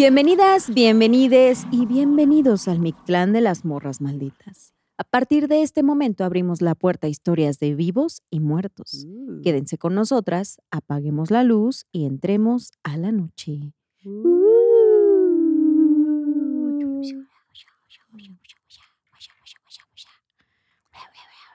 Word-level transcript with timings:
Bienvenidas, 0.00 0.72
bienvenides 0.72 1.66
y 1.72 1.84
bienvenidos 1.84 2.68
al 2.68 2.78
Mictlán 2.78 3.32
de 3.32 3.40
las 3.40 3.64
Morras 3.64 4.00
Malditas. 4.00 4.72
A 4.96 5.02
partir 5.02 5.48
de 5.48 5.62
este 5.62 5.82
momento 5.82 6.22
abrimos 6.22 6.62
la 6.62 6.76
puerta 6.76 7.08
a 7.08 7.10
historias 7.10 7.58
de 7.58 7.74
vivos 7.74 8.22
y 8.30 8.38
muertos. 8.38 9.04
Uh. 9.04 9.42
Quédense 9.42 9.76
con 9.76 9.96
nosotras, 9.96 10.60
apaguemos 10.70 11.32
la 11.32 11.42
luz 11.42 11.84
y 11.90 12.06
entremos 12.06 12.70
a 12.84 12.96
la 12.96 13.10
noche. 13.10 13.72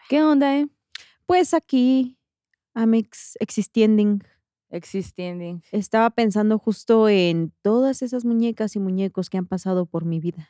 ¿Qué 0.09 0.21
onda, 0.21 0.59
eh? 0.59 0.67
Pues 1.25 1.53
aquí, 1.53 2.17
Amex 2.73 3.37
Existiending, 3.39 4.21
Existing. 4.73 5.61
estaba 5.71 6.09
pensando 6.09 6.57
justo 6.59 7.07
en 7.09 7.53
todas 7.61 8.01
esas 8.01 8.25
muñecas 8.25 8.75
y 8.75 8.79
muñecos 8.79 9.29
que 9.29 9.37
han 9.37 9.45
pasado 9.45 9.85
por 9.85 10.05
mi 10.05 10.19
vida. 10.19 10.49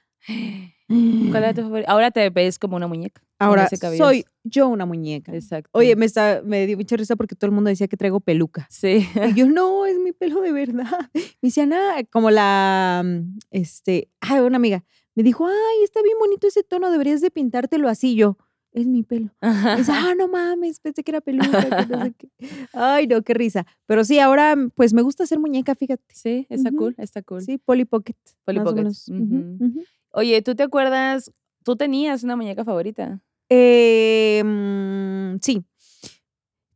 ¿Cuál 0.87 1.43
era 1.43 1.53
tu 1.53 1.61
favorito? 1.63 1.89
Ahora 1.89 2.11
te 2.11 2.29
ves 2.29 2.57
como 2.57 2.75
una 2.75 2.87
muñeca. 2.87 3.21
Ahora 3.39 3.67
soy 3.69 4.25
yo 4.43 4.69
una 4.69 4.85
muñeca. 4.85 5.33
Exacto. 5.33 5.69
Oye, 5.73 5.95
me, 5.95 6.05
está, 6.05 6.41
me 6.45 6.65
dio 6.65 6.77
mucha 6.77 6.95
risa 6.95 7.15
porque 7.15 7.35
todo 7.35 7.47
el 7.47 7.51
mundo 7.53 7.69
decía 7.69 7.87
que 7.87 7.97
traigo 7.97 8.21
peluca. 8.21 8.65
Sí. 8.69 9.07
Y 9.29 9.33
yo, 9.33 9.45
no, 9.47 9.85
es 9.85 9.99
mi 9.99 10.13
pelo 10.13 10.41
de 10.41 10.53
verdad. 10.53 11.09
Me 11.13 11.47
decían, 11.49 11.73
ah, 11.73 12.01
como 12.09 12.31
la, 12.31 13.01
mm, 13.03 13.37
este, 13.51 14.09
ay, 14.21 14.39
una 14.39 14.55
amiga 14.55 14.83
me 15.15 15.23
dijo, 15.23 15.45
ay, 15.45 15.83
está 15.83 16.01
bien 16.01 16.17
bonito 16.19 16.47
ese 16.47 16.63
tono, 16.63 16.91
deberías 16.91 17.21
de 17.21 17.31
pintártelo 17.31 17.87
así. 17.87 18.15
Yo, 18.15 18.37
es 18.73 18.87
mi 18.87 19.03
pelo. 19.03 19.29
Dice, 19.77 19.91
ah, 19.93 20.13
no 20.17 20.27
mames, 20.27 20.79
pensé 20.79 21.03
que 21.03 21.11
era 21.11 21.21
peluca. 21.21 21.69
que 21.69 21.85
no 21.87 22.03
sé 22.03 22.13
qué". 22.17 22.29
Ay, 22.73 23.07
no, 23.07 23.21
qué 23.21 23.33
risa. 23.33 23.65
Pero 23.85 24.03
sí, 24.03 24.19
ahora, 24.19 24.55
pues 24.75 24.93
me 24.93 25.01
gusta 25.01 25.23
hacer 25.23 25.39
muñeca, 25.39 25.75
fíjate. 25.75 26.03
Sí, 26.13 26.47
está 26.49 26.71
cool, 26.71 26.95
está 26.97 27.21
cool. 27.21 27.41
Sí, 27.41 27.57
Polly 27.57 27.85
Pocket. 27.85 28.15
Polly 28.45 28.59
ujú. 28.59 29.83
Oye, 30.11 30.41
¿tú 30.41 30.55
te 30.55 30.63
acuerdas? 30.63 31.31
Tú 31.63 31.75
tenías 31.75 32.23
una 32.23 32.35
muñeca 32.35 32.63
favorita. 32.65 33.21
Eh, 33.49 34.41
mm, 34.43 35.37
sí. 35.41 35.63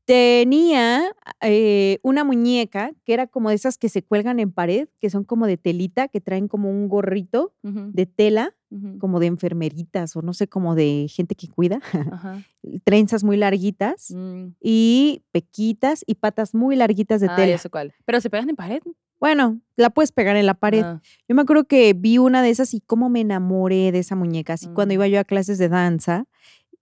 Tenía 0.08 1.11
eh, 1.41 2.00
una 2.02 2.23
muñeca 2.23 2.91
que 3.03 3.13
era 3.13 3.27
como 3.27 3.50
de 3.50 3.55
esas 3.55 3.77
que 3.77 3.89
se 3.89 4.03
cuelgan 4.03 4.39
en 4.39 4.53
pared, 4.53 4.88
que 5.02 5.09
son 5.09 5.25
como 5.25 5.47
de 5.47 5.58
telita, 5.58 6.08
que 6.08 6.22
traen 6.22 6.47
como 6.47 6.69
un 6.72 6.88
gorrito 6.88 7.53
de 7.61 8.05
tela, 8.05 8.55
como 9.00 9.19
de 9.19 9.25
enfermeritas 9.28 10.16
o 10.16 10.22
no 10.22 10.33
sé, 10.33 10.47
como 10.47 10.75
de 10.75 11.08
gente 11.09 11.35
que 11.35 11.50
cuida. 11.50 11.81
Ajá. 12.09 12.41
Trenzas 12.85 13.25
muy 13.25 13.35
larguitas 13.35 14.11
Mm. 14.16 14.53
y 14.61 15.23
pequitas 15.33 16.05
y 16.08 16.16
patas 16.16 16.55
muy 16.55 16.78
larguitas 16.78 17.19
de 17.19 17.28
Ah, 17.30 17.35
tela. 17.35 17.59
Pero 18.05 18.22
se 18.22 18.30
pegan 18.30 18.50
en 18.50 18.55
pared. 18.55 18.81
Bueno, 19.19 19.59
la 19.75 19.89
puedes 19.89 20.13
pegar 20.13 20.38
en 20.38 20.45
la 20.45 20.53
pared. 20.53 20.83
Ah, 20.85 21.02
Yo 21.28 21.35
me 21.35 21.41
acuerdo 21.41 21.66
que 21.66 21.91
vi 21.94 22.17
una 22.17 22.41
de 22.41 22.50
esas 22.50 22.73
y 22.73 22.80
cómo 22.80 23.09
me 23.09 23.19
enamoré 23.22 23.91
de 23.91 24.00
esa 24.00 24.16
muñeca. 24.16 24.53
Así 24.53 24.67
cuando 24.67 24.94
Mm. 24.94 24.95
iba 24.95 25.08
yo 25.09 25.19
a 25.19 25.25
clases 25.25 25.58
de 25.58 25.67
danza, 25.67 26.25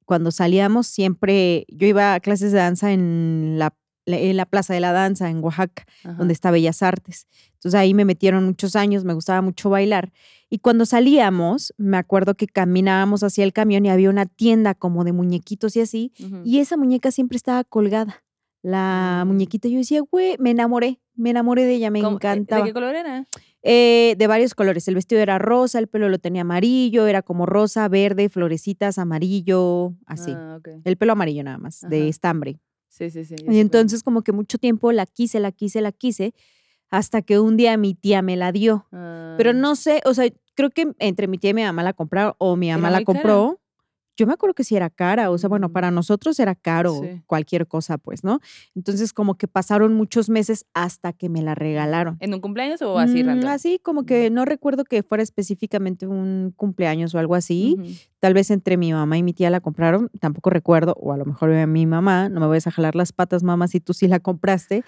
cuando 0.06 0.32
salíamos 0.32 0.88
siempre, 0.88 1.66
yo 1.68 1.88
iba 1.88 2.14
a 2.14 2.20
clases 2.20 2.52
de 2.52 2.60
danza 2.60 2.92
en 2.94 3.56
la, 3.58 3.76
en 4.06 4.38
la 4.38 4.46
Plaza 4.46 4.74
de 4.74 4.80
la 4.80 4.92
Danza 4.92 5.30
en 5.30 5.44
Oaxaca, 5.44 5.86
ajá. 6.04 6.14
donde 6.14 6.34
está 6.34 6.52
Bellas 6.52 6.84
Artes. 6.84 7.28
Entonces 7.54 7.74
ahí 7.80 7.94
me 7.96 8.06
metieron 8.06 8.46
muchos 8.46 8.76
años, 8.76 9.04
me 9.04 9.14
gustaba 9.16 9.42
mucho 9.42 9.70
bailar. 9.72 10.12
Y 10.50 10.60
cuando 10.60 10.86
salíamos, 10.86 11.74
me 11.78 11.98
acuerdo 11.98 12.36
que 12.36 12.46
caminábamos 12.48 13.24
hacia 13.24 13.44
el 13.44 13.52
camión 13.52 13.84
y 13.86 13.90
había 13.90 14.12
una 14.12 14.28
tienda 14.28 14.76
como 14.76 15.04
de 15.04 15.12
muñequitos 15.12 15.76
y 15.76 15.82
así, 15.82 16.14
y 16.44 16.60
esa 16.60 16.78
muñeca 16.78 17.10
siempre 17.12 17.36
estaba 17.38 17.64
colgada. 17.64 18.24
La 18.62 19.24
Mm. 19.24 19.28
muñequita, 19.28 19.68
yo 19.68 19.78
decía, 19.78 20.02
güey, 20.02 20.36
me 20.40 20.52
enamoré, 20.52 21.00
me 21.16 21.30
enamoré 21.32 21.66
de 21.66 21.74
ella, 21.76 21.90
me 21.92 22.02
¿Cómo- 22.02 22.14
eh, 22.14 22.16
encantaba. 22.18 22.62
¿De 22.64 22.70
qué 22.70 22.74
color 22.74 22.96
era? 22.96 23.28
Eh, 23.68 24.14
de 24.20 24.28
varios 24.28 24.54
colores. 24.54 24.88
El 24.88 24.94
vestido 24.94 25.20
era 25.22 25.40
rosa, 25.40 25.80
el 25.80 25.88
pelo 25.88 26.08
lo 26.08 26.20
tenía 26.20 26.44
amarillo, 26.44 27.08
era 27.08 27.24
como 27.24 27.48
rosa, 27.48 27.88
verde, 27.88 28.30
florecitas, 28.30 29.00
amarillo, 29.00 29.96
así. 30.06 30.32
Ah. 30.36 30.60
El 30.84 30.98
pelo 30.98 31.14
amarillo 31.14 31.44
nada 31.44 31.58
más, 31.58 31.82
de 31.90 32.08
estambre. 32.08 32.60
Sí, 32.90 33.10
sí, 33.10 33.26
sí. 33.26 33.34
Y 33.50 33.60
entonces 33.60 34.04
como 34.04 34.22
que 34.22 34.32
mucho 34.32 34.60
tiempo 34.60 34.92
la 34.92 35.08
quise, 35.08 35.40
la 35.40 35.52
quise, 35.52 35.82
la 35.82 35.92
quise, 35.92 36.36
hasta 36.90 37.24
que 37.24 37.40
un 37.40 37.58
día 37.58 37.76
mi 37.76 37.96
tía 37.96 38.22
me 38.22 38.38
la 38.38 38.52
dio. 38.52 38.86
Pero 38.92 39.50
Ah, 39.50 39.54
no 39.54 39.76
sé, 39.76 40.00
o 40.06 40.14
sea, 40.14 40.30
creo 40.54 40.70
que 40.70 40.94
entre 41.00 41.28
mi 41.28 41.40
tía 41.40 41.50
y 41.50 41.54
mi 41.56 41.64
mamá 41.64 41.82
la 41.82 41.94
compraron, 41.94 42.36
o 42.38 42.56
mi 42.56 42.70
mamá 42.70 42.92
la 42.92 43.04
cara. 43.04 43.58
Yo 44.18 44.26
me 44.28 44.34
acuerdo 44.34 44.54
que 44.54 44.64
sí 44.64 44.76
era 44.76 44.90
cara, 44.90 45.30
o 45.30 45.38
sea, 45.38 45.50
bueno, 45.50 45.70
Mm. 45.70 45.72
para 45.74 45.92
nosotros 45.92 46.40
era 46.40 46.56
caro 46.56 46.94
Sí. 47.02 47.22
cualquier 47.28 47.68
cosa, 47.68 47.98
pues, 47.98 48.24
¿no? 48.24 48.40
Entonces 48.76 49.12
como 49.14 49.36
que 49.36 49.48
pasaron 49.48 49.94
muchos 49.94 50.30
meses 50.30 50.66
hasta 50.74 51.12
que 51.14 51.28
me 51.30 51.42
la 51.42 51.54
regalaron. 51.56 52.18
¿En 52.22 52.34
un 52.34 52.40
cumpleaños 52.42 52.82
o 52.82 52.98
así 52.98 53.24
Mm, 53.24 53.28
random? 53.28 53.50
Así 53.52 53.80
como 53.82 54.06
que 54.06 54.30
no 54.30 54.46
recuerdo 54.46 54.84
que 54.86 55.04
fuera 55.04 55.22
específicamente 55.24 56.08
un 56.08 56.54
cumpleaños 56.56 57.14
o 57.14 57.20
algo 57.20 57.36
así. 57.36 57.78
Tal 58.20 58.34
vez 58.34 58.50
entre 58.52 58.78
mi 58.78 58.92
mamá 58.94 59.18
y 59.18 59.24
mi 59.24 59.34
tía 59.34 59.50
la 59.50 59.60
compraron, 59.60 60.10
tampoco 60.20 60.50
recuerdo, 60.50 60.96
o 61.00 61.12
a 61.12 61.18
lo 61.18 61.26
mejor 61.26 61.52
a 61.54 61.68
mi 61.68 61.86
mamá, 61.86 62.30
no 62.30 62.40
me 62.40 62.48
vayas 62.48 62.68
a 62.68 62.72
jalar 62.72 62.96
las 62.96 63.12
patas, 63.12 63.44
mamá, 63.44 63.68
si 63.68 63.80
tú 63.80 63.94
sí 63.94 64.08
la 64.08 64.20
compraste, 64.20 64.84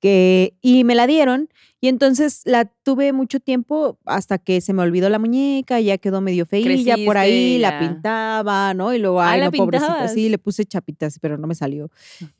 que, 0.00 0.54
y 0.60 0.84
me 0.84 0.94
la 0.94 1.06
dieron. 1.06 1.48
Y 1.82 1.88
entonces 1.88 2.42
la 2.44 2.66
tuve 2.66 3.12
mucho 3.14 3.40
tiempo 3.40 3.98
hasta 4.04 4.36
que 4.36 4.60
se 4.60 4.74
me 4.74 4.82
olvidó 4.82 5.08
la 5.08 5.18
muñeca, 5.18 5.80
ya 5.80 5.96
quedó 5.96 6.20
medio 6.20 6.44
feilla 6.44 6.94
por 7.06 7.16
ahí, 7.16 7.56
la 7.58 7.78
pintaba, 7.78 8.74
¿no? 8.74 8.92
Y 8.92 8.98
luego, 8.98 9.22
Ah, 9.22 9.30
ay, 9.30 9.40
¿la 9.40 9.46
no, 9.46 9.52
pobrecita, 9.52 10.08
sí, 10.08 10.28
le 10.28 10.36
puse 10.36 10.66
chapitas, 10.66 11.18
pero 11.20 11.38
no 11.38 11.46
me 11.46 11.54
salió. 11.54 11.90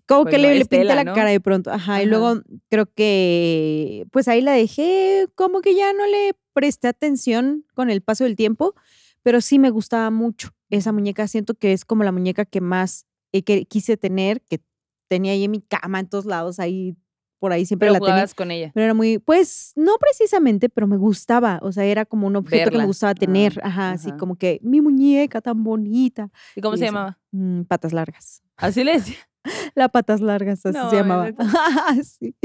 Como 0.07 0.25
Pues 0.25 0.35
que 0.35 0.43
no, 0.43 0.49
le, 0.49 0.59
le 0.59 0.65
pinté 0.67 0.95
la 0.95 1.05
¿no? 1.05 1.15
cara 1.15 1.31
de 1.31 1.41
pronto, 1.41 1.71
ajá, 1.71 2.03
y 2.03 2.07
luego 2.07 2.43
creo 2.69 2.85
que, 2.95 4.07
pues 4.13 4.29
ahí 4.29 4.43
la 4.43 4.53
dejé, 4.53 5.27
como 5.35 5.63
que 5.63 5.75
ya 5.75 5.93
no 5.95 6.07
le 6.07 6.35
presté 6.53 6.89
atención 6.89 7.65
con 7.75 7.89
el 7.91 8.03
paso 8.03 8.25
del 8.25 8.37
tiempo, 8.37 8.75
pero 9.23 9.41
sí 9.41 9.59
me 9.59 9.71
gustaba 9.71 10.11
mucho 10.11 10.51
esa 10.69 10.93
muñeca. 10.93 11.27
Siento 11.29 11.55
que 11.55 11.73
es 11.73 11.85
como 11.87 12.05
la 12.05 12.13
muñeca 12.13 12.45
que 12.45 12.61
más 12.61 13.07
eh, 13.33 13.43
que 13.43 13.65
quise 13.65 13.97
tener, 13.97 14.43
que 14.43 14.61
tenía 15.09 15.33
ahí 15.33 15.45
en 15.45 15.51
mi 15.51 15.61
cama, 15.63 16.01
en 16.01 16.09
todos 16.09 16.27
lados, 16.27 16.59
ahí, 16.61 16.95
por 17.41 17.53
ahí 17.53 17.67
siempre 17.67 17.87
Pero 17.87 17.95
la 17.95 17.99
tenía. 17.99 18.13
jugabas 18.15 18.35
con 18.35 18.51
ella. 18.53 18.71
Pero 18.73 18.85
era 18.85 18.95
muy, 18.95 19.19
pues 19.19 19.73
no 19.75 19.97
precisamente, 19.99 20.69
pero 20.69 20.87
me 20.87 20.97
gustaba. 20.97 21.59
O 21.63 21.73
sea, 21.73 21.85
era 21.85 22.05
como 22.05 22.29
un 22.29 22.37
objeto 22.37 22.71
que 22.71 22.79
me 22.79 22.87
gustaba 22.87 23.11
Ah, 23.11 23.15
tener. 23.17 23.59
Ajá, 23.65 23.91
así 23.91 24.13
como 24.13 24.37
que 24.37 24.61
mi 24.63 24.81
muñeca 24.81 25.41
tan 25.41 25.65
bonita. 25.65 26.31
¿Y 26.55 26.61
cómo 26.61 26.77
y 26.77 26.79
se 26.79 26.85
eso. 26.85 26.93
llamaba? 26.95 27.19
Mm, 27.33 27.63
patas 27.63 27.93
largas. 27.93 28.43
Así 28.57 28.85
le 28.85 28.93
decía. 28.93 29.17
La 29.75 29.89
patas 29.89 30.21
largas, 30.21 30.65
así 30.67 30.77
No, 30.77 30.91
se 30.91 30.97
llamaba. 30.97 31.31
Sí. 32.05 32.37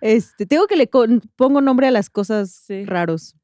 Este, 0.00 0.46
tengo 0.46 0.66
que 0.68 0.76
le 0.76 0.88
pongo 1.36 1.60
nombre 1.60 1.88
a 1.88 1.90
las 1.90 2.08
cosas 2.08 2.50
Sí. 2.66 2.84
raros. 2.84 3.34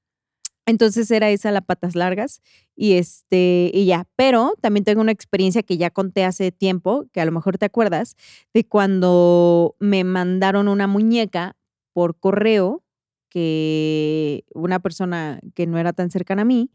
Entonces 0.67 1.11
era 1.11 1.31
esa 1.31 1.51
la 1.51 1.61
patas 1.61 1.97
largas 1.97 2.41
y 2.77 2.93
este 2.93 3.71
y 3.75 3.87
ya, 3.87 4.07
pero 4.17 4.55
también 4.61 4.85
tengo 4.85 5.01
una 5.01 5.13
experiencia 5.13 5.63
que 5.63 5.77
ya 5.77 5.91
conté 5.91 6.25
hace 6.25 6.53
tiempo, 6.53 7.07
que 7.13 7.21
a 7.21 7.25
lo 7.25 7.33
mejor 7.33 7.59
te 7.59 7.67
acuerdas, 7.67 8.17
de 8.55 8.65
cuando 8.67 9.77
me 9.81 10.05
mandaron 10.05 10.69
una 10.69 10.87
muñeca 10.87 11.57
por 11.93 12.19
correo 12.19 12.85
que 13.29 14.45
una 14.53 14.79
persona 14.79 15.41
que 15.55 15.67
no 15.67 15.79
era 15.79 15.95
tan 15.95 16.11
cercana 16.11 16.43
a 16.43 16.45
mí 16.45 16.71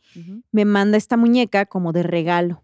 me 0.52 0.66
manda 0.66 0.98
esta 0.98 1.16
muñeca 1.16 1.68
como 1.68 1.94
de 1.94 2.04
regalo. 2.04 2.64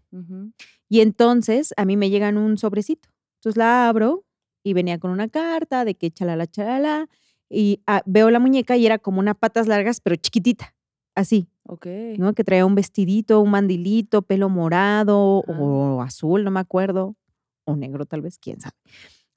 Y 0.88 1.00
entonces 1.00 1.72
a 1.76 1.84
mí 1.84 1.96
me 1.96 2.10
llegan 2.10 2.36
un 2.36 2.58
sobrecito. 2.58 3.08
Entonces 3.36 3.56
la 3.56 3.88
abro 3.88 4.24
y 4.64 4.72
venía 4.72 4.98
con 4.98 5.10
una 5.10 5.28
carta 5.28 5.84
de 5.84 5.94
que 5.94 6.10
chalala, 6.10 6.46
chalala. 6.48 7.08
Y 7.48 7.82
ah, 7.86 8.02
veo 8.04 8.30
la 8.30 8.40
muñeca 8.40 8.76
y 8.76 8.84
era 8.84 8.98
como 8.98 9.20
una 9.20 9.34
patas 9.34 9.68
largas, 9.68 10.00
pero 10.00 10.16
chiquitita, 10.16 10.74
así, 11.14 11.48
Ok. 11.66 11.86
¿no? 12.18 12.34
Que 12.34 12.44
traía 12.44 12.66
un 12.66 12.74
vestidito, 12.74 13.40
un 13.40 13.50
mandilito, 13.50 14.22
pelo 14.22 14.48
morado 14.48 15.42
o 15.46 16.02
azul, 16.02 16.44
no 16.44 16.50
me 16.50 16.60
acuerdo, 16.60 17.16
o 17.64 17.76
negro 17.76 18.04
tal 18.06 18.20
vez, 18.20 18.38
quién 18.38 18.60
sabe. 18.60 18.76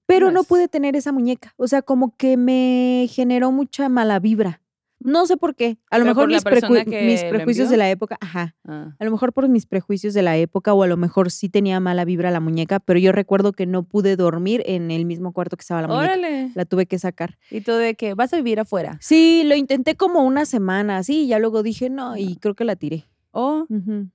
Pero 0.06 0.32
no 0.32 0.44
pude 0.44 0.68
tener 0.68 0.96
esa 0.96 1.12
muñeca. 1.12 1.54
O 1.58 1.68
sea, 1.68 1.82
como 1.82 2.16
que 2.16 2.38
me 2.38 3.08
generó 3.10 3.52
mucha 3.52 3.90
mala 3.90 4.20
vibra. 4.20 4.62
No 5.00 5.26
sé 5.28 5.38
por 5.38 5.56
qué. 5.56 5.78
A 5.92 5.98
lo 6.00 6.04
¿Pero 6.04 6.16
mejor 6.16 6.28
mis, 6.28 6.44
preju- 6.44 7.06
mis 7.06 7.24
lo 7.24 7.30
prejuicios 7.30 7.70
de 7.70 7.78
la 7.78 7.90
época, 7.90 8.18
ajá. 8.20 8.56
Ah, 8.68 8.96
A 9.00 9.06
lo 9.06 9.12
mejor 9.12 9.32
por 9.32 9.48
mis 9.48 9.66
prejuicios 9.66 10.14
de 10.14 10.22
la 10.24 10.38
época 10.38 10.74
o 10.74 10.84
a 10.84 10.88
lo 10.88 10.98
mejor 10.98 11.30
sí 11.32 11.50
tenía 11.50 11.80
mala 11.80 12.04
vibra 12.04 12.32
la 12.32 12.40
muñeca, 12.40 12.80
pero 12.80 13.00
yo 13.00 13.12
recuerdo 13.12 13.54
que 13.54 13.66
no 13.66 13.84
pude 13.84 14.16
dormir 14.16 14.64
en 14.66 14.90
el 14.92 15.06
mismo 15.06 15.34
cuarto 15.34 15.56
que 15.56 15.62
estaba 15.62 15.82
la 15.84 15.88
muñeca. 15.88 16.04
Órale. 16.14 16.52
La 16.56 16.66
tuve 16.66 16.88
que 16.88 16.98
sacar. 17.00 17.38
¿Y 17.52 17.62
tú 17.62 17.74
de 17.74 17.96
qué? 17.96 18.16
¿Vas 18.16 18.34
a 18.34 18.38
vivir 18.38 18.60
afuera? 18.60 18.98
Sí, 19.00 19.44
lo 19.46 19.56
intenté 19.56 19.96
como 19.96 20.24
una 20.24 20.46
semana, 20.46 21.04
sí, 21.04 21.24
y 21.24 21.28
ya 21.28 21.40
luego 21.40 21.62
dije 21.64 21.90
no 21.90 22.18
y 22.18 22.36
creo 22.38 22.56
que 22.56 22.66
la 22.66 22.76
tiré. 22.76 23.06
Oh, 23.32 23.68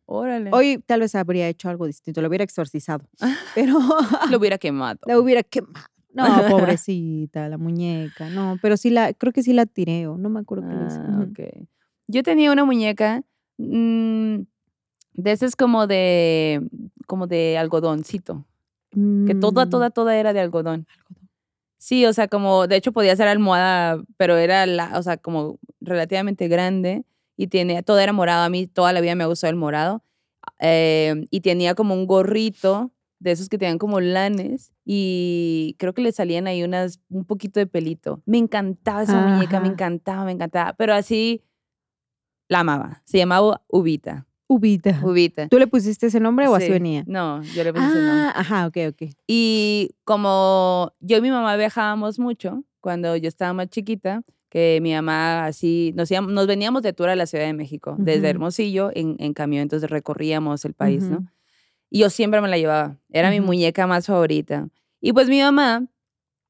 órale. 0.07 0.51
Hoy 0.53 0.83
tal 0.85 0.99
vez 1.01 1.15
habría 1.15 1.47
hecho 1.47 1.69
algo 1.69 1.87
distinto, 1.87 2.21
lo 2.23 2.29
hubiera 2.29 2.43
exorcizado, 2.43 3.09
pero 3.55 3.79
Lo 4.31 4.39
hubiera 4.39 4.59
quemado. 4.59 4.99
la 5.07 5.17
hubiera 5.19 5.45
quemado. 5.45 5.87
No, 6.13 6.25
pobrecita, 6.49 7.49
la 7.49 7.59
muñeca, 7.59 8.29
no, 8.31 8.59
pero 8.61 8.77
sí 8.77 8.91
la, 8.91 9.13
creo 9.13 9.33
que 9.33 9.43
sí 9.43 9.53
la 9.53 9.67
tiré 9.67 10.07
o 10.07 10.19
no 10.19 10.29
me 10.29 10.41
acuerdo 10.41 10.69
qué 10.69 10.75
le 10.75 10.87
hice. 10.87 10.99
Ah. 11.01 11.65
Yo 12.09 12.23
tenía 12.23 12.53
una 12.53 12.65
muñeca 12.65 13.23
mm, 13.59 14.37
de 15.15 15.33
esas 15.33 15.57
como 15.57 15.87
de 15.87 16.61
como 17.07 17.27
de 17.27 17.59
algodoncito, 17.59 18.45
que 18.91 19.35
toda, 19.35 19.67
Mm, 19.67 19.71
toda, 19.71 19.91
toda 19.91 20.17
era 20.17 20.33
de 20.33 20.41
algodón. 20.41 20.87
Sí, 21.79 22.07
o 22.07 22.13
sea, 22.13 22.29
como, 22.29 22.69
de 22.69 22.77
hecho 22.77 22.93
podía 22.93 23.17
ser 23.17 23.27
almohada, 23.29 24.03
pero 24.17 24.37
era 24.37 24.67
la, 24.67 24.97
o 24.99 25.03
sea, 25.03 25.17
como 25.17 25.59
relativamente 25.81 26.47
grande 26.49 27.05
y 27.37 27.49
tenía, 27.49 27.83
todo 27.83 27.99
era 27.99 28.13
morado. 28.13 28.45
A 28.45 28.49
mí 28.49 28.67
toda 28.69 28.93
la 28.93 29.01
vida 29.01 29.15
me 29.17 29.25
ha 29.25 29.27
gustado 29.27 29.51
el 29.51 29.57
morado. 29.57 30.03
eh, 30.61 31.27
y 31.31 31.41
tenía 31.41 31.75
como 31.75 31.95
un 31.95 32.07
gorrito 32.07 32.93
de 33.23 33.31
esos 33.33 33.49
que 33.49 33.57
tenían 33.59 33.79
como 33.79 34.01
lanes 34.01 34.73
y 34.85 35.77
creo 35.79 35.95
que 35.95 36.03
le 36.03 36.13
salían 36.13 36.47
ahí 36.47 36.63
unas, 36.65 37.01
un 37.09 37.25
poquito 37.25 37.61
de 37.61 37.67
pelito. 37.67 38.21
Me 38.27 38.39
encantaba 38.39 39.03
esa 39.05 39.21
muñeca, 39.21 39.61
me 39.61 39.67
Ajá. 39.67 39.73
encantaba, 39.75 40.25
me 40.25 40.33
encantaba. 40.33 40.73
Pero 40.75 40.95
así 40.95 41.43
la 42.49 42.61
amaba. 42.61 43.03
Se 43.05 43.19
llamaba 43.19 43.63
Ubita. 43.69 44.27
Ubita. 44.49 45.01
Ubita. 45.03 45.49
¿Tú 45.49 45.59
le 45.59 45.67
pusiste 45.67 46.09
ese 46.09 46.21
nombre 46.21 46.47
o 46.49 46.55
así 46.55 46.67
Sí. 46.67 46.73
venía? 46.73 47.05
No, 47.07 47.43
yo 47.43 47.65
le 47.65 47.73
puse 47.73 47.87
ese 47.87 47.95
nombre. 47.95 48.25
Ah, 48.27 48.33
ajá, 48.37 48.67
ok, 48.67 48.77
ok. 48.91 49.03
Y 49.27 49.95
como 50.05 50.93
yo 51.01 51.17
y 51.17 51.21
mi 51.23 51.31
mamá 51.31 51.57
viajábamos 51.57 52.19
mucho 52.19 52.63
cuando 52.81 53.17
yo 53.17 53.29
estaba 53.29 53.53
más 53.55 53.69
chiquita, 53.71 54.23
que 54.51 54.81
mi 54.83 54.93
mamá 54.93 55.47
así, 55.47 55.95
nos, 55.97 56.11
íbamos- 56.11 56.33
nos 56.33 56.47
veníamos 56.47 56.83
de 56.83 56.93
tour 56.93 57.09
a 57.09 57.17
la 57.17 57.25
Ciudad 57.25 57.47
de 57.47 57.55
México, 57.55 57.95
desde 57.99 58.21
Ujú. 58.23 58.27
Hermosillo 58.31 58.91
en, 58.95 59.17
en 59.19 59.33
camión, 59.33 59.63
entonces 59.63 59.89
recorríamos 59.89 60.67
el 60.67 60.75
país, 60.75 61.05
Ujú. 61.05 61.13
¿no? 61.15 61.27
Y 61.95 61.99
yo 61.99 62.09
siempre 62.09 62.41
me 62.41 62.49
la 62.49 62.57
llevaba, 62.57 62.97
era 63.11 63.29
mi 63.29 63.43
muñeca 63.43 63.87
más 63.87 64.07
favorita. 64.07 64.67
Y 64.99 65.13
pues 65.13 65.29
mi 65.29 65.43
mamá, 65.43 65.87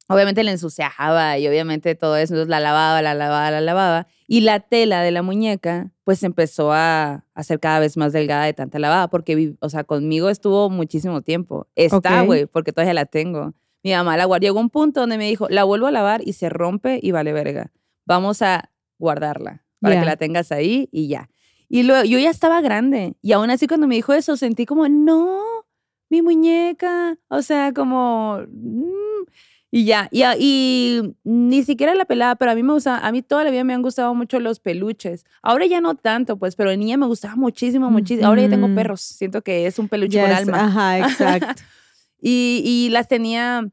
obviamente 0.08 0.44
la 0.44 0.52
ensuciaba 0.52 1.36
y 1.36 1.48
obviamente 1.48 1.96
todo 1.96 2.16
eso, 2.16 2.34
entonces 2.34 2.48
la 2.48 2.60
lavaba, 2.60 3.02
la 3.02 3.12
lavaba, 3.14 3.50
la 3.50 3.60
lavaba. 3.60 4.06
Y 4.28 4.42
la 4.42 4.60
tela 4.60 5.02
de 5.02 5.10
la 5.10 5.22
muñeca, 5.22 5.90
pues 6.04 6.22
empezó 6.22 6.72
a, 6.72 7.24
a 7.34 7.42
ser 7.42 7.58
cada 7.58 7.80
vez 7.80 7.96
más 7.96 8.12
delgada 8.12 8.44
de 8.44 8.52
tanta 8.52 8.78
lavada, 8.78 9.08
porque, 9.08 9.54
o 9.58 9.68
sea, 9.68 9.82
conmigo 9.82 10.30
estuvo 10.30 10.70
muchísimo 10.70 11.22
tiempo. 11.22 11.66
Está, 11.74 12.22
güey, 12.22 12.46
porque 12.46 12.72
todavía 12.72 12.94
la 12.94 13.06
tengo. 13.06 13.52
Mi 13.82 13.90
mamá 13.90 14.16
la 14.16 14.26
guardó. 14.26 14.44
Llegó 14.44 14.60
un 14.60 14.70
punto 14.70 15.00
donde 15.00 15.18
me 15.18 15.26
dijo, 15.26 15.48
la 15.48 15.64
vuelvo 15.64 15.88
a 15.88 15.90
lavar 15.90 16.20
y 16.24 16.34
se 16.34 16.50
rompe 16.50 17.00
y 17.02 17.10
vale 17.10 17.32
verga. 17.32 17.72
Vamos 18.06 18.42
a 18.42 18.70
guardarla 18.96 19.64
para 19.80 19.98
que 19.98 20.06
la 20.06 20.16
tengas 20.16 20.52
ahí 20.52 20.88
y 20.92 21.08
ya. 21.08 21.31
Y 21.72 21.84
luego, 21.84 22.04
yo 22.04 22.18
ya 22.18 22.28
estaba 22.28 22.60
grande. 22.60 23.14
Y 23.22 23.32
aún 23.32 23.48
así 23.48 23.66
cuando 23.66 23.86
me 23.86 23.94
dijo 23.94 24.12
eso, 24.12 24.36
sentí 24.36 24.66
como, 24.66 24.90
no, 24.90 25.40
mi 26.10 26.20
muñeca. 26.20 27.16
O 27.28 27.40
sea, 27.40 27.72
como... 27.72 28.42
mm, 28.46 29.22
y 29.70 29.86
ya, 29.86 30.06
y, 30.12 30.22
y 30.38 31.14
ni 31.24 31.62
siquiera 31.62 31.94
la 31.94 32.04
pelada, 32.04 32.36
pero 32.36 32.50
a 32.50 32.54
mí 32.54 32.62
me 32.62 32.74
gusta, 32.74 32.98
a 32.98 33.10
mí 33.10 33.22
toda 33.22 33.42
la 33.42 33.50
vida 33.50 33.64
me 33.64 33.72
han 33.72 33.80
gustado 33.80 34.14
mucho 34.14 34.38
los 34.38 34.60
peluches. 34.60 35.24
Ahora 35.40 35.64
ya 35.64 35.80
no 35.80 35.94
tanto, 35.94 36.36
pues, 36.36 36.56
pero 36.56 36.68
de 36.68 36.76
niña 36.76 36.98
me 36.98 37.06
gustaba 37.06 37.36
muchísimo, 37.36 37.90
muchísimo. 37.90 38.28
Ahora 38.28 38.42
ya 38.42 38.50
tengo 38.50 38.74
perros, 38.74 39.00
siento 39.00 39.40
que 39.40 39.66
es 39.66 39.78
un 39.78 39.88
peluche 39.88 40.20
con 40.20 40.30
alma. 40.30 40.64
Ajá, 40.66 40.98
exacto. 41.08 41.62
Y, 42.20 42.60
y 42.66 42.90
las 42.90 43.08
tenía 43.08 43.66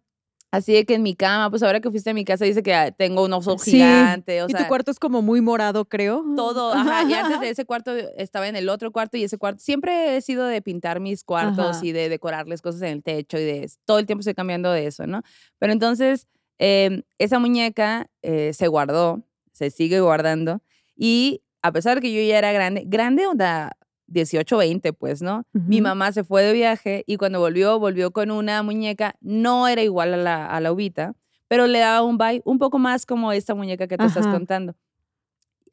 así 0.51 0.73
de 0.73 0.85
que 0.85 0.95
en 0.95 1.03
mi 1.03 1.15
cama, 1.15 1.49
pues 1.49 1.61
ahora 1.63 1.79
que 1.79 1.89
fuiste 1.91 2.09
a 2.09 2.13
mi 2.13 2.25
casa 2.25 2.45
dice 2.45 2.63
que 2.63 2.73
ah, 2.73 2.91
tengo 2.91 3.23
un 3.25 3.33
oso 3.33 3.57
Sí, 3.57 3.71
gigante, 3.71 4.41
o 4.43 4.47
y 4.47 4.51
sea, 4.51 4.61
tu 4.61 4.67
cuarto 4.67 4.91
es 4.91 4.99
como 4.99 5.21
muy 5.21 5.41
morado, 5.41 5.85
creo. 5.85 6.23
todo, 6.35 6.73
ajá, 6.73 7.03
y 7.09 7.13
antes 7.13 7.39
de 7.39 7.49
ese 7.49 7.65
cuarto 7.65 7.95
estaba 8.17 8.47
en 8.47 8.55
el 8.55 8.69
otro 8.69 8.91
cuarto 8.91 9.17
y 9.17 9.23
ese 9.23 9.37
cuarto, 9.37 9.59
siempre 9.61 10.15
he 10.17 10.21
sido 10.21 10.45
de 10.45 10.61
pintar 10.61 10.99
mis 10.99 11.23
cuartos 11.23 11.77
Ajá. 11.77 11.85
y 11.85 11.91
de 11.91 12.09
decorarles 12.09 12.61
cosas 12.61 12.81
en 12.83 12.89
el 12.89 13.03
techo 13.03 13.37
y 13.37 13.43
de, 13.43 13.71
todo 13.85 13.99
el 13.99 14.05
tiempo 14.05 14.21
estoy 14.21 14.33
cambiando 14.35 14.71
de 14.71 14.87
eso, 14.87 15.05
¿no? 15.07 15.21
Pero 15.59 15.73
entonces, 15.73 16.27
em, 16.57 17.03
esa 17.17 17.39
muñeca 17.39 18.09
eh, 18.21 18.51
se 18.53 18.67
guardó, 18.67 19.23
se 19.51 19.69
sigue 19.69 20.01
guardando 20.01 20.61
y 20.95 21.41
a 21.61 21.71
pesar 21.71 21.95
de 21.95 22.01
que 22.01 22.13
yo 22.13 22.21
ya 22.27 22.37
era 22.37 22.51
grande, 22.53 22.83
grande 22.85 23.27
onda 23.27 23.77
18, 24.09 24.57
20, 24.57 24.93
pues, 24.93 25.21
¿no? 25.21 25.43
Mi 25.67 25.81
mamá 25.81 26.11
se 26.11 26.23
fue 26.23 26.43
de 26.43 26.53
viaje 26.53 27.03
y 27.07 27.17
cuando 27.17 27.39
volvió, 27.39 27.79
volvió 27.79 28.11
con 28.11 28.31
una 28.31 28.61
muñeca, 28.63 29.15
no 29.21 29.67
era 29.67 29.81
igual 29.83 30.13
a 30.13 30.17
la, 30.17 30.45
a 30.47 30.59
la 30.59 30.71
ubita, 30.71 31.15
pero 31.47 31.67
le 31.67 31.79
daba 31.79 32.01
un 32.03 32.17
bye 32.17 32.41
un 32.45 32.59
poco 32.59 32.77
más 32.79 33.05
como 33.05 33.31
esta 33.31 33.55
muñeca 33.55 33.87
que 33.87 33.97
tú 33.97 34.05
estás 34.05 34.25
contando. 34.31 34.75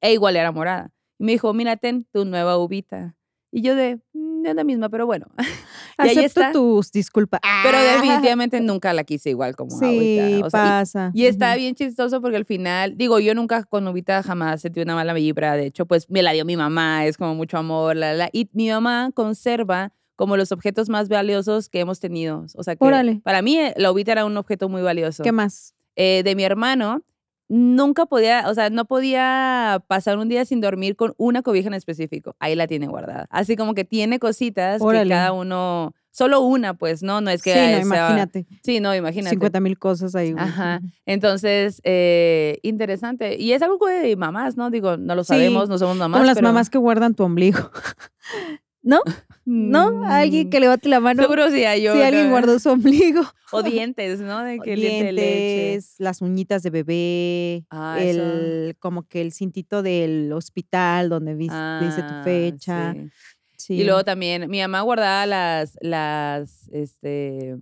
E 0.01 0.13
igual 0.13 0.37
era 0.37 0.53
morada. 0.53 0.93
Y 1.19 1.25
me 1.25 1.33
dijo, 1.33 1.53
mira, 1.55 1.77
ten 1.77 2.05
tu 2.13 2.25
nueva 2.25 2.59
ubita. 2.59 3.17
Y 3.51 3.63
yo 3.63 3.75
de, 3.75 3.97
"Mm, 3.97 4.01
no 4.47 4.51
es 4.51 4.57
la 4.57 4.65
misma, 4.65 4.89
pero 4.89 5.05
bueno. 5.07 5.27
y 5.39 5.43
ahí 5.99 6.19
está. 6.19 6.53
tus 6.53 6.91
disculpas. 6.93 7.41
Pero 7.63 7.79
definitivamente 7.79 8.61
nunca 8.61 8.93
la 8.93 9.05
quise 9.05 9.31
igual 9.31 9.55
como 9.57 9.71
Sí, 9.79 10.19
ahorita. 10.19 10.47
O 10.47 10.51
sea, 10.51 10.61
y- 10.65 10.69
pasa. 10.69 11.11
y 11.15 11.27
está 11.27 11.55
bien 11.57 11.75
chistoso 11.75 12.21
porque 12.23 12.37
al 12.37 12.45
final, 12.45 12.97
digo, 12.97 13.19
yo 13.21 13.35
nunca 13.35 13.65
con 13.65 13.87
Ubita 13.89 14.23
jamás 14.23 14.63
sentí 14.63 14.81
una 14.81 14.95
mala 14.95 15.13
vibra. 15.13 15.55
De 15.57 15.67
hecho, 15.67 15.87
pues 15.87 16.09
me 16.09 16.23
la 16.23 16.33
dio 16.33 16.45
mi 16.45 16.57
mamá, 16.57 17.05
es 17.07 17.17
como 17.17 17.35
mucho 17.35 17.59
amor, 17.59 17.97
la, 17.97 18.13
la. 18.13 18.17
la. 18.17 18.31
Y 18.33 18.49
mi 18.53 18.71
mamá 18.71 19.11
conserva 19.15 19.93
como 20.15 20.37
los 20.39 20.51
objetos 20.53 20.89
más 20.89 21.09
valiosos 21.11 21.69
que 21.69 21.81
hemos 21.81 22.01
tenido. 22.01 22.47
O 22.55 22.63
sea, 22.63 22.75
que 22.77 22.85
Órale. 22.85 23.21
para 23.23 23.43
mí 23.43 23.59
eh, 23.59 23.75
la 23.77 23.93
Ubita 23.93 24.13
era 24.13 24.25
un 24.25 24.37
objeto 24.39 24.69
muy 24.69 24.81
valioso. 24.83 25.23
¿Qué 25.23 25.33
más? 25.33 25.75
Eh, 25.97 26.23
de 26.25 26.35
mi 26.35 26.43
hermano, 26.45 27.03
nunca 27.49 28.07
podía, 28.07 28.49
o 28.49 28.55
sea, 28.55 28.71
no 28.71 28.85
podía 28.87 29.83
pasar 29.87 30.19
un 30.19 30.29
día 30.29 30.45
sin 30.45 30.61
dormir 30.61 30.97
con 30.97 31.15
una 31.17 31.43
cobija 31.43 31.69
en 31.69 31.75
específico. 31.75 32.35
Ahí 32.41 32.55
la 32.55 32.67
tiene 32.67 32.87
guardada. 32.87 33.27
Así 33.31 33.57
como 33.57 33.75
que 33.75 33.85
tiene 33.85 34.19
cositas 34.19 34.81
Órale. 34.83 35.05
que 35.05 35.11
cada 35.11 35.33
uno, 35.33 35.95
solo 36.11 36.41
una, 36.41 36.75
pues, 36.75 37.03
¿no? 37.03 37.21
No 37.21 37.31
es 37.31 37.43
que 37.43 37.53
sí, 37.53 37.59
no, 37.59 37.67
sea- 37.67 37.81
imagínate. 37.83 38.47
Sí, 38.65 38.81
no, 38.81 38.95
imagínate. 38.95 39.31
50 39.31 39.61
mil 39.61 39.79
cosas 39.79 40.15
ahí. 40.15 40.33
güey. 40.33 40.43
Ajá. 40.45 40.81
Entonces, 41.05 41.81
eh, 41.85 42.59
interesante. 42.63 43.37
Y 43.41 43.53
es 43.53 43.63
algo 43.63 43.87
de 43.87 44.17
mamás, 44.17 44.57
¿no? 44.57 44.71
Digo, 44.71 44.97
no 44.97 45.15
lo 45.15 45.23
Sí, 45.25 45.29
sabemos, 45.29 45.69
no 45.69 45.79
somos 45.79 45.97
mamás. 45.97 46.19
Como 46.19 46.27
las 46.27 46.37
pero- 46.39 46.49
mamás 46.49 46.69
que 46.71 46.79
guardan 46.79 47.15
tu 47.15 47.23
ombligo. 47.23 47.59
¿No? 48.87 49.01
¿No? 49.45 50.05
Alguien 50.07 50.49
que 50.49 50.59
Mm, 50.59 50.61
levante 50.63 50.89
la 50.89 51.01
mano. 51.01 51.21
Seguro 51.23 51.51
sí 51.51 51.65
hay 51.65 51.83
yo. 51.83 51.93
si 51.95 52.03
alguien 52.03 52.31
guardó 52.31 52.59
su 52.59 52.71
ombligo. 52.71 53.23
O 53.53 53.63
dientes, 53.63 54.21
¿no? 54.21 54.43
De 54.43 54.59
que 54.59 54.73
el 54.75 54.81
diente 54.81 55.05
de 55.07 55.13
leche. 55.13 55.29
Dientes, 55.67 55.95
las 55.99 56.21
uñitas 56.23 56.63
de 56.63 56.71
bebé, 56.71 57.65
Ah, 57.71 57.99
eso. 58.01 58.21
el, 58.23 58.77
como 58.79 59.03
que 59.05 59.21
el 59.23 59.33
cintito 59.33 59.83
del 59.83 60.33
hospital 60.33 61.09
donde 61.09 61.35
dice 61.37 61.53
tu 61.53 61.55
Ah, 61.59 62.23
fecha. 62.25 62.93
sí. 62.95 63.11
Sí. 63.59 63.75
Y 63.75 63.85
luego 63.85 64.05
también, 64.05 64.49
mi 64.51 64.61
mamá 64.61 64.83
guardaba 64.83 65.27
las, 65.27 65.77
las, 65.81 66.69
este, 66.69 67.57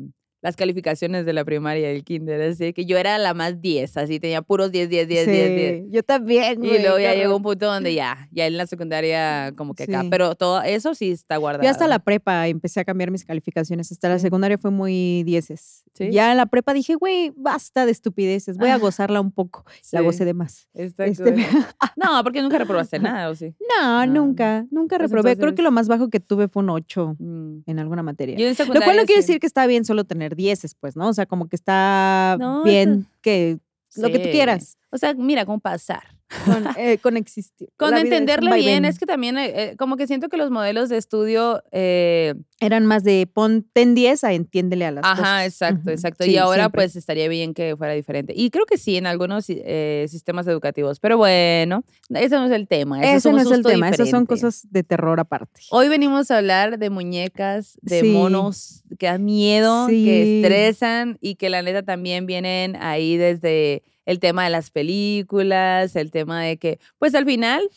las 0.44 0.56
calificaciones 0.56 1.25
de 1.25 1.32
la 1.32 1.43
primaria 1.44 1.91
y 1.91 1.96
el 1.96 2.05
kinder, 2.05 2.41
así 2.43 2.75
que 2.75 2.85
yo 2.85 2.99
era 2.99 3.17
la 3.17 3.32
más 3.32 3.62
10, 3.62 3.96
así 3.96 4.20
tenía 4.20 4.43
puros 4.43 4.70
10, 4.70 4.91
10, 4.91 5.08
10, 5.08 5.26
10, 5.26 5.49
10. 5.56 5.82
Sí, 5.85 5.88
Yo 5.91 6.02
también. 6.02 6.62
Y 6.62 6.69
güey, 6.69 6.82
luego 6.82 6.99
qué 6.99 7.02
ya 7.05 7.14
llegó 7.14 7.37
un 7.37 7.43
punto 7.43 7.64
donde 7.67 7.94
ya, 7.94 8.29
ya 8.31 8.46
en 8.46 8.58
la 8.58 8.67
secundaria 8.67 9.52
como 9.56 9.75
que 9.75 9.85
acá, 9.85 10.02
Sí. 10.02 10.08
pero 10.11 10.35
todo 10.35 10.62
eso 10.62 10.94
sí 10.94 11.11
está 11.11 11.38
guardado. 11.38 11.64
Yo 11.64 11.70
hasta 11.70 11.88
la 11.88 11.99
prepa 11.99 12.46
empecé 12.46 12.79
a 12.81 12.85
cambiar 12.85 13.11
mis 13.11 13.25
calificaciones. 13.25 13.91
Hasta 13.91 14.08
la 14.11 14.19
Sí. 14.19 14.23
secundaria 14.25 14.58
fue 14.58 14.71
muy 14.71 15.23
dieces. 15.25 15.85
Sí. 15.95 16.11
Ya 16.11 16.30
en 16.30 16.37
la 16.37 16.45
prepa 16.47 16.75
dije, 16.75 16.95
güey, 16.95 17.33
basta 17.37 17.87
de 17.87 17.92
estupideces. 17.92 18.59
Voy 18.59 18.68
a 18.68 18.76
gozarla 18.78 19.23
un 19.23 19.33
poco. 19.33 19.64
La 19.92 20.00
Sí, 20.00 20.04
gocé 20.04 20.25
de 20.26 20.35
más. 20.35 20.68
está 20.75 21.07
Este, 21.07 21.33
cool. 21.33 21.42
No, 21.97 22.23
porque 22.23 22.42
nunca 22.42 22.59
reprobaste 22.59 22.99
nada, 22.99 23.30
¿o 23.30 23.35
sí? 23.35 23.54
no, 23.80 24.04
No. 24.07 24.12
nunca. 24.12 24.66
Nunca 24.71 24.99
Pues 24.99 25.11
reprobé. 25.11 25.38
Creo 25.38 25.54
que 25.54 25.62
lo 25.62 25.71
más 25.71 25.88
bajo 25.88 26.11
que 26.11 26.21
tuve 26.21 26.49
fue 26.49 26.62
un 26.62 26.68
8 26.68 27.16
Mm. 27.18 27.61
en 27.64 27.78
alguna 27.78 28.02
materia. 28.02 28.37
Yo 28.37 28.47
en 28.47 28.54
Lo 28.59 28.66
cual 28.83 28.97
no 28.99 29.04
quiere 29.07 29.23
sí. 29.23 29.28
decir 29.28 29.40
que 29.40 29.47
está 29.47 29.66
bien 29.66 29.87
solo 29.87 30.04
tener 30.04 30.34
dieces, 30.35 30.75
pues, 30.75 30.97
¿no? 30.97 31.09
O 31.09 31.12
sea, 31.14 31.26
como 31.26 31.49
que 31.49 31.57
está 31.57 32.37
No, 32.38 32.62
bien 32.64 33.07
que 33.21 33.59
lo 33.97 34.09
que 34.09 34.19
tú 34.19 34.31
quieras 34.31 34.76
O 34.91 34.99
sea, 34.99 35.14
mira, 35.14 35.45
con 35.47 35.61
pasar. 35.61 36.03
Con, 36.45 36.64
eh, 36.79 36.99
con 36.99 37.17
existir. 37.17 37.69
Con 37.76 37.91
vida 37.91 37.99
es 37.99 38.05
entenderle 38.05 38.57
bien, 38.57 38.85
es 38.85 38.99
que 38.99 39.07
también, 39.07 39.38
eh, 39.38 39.53
eh, 39.55 39.76
como 39.76 39.97
que 39.97 40.07
siento 40.07 40.29
que 40.29 40.37
los 40.37 40.50
modelos 40.50 40.88
de 40.88 40.97
estudio 40.97 41.62
eh, 41.73 42.35
Eran 42.61 42.87
más 42.87 43.05
de 43.05 43.29
pon, 43.33 43.67
ten 43.73 43.95
10 43.95 44.25
a 44.25 44.33
entiéndele 44.33 44.87
a 44.87 44.91
las 44.93 45.03
cosas. 45.03 45.19
Ajá, 45.19 45.45
exacto, 45.45 45.91
exacto. 45.91 46.25
sí, 46.25 46.33
y 46.33 46.37
ahora 46.38 46.64
siempre. 46.64 46.83
pues 46.83 46.97
estaría 46.97 47.29
bien 47.29 47.55
que 47.55 47.76
fuera 47.76 47.93
diferente. 47.93 48.33
Y 48.37 48.50
creo 48.50 48.64
que 48.67 48.79
sí, 48.79 48.97
en 48.97 49.07
algunos 49.07 49.45
sistemas 49.47 50.47
educativos. 50.47 51.00
Pero 51.00 51.19
bueno, 51.19 51.85
ese 52.11 52.37
no 52.37 52.47
es 52.47 52.53
el 52.53 52.69
tema. 52.69 53.03
Eso 53.03 53.17
Ese 53.17 53.33
no 53.33 53.41
es 53.41 53.50
el 53.50 53.62
tema, 53.62 53.88
esas 53.88 54.11
son 54.11 54.26
cosas 54.26 54.67
de 54.71 54.83
terror 54.83 55.21
aparte. 55.21 55.61
Hoy 55.71 55.88
venimos 55.88 56.31
a 56.31 56.38
hablar 56.38 56.79
de 56.79 56.91
muñecas, 56.91 57.79
de 57.83 58.00
Sí. 58.00 58.09
monos 58.09 58.83
que 58.99 59.07
dan 59.07 59.25
miedo, 59.25 59.87
que 59.88 60.41
estresan 60.43 61.19
y 61.21 61.35
que 61.37 61.50
la 61.50 61.62
neta 61.62 61.83
también 61.83 62.26
vienen 62.26 62.76
ahí 62.76 63.17
desde 63.17 63.83
el 64.06 64.18
tema 64.20 64.44
de 64.44 64.50
las 64.50 64.70
películas, 64.70 65.96
el 65.96 66.11
tema 66.11 66.42
de 66.42 66.56
que, 66.58 66.78
pues 66.99 67.14
al 67.14 67.25
final 67.25 67.68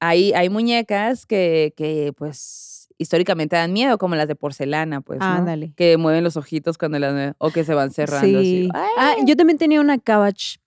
hay, 0.00 0.32
hay 0.32 0.48
muñecas 0.48 1.26
que, 1.26 1.74
que 1.76 2.12
pues 2.16 2.88
históricamente 2.98 3.56
dan 3.56 3.72
miedo, 3.72 3.98
como 3.98 4.14
las 4.14 4.28
de 4.28 4.36
porcelana, 4.36 5.00
pues, 5.00 5.18
¿no? 5.18 5.26
Ándale. 5.26 5.72
Que 5.76 5.96
mueven 5.96 6.24
los 6.24 6.36
ojitos 6.36 6.78
cuando 6.78 6.98
las 6.98 7.34
o 7.38 7.50
que 7.50 7.64
se 7.64 7.74
van 7.74 7.90
cerrando. 7.90 8.38
así. 8.38 8.64
Sí. 8.64 8.68
Ah, 8.74 9.14
yo 9.26 9.36
también 9.36 9.58
tenía 9.58 9.80
una 9.80 9.98
Cabbage. 9.98 10.58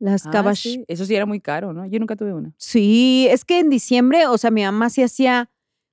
Las 0.00 0.26
Ah, 0.26 0.54
sí. 0.54 0.84
Eso 0.88 1.06
sí 1.06 1.14
era 1.14 1.24
muy 1.24 1.40
caro, 1.40 1.72
¿no? 1.72 1.86
Yo 1.86 1.98
nunca 1.98 2.16
tuve 2.16 2.34
una. 2.34 2.52
Sí, 2.58 3.26
es 3.30 3.44
que 3.44 3.60
en 3.60 3.70
diciembre, 3.70 4.26
o 4.26 4.36
sea, 4.36 4.50
mi 4.50 4.62
mamá 4.62 4.90
sí 4.90 5.02
hacía 5.02 5.50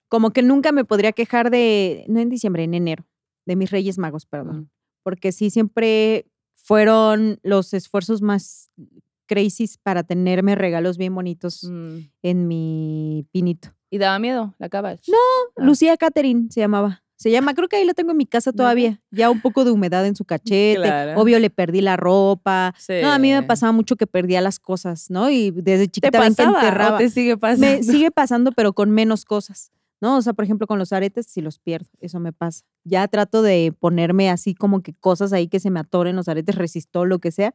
como 0.10 0.32
que 0.32 0.42
nunca 0.42 0.74
me 0.74 0.84
podría 0.84 1.14
quejar 1.14 1.50
de, 1.50 2.04
no 2.10 2.20
en 2.20 2.28
diciembre, 2.28 2.64
en 2.64 2.74
enero, 2.74 3.06
de 3.46 3.56
mis 3.56 3.72
Reyes 3.72 3.98
Magos, 3.98 4.26
perdón. 4.26 4.70
Porque 5.04 5.32
sí 5.32 5.50
siempre 5.50 6.26
fueron 6.64 7.40
los 7.44 7.74
esfuerzos 7.74 8.22
más 8.22 8.70
crazy 9.28 9.66
para 9.84 10.04
tenerme 10.04 10.56
regalos 10.56 10.98
bien 10.98 11.16
bonitos 11.16 11.64
Mm. 11.70 11.98
en 12.22 12.48
mi 12.48 13.26
pinito. 13.32 13.70
¿Y 13.90 13.98
daba 13.98 14.20
miedo 14.20 14.56
la 14.60 14.70
cabacha? 14.70 15.12
No, 15.12 15.18
Ah. 15.58 15.66
Lucía 15.66 15.98
Catherine 15.98 16.48
se 16.50 16.60
llamaba. 16.62 17.04
Se 17.18 17.30
llama, 17.30 17.54
creo 17.54 17.68
que 17.68 17.76
ahí 17.76 17.86
la 17.86 17.94
tengo 17.94 18.12
en 18.12 18.18
mi 18.18 18.26
casa 18.26 18.52
todavía. 18.52 19.00
Ya 19.12 19.30
un 19.30 19.42
poco 19.42 19.64
de 19.64 19.70
humedad 19.70 20.06
en 20.08 20.16
su 20.16 20.26
cachete. 20.26 20.78
Claro. 20.78 21.22
Obvio, 21.22 21.38
le 21.40 21.52
perdí 21.52 21.80
la 21.82 21.96
ropa. 21.96 22.74
No, 23.04 23.12
a 23.12 23.20
mí 23.20 23.32
me 23.32 23.44
pasaba 23.44 23.72
mucho 23.72 23.96
que 23.96 24.08
perdía 24.08 24.42
las 24.42 24.58
cosas, 24.58 25.12
¿no? 25.12 25.30
Y 25.30 25.52
desde 25.52 25.86
¿Te 25.86 25.92
chiquita 25.92 26.18
pasaba 26.18 26.60
enterraba. 26.62 26.96
o 26.96 26.98
te 26.98 27.10
sigue 27.12 27.38
pasando? 27.38 27.68
Me 27.68 27.84
sigue 27.84 28.10
pasando, 28.10 28.52
pero 28.54 28.74
con 28.74 28.90
menos 28.90 29.24
cosas, 29.24 29.72
¿no? 30.02 30.18
O 30.18 30.22
sea, 30.22 30.34
por 30.34 30.44
ejemplo, 30.44 30.68
con 30.68 30.80
los 30.80 30.92
aretes, 30.92 31.28
si 31.28 31.42
los 31.42 31.60
pierdo, 31.60 31.88
eso 32.00 32.20
me 32.20 32.34
pasa. 32.34 32.66
Ya 32.84 33.08
trato 33.08 33.42
de 33.44 33.74
ponerme 33.80 34.30
así 34.30 34.56
como 34.56 34.82
que 34.82 34.94
cosas 34.96 35.32
ahí 35.32 35.48
que 35.48 35.60
se 35.60 35.70
me 35.70 35.80
atoren 35.80 36.16
los 36.16 36.28
aretes, 36.28 36.56
resistol, 36.56 37.08
lo 37.08 37.20
que 37.20 37.32
sea, 37.32 37.54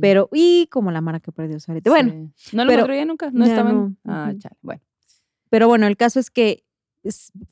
pero, 0.00 0.28
y 0.32 0.68
como 0.70 0.90
la 0.92 1.00
Mara 1.00 1.20
que 1.20 1.32
perdió 1.32 1.58
su 1.60 1.70
arete. 1.72 1.90
Bueno, 1.90 2.30
Sí. 2.36 2.56
¿No 2.56 2.64
lo 2.64 2.70
pero- 2.70 3.04
nunca? 3.04 3.30
¿No 3.32 3.44
estaban? 3.44 3.74
no, 3.74 3.96
Ah, 4.04 4.32
chale. 4.38 4.56
Bueno. 4.62 4.80
pero 5.50 5.66
bueno, 5.68 5.86
el 5.86 5.96
caso 5.96 6.20
es 6.20 6.30
que 6.30 6.64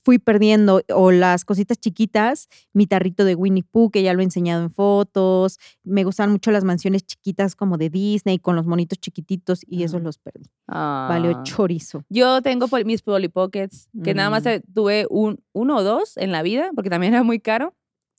fui 0.03 0.19
perdiendo 0.19 0.83
o 0.95 1.11
las 1.11 1.45
cositas 1.45 1.79
chiquitas, 1.79 2.49
mi 2.73 2.87
tarrito 2.87 3.25
de 3.25 3.35
Winnie 3.35 3.63
Pooh, 3.63 3.91
que 3.91 4.03
ya 4.03 4.13
lo 4.15 4.21
he 4.21 4.25
enseñado 4.25 4.63
en 4.63 4.71
fotos, 4.71 5.59
me 5.85 6.05
gustan 6.05 6.31
mucho 6.33 6.51
las 6.51 6.65
mansiones 6.65 7.05
chiquitas 7.07 7.55
como 7.57 7.79
de 7.79 7.91
Disney 7.91 8.39
con 8.39 8.57
los 8.57 8.67
monitos 8.67 8.99
chiquititos 8.99 9.61
y 9.67 9.83
esos 9.85 9.97
Ajá. 9.97 10.05
los 10.05 10.19
perdí. 10.19 10.51
Valió 10.67 11.31
Ah. 11.31 11.43
chorizo. 11.45 12.03
Yo 12.09 12.43
tengo 12.43 12.67
mis 12.85 13.03
Polly 13.03 13.29
Pockets, 13.29 13.89
que 14.05 14.15
nada 14.15 14.31
más 14.31 14.45
Mm. 14.45 14.73
tuve 14.75 15.07
un, 15.11 15.41
uno 15.53 15.77
o 15.77 15.83
dos 15.83 16.17
en 16.17 16.33
la 16.33 16.43
vida, 16.43 16.71
porque 16.75 16.91
también 16.91 17.15
era 17.15 17.23
muy 17.23 17.41
caro. 17.41 17.75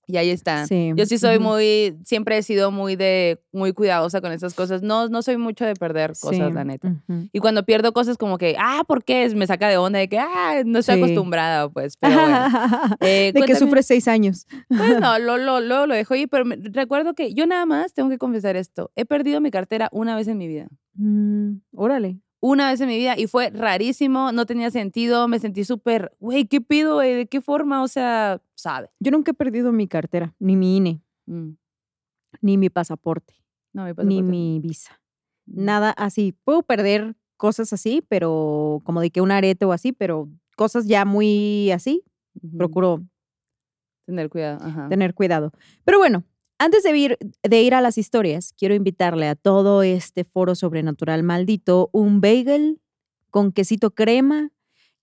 Y 0.09 0.15
ahí 0.15 0.29
están. 0.29 0.67
Sí. 0.67 0.93
Yo 0.95 1.05
sí 1.05 1.17
soy 1.17 1.37
muy, 1.37 1.97
siempre 2.05 2.37
he 2.37 2.41
sido 2.43 2.71
muy 2.71 2.95
de, 2.95 3.41
muy 3.51 3.73
cuidadosa 3.73 4.21
con 4.21 4.31
esas 4.31 4.53
cosas. 4.53 4.81
No, 4.81 5.09
no 5.09 5.21
soy 5.21 5.35
mucho 5.35 5.65
de 5.65 5.73
perder 5.75 6.11
cosas, 6.11 6.47
Sí, 6.47 6.53
la 6.53 6.63
neta. 6.63 6.95
Y 7.33 7.39
cuando 7.39 7.63
pierdo 7.65 7.91
cosas 7.91 8.17
como 8.17 8.37
que, 8.37 8.55
ah, 8.57 8.83
¿por 8.87 9.03
qué? 9.03 9.27
Me 9.35 9.45
saca 9.47 9.67
de 9.67 9.75
onda 9.75 9.99
de 9.99 10.07
que, 10.07 10.17
ah, 10.17 10.61
no 10.65 10.79
estoy 10.79 10.95
Sí. 10.95 11.01
acostumbrada, 11.03 11.67
pues. 11.69 11.97
Pero 11.97 12.21
bueno. 12.21 12.37
Eh, 13.01 13.31
de 13.33 13.33
que 13.33 13.39
cuéntame. 13.47 13.59
sufre 13.59 13.83
seis 13.83 14.07
años. 14.07 14.47
Pues 14.69 14.99
no, 15.01 15.19
lo, 15.19 15.37
lo, 15.37 15.59
lo, 15.59 15.85
lo 15.85 15.93
dejo 15.93 16.13
ahí, 16.13 16.25
pero 16.25 16.45
me- 16.45 16.55
recuerdo 16.55 17.13
que 17.13 17.33
yo 17.33 17.45
nada 17.45 17.65
más 17.65 17.93
tengo 17.93 18.09
que 18.09 18.17
confesar 18.17 18.55
esto. 18.55 18.91
He 18.95 19.03
perdido 19.05 19.41
mi 19.41 19.51
cartera 19.51 19.89
una 19.91 20.15
vez 20.15 20.29
en 20.29 20.37
mi 20.37 20.47
vida. 20.47 20.67
Mm, 20.95 21.57
órale. 21.75 22.19
Una 22.39 22.69
vez 22.69 22.79
en 22.81 22.87
mi 22.89 22.97
vida 22.97 23.17
y 23.17 23.25
fue 23.27 23.49
rarísimo, 23.49 24.31
no 24.31 24.45
tenía 24.45 24.69
sentido, 24.69 25.27
me 25.27 25.39
sentí 25.39 25.63
súper, 25.65 26.15
güey, 26.19 26.45
¿qué 26.45 26.61
pido, 26.61 26.95
güey? 26.95 27.13
¿De 27.15 27.27
qué 27.27 27.41
forma? 27.41 27.81
O 27.81 27.87
sea, 27.87 28.41
sabe. 28.55 28.89
Yo 28.99 29.11
nunca 29.11 29.31
he 29.31 29.33
perdido 29.33 29.71
mi 29.71 29.87
cartera, 29.87 30.35
ni 30.39 30.55
mi 30.55 30.77
INE, 30.77 31.01
Mm. 31.25 31.53
ni 32.41 32.57
mi 32.57 32.69
pasaporte, 32.69 33.33
No, 33.73 33.83
mi 33.83 33.89
ni 33.89 33.93
pasaporte 33.95 34.23
mi 34.23 34.59
visa. 34.59 35.01
Mm. 35.47 35.65
Nada 35.65 35.89
así. 35.91 36.35
Puedo 36.43 36.61
perder 36.63 37.15
cosas 37.37 37.73
así, 37.73 38.03
pero 38.07 38.81
como 38.83 39.01
de 39.01 39.09
que 39.11 39.21
un 39.21 39.31
arete 39.31 39.65
o 39.65 39.71
así, 39.73 39.91
pero 39.91 40.29
cosas 40.55 40.87
ya 40.87 41.05
muy 41.05 41.71
así, 41.71 42.03
procuro 42.57 43.03
Tener 44.05 44.29
cuidado. 44.29 44.63
Ajá. 44.63 44.87
tener 44.89 45.13
cuidado. 45.13 45.51
Pero 45.83 45.97
bueno, 45.97 46.23
antes 46.59 46.83
de 46.83 46.97
ir, 46.97 47.17
de 47.43 47.61
ir 47.61 47.73
a 47.75 47.81
las 47.81 47.97
historias, 47.97 48.53
quiero 48.57 48.73
invitarle 48.75 49.27
a 49.27 49.35
todo 49.35 49.83
este 49.83 50.23
foro 50.23 50.55
sobrenatural 50.55 51.23
maldito 51.23 51.89
un 51.93 52.21
bagel 52.21 52.81
con 53.29 53.51
quesito 53.51 53.91
crema 53.91 54.51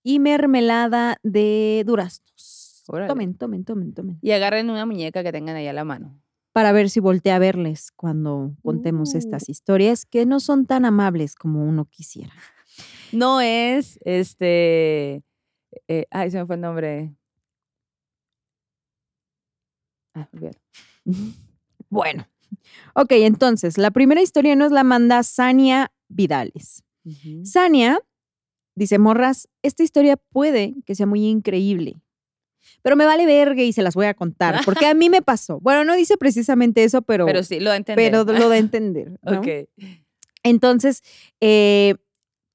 y 0.03 0.19
mermelada 0.19 1.17
de 1.23 1.83
duraznos. 1.85 2.83
Órale. 2.87 3.07
Tomen, 3.07 3.35
tomen, 3.35 3.63
tomen, 3.65 3.93
tomen. 3.93 4.19
Y 4.21 4.31
agarren 4.31 4.69
una 4.69 4.85
muñeca 4.85 5.23
que 5.23 5.31
tengan 5.31 5.55
ahí 5.55 5.67
a 5.67 5.73
la 5.73 5.83
mano. 5.83 6.21
Para 6.51 6.71
ver 6.71 6.89
si 6.89 6.99
voltea 6.99 7.35
a 7.35 7.39
verles 7.39 7.91
cuando 7.95 8.55
contemos 8.61 9.13
Uh. 9.13 9.17
estas 9.17 9.49
historias 9.49 10.05
que 10.05 10.25
no 10.25 10.39
son 10.39 10.65
tan 10.65 10.85
amables 10.85 11.35
como 11.35 11.63
uno 11.63 11.85
quisiera. 11.85 12.33
No 13.11 13.41
es, 13.41 13.97
este, 14.05 15.23
eh, 15.87 16.05
ay, 16.11 16.31
se 16.31 16.37
me 16.37 16.45
fue 16.45 16.55
el 16.55 16.61
nombre. 16.61 17.15
Ah, 20.13 20.27
olvídalo. 20.33 20.59
Bueno, 21.89 22.27
ok, 22.93 23.11
entonces 23.11 23.77
la 23.77 23.91
primera 23.91 24.21
historia 24.21 24.55
nos 24.55 24.71
la 24.71 24.83
manda 24.83 25.23
Sania 25.23 25.91
Vidales. 26.07 26.83
Ujú. 27.03 27.45
Sania 27.45 27.99
dice, 28.75 28.99
morras, 28.99 29.47
esta 29.61 29.83
historia 29.83 30.17
puede 30.17 30.75
que 30.85 30.95
sea 30.95 31.05
muy 31.05 31.25
increíble, 31.25 32.01
pero 32.81 32.95
me 32.95 33.05
vale 33.05 33.25
verga 33.25 33.61
y 33.63 33.73
se 33.73 33.81
las 33.81 33.95
voy 33.95 34.07
a 34.07 34.13
contar, 34.13 34.59
porque 34.65 34.85
a 34.85 34.93
mí 34.93 35.09
me 35.09 35.21
pasó. 35.21 35.59
Bueno, 35.59 35.83
no 35.83 35.95
dice 35.95 36.17
precisamente 36.17 36.83
eso, 36.83 37.01
pero, 37.01 37.25
Pero 37.25 37.43
sí, 37.43 37.59
lo 37.59 37.73
entendí. 37.73 38.03
pero 38.03 38.23
lo 38.23 38.49
de 38.49 38.57
entender. 38.57 39.19
¿no? 39.23 39.39
Ok. 39.39 39.47
Entonces, 40.43 41.01
eh, 41.41 41.95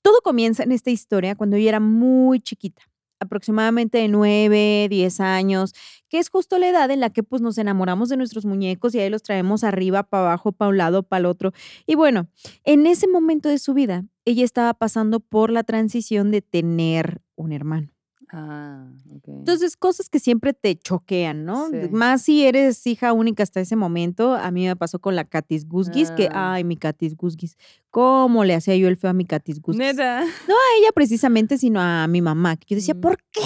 todo 0.02 0.20
comienza 0.22 0.62
en 0.62 0.72
esta 0.72 0.90
historia 0.90 1.34
cuando 1.34 1.56
yo 1.56 1.68
era 1.68 1.80
muy 1.80 2.40
chiquita, 2.40 2.82
aproximadamente 3.20 3.98
de 3.98 4.08
9, 4.08 4.88
10 4.90 5.20
años, 5.20 5.74
que 6.08 6.18
es 6.18 6.28
justo 6.30 6.58
la 6.58 6.68
edad 6.68 6.90
en 6.90 7.00
la 7.00 7.10
que 7.10 7.22
pues 7.22 7.42
nos 7.42 7.58
enamoramos 7.58 8.08
de 8.08 8.16
nuestros 8.16 8.44
muñecos 8.44 8.94
y 8.94 9.00
ahí 9.00 9.10
los 9.10 9.22
traemos 9.22 9.62
arriba, 9.64 10.02
para 10.02 10.24
abajo, 10.24 10.52
para 10.52 10.70
un 10.70 10.78
lado, 10.78 11.02
para 11.02 11.20
el 11.20 11.26
otro. 11.26 11.52
Y 11.86 11.94
bueno, 11.94 12.28
en 12.64 12.86
ese 12.86 13.06
momento 13.06 13.48
de 13.48 13.58
su 13.58 13.74
vida, 13.74 14.04
ella 14.24 14.44
estaba 14.44 14.74
pasando 14.74 15.20
por 15.20 15.50
la 15.50 15.62
transición 15.62 16.30
de 16.30 16.42
tener 16.42 17.22
un 17.36 17.52
hermano. 17.52 17.92
Ah, 18.32 18.86
ok. 19.16 19.24
Entonces, 19.26 19.76
cosas 19.76 20.08
que 20.08 20.20
siempre 20.20 20.52
te 20.52 20.76
choquean, 20.78 21.44
¿no? 21.44 21.68
Sí. 21.68 21.76
Más 21.90 22.22
si 22.22 22.44
eres 22.46 22.86
hija 22.86 23.12
única 23.12 23.42
hasta 23.42 23.60
ese 23.60 23.74
momento. 23.74 24.34
A 24.34 24.50
mí 24.52 24.66
me 24.66 24.76
pasó 24.76 25.00
con 25.00 25.16
la 25.16 25.24
Katis 25.24 25.66
Gusgis, 25.66 26.10
que, 26.12 26.28
Ah. 26.32 26.52
ay, 26.54 26.64
mi 26.64 26.76
Katis 26.76 27.16
Gusgis, 27.16 27.56
¿cómo 27.90 28.44
le 28.44 28.54
hacía 28.54 28.76
yo 28.76 28.86
el 28.88 28.96
feo 28.96 29.10
a 29.10 29.14
mi 29.14 29.24
Katis 29.24 29.60
Gusgis? 29.60 29.80
Neta. 29.80 30.20
No 30.22 30.54
a 30.54 30.78
ella 30.78 30.92
precisamente, 30.94 31.58
sino 31.58 31.80
a 31.80 32.06
mi 32.06 32.22
mamá. 32.22 32.56
Que 32.56 32.66
yo 32.70 32.76
decía, 32.76 32.94
Mm. 32.94 33.00
¿por 33.00 33.18
qué? 33.32 33.40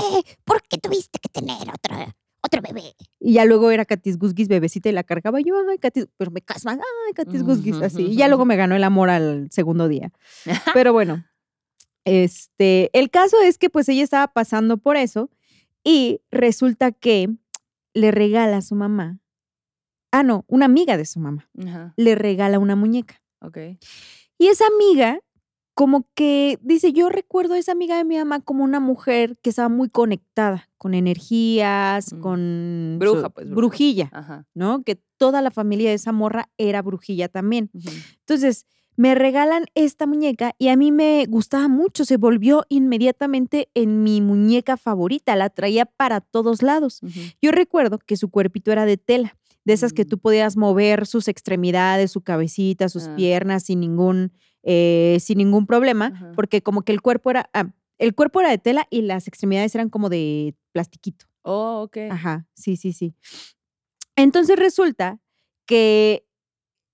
¿Por 0.44 0.60
qué 0.68 0.76
tuviste 0.78 1.18
que 1.18 1.28
tener 1.30 1.56
otra, 1.72 2.14
otro 2.42 2.60
bebé? 2.62 2.82
Y 3.26 3.32
ya 3.32 3.46
luego 3.46 3.70
era 3.70 3.86
Katis 3.86 4.18
Gusgis 4.18 4.48
bebecita 4.48 4.90
y 4.90 4.92
la 4.92 5.02
cargaba 5.02 5.40
yo, 5.40 5.54
ay, 5.70 5.78
Katis, 5.78 6.08
pero 6.18 6.30
me 6.30 6.42
casma, 6.42 6.72
ay, 6.72 7.12
Katis 7.14 7.42
Gusgis, 7.42 7.76
así. 7.80 8.02
Y 8.02 8.16
ya 8.16 8.28
luego 8.28 8.44
me 8.44 8.56
ganó 8.56 8.76
el 8.76 8.84
amor 8.84 9.08
al 9.08 9.48
segundo 9.50 9.88
día. 9.88 10.12
Pero 10.74 10.92
bueno, 10.92 11.24
este, 12.04 12.90
el 12.98 13.10
caso 13.10 13.40
es 13.42 13.58
que 13.58 13.70
pues 13.70 13.88
ella 13.88 14.02
estaba 14.02 14.28
pasando 14.28 14.76
por 14.78 14.96
eso 14.96 15.30
y 15.82 16.20
resulta 16.30 16.92
que 16.92 17.28
le 17.94 18.10
regala 18.10 18.58
a 18.58 18.62
su 18.62 18.74
mamá, 18.74 19.20
ah, 20.12 20.22
no, 20.22 20.44
una 20.48 20.66
amiga 20.66 20.96
de 20.96 21.04
su 21.04 21.20
mamá, 21.20 21.48
Ajá. 21.66 21.94
le 21.96 22.14
regala 22.14 22.58
una 22.58 22.76
muñeca. 22.76 23.22
Ok. 23.40 23.58
Y 24.38 24.46
esa 24.48 24.64
amiga, 24.74 25.20
como 25.74 26.06
que 26.14 26.58
dice, 26.62 26.92
yo 26.92 27.08
recuerdo 27.08 27.54
a 27.54 27.58
esa 27.58 27.72
amiga 27.72 27.96
de 27.96 28.04
mi 28.04 28.16
mamá 28.16 28.40
como 28.40 28.64
una 28.64 28.80
mujer 28.80 29.36
que 29.42 29.50
estaba 29.50 29.68
muy 29.68 29.88
conectada 29.88 30.68
con 30.78 30.94
energías, 30.94 32.12
Mm. 32.12 32.20
con... 32.20 32.96
Bruja, 33.00 33.28
pues, 33.30 33.46
bruja. 33.46 33.56
Brujilla, 33.56 34.10
Ajá. 34.12 34.46
¿no? 34.54 34.82
Que 34.82 35.00
toda 35.16 35.42
la 35.42 35.50
familia 35.50 35.88
de 35.90 35.96
esa 35.96 36.12
morra 36.12 36.48
era 36.58 36.80
brujilla 36.82 37.28
también. 37.28 37.70
Entonces, 38.20 38.66
me 38.96 39.14
regalan 39.14 39.64
esta 39.74 40.06
muñeca 40.06 40.54
y 40.58 40.68
a 40.68 40.76
mí 40.76 40.92
me 40.92 41.26
gustaba 41.28 41.68
mucho, 41.68 42.04
se 42.04 42.16
volvió 42.16 42.64
inmediatamente 42.68 43.68
en 43.74 44.02
mi 44.02 44.20
muñeca 44.20 44.76
favorita, 44.76 45.34
la 45.36 45.50
traía 45.50 45.84
para 45.86 46.20
todos 46.20 46.62
lados. 46.62 47.00
Yo 47.42 47.50
recuerdo 47.50 47.98
que 47.98 48.16
su 48.16 48.30
cuerpito 48.30 48.70
era 48.72 48.86
de 48.86 48.96
tela, 48.96 49.36
de 49.64 49.72
esas 49.72 49.92
que 49.92 50.04
Mm. 50.04 50.08
tú 50.08 50.18
podías 50.18 50.56
mover 50.56 51.06
sus 51.06 51.26
extremidades, 51.28 52.12
su 52.12 52.20
cabecita, 52.20 52.88
sus 52.88 53.04
Ah. 53.08 53.14
piernas 53.16 53.64
sin 53.64 53.80
ningún, 53.80 54.32
eh, 54.62 55.18
sin 55.20 55.38
ningún 55.38 55.66
problema, 55.66 56.32
porque 56.36 56.62
como 56.62 56.82
que 56.82 56.92
el 56.92 57.00
cuerpo 57.02 57.30
era, 57.30 57.48
ah, 57.52 57.70
el 57.98 58.14
cuerpo 58.14 58.40
era 58.40 58.50
de 58.50 58.58
tela 58.58 58.86
y 58.90 59.02
las 59.02 59.26
extremidades 59.28 59.74
eran 59.74 59.88
como 59.88 60.08
de 60.08 60.54
plastiquito. 60.72 61.26
Oh, 61.42 61.82
ok. 61.82 61.96
Ajá, 62.10 62.46
sí, 62.54 62.76
sí, 62.76 62.92
sí. 62.92 63.14
Entonces 64.16 64.58
resulta 64.58 65.20
que 65.66 66.26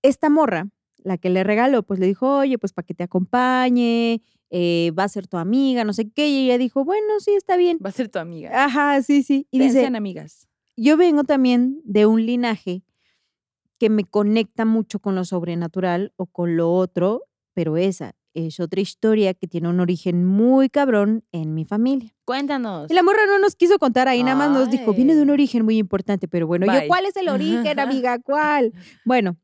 esta 0.01 0.29
morra, 0.29 0.67
la 1.03 1.17
que 1.17 1.29
le 1.29 1.43
regaló, 1.43 1.83
pues 1.83 1.99
le 1.99 2.07
dijo, 2.07 2.37
oye, 2.37 2.57
pues 2.57 2.73
para 2.73 2.85
que 2.85 2.93
te 2.93 3.03
acompañe, 3.03 4.21
eh, 4.49 4.91
va 4.97 5.03
a 5.05 5.09
ser 5.09 5.27
tu 5.27 5.37
amiga, 5.37 5.83
no 5.83 5.93
sé 5.93 6.09
qué. 6.09 6.29
Y 6.29 6.45
ella 6.45 6.57
dijo, 6.57 6.83
bueno, 6.83 7.19
sí, 7.19 7.31
está 7.31 7.57
bien. 7.57 7.79
Va 7.83 7.89
a 7.89 7.93
ser 7.93 8.09
tu 8.09 8.19
amiga. 8.19 8.63
Ajá, 8.65 9.01
sí, 9.01 9.23
sí. 9.23 9.47
Y 9.51 9.59
dice, 9.59 9.81
Sean 9.81 9.95
amigas. 9.95 10.47
yo 10.75 10.97
vengo 10.97 11.23
también 11.23 11.81
de 11.83 12.05
un 12.05 12.25
linaje 12.25 12.83
que 13.77 13.89
me 13.89 14.03
conecta 14.05 14.65
mucho 14.65 14.99
con 14.99 15.15
lo 15.15 15.25
sobrenatural 15.25 16.13
o 16.15 16.27
con 16.27 16.55
lo 16.55 16.71
otro, 16.73 17.23
pero 17.53 17.77
esa 17.77 18.15
es 18.33 18.59
otra 18.59 18.79
historia 18.79 19.33
que 19.33 19.47
tiene 19.47 19.67
un 19.69 19.79
origen 19.79 20.25
muy 20.25 20.69
cabrón 20.69 21.23
en 21.31 21.53
mi 21.53 21.65
familia. 21.65 22.13
Cuéntanos. 22.23 22.89
Y 22.89 22.93
la 22.93 23.03
morra 23.03 23.25
no 23.25 23.39
nos 23.39 23.55
quiso 23.55 23.77
contar 23.79 24.07
ahí, 24.07 24.23
nada 24.23 24.37
más 24.37 24.51
nos 24.51 24.69
dijo, 24.69 24.93
viene 24.93 25.15
de 25.15 25.21
un 25.23 25.29
Ay. 25.29 25.33
origen 25.33 25.65
muy 25.65 25.77
importante, 25.77 26.27
pero 26.27 26.47
bueno, 26.47 26.65
yo, 26.65 26.71
Bye. 26.73 26.87
¿cuál 26.87 27.05
es 27.05 27.15
el 27.17 27.27
origen, 27.27 27.79
amiga? 27.79 28.19
¿Cuál? 28.19 28.71
Bueno, 29.05 29.35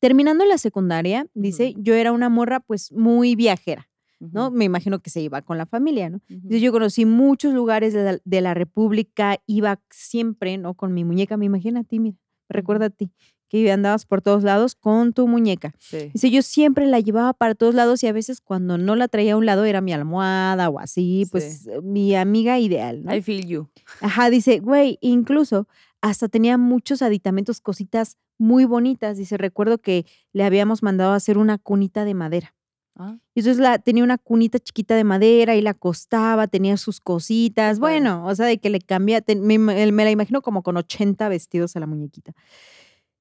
terminando 0.00 0.44
la 0.44 0.58
secundaria, 0.58 1.26
dice, 1.34 1.74
yo 1.78 1.94
era 1.94 2.12
una 2.12 2.28
morra 2.28 2.60
pues 2.60 2.90
muy 2.92 3.36
viajera, 3.36 3.88
¿no? 4.18 4.50
Me 4.50 4.64
imagino 4.64 4.98
que 5.00 5.10
se 5.10 5.20
iba 5.20 5.42
con 5.42 5.56
la 5.58 5.66
familia, 5.66 6.10
¿no? 6.10 6.20
Entonces 6.28 6.60
yo 6.62 6.72
conocí 6.72 7.04
muchos 7.06 7.54
lugares 7.54 7.92
de 7.92 8.02
la, 8.04 8.18
de 8.24 8.40
la 8.40 8.54
República, 8.54 9.38
iba 9.46 9.80
siempre, 9.90 10.58
¿no? 10.58 10.74
Con 10.74 10.92
mi 10.94 11.04
muñeca, 11.04 11.36
me 11.36 11.46
imagino 11.46 11.80
a 11.80 11.84
ti, 11.84 11.98
mira, 12.00 12.16
recuerda 12.48 12.86
a 12.86 12.90
ti. 12.90 13.10
que 13.48 13.72
andabas 13.72 14.06
por 14.06 14.22
todos 14.22 14.44
lados 14.44 14.76
con 14.76 15.12
tu 15.12 15.26
muñeca. 15.26 15.74
Sí. 15.78 16.10
Dice, 16.14 16.30
yo 16.30 16.40
siempre 16.40 16.86
la 16.86 17.00
llevaba 17.00 17.32
para 17.32 17.56
todos 17.56 17.74
lados 17.74 18.00
y 18.04 18.06
a 18.06 18.12
veces 18.12 18.40
cuando 18.40 18.78
no 18.78 18.94
la 18.94 19.08
traía 19.08 19.32
a 19.32 19.36
un 19.36 19.44
lado 19.44 19.64
era 19.64 19.80
mi 19.80 19.92
almohada 19.92 20.68
o 20.70 20.78
así, 20.78 21.26
pues 21.32 21.62
Sí. 21.64 21.70
mi 21.82 22.14
amiga 22.14 22.60
ideal, 22.60 23.02
¿no? 23.02 23.12
I 23.12 23.20
feel 23.22 23.44
you. 23.46 23.68
Ajá, 24.00 24.30
dice, 24.30 24.60
güey, 24.60 24.98
incluso 25.00 25.66
hasta 26.00 26.28
tenía 26.28 26.58
muchos 26.58 27.02
aditamentos, 27.02 27.60
cositas 27.60 28.18
muy 28.40 28.64
bonitas. 28.64 29.16
Dice, 29.18 29.36
recuerdo 29.36 29.78
que 29.78 30.06
le 30.32 30.44
habíamos 30.44 30.82
mandado 30.82 31.12
a 31.12 31.16
hacer 31.16 31.38
una 31.38 31.58
cunita 31.58 32.04
de 32.04 32.14
madera. 32.14 32.54
Ah, 32.96 33.16
Y 33.34 33.40
entonces 33.40 33.60
la, 33.62 33.78
tenía 33.78 34.04
una 34.04 34.18
cunita 34.18 34.58
chiquita 34.58 34.96
de 34.96 35.04
madera 35.04 35.54
y 35.56 35.62
la 35.62 35.70
acostaba, 35.70 36.48
tenía 36.48 36.76
sus 36.76 37.00
cositas. 37.00 37.78
Bueno, 37.78 38.26
o 38.26 38.34
sea, 38.34 38.46
de 38.46 38.58
que 38.58 38.68
le 38.70 38.80
cambia, 38.80 39.20
te- 39.20 39.36
me, 39.36 39.58
me- 39.58 39.90
me 39.92 40.04
la 40.04 40.10
imagino 40.10 40.42
como 40.42 40.62
con 40.62 40.76
80 40.76 41.28
vestidos 41.28 41.76
a 41.76 41.80
la 41.80 41.86
muñequita. 41.86 42.32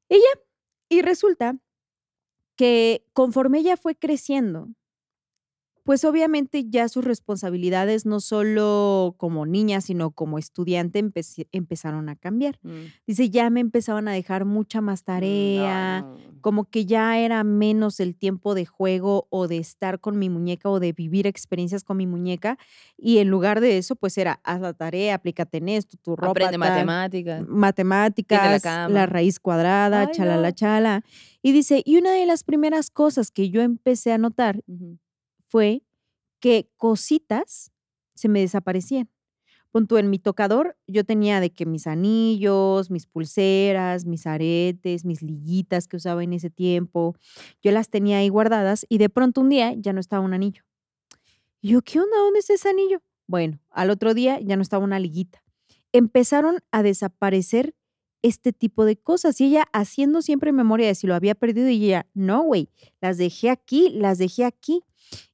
Y 0.09 0.15
ya, 0.15 0.41
y 0.89 1.01
resulta 1.01 1.57
que 2.55 3.05
conforme 3.13 3.59
ella 3.59 3.77
fue 3.77 3.95
creciendo, 3.95 4.69
pues 5.83 6.03
obviamente 6.05 6.65
ya 6.69 6.87
sus 6.89 7.03
responsabilidades, 7.03 8.05
no 8.05 8.19
solo 8.19 9.15
como 9.17 9.45
niña, 9.45 9.81
sino 9.81 10.11
como 10.11 10.37
estudiante, 10.37 11.03
empezaron 11.51 12.09
a 12.09 12.15
cambiar. 12.15 12.59
mm, 12.63 12.69
Dice, 13.07 13.29
ya 13.29 13.49
me 13.49 13.59
empezaban 13.59 14.07
a 14.07 14.11
dejar 14.11 14.45
mucha 14.45 14.81
más 14.81 15.01
mm, 15.01 15.05
tarea, 15.05 16.01
no, 16.01 16.13
no. 16.13 16.41
como 16.41 16.65
que 16.65 16.85
ya 16.85 17.17
era 17.19 17.43
menos 17.43 17.99
el 17.99 18.15
tiempo 18.15 18.55
de 18.55 18.65
juego 18.65 19.27
o 19.29 19.47
de 19.47 19.57
estar 19.57 19.99
con 19.99 20.19
mi 20.19 20.29
muñeca 20.29 20.69
o 20.69 20.79
de 20.79 20.93
vivir 20.93 21.27
experiencias 21.27 21.83
con 21.83 21.97
mi 21.97 22.07
muñeca. 22.07 22.57
Y 22.97 23.17
en 23.17 23.29
lugar 23.29 23.61
de 23.61 23.77
eso, 23.77 23.95
pues 23.95 24.17
era, 24.17 24.39
haz 24.43 24.61
la 24.61 24.73
tarea, 24.73 25.15
aplícate 25.15 25.57
en 25.57 25.69
esto, 25.69 25.97
tu 25.97 26.15
ropa. 26.15 26.31
Aprende 26.31 26.51
tal, 26.51 26.59
matemáticas. 26.59 27.47
matemáticas, 27.47 28.63
la, 28.89 29.05
raíz 29.05 29.39
cuadrada, 29.39 30.01
Ay, 30.01 30.07
chalala, 30.11 30.49
no. 30.49 30.55
chala. 30.55 31.03
Y 31.41 31.51
dice, 31.51 31.81
y 31.85 31.97
una 31.97 32.11
de 32.11 32.25
las 32.25 32.43
primeras 32.43 32.89
cosas 32.89 33.31
que 33.31 33.49
yo 33.49 33.61
empecé 33.61 34.11
a 34.11 34.17
notar. 34.17 34.61
Fue 35.49 35.83
que 36.39 36.69
cositas 36.77 37.71
se 38.15 38.29
me 38.29 38.39
desaparecían. 38.39 39.09
Pon 39.71 39.85
tú, 39.85 39.97
en 39.97 40.09
mi 40.09 40.17
tocador, 40.17 40.77
yo 40.87 41.03
tenía 41.03 41.39
de 41.39 41.51
que 41.51 41.65
mis 41.65 41.85
anillos, 41.85 42.89
mis 42.89 43.05
pulseras, 43.05 44.05
mis 44.05 44.25
aretes, 44.25 45.05
mis 45.05 45.21
liguitas 45.21 45.87
que 45.87 45.97
usaba 45.97 46.23
en 46.23 46.33
ese 46.33 46.49
tiempo, 46.49 47.15
yo 47.61 47.71
las 47.71 47.89
tenía 47.89 48.17
ahí 48.17 48.29
guardadas 48.29 48.85
y 48.89 48.97
de 48.97 49.09
pronto 49.09 49.41
un 49.41 49.49
día 49.49 49.73
ya 49.73 49.93
no 49.93 49.99
estaba 49.99 50.23
un 50.23 50.33
anillo. 50.33 50.63
Yo, 51.61 51.81
¿qué 51.81 51.99
onda? 51.99 52.17
¿Dónde 52.17 52.39
está 52.39 52.53
ese 52.53 52.69
anillo? 52.69 53.01
Bueno, 53.27 53.59
al 53.69 53.91
otro 53.91 54.15
día 54.15 54.39
ya 54.39 54.55
no 54.55 54.63
estaba 54.63 54.83
una 54.83 54.99
liguita. 54.99 55.43
Empezaron 55.91 56.59
a 56.71 56.81
desaparecer 56.81 57.75
este 58.21 58.53
tipo 58.53 58.85
de 58.85 58.97
cosas 58.97 59.39
y 59.39 59.45
ella 59.45 59.65
haciendo 59.73 60.21
siempre 60.21 60.51
memoria 60.51 60.87
de 60.87 60.95
si 60.95 61.07
lo 61.07 61.15
había 61.15 61.35
perdido 61.35 61.69
y 61.69 61.85
ella, 61.85 62.07
no, 62.13 62.43
güey, 62.43 62.69
las 63.01 63.17
dejé 63.17 63.49
aquí, 63.49 63.89
las 63.89 64.17
dejé 64.17 64.45
aquí. 64.45 64.83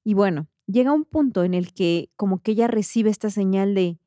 Y 0.04 0.14
bueno, 0.14 0.48
llega 0.68 0.94
un 0.94 1.06
punto 1.06 1.44
en 1.44 1.54
el 1.54 1.74
que 1.74 2.10
como 2.16 2.42
que 2.42 2.52
ella 2.52 2.68
recibe 2.68 3.10
esta 3.10 3.30
señal 3.30 3.76
de, 3.76 4.00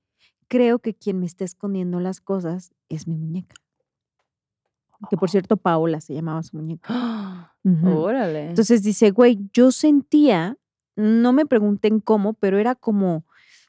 creo 0.48 0.78
que 0.78 0.94
quien 0.94 1.20
me 1.20 1.26
está 1.26 1.44
escondiendo 1.44 2.00
las 2.00 2.20
cosas 2.20 2.72
es 2.88 3.06
mi 3.06 3.16
muñeca. 3.16 3.54
Que 5.10 5.16
por 5.16 5.30
cierto, 5.30 5.56
Paola 5.56 6.00
se 6.00 6.14
llamaba 6.14 6.42
su 6.42 6.56
muñeca. 6.56 7.54
Órale. 7.84 8.48
Entonces 8.48 8.82
dice, 8.82 9.10
güey, 9.10 9.38
yo 9.52 9.70
sentía, 9.70 10.58
no 10.96 11.32
me 11.32 11.46
pregunten 11.46 12.00
cómo, 12.00 12.34
pero 12.34 12.58
era 12.58 12.74
como 12.74 13.24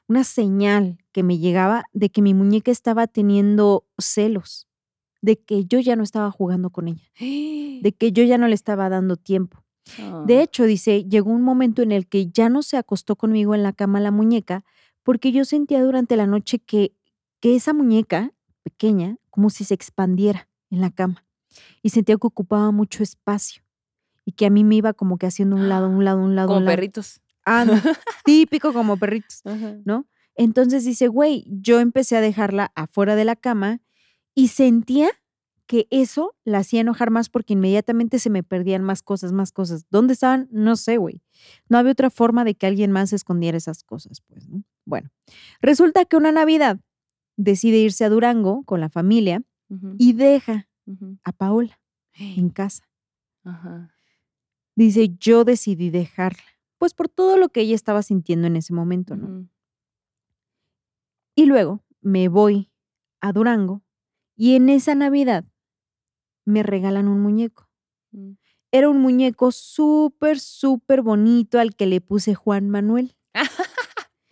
una 0.08 0.24
señal 0.24 0.98
que 1.12 1.22
me 1.22 1.38
llegaba 1.38 1.84
de 1.92 2.10
que 2.10 2.20
mi 2.20 2.34
muñeca 2.34 2.72
estaba 2.72 3.06
teniendo 3.06 3.86
celos, 3.96 4.66
de 5.22 5.38
que 5.38 5.64
yo 5.66 5.78
ya 5.80 5.96
no 5.96 6.02
estaba 6.02 6.30
jugando 6.30 6.70
con 6.70 6.88
ella, 6.88 7.02
de 7.18 7.94
que 7.98 8.12
yo 8.12 8.22
ya 8.24 8.38
no 8.38 8.48
le 8.48 8.54
estaba 8.54 8.88
dando 8.88 9.16
tiempo. 9.16 9.62
De 10.26 10.38
Ah, 10.38 10.42
hecho, 10.42 10.64
dice, 10.64 11.04
llegó 11.04 11.30
un 11.30 11.42
momento 11.42 11.82
en 11.82 11.90
el 11.90 12.06
que 12.06 12.28
ya 12.28 12.48
no 12.48 12.62
se 12.62 12.76
acostó 12.76 13.16
conmigo 13.16 13.54
en 13.54 13.62
la 13.62 13.72
cama 13.72 13.98
la 14.00 14.10
muñeca, 14.10 14.64
porque 15.02 15.32
yo 15.32 15.44
sentía 15.44 15.82
durante 15.82 16.16
la 16.16 16.26
noche 16.26 16.58
que, 16.58 16.94
que 17.40 17.56
esa 17.56 17.72
muñeca 17.72 18.32
pequeña, 18.62 19.16
como 19.30 19.50
si 19.50 19.64
se 19.64 19.74
expandiera 19.74 20.48
en 20.70 20.80
la 20.80 20.90
cama, 20.90 21.24
y 21.82 21.90
sentía 21.90 22.16
que 22.16 22.26
ocupaba 22.26 22.70
mucho 22.70 23.02
espacio, 23.02 23.62
y 24.24 24.32
que 24.32 24.46
a 24.46 24.50
mí 24.50 24.62
me 24.64 24.76
iba 24.76 24.92
como 24.92 25.18
que 25.18 25.26
haciendo 25.26 25.56
un 25.56 25.68
lado, 25.68 25.88
un 25.88 26.04
lado, 26.04 26.20
un 26.22 26.36
lado, 26.36 26.48
como 26.48 26.58
un 26.58 26.64
lado. 26.66 26.76
perritos. 26.76 27.20
Ah, 27.44 27.64
no, 27.64 27.72
típico 28.24 28.72
como 28.72 28.96
perritos. 28.98 29.42
¿no? 29.84 30.06
Entonces 30.36 30.84
dice, 30.84 31.08
güey, 31.08 31.44
yo 31.48 31.80
empecé 31.80 32.16
a 32.16 32.20
dejarla 32.20 32.70
afuera 32.76 33.16
de 33.16 33.24
la 33.24 33.34
cama 33.34 33.80
y 34.34 34.48
sentía 34.48 35.10
que 35.66 35.86
eso 35.90 36.34
la 36.44 36.58
hacía 36.58 36.80
enojar 36.80 37.10
más 37.10 37.28
porque 37.28 37.52
inmediatamente 37.52 38.18
se 38.18 38.28
me 38.28 38.42
perdían 38.42 38.82
más 38.82 39.02
cosas, 39.02 39.32
más 39.32 39.52
cosas. 39.52 39.86
¿Dónde 39.88 40.14
estaban? 40.14 40.48
No 40.50 40.74
sé, 40.74 40.96
güey. 40.96 41.22
No 41.68 41.78
había 41.78 41.92
otra 41.92 42.10
forma 42.10 42.42
de 42.42 42.56
que 42.56 42.66
alguien 42.66 42.90
más 42.90 43.12
escondiera 43.12 43.56
esas 43.56 43.84
cosas, 43.84 44.20
pues, 44.26 44.48
¿no? 44.48 44.64
Bueno, 44.84 45.10
resulta 45.60 46.04
que 46.06 46.16
una 46.16 46.32
Navidad 46.32 46.80
decide 47.36 47.78
irse 47.78 48.04
a 48.04 48.08
Durango 48.08 48.64
con 48.64 48.80
la 48.80 48.88
familia 48.88 49.44
y 49.96 50.14
deja 50.14 50.68
a 51.22 51.32
Paola 51.32 51.80
en 52.14 52.50
casa. 52.50 52.88
Ajá. 53.44 53.94
Dice, 54.74 55.14
yo 55.20 55.44
decidí 55.44 55.90
dejarla, 55.90 56.42
pues 56.78 56.94
por 56.94 57.08
todo 57.08 57.36
lo 57.36 57.50
que 57.50 57.60
ella 57.60 57.76
estaba 57.76 58.02
sintiendo 58.02 58.48
en 58.48 58.56
ese 58.56 58.74
momento, 58.74 59.14
¿no? 59.14 59.48
Y 61.36 61.46
luego 61.46 61.84
me 62.00 62.28
voy 62.28 62.72
a 63.20 63.32
Durango 63.32 63.82
y 64.40 64.56
en 64.56 64.70
esa 64.70 64.94
Navidad 64.94 65.44
me 66.46 66.62
regalan 66.62 67.08
un 67.08 67.20
muñeco. 67.20 67.68
Mm. 68.12 68.32
Era 68.72 68.88
un 68.88 68.98
muñeco 69.02 69.52
súper, 69.52 70.40
súper 70.40 71.02
bonito 71.02 71.58
al 71.58 71.74
que 71.74 71.84
le 71.86 72.00
puse 72.00 72.34
Juan 72.34 72.70
Manuel. 72.70 73.14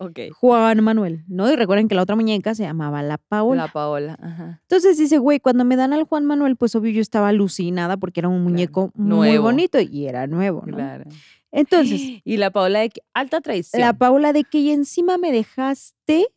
Ok. 0.01 0.17
Juan 0.33 0.81
Manuel, 0.81 1.25
¿no? 1.27 1.51
Y 1.51 1.57
recuerden 1.57 1.89
que 1.89 1.95
la 1.95 2.03
otra 2.03 2.15
muñeca 2.15 2.55
se 2.55 2.63
llamaba 2.63 3.03
La 3.03 3.17
Paola. 3.17 3.63
La 3.63 3.67
Paola. 3.73 4.17
Ajá. 4.21 4.61
Entonces 4.61 4.97
dice, 4.97 5.17
güey, 5.17 5.41
cuando 5.41 5.65
me 5.65 5.75
dan 5.75 5.91
al 5.91 6.05
Juan 6.05 6.23
Manuel, 6.23 6.55
pues 6.55 6.73
obvio 6.75 6.89
yo 6.93 7.01
estaba 7.01 7.27
alucinada 7.27 7.97
porque 7.97 8.21
era 8.21 8.29
un 8.29 8.41
muñeco 8.41 8.91
muy 8.95 9.09
Nuevo. 9.09 9.43
bonito 9.43 9.77
y 9.81 10.05
era 10.07 10.25
nuevo, 10.25 10.63
¿no? 10.65 10.77
Claro. 10.77 11.03
Entonces, 11.51 11.99
Y 12.23 12.37
la 12.37 12.49
Paola 12.49 12.79
de 12.79 12.91
que- 12.91 13.01
alta 13.13 13.41
traición. 13.41 13.81
la 13.81 13.91
Paola 13.91 14.31
de 14.31 14.45
que 14.45 14.59
y 14.59 14.69
encima 14.71 15.17
me 15.17 15.33
dejaste, 15.33 16.27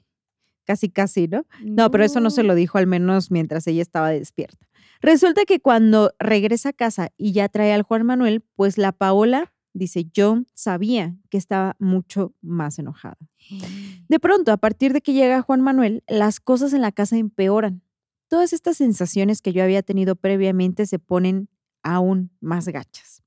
casi, 0.64 0.88
casi, 0.88 1.28
¿no? 1.28 1.46
No, 1.62 1.90
pero 1.90 2.04
eso 2.04 2.20
no 2.20 2.30
se 2.30 2.42
lo 2.42 2.54
dijo 2.54 2.78
al 2.78 2.86
menos 2.86 3.30
mientras 3.30 3.66
ella 3.66 3.82
estaba 3.82 4.10
despierta. 4.10 4.66
Resulta 5.00 5.44
que 5.44 5.60
cuando 5.60 6.12
regresa 6.18 6.70
a 6.70 6.72
casa 6.72 7.10
y 7.16 7.32
ya 7.32 7.48
trae 7.48 7.72
al 7.72 7.82
Juan 7.82 8.04
Manuel, 8.06 8.44
pues 8.54 8.78
la 8.78 8.92
Paola 8.92 9.52
dice, 9.74 10.06
yo 10.12 10.42
sabía 10.54 11.16
que 11.30 11.38
estaba 11.38 11.76
mucho 11.78 12.34
más 12.40 12.78
enojada. 12.78 13.18
De 14.08 14.20
pronto, 14.20 14.52
a 14.52 14.56
partir 14.56 14.92
de 14.92 15.00
que 15.00 15.12
llega 15.12 15.42
Juan 15.42 15.60
Manuel, 15.60 16.04
las 16.06 16.40
cosas 16.40 16.72
en 16.72 16.82
la 16.82 16.92
casa 16.92 17.16
empeoran. 17.16 17.82
Todas 18.28 18.52
estas 18.52 18.76
sensaciones 18.76 19.42
que 19.42 19.52
yo 19.52 19.62
había 19.62 19.82
tenido 19.82 20.16
previamente 20.16 20.86
se 20.86 20.98
ponen 20.98 21.48
aún 21.82 22.30
más 22.40 22.68
gachas. 22.68 23.22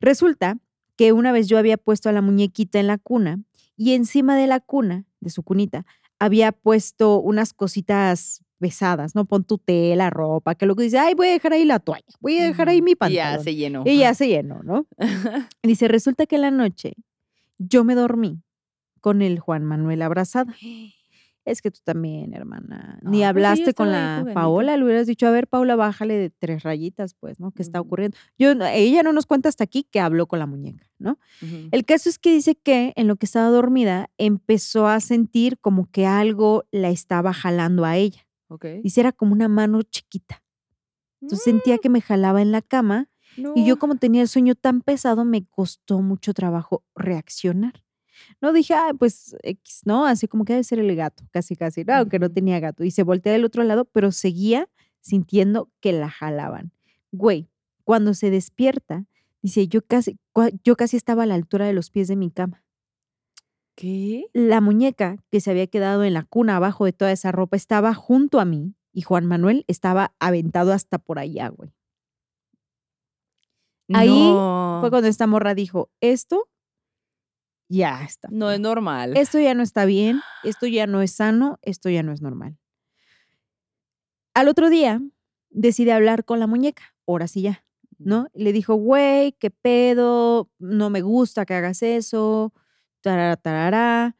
Resulta 0.00 0.58
que 0.96 1.12
una 1.12 1.32
vez 1.32 1.48
yo 1.48 1.58
había 1.58 1.76
puesto 1.76 2.08
a 2.08 2.12
la 2.12 2.22
muñequita 2.22 2.78
en 2.78 2.86
la 2.86 2.98
cuna 2.98 3.40
y 3.76 3.94
encima 3.94 4.36
de 4.36 4.46
la 4.46 4.60
cuna, 4.60 5.06
de 5.20 5.30
su 5.30 5.42
cunita, 5.42 5.86
había 6.18 6.52
puesto 6.52 7.18
unas 7.20 7.52
cositas 7.52 8.42
pesadas, 8.58 9.14
¿no? 9.14 9.24
Pon 9.24 9.44
tu 9.44 9.58
tela, 9.58 10.10
ropa, 10.10 10.54
que 10.56 10.66
luego 10.66 10.82
dice, 10.82 10.98
ay, 10.98 11.14
voy 11.14 11.28
a 11.28 11.32
dejar 11.32 11.52
ahí 11.52 11.64
la 11.64 11.78
toalla, 11.78 12.04
voy 12.20 12.38
a 12.38 12.44
dejar 12.44 12.68
ahí 12.68 12.82
mi 12.82 12.92
Y 12.92 12.94
pantalón. 12.96 13.36
ya 13.38 13.42
se 13.44 13.54
llenó. 13.54 13.82
Y 13.86 13.98
ya 13.98 14.14
se 14.14 14.26
llenó, 14.28 14.62
¿no? 14.64 14.86
Dice, 15.62 15.86
resulta 15.86 16.26
que 16.26 16.36
en 16.36 16.42
la 16.42 16.50
noche 16.50 16.94
yo 17.58 17.84
me 17.84 17.94
dormí 17.94 18.42
con 19.00 19.22
el 19.22 19.38
Juan 19.38 19.64
Manuel 19.64 20.02
abrazado. 20.02 20.52
Es 21.50 21.62
que 21.62 21.70
tú 21.70 21.80
también, 21.82 22.34
hermana. 22.34 22.98
Ni 23.02 23.24
Ah, 23.24 23.32
pues 23.32 23.44
hablaste 23.44 23.74
con 23.74 23.90
la. 23.90 24.24
Paola, 24.34 24.76
le 24.76 24.84
hubieras 24.84 25.06
dicho, 25.06 25.26
a 25.26 25.30
ver, 25.30 25.48
Paula, 25.48 25.76
bájale 25.76 26.14
de 26.14 26.30
tres 26.30 26.62
rayitas, 26.62 27.14
pues, 27.14 27.40
¿no? 27.40 27.52
¿Qué 27.52 27.62
está 27.62 27.80
ocurriendo? 27.80 28.16
Yo, 28.38 28.52
ella 28.52 29.02
no 29.02 29.12
nos 29.12 29.26
cuenta 29.26 29.48
hasta 29.48 29.64
aquí 29.64 29.84
que 29.90 30.00
habló 30.00 30.26
con 30.26 30.38
la 30.38 30.46
muñeca, 30.46 30.86
¿no? 30.98 31.18
El 31.70 31.84
caso 31.84 32.08
es 32.08 32.18
que 32.18 32.32
dice 32.32 32.54
que 32.54 32.92
en 32.96 33.08
lo 33.08 33.16
que 33.16 33.26
estaba 33.26 33.48
dormida 33.48 34.10
empezó 34.18 34.86
a 34.86 35.00
sentir 35.00 35.58
como 35.58 35.90
que 35.90 36.06
algo 36.06 36.64
la 36.70 36.90
estaba 36.90 37.32
jalando 37.32 37.84
a 37.84 37.96
ella. 37.96 38.26
Ok. 38.48 38.66
Dice, 38.82 39.00
era 39.00 39.12
como 39.12 39.32
una 39.32 39.48
mano 39.48 39.82
chiquita. 39.82 40.42
Entonces 41.20 41.44
sentía 41.44 41.78
que 41.78 41.88
me 41.88 42.00
jalaba 42.00 42.42
en 42.42 42.52
la 42.52 42.62
cama 42.62 43.08
y 43.54 43.64
yo 43.64 43.78
como 43.78 43.96
tenía 43.96 44.22
el 44.22 44.28
sueño 44.28 44.54
tan 44.54 44.80
pesado, 44.80 45.24
me 45.24 45.44
costó 45.46 46.00
mucho 46.00 46.34
trabajo 46.34 46.84
reaccionar. 46.94 47.84
No 48.40 48.52
dije, 48.52 48.74
ah, 48.74 48.92
pues 48.98 49.36
X, 49.42 49.80
¿no? 49.84 50.06
Así 50.06 50.28
como 50.28 50.44
que 50.44 50.52
debe 50.52 50.64
ser 50.64 50.78
el 50.78 50.94
gato, 50.94 51.24
casi, 51.32 51.56
casi, 51.56 51.84
¿no? 51.84 51.94
aunque 51.94 52.18
no 52.18 52.30
tenía 52.30 52.60
gato. 52.60 52.84
Y 52.84 52.90
se 52.92 53.02
voltea 53.02 53.32
del 53.32 53.44
otro 53.44 53.64
lado, 53.64 53.84
pero 53.86 54.12
seguía 54.12 54.68
sintiendo 55.00 55.70
que 55.80 55.92
la 55.92 56.08
jalaban. 56.08 56.72
Güey, 57.10 57.48
cuando 57.84 58.14
se 58.14 58.30
despierta, 58.30 59.06
dice, 59.42 59.66
yo 59.66 59.82
casi, 59.82 60.18
yo 60.62 60.76
casi 60.76 60.96
estaba 60.96 61.24
a 61.24 61.26
la 61.26 61.34
altura 61.34 61.66
de 61.66 61.72
los 61.72 61.90
pies 61.90 62.06
de 62.08 62.16
mi 62.16 62.30
cama. 62.30 62.62
¿Qué? 63.74 64.26
La 64.32 64.60
muñeca 64.60 65.16
que 65.30 65.40
se 65.40 65.50
había 65.50 65.66
quedado 65.68 66.04
en 66.04 66.12
la 66.14 66.24
cuna 66.24 66.56
abajo 66.56 66.84
de 66.84 66.92
toda 66.92 67.12
esa 67.12 67.32
ropa 67.32 67.56
estaba 67.56 67.94
junto 67.94 68.40
a 68.40 68.44
mí 68.44 68.74
y 68.92 69.02
Juan 69.02 69.26
Manuel 69.26 69.64
estaba 69.68 70.14
aventado 70.18 70.72
hasta 70.72 70.98
por 70.98 71.18
allá, 71.18 71.48
güey. 71.48 71.70
Ahí 73.94 74.08
No. 74.32 74.78
fue 74.80 74.90
cuando 74.90 75.08
esta 75.08 75.26
morra 75.26 75.54
dijo, 75.54 75.90
esto 76.00 76.48
ya 77.68 78.02
está. 78.02 78.28
No 78.30 78.50
es 78.50 78.60
normal. 78.60 79.16
Esto 79.16 79.38
ya 79.38 79.54
no 79.54 79.62
está 79.62 79.84
bien, 79.84 80.20
esto 80.42 80.66
ya 80.66 80.86
no 80.86 81.02
es 81.02 81.12
sano, 81.12 81.58
esto 81.62 81.88
ya 81.90 82.02
no 82.02 82.12
es 82.12 82.22
normal. 82.22 82.58
Al 84.34 84.48
otro 84.48 84.70
día 84.70 85.00
decide 85.50 85.92
hablar 85.92 86.24
con 86.24 86.40
la 86.40 86.46
muñeca, 86.46 86.94
ahora 87.06 87.28
sí 87.28 87.42
ya, 87.42 87.64
¿no? 87.98 88.28
Y 88.32 88.44
le 88.44 88.52
dijo, 88.52 88.74
güey, 88.74 89.32
qué 89.32 89.50
pedo, 89.50 90.50
no 90.58 90.90
me 90.90 91.02
gusta 91.02 91.44
que 91.44 91.54
hagas 91.54 91.82
eso, 91.82 92.52
tarara, 93.00 93.36
tarara. 93.36 94.16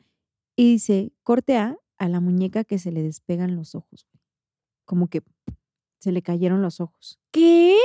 Y 0.56 0.72
dice, 0.72 1.12
cortea 1.22 1.76
a 1.98 2.08
la 2.08 2.20
muñeca 2.20 2.64
que 2.64 2.78
se 2.78 2.90
le 2.90 3.02
despegan 3.02 3.54
los 3.54 3.74
ojos. 3.74 4.08
Como 4.84 5.08
que 5.08 5.22
se 6.00 6.12
le 6.12 6.22
cayeron 6.22 6.62
los 6.62 6.80
ojos. 6.80 7.18
¿Qué? 7.30 7.76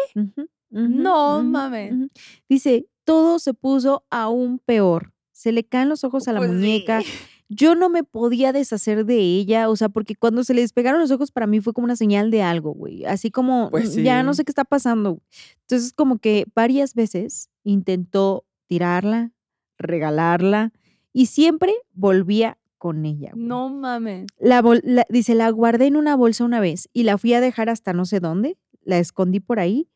No 0.69 1.39
ujú, 1.39 1.43
mames. 1.43 2.09
Dice, 2.49 2.87
todo 3.03 3.37
se 3.37 3.53
puso 3.53 4.05
aún 4.09 4.59
peor. 4.59 5.13
Se 5.33 5.51
le 5.51 5.65
caen 5.65 5.89
los 5.89 6.05
ojos 6.05 6.27
a 6.29 6.31
la 6.33 6.39
Pues 6.39 6.49
sí. 6.51 6.55
muñeca. 6.55 6.99
Yo 7.49 7.75
no 7.75 7.89
me 7.89 8.03
podía 8.03 8.53
deshacer 8.53 9.05
de 9.05 9.17
ella, 9.19 9.69
o 9.69 9.75
sea, 9.75 9.89
porque 9.89 10.15
cuando 10.15 10.43
se 10.45 10.53
le 10.53 10.61
despegaron 10.61 11.01
los 11.01 11.11
ojos 11.11 11.31
para 11.31 11.45
mí 11.45 11.59
fue 11.59 11.73
como 11.73 11.85
una 11.85 11.97
señal 11.97 12.31
de 12.31 12.41
algo, 12.41 12.71
güey. 12.73 13.03
Así 13.05 13.29
como, 13.29 13.69
Pues 13.69 13.95
"Mm, 13.97 14.01
ya 14.01 14.23
no 14.23 14.33
sé 14.33 14.45
qué 14.45 14.51
está 14.51 14.63
pasando. 14.63 15.11
güey". 15.11 15.21
Entonces, 15.61 15.93
como 15.93 16.17
que 16.19 16.45
varias 16.55 16.95
veces 16.95 17.49
intentó 17.63 18.45
tirarla, 18.67 19.33
regalarla 19.77 20.71
y 21.11 21.27
siempre 21.27 21.73
volvía 21.93 22.57
con 22.77 23.05
ella. 23.05 23.31
güey. 23.33 23.45
No 23.45 23.69
mames. 23.69 24.27
La 24.39 24.61
la- 24.83 25.05
dice, 25.09 25.35
la 25.35 25.49
guardé 25.49 25.87
en 25.87 25.95
una 25.97 26.15
bolsa 26.15 26.43
una 26.45 26.59
vez 26.59 26.89
y 26.93 27.03
la 27.03 27.17
fui 27.17 27.33
a 27.33 27.41
dejar 27.41 27.69
hasta 27.69 27.93
no 27.93 28.05
sé 28.05 28.19
dónde, 28.19 28.57
la 28.83 28.97
escondí 28.99 29.39
por 29.39 29.59
ahí 29.59 29.87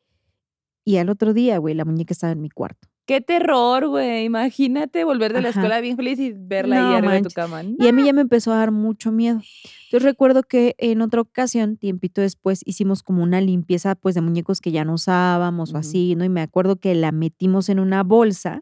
y 0.86 0.98
al 0.98 1.10
otro 1.10 1.34
día, 1.34 1.58
güey, 1.58 1.74
la 1.76 1.86
muñeca 1.86 2.14
estaba 2.14 2.32
en 2.34 2.42
mi 2.42 2.50
cuarto. 2.50 2.88
Qué 3.08 3.22
terror, 3.22 3.88
güey. 3.88 4.26
Imagínate 4.26 5.06
volver 5.06 5.32
de 5.32 5.42
la 5.42 5.50
Ajá. 5.50 5.62
escuela 5.62 5.80
bien 5.80 5.96
feliz 5.96 6.20
y 6.20 6.34
verla 6.36 6.82
No 6.82 6.90
ahí 6.90 6.96
arriba 6.96 7.14
de 7.14 7.22
tu 7.22 7.30
cama. 7.30 7.64
Y 7.64 7.88
a 7.88 7.94
mí 7.94 8.04
ya 8.04 8.12
me 8.12 8.20
empezó 8.20 8.52
a 8.52 8.58
dar 8.58 8.72
mucho 8.72 9.14
miedo. 9.14 9.40
Entonces 9.86 10.04
recuerdo 10.04 10.44
que 10.44 10.76
en 10.78 11.02
otra 11.02 11.22
ocasión, 11.22 11.78
tiempito 11.78 12.20
después, 12.20 12.64
hicimos 12.66 13.04
como 13.04 13.24
una 13.24 13.40
limpieza 13.40 13.96
pues 13.96 14.14
de 14.14 14.20
muñecos 14.20 14.60
que 14.60 14.74
ya 14.74 14.84
no 14.84 14.96
usábamos 14.96 15.74
o 15.74 15.78
así, 15.78 16.16
¿no? 16.18 16.26
Y 16.26 16.30
me 16.30 16.42
acuerdo 16.42 16.76
que 16.76 16.94
la 16.96 17.14
metimos 17.14 17.70
en 17.70 17.80
una 17.80 18.04
bolsa 18.04 18.62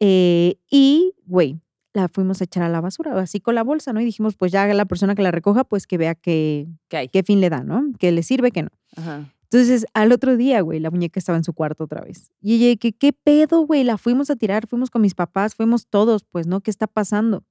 eh, 0.00 0.56
y, 0.70 1.12
güey, 1.26 1.60
la 1.92 2.08
fuimos 2.08 2.40
a 2.40 2.44
echar 2.44 2.62
a 2.62 2.70
la 2.70 2.80
basura, 2.80 3.20
así 3.20 3.38
con 3.38 3.54
la 3.54 3.62
bolsa, 3.62 3.92
¿no? 3.92 4.00
Y 4.00 4.06
dijimos, 4.06 4.34
pues 4.34 4.50
ya 4.50 4.66
la 4.66 4.86
persona 4.86 5.14
que 5.14 5.20
la 5.20 5.30
recoja, 5.30 5.64
pues 5.64 5.86
que 5.86 5.98
vea 5.98 6.14
qué, 6.14 6.68
¿Qué 6.88 6.96
hay? 6.96 7.08
qué 7.08 7.22
fin 7.22 7.42
le 7.42 7.50
da, 7.50 7.62
¿no? 7.62 7.84
Que 7.98 8.12
le 8.12 8.22
sirve, 8.22 8.50
que 8.50 8.62
no. 8.62 8.70
Ajá. 8.96 9.30
Entonces, 9.52 9.84
al 9.92 10.12
otro 10.12 10.38
día, 10.38 10.62
güey, 10.62 10.80
la 10.80 10.90
muñeca 10.90 11.18
estaba 11.18 11.36
en 11.36 11.44
su 11.44 11.52
cuarto 11.52 11.84
otra 11.84 12.00
vez. 12.00 12.32
Y 12.40 12.54
ella, 12.54 12.76
que 12.78 12.92
qué 12.92 13.12
pedo, 13.12 13.66
güey? 13.66 13.84
La 13.84 13.98
fuimos 13.98 14.30
a 14.30 14.36
tirar, 14.36 14.66
fuimos 14.66 14.88
con 14.88 15.02
mis 15.02 15.14
papás, 15.14 15.54
fuimos 15.54 15.86
todos, 15.86 16.24
pues, 16.24 16.46
¿no? 16.46 16.62
¿Qué 16.62 16.70
está 16.70 16.86
pasando? 16.86 17.44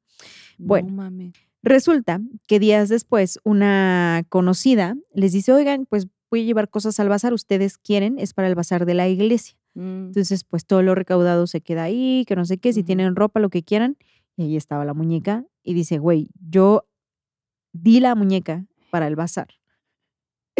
Bueno. 0.57 1.09
No. 1.09 1.31
Resulta 1.61 2.19
que 2.47 2.59
días 2.59 2.89
después, 2.89 3.39
una 3.43 4.23
conocida 4.29 4.95
les 5.13 5.31
dice, 5.31 5.53
oigan, 5.53 5.85
pues 5.85 6.07
voy 6.31 6.41
a 6.41 6.45
llevar 6.45 6.69
cosas 6.69 6.99
al 6.99 7.07
bazar, 7.07 7.33
ustedes 7.33 7.77
quieren, 7.77 8.17
es 8.17 8.33
para 8.33 8.47
el 8.47 8.55
bazar 8.55 8.87
de 8.87 8.95
la 8.95 9.07
iglesia. 9.07 9.55
Mm. 9.75 10.07
Entonces, 10.07 10.43
pues 10.43 10.65
todo 10.65 10.81
lo 10.81 10.95
recaudado 10.95 11.45
se 11.45 11.61
queda 11.61 11.83
ahí, 11.83 12.25
que 12.27 12.35
no 12.35 12.45
sé 12.45 12.57
qué, 12.57 12.73
si 12.73 12.81
tienen 12.81 13.15
ropa, 13.15 13.39
lo 13.39 13.51
que 13.51 13.61
quieran. 13.61 13.95
Y 14.37 14.43
ahí 14.43 14.57
estaba 14.57 14.85
la 14.85 14.95
muñeca 14.95 15.45
y 15.61 15.75
dice, 15.75 15.99
güey, 15.99 16.29
yo 16.49 16.87
di 17.73 17.99
la 17.99 18.15
muñeca 18.15 18.65
para 18.89 19.05
el 19.05 19.15
bazar. 19.15 19.60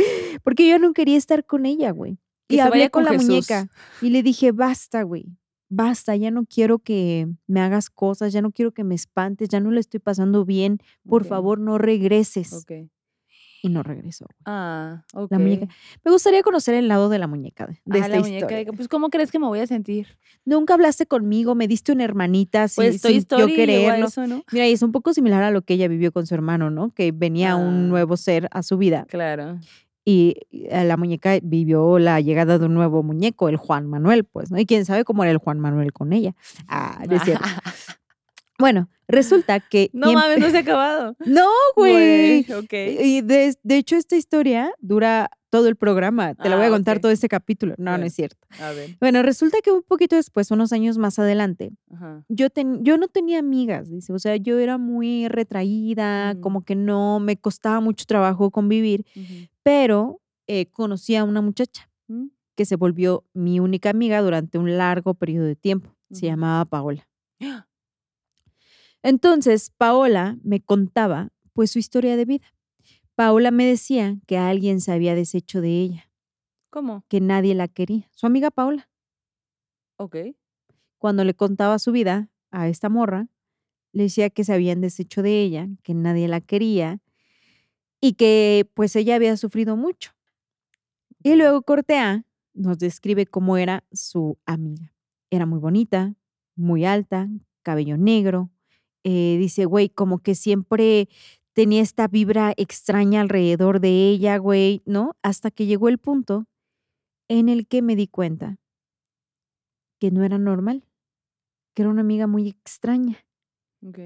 Porque 0.43 0.67
yo 0.69 0.79
no 0.79 0.93
quería 0.93 1.17
estar 1.17 1.45
con 1.45 1.65
ella, 1.65 1.91
güey. 1.91 2.17
Y 2.47 2.59
hablé 2.59 2.89
con 2.89 3.03
con 3.05 3.13
la 3.13 3.17
muñeca 3.21 3.69
y 4.01 4.09
le 4.09 4.23
dije, 4.23 4.51
basta, 4.51 5.03
güey, 5.03 5.37
basta, 5.69 6.15
ya 6.17 6.31
no 6.31 6.45
quiero 6.45 6.79
que 6.79 7.27
me 7.47 7.61
hagas 7.61 7.89
cosas, 7.89 8.33
ya 8.33 8.41
no 8.41 8.51
quiero 8.51 8.73
que 8.73 8.83
me 8.83 8.93
espantes, 8.95 9.47
ya 9.47 9.61
no 9.61 9.71
le 9.71 9.79
estoy 9.79 10.01
pasando 10.01 10.43
bien, 10.43 10.79
por 11.07 11.23
favor, 11.23 11.59
no 11.59 11.77
regreses. 11.77 12.51
Ok. 12.51 12.89
Y 13.63 13.69
no 13.69 13.83
regresó. 13.83 14.25
Ah, 14.43 15.05
ok. 15.13 15.31
La 15.31 15.37
muñeca. 15.39 15.67
Me 16.03 16.11
gustaría 16.11 16.41
conocer 16.41 16.73
el 16.73 16.87
lado 16.87 17.09
de 17.09 17.19
la 17.19 17.27
muñeca 17.27 17.67
de, 17.67 17.79
Ah, 17.91 17.97
esta 17.99 18.07
la 18.09 18.19
muñeca. 18.19 18.37
historia. 18.47 18.65
que, 18.65 18.73
Pues, 18.73 18.87
¿cómo 18.87 19.09
crees 19.11 19.31
que 19.31 19.37
me 19.39 19.45
voy 19.45 19.59
a 19.59 19.67
sentir? 19.67 20.07
Nunca 20.43 20.73
hablaste 20.73 21.05
conmigo, 21.05 21.53
me 21.55 21.67
diste 21.67 21.91
una 21.91 22.03
hermanita 22.03 22.67
sin, 22.67 22.83
Pues 22.83 23.01
sin 23.01 23.17
Story 23.17 23.41
yo 23.43 23.47
llegó 23.47 23.61
a 23.61 23.65
quererlo. 23.65 24.07
eso, 24.07 24.25
¿no? 24.27 24.43
Mira, 24.51 24.67
y 24.67 24.73
es 24.73 24.81
un 24.81 24.91
poco 24.91 25.13
similar 25.13 25.43
a 25.43 25.51
lo 25.51 25.61
que 25.61 25.75
ella 25.75 25.87
vivió 25.87 26.11
con 26.11 26.25
su 26.25 26.33
hermano, 26.33 26.69
¿no? 26.71 26.89
Que 26.89 27.11
venía 27.13 27.51
Ah. 27.51 27.55
un 27.57 27.87
nuevo 27.87 28.17
ser 28.17 28.49
a 28.51 28.63
su 28.63 28.77
vida 28.79 29.05
Claro. 29.07 29.59
Y 30.03 30.35
eh, 30.51 30.83
la 30.85 30.97
muñeca 30.97 31.37
vivió 31.43 31.99
la 31.99 32.19
llegada 32.21 32.57
de 32.57 32.65
un 32.65 32.73
nuevo 32.73 33.03
muñeco, 33.03 33.49
el 33.49 33.57
Juan 33.57 33.87
Manuel, 33.87 34.23
pues, 34.25 34.49
¿no? 34.51 34.59
Y 34.59 34.65
quién 34.65 34.85
sabe 34.85 35.03
cómo 35.03 35.23
era 35.23 35.31
el 35.31 35.37
Juan 35.37 35.59
Manuel 35.59 35.93
con 35.93 36.11
ella. 36.13 36.33
Ah, 36.67 37.03
no 37.09 37.15
es 37.15 37.23
cierto. 37.23 37.43
Bueno, 38.59 38.89
resulta 39.07 39.59
que... 39.59 39.89
no 39.91 40.07
quien- 40.09 40.19
mames, 40.19 40.37
no 40.39 40.49
se 40.51 40.57
ha 40.57 40.59
acabado. 40.61 41.15
No, 41.25 41.47
güey. 41.75 42.41
Ok. 42.53 42.71
Y 42.73 43.21
de, 43.21 43.55
de 43.63 43.77
hecho, 43.77 43.95
esta 43.95 44.15
historia 44.15 44.71
dura 44.79 45.31
todo 45.49 45.67
el 45.67 45.75
programa. 45.75 46.35
Te 46.35 46.47
la 46.47 46.55
voy 46.57 46.65
a 46.65 46.67
Ah, 46.67 46.71
contar 46.71 46.97
ok. 46.97 47.01
todo 47.01 47.11
este 47.11 47.27
capítulo. 47.27 47.73
No, 47.79 47.97
no 47.97 48.05
es 48.05 48.13
cierto. 48.13 48.37
A 48.61 48.69
ver. 48.71 48.95
Bueno, 49.01 49.23
resulta 49.23 49.57
que 49.63 49.71
un 49.71 49.81
poquito 49.81 50.15
después, 50.15 50.51
unos 50.51 50.71
años 50.73 50.99
más 50.99 51.17
adelante, 51.17 51.71
Ajá. 51.91 52.23
yo, 52.29 52.51
ten- 52.51 52.83
yo 52.83 52.97
no 52.99 53.07
tenía 53.07 53.39
amigas, 53.39 53.89
dice. 53.89 54.13
O 54.13 54.19
sea, 54.19 54.35
yo 54.35 54.59
era 54.59 54.77
muy 54.77 55.27
retraída, 55.27 56.35
Mm. 56.35 56.41
como 56.41 56.61
que 56.63 56.75
no, 56.75 57.19
me 57.19 57.37
costaba 57.37 57.79
mucho 57.81 58.05
trabajo 58.05 58.51
convivir. 58.51 59.05
Pero 59.63 60.21
eh, 60.47 60.67
conocí 60.67 61.15
a 61.15 61.23
una 61.23 61.41
muchacha 61.41 61.87
Mm. 62.07 62.27
que 62.55 62.65
se 62.65 62.75
volvió 62.75 63.23
mi 63.33 63.59
única 63.61 63.89
amiga 63.89 64.21
durante 64.21 64.57
un 64.57 64.77
largo 64.77 65.13
periodo 65.13 65.45
de 65.45 65.55
tiempo. 65.55 65.95
Se 66.11 66.25
llamaba 66.25 66.65
Paola. 66.65 67.07
Entonces, 69.03 69.71
Paola 69.77 70.37
me 70.43 70.59
contaba 70.61 71.29
pues 71.53 71.71
su 71.71 71.79
historia 71.79 72.17
de 72.17 72.25
vida. 72.25 72.45
Paola 73.15 73.51
me 73.51 73.65
decía 73.65 74.17
que 74.27 74.37
alguien 74.37 74.81
se 74.81 74.91
había 74.91 75.15
deshecho 75.15 75.61
de 75.61 75.69
ella, 75.81 76.11
¿Cómo? 76.69 77.03
que 77.07 77.21
nadie 77.21 77.55
la 77.55 77.67
quería. 77.67 78.09
Su 78.13 78.25
amiga 78.27 78.51
Paola, 78.51 78.89
Ok. 79.97 80.15
cuando 80.97 81.23
le 81.23 81.33
contaba 81.33 81.79
su 81.79 81.91
vida 81.91 82.29
a 82.51 82.67
esta 82.67 82.89
morra, 82.89 83.27
le 83.93 84.03
decía 84.03 84.29
que 84.29 84.43
se 84.43 84.53
habían 84.53 84.81
deshecho 84.81 85.21
de 85.21 85.41
ella, 85.41 85.67
que 85.83 85.93
nadie 85.93 86.27
la 86.27 86.41
quería 86.41 86.99
y 88.01 88.13
que 88.13 88.69
pues 88.73 88.95
ella 88.95 89.15
había 89.15 89.37
sufrido 89.37 89.77
mucho. 89.77 90.11
Y 91.23 91.35
luego 91.35 91.61
Cortea 91.61 92.25
nos 92.53 92.79
describe 92.79 93.27
cómo 93.27 93.57
era 93.57 93.83
su 93.91 94.37
amiga. 94.45 94.91
Era 95.29 95.45
muy 95.45 95.59
bonita, 95.59 96.15
muy 96.55 96.83
alta, 96.85 97.29
cabello 97.63 97.97
negro. 97.97 98.49
eh, 99.03 99.37
dice, 99.39 99.65
güey, 99.65 99.89
como 99.89 100.19
que 100.19 100.35
siempre 100.35 101.09
tenía 101.53 101.81
esta 101.81 102.07
vibra 102.07 102.53
extraña 102.57 103.21
alrededor 103.21 103.79
de 103.81 104.09
ella, 104.09 104.37
güey, 104.37 104.83
¿no? 104.85 105.15
Hasta 105.23 105.51
que 105.51 105.65
llegó 105.65 105.89
el 105.89 105.97
punto 105.97 106.47
en 107.29 107.49
el 107.49 107.67
que 107.67 107.81
me 107.81 107.95
di 107.95 108.07
cuenta 108.07 108.57
que 109.99 110.11
no 110.11 110.23
era 110.23 110.37
normal, 110.37 110.83
que 111.73 111.83
era 111.83 111.89
una 111.91 112.01
amiga 112.01 112.27
muy 112.27 112.47
extraña. 112.49 113.17
Ok. 113.85 113.99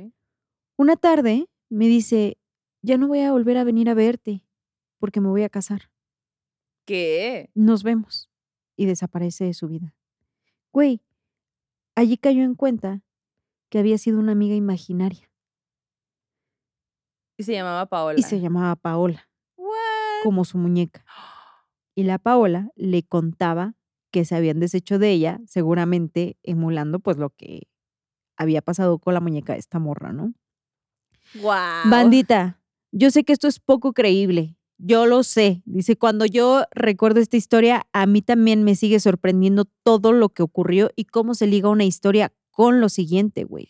Una 0.77 0.95
tarde 0.95 1.47
me 1.69 1.87
dice, 1.87 2.37
ya 2.85 2.97
no 2.97 3.07
voy 3.07 3.21
a 3.21 3.31
volver 3.31 3.57
a 3.57 3.63
venir 3.63 3.89
a 3.89 3.93
verte 3.93 4.43
porque 4.99 5.19
me 5.21 5.29
voy 5.29 5.43
a 5.43 5.49
casar. 5.49 5.89
¿Qué? 6.85 7.49
nos 7.55 7.83
vemos. 7.83 8.29
Y 8.77 8.85
desaparece 8.85 9.45
de 9.45 9.53
su 9.53 9.67
vida. 9.67 9.95
Güey, 10.71 11.01
allí 11.95 12.17
cayó 12.17 12.43
en 12.43 12.55
cuenta 12.55 13.01
que 13.69 13.79
había 13.79 13.97
sido 13.97 14.19
una 14.19 14.33
amiga 14.33 14.53
imaginaria 14.55 15.31
Y 17.37 17.43
se 17.43 17.53
llamaba 17.53 17.85
Paola. 17.87 18.19
y 18.19 18.23
se 18.23 18.39
llamaba 18.39 18.75
Paola, 18.75 19.29
What? 19.57 20.23
como 20.23 20.45
su 20.45 20.57
muñeca. 20.57 21.05
Y 21.97 22.03
la 22.03 22.19
Paola 22.19 22.71
le 22.75 23.03
contaba 23.03 23.75
que 24.11 24.25
se 24.25 24.35
habían 24.35 24.59
deshecho 24.59 24.99
de 24.99 25.11
ella, 25.11 25.39
seguramente 25.47 26.37
emulando 26.43 26.99
pues 26.99 27.15
lo 27.15 27.29
que 27.29 27.69
había 28.35 28.61
pasado 28.61 28.99
con 28.99 29.13
la 29.13 29.21
muñeca 29.21 29.53
de 29.53 29.59
esta 29.59 29.79
morra, 29.79 30.11
¿no? 30.11 30.33
Guau. 31.35 31.89
Bandita, 31.89 32.59
yo 32.97 33.11
sé 33.11 33.25
que 33.25 33.33
esto 33.33 33.47
es 33.49 33.59
poco 33.59 33.91
creíble. 33.91 34.55
Yo 34.77 35.05
lo 35.05 35.23
sé. 35.23 35.61
Dice, 35.65 35.97
cuando 35.97 36.25
yo 36.25 36.63
recuerdo 36.71 37.19
esta 37.19 37.35
historia, 37.35 37.85
a 37.91 38.05
mí 38.05 38.21
también 38.21 38.63
me 38.63 38.75
sigue 38.75 39.01
sorprendiendo 39.01 39.65
todo 39.83 40.13
lo 40.13 40.29
que 40.29 40.43
ocurrió 40.43 40.89
y 40.95 41.03
cómo 41.03 41.33
se 41.33 41.45
liga 41.45 41.69
una 41.69 41.83
historia 41.83 42.31
con 42.51 42.79
lo 42.79 42.87
siguiente, 42.87 43.43
güey. 43.43 43.67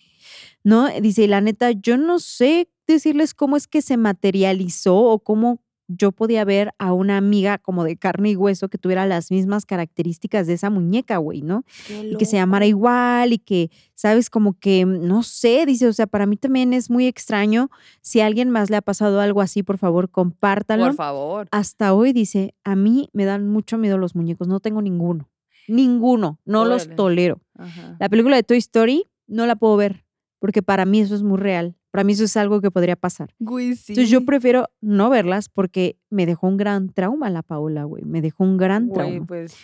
¿No? 0.64 0.90
Dice, 1.02 1.24
y 1.24 1.28
la 1.28 1.42
neta, 1.42 1.72
yo 1.72 1.98
no 1.98 2.20
sé 2.20 2.70
decirles 2.86 3.34
cómo 3.34 3.58
es 3.58 3.68
que 3.68 3.82
se 3.82 3.98
materializó 3.98 4.96
o 4.96 5.20
cómo 5.20 5.60
yo 5.88 6.12
podía 6.12 6.43
ver 6.45 6.74
a 6.80 6.93
una 6.93 7.17
amiga 7.17 7.58
como 7.58 7.84
de 7.84 7.98
carne 7.98 8.32
y 8.32 8.36
hueso 8.36 8.69
que 8.69 8.78
tuviera 8.78 9.06
las 9.06 9.32
mismas 9.32 9.65
características 9.65 10.48
de 10.48 10.54
esa 10.54 10.69
muñeca, 10.69 11.17
güey, 11.17 11.41
¿no? 11.41 11.63
Y 11.89 12.15
que 12.17 12.26
se 12.26 12.38
llamara 12.38 12.65
igual 12.65 13.34
y 13.34 13.38
que, 13.38 13.69
sabes, 13.93 14.30
como 14.30 14.58
que, 14.60 14.86
mm, 14.86 15.08
no 15.08 15.24
sé, 15.24 15.65
dice, 15.65 15.88
o 15.88 15.93
sea, 15.93 16.08
para 16.08 16.26
mí 16.26 16.38
también 16.38 16.74
es 16.74 16.89
muy 16.89 17.06
extraño. 17.06 17.69
Si 18.02 18.19
a 18.21 18.26
alguien 18.26 18.50
más 18.50 18.69
le 18.69 18.78
ha 18.78 18.82
pasado 18.82 19.21
algo 19.21 19.41
así, 19.41 19.63
por 19.63 19.78
favor, 19.78 20.10
compártanlo. 20.10 20.86
Por 20.88 20.95
favor. 20.95 21.48
Hasta 21.52 21.93
hoy 21.93 22.13
dice, 22.13 22.56
a 22.63 22.76
mí 22.76 23.10
me 23.13 23.26
dan 23.26 23.48
mucho 23.48 23.78
miedo 23.78 23.98
los 23.98 24.15
muñecos, 24.15 24.48
no 24.48 24.60
tengo 24.60 24.82
ninguno. 24.82 25.30
Ninguno. 25.67 26.39
No 26.45 26.65
los 26.65 26.95
tolero. 26.95 27.41
Ajá. 27.58 27.95
La 28.00 28.10
película 28.10 28.36
de 28.36 28.43
Toy 28.43 28.58
Story 28.58 29.08
no 29.28 29.45
la 29.45 29.56
puedo 29.56 29.78
ver 29.78 30.06
porque 30.45 30.62
para 30.62 30.86
mí 30.86 31.00
eso 31.00 31.15
es 31.15 31.24
muy 31.24 31.39
real. 31.39 31.76
Para 31.96 32.04
mí 32.04 32.14
eso 32.14 32.24
es 32.26 32.36
algo 32.38 32.62
que 32.62 32.72
podría 32.72 32.96
pasar. 32.96 33.34
Güey, 33.40 33.76
sí. 33.76 33.94
Entonces 33.94 34.10
yo 34.10 34.26
prefiero 34.26 34.68
no 34.82 35.10
verlas 35.10 35.50
porque 35.50 35.98
me 36.10 36.26
dejó 36.26 36.48
un 36.48 36.58
gran 36.58 36.90
trauma 36.90 37.30
la 37.30 37.42
Paola, 37.42 37.86
güey. 37.86 38.04
Me 38.04 38.22
dejó 38.22 38.44
un 38.44 38.58
gran 38.58 38.88
Güey, 38.88 38.96
trauma. 39.12 39.26
pues. 39.26 39.56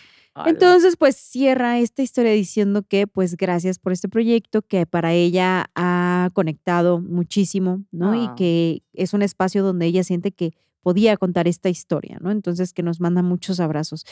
Entonces, 0.46 0.96
pues 0.96 1.18
cierra 1.18 1.80
esta 1.80 2.04
historia 2.04 2.32
diciendo 2.32 2.84
que, 2.84 3.06
pues, 3.06 3.36
gracias 3.36 3.80
por 3.80 3.92
este 3.92 4.08
proyecto, 4.08 4.62
que 4.62 4.86
para 4.86 5.12
ella 5.12 5.70
ha 5.76 6.30
conectado 6.34 7.02
muchísimo, 7.02 7.84
¿no? 7.92 8.16
Y 8.16 8.28
Ah. 8.28 8.36
que 8.38 8.82
es 8.94 9.14
un 9.14 9.24
espacio 9.24 9.62
donde 9.62 9.88
ella 9.88 10.06
siente 10.06 10.32
que 10.32 10.54
podía 10.84 11.18
contar 11.18 11.50
esta 11.50 11.68
historia, 11.68 12.18
¿no? 12.22 12.32
Entonces, 12.32 12.72
que 12.72 12.82
nos 12.82 13.02
manda 13.02 13.22
muchos 13.22 13.60
abrazos. 13.60 14.06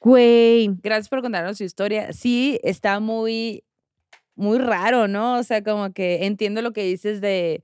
Güey, 0.00 0.68
Gracias 0.82 1.08
por 1.08 1.22
contarnos 1.22 1.58
su 1.58 1.64
historia. 1.64 2.12
Sí, 2.12 2.60
está 2.62 3.00
muy, 3.00 3.64
muy 4.36 4.58
raro, 4.58 5.08
¿no? 5.08 5.38
O 5.38 5.42
sea, 5.42 5.62
como 5.62 5.92
que 5.92 6.26
entiendo 6.26 6.62
lo 6.62 6.72
que 6.72 6.84
dices 6.84 7.20
de. 7.20 7.62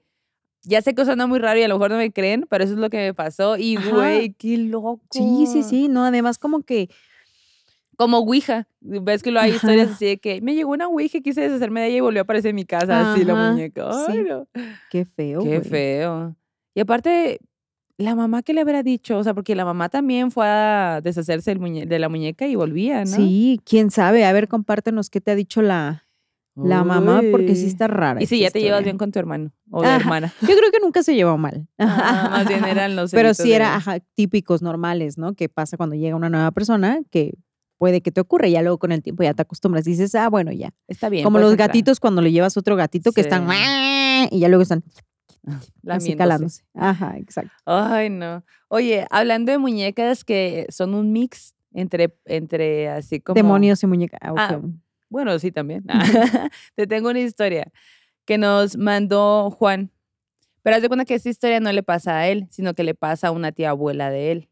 Ya 0.63 0.83
sé 0.83 0.95
que 0.95 1.05
suena 1.07 1.27
muy 1.27 1.39
raro 1.39 1.59
y 1.59 1.63
a 1.63 1.69
lo 1.69 1.77
mejor 1.77 1.91
no 1.93 1.97
me 1.97 2.13
creen, 2.13 2.47
pero 2.51 2.65
eso 2.65 2.75
es 2.75 2.79
lo 2.79 2.91
que 2.91 2.99
me 2.99 3.15
pasó. 3.15 3.57
Y, 3.57 3.77
güey, 3.77 4.35
qué 4.35 4.59
loco. 4.59 5.01
sí, 5.11 5.47
sí, 5.51 5.63
sí, 5.63 5.89
no, 5.89 6.05
además 6.05 6.39
como 6.39 6.61
que, 6.61 6.91
Como 7.97 8.19
Ouija. 8.19 8.69
Ves 8.81 9.23
que 9.23 9.31
lo 9.31 9.41
hay 9.41 9.53
historias 9.53 9.91
así 9.93 10.05
de 10.05 10.19
que 10.19 10.43
me 10.43 10.55
llegó 10.55 10.73
una 10.73 10.87
Ouija 10.89 11.19
y 11.19 11.23
quise 11.23 11.41
deshacerme 11.41 11.81
de 11.81 11.89
ella 11.89 11.97
y 11.97 12.01
volvió 12.01 12.21
a 12.21 12.25
aparecer 12.25 12.51
en 12.51 12.57
mi 12.57 12.67
casa, 12.67 13.13
así 13.13 13.25
la 13.25 13.35
muñeca. 13.35 13.89
Ay, 13.91 14.19
sí. 14.19 14.23
no. 14.29 14.47
qué 14.91 15.05
feo, 15.07 15.43
Qué 15.43 15.61
feo. 15.63 16.37
Y 16.75 16.81
aparte, 16.81 17.41
la 17.97 18.15
mamá 18.15 18.43
que 18.43 18.53
le 18.53 18.61
habrá 18.61 18.83
dicho, 18.83 19.17
o 19.19 19.25
sea, 19.25 19.33
porque 19.33 19.55
la 19.55 19.65
mamá 19.65 19.89
también 19.89 20.31
fue 20.31 20.47
a 20.47 21.01
deshacerse 21.03 21.55
de 21.55 21.99
la 21.99 22.09
muñeca 22.11 22.47
y 22.47 22.55
volvía, 22.55 23.05
¿no? 23.05 23.17
Sí, 23.17 23.61
quién 23.65 23.91
sabe. 23.91 24.25
A 24.27 24.33
ver, 24.33 24.47
compártenos 24.49 25.09
qué 25.11 25.21
te 25.21 25.31
ha 25.31 25.35
dicho 25.35 25.63
la, 25.63 26.07
la 26.65 26.85
mamá, 26.85 27.21
porque 27.31 27.55
sí 27.55 27.67
está 27.67 27.87
rara. 27.89 28.23
Y 28.23 28.27
si 28.27 28.41
ya 28.41 28.51
te 28.51 28.61
llevas 28.61 28.83
bien 28.85 28.99
con 28.99 29.13
tu 29.13 29.19
hermano 29.19 29.53
o 29.71 29.83
Ajá. 29.83 29.97
hermana. 29.97 30.33
Yo 30.41 30.49
creo 30.57 30.71
que 30.73 30.81
nunca 30.81 31.03
se 31.03 31.15
llevó 31.15 31.37
mal. 31.39 31.67
Ah, 31.79 32.29
más 32.31 32.49
bien 32.49 32.65
eran 32.65 32.97
los 32.97 33.11
Pero 33.13 33.35
sí 33.35 33.53
era 33.53 33.71
de- 33.71 33.75
ajá, 33.77 33.99
típicos, 34.15 34.63
normales, 34.63 35.19
¿no? 35.19 35.35
Que 35.35 35.49
pasa 35.49 35.77
cuando 35.77 35.95
llega 35.97 36.17
una 36.17 36.29
nueva 36.31 36.51
persona 36.51 37.01
que 37.11 37.35
puede 37.79 38.01
que 38.03 38.11
te 38.13 38.21
ocurra. 38.21 38.47
y 38.49 38.53
Ya 38.53 38.63
luego 38.63 38.79
con 38.79 38.93
el 38.93 39.03
tiempo 39.03 39.23
ya 39.23 39.33
te 39.35 39.43
acostumbras 39.43 39.87
y 39.87 39.91
dices, 39.91 40.15
ah, 40.15 40.29
bueno, 40.29 40.53
ya. 40.53 40.71
Está 40.89 41.09
bien. 41.09 41.25
Como 41.25 41.39
los 41.39 41.53
entrar. 41.53 41.69
gatitos 41.69 41.99
cuando 42.01 42.21
le 42.23 42.31
llevas 42.33 42.57
otro 42.57 42.77
gatito 42.77 43.13
que 43.13 43.23
están 43.23 43.49
y 44.31 44.39
ya 44.39 44.49
luego 44.49 44.63
están 44.63 44.83
así 45.89 46.15
calándose. 46.17 46.63
Ajá, 46.75 47.17
exacto. 47.17 47.53
Ay, 47.65 48.11
no. 48.11 48.45
Oye, 48.69 49.07
hablando 49.11 49.51
de 49.53 49.59
muñecas 49.59 50.25
que 50.25 50.67
son 50.69 50.95
un 50.95 51.13
mix 51.13 51.55
entre, 51.73 52.15
entre 52.27 52.89
así 52.89 53.21
como... 53.21 53.35
Demonios 53.35 53.83
y 53.83 53.87
muñeca. 53.87 54.19
ah, 54.21 54.35
Ah. 54.37 54.61
Bueno, 55.11 55.39
sí, 55.39 55.53
también. 55.53 55.85
Te 56.77 56.87
tengo 56.87 57.11
una 57.11 57.21
historia 57.21 57.71
que 58.25 58.39
nos 58.39 58.77
mandó 58.77 59.51
Juan. 59.51 59.91
Pero 60.63 60.77
haz 60.77 60.83
de 60.83 60.89
cuenta 60.89 61.05
que 61.05 61.15
esta 61.15 61.29
historia 61.29 61.61
no 61.61 61.73
le 61.73 61.83
pasa 61.83 62.19
a 62.19 62.29
él, 62.29 62.47
sino 62.51 62.75
que 62.75 62.85
le 62.85 62.95
pasa 62.95 63.29
a 63.29 63.31
una 63.33 63.53
tía 63.53 63.71
abuela 63.71 64.11
de 64.11 64.33
él. 64.33 64.49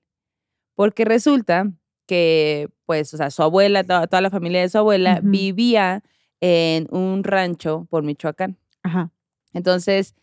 Porque 0.74 1.04
resulta 1.04 1.70
que, 2.06 2.70
pues, 2.86 3.14
o 3.14 3.16
sea, 3.18 3.30
su 3.30 3.42
abuela, 3.42 3.84
toda, 3.84 4.06
toda 4.06 4.20
la 4.22 4.30
familia 4.30 4.60
de 4.62 4.68
su 4.68 4.78
abuela 4.78 5.20
vivía 5.22 6.02
en 6.40 6.88
un 6.90 7.24
rancho 7.24 7.86
por 7.90 8.02
Michoacán. 8.02 8.58
Ajá. 8.82 9.10
Entonces, 9.52 10.14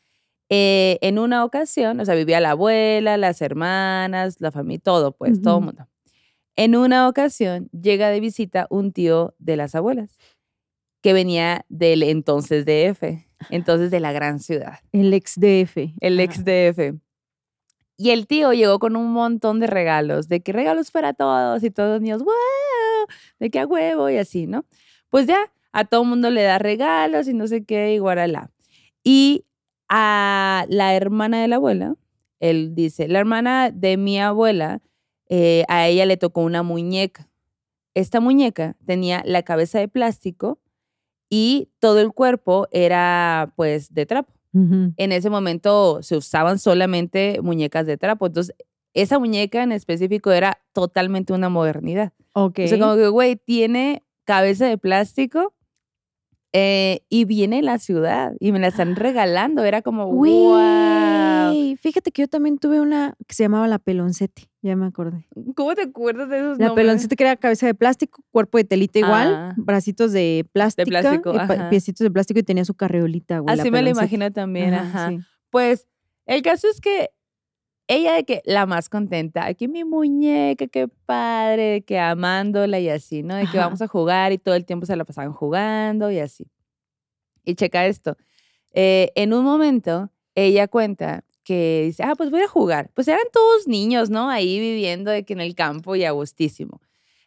eh, 0.49 0.97
en 1.01 1.19
una 1.19 1.43
ocasión, 1.45 1.99
o 1.99 2.05
sea, 2.05 2.15
vivía 2.15 2.39
la 2.39 2.51
abuela, 2.51 3.17
las 3.17 3.41
hermanas, 3.41 4.37
la 4.39 4.51
familia, 4.51 4.81
todo, 4.83 5.11
pues, 5.11 5.41
todo 5.41 5.59
el 5.59 5.65
mundo. 5.65 5.87
En 6.57 6.75
una 6.75 7.07
ocasión 7.09 7.69
llega 7.71 8.09
de 8.09 8.19
visita 8.19 8.67
un 8.69 8.93
tío 8.93 9.35
de 9.39 9.57
las 9.57 9.75
abuelas, 9.75 10.17
que 11.01 11.13
venía 11.13 11.65
del 11.69 12.01
entonces 12.03 12.65
DF, 12.65 13.25
entonces 13.49 13.91
de 13.91 13.99
la 13.99 14.11
gran 14.11 14.39
ciudad, 14.39 14.79
El 14.91 15.13
ex 15.13 15.35
DF. 15.39 15.93
el 15.99 16.19
ex 16.19 16.43
DF. 16.45 16.95
Y 17.97 18.09
el 18.09 18.27
tío 18.27 18.51
llegó 18.53 18.79
con 18.79 18.95
un 18.95 19.11
montón 19.13 19.59
de 19.59 19.67
regalos, 19.67 20.27
de 20.27 20.41
que 20.41 20.51
regalos 20.51 20.91
para 20.91 21.13
todos 21.13 21.63
y 21.63 21.71
todos 21.71 21.93
los 21.93 22.01
niños, 22.01 22.23
¡wow! 22.23 22.33
De 23.39 23.49
que 23.49 23.59
a 23.59 23.65
huevo 23.65 24.09
y 24.09 24.17
así, 24.17 24.47
¿no? 24.47 24.65
Pues 25.09 25.27
ya, 25.27 25.51
a 25.71 25.85
todo 25.85 26.03
mundo 26.03 26.29
le 26.29 26.43
da 26.43 26.57
regalos 26.57 27.27
y 27.27 27.33
no 27.33 27.47
sé 27.47 27.63
qué, 27.63 27.93
y 27.93 27.99
guaralá. 27.99 28.51
Y 29.03 29.45
a 29.87 30.65
la 30.69 30.95
hermana 30.95 31.41
de 31.41 31.47
la 31.47 31.57
abuela, 31.57 31.95
él 32.39 32.75
dice, 32.75 33.07
la 33.07 33.19
hermana 33.19 33.71
de 33.71 33.97
mi 33.97 34.19
abuela, 34.19 34.81
eh, 35.29 35.63
a 35.67 35.87
ella 35.87 36.05
le 36.05 36.17
tocó 36.17 36.41
una 36.41 36.63
muñeca. 36.63 37.29
Esta 37.93 38.19
muñeca 38.19 38.75
tenía 38.85 39.21
la 39.25 39.43
cabeza 39.43 39.79
de 39.79 39.87
plástico 39.87 40.59
y 41.29 41.69
todo 41.79 42.01
el 42.01 42.11
cuerpo 42.11 42.67
era 42.71 43.53
pues 43.55 43.93
de 43.93 44.05
trapo 44.05 44.35
en 44.55 45.11
ese 45.11 45.29
momento 45.29 46.01
se 46.01 46.15
usaban 46.15 46.59
solamente 46.59 47.39
muñecas 47.41 47.85
de 47.85 47.97
trapo. 47.97 48.27
Entonces, 48.27 48.55
esa 48.93 49.19
muñeca 49.19 49.61
en 49.63 49.73
específico 49.73 50.31
era 50.31 50.61
totalmente 50.71 51.33
una 51.33 51.49
modernidad. 51.49 52.13
Ok. 52.31 52.59
O 52.63 52.67
sea, 52.67 52.79
como 52.79 52.95
que, 52.95 53.07
güey, 53.09 53.35
tiene 53.35 54.03
cabeza 54.23 54.65
de 54.65 54.77
plástico 54.77 55.53
eh, 56.57 57.01
y 57.09 57.25
viene 57.25 57.59
en 57.59 57.65
la 57.65 57.79
ciudad 57.79 58.31
y 58.39 58.53
me 58.53 58.59
la 58.59 58.67
están 58.67 58.95
regalando. 58.95 59.63
Era 59.65 59.81
como, 59.81 60.05
wow. 60.07 60.15
Güey, 61.51 61.75
Fíjate 61.77 62.11
que 62.11 62.21
yo 62.23 62.27
también 62.27 62.57
tuve 62.57 62.79
una 62.79 63.15
que 63.27 63.35
se 63.35 63.43
llamaba 63.43 63.67
la 63.67 63.77
peloncete. 63.79 64.49
Ya 64.61 64.75
me 64.75 64.85
acordé. 64.85 65.27
¿Cómo 65.55 65.75
te 65.75 65.83
acuerdas 65.83 66.29
de 66.29 66.37
esos 66.39 66.57
La 66.57 66.67
nombres? 66.67 66.85
peloncete 66.85 67.15
que 67.15 67.23
era 67.23 67.35
cabeza 67.35 67.67
de 67.67 67.75
plástico, 67.75 68.23
cuerpo 68.31 68.57
de 68.57 68.63
telita 68.63 68.99
igual, 68.99 69.33
Ah. 69.35 69.53
bracitos 69.57 70.11
de 70.13 70.47
plástico, 70.53 70.87
plástico, 70.89 71.33
y 71.33 71.37
pa- 71.37 71.43
ajá. 71.53 71.69
piecitos 71.69 71.99
de 72.05 72.11
plástico 72.11 72.39
y 72.39 72.43
tenía 72.43 72.65
su 72.65 72.73
carreolita, 72.73 73.39
güey. 73.39 73.55
la 73.55 73.61
Así 73.61 73.69
me 73.69 73.79
peloncete. 73.79 73.99
imagino 74.05 74.31
también, 74.31 74.73
ajá. 74.73 75.09
sí. 75.09 75.19
Pues 75.51 75.87
el 76.25 76.41
caso 76.41 76.67
es 76.69 76.79
que 76.81 77.09
ella 77.87 78.13
de 78.15 78.25
que 78.25 78.41
la 78.45 78.65
más 78.65 78.89
contenta, 78.89 79.53
que 79.53 79.67
mi 79.67 79.83
muñeca, 79.83 80.67
qué 80.67 80.87
padre, 80.87 81.63
de 81.63 81.81
que 81.85 81.99
amándola 81.99 82.79
y 82.79 82.89
así, 82.89 83.23
¿no? 83.23 83.35
De 83.35 83.47
que 83.47 83.59
Ajá. 83.59 83.67
vamos 83.67 83.81
a 83.81 83.87
jugar 83.87 84.31
y 84.31 84.37
todo 84.39 84.55
el 84.55 84.65
tiempo 84.65 84.85
se 84.85 84.95
la 84.95 85.05
pasaban 85.05 85.33
jugando 85.33 86.11
y 86.11 86.19
así. 86.19 86.47
Y 87.45 87.55
checa 87.55 87.85
esto. 87.87 88.17
eh, 88.73 89.11
en 89.15 89.33
un 89.33 89.43
momento, 89.45 90.11
ella 90.35 90.67
cuenta 90.67 91.23
que 91.43 91.83
dice, 91.87 92.03
ah, 92.03 92.15
pues 92.17 92.31
voy 92.31 92.41
a 92.41 92.47
jugar. 92.47 92.91
Pues 92.95 93.07
eran 93.07 93.25
todos 93.33 93.67
niños, 93.67 94.09
¿no? 94.11 94.29
Ahí 94.29 94.59
viviendo 94.59 95.11
de 95.11 95.25
que 95.25 95.33
en 95.33 95.41
el 95.41 95.55
campo 95.55 95.95
y 95.95 96.05
a 96.05 96.11
gustísimo. 96.11 96.81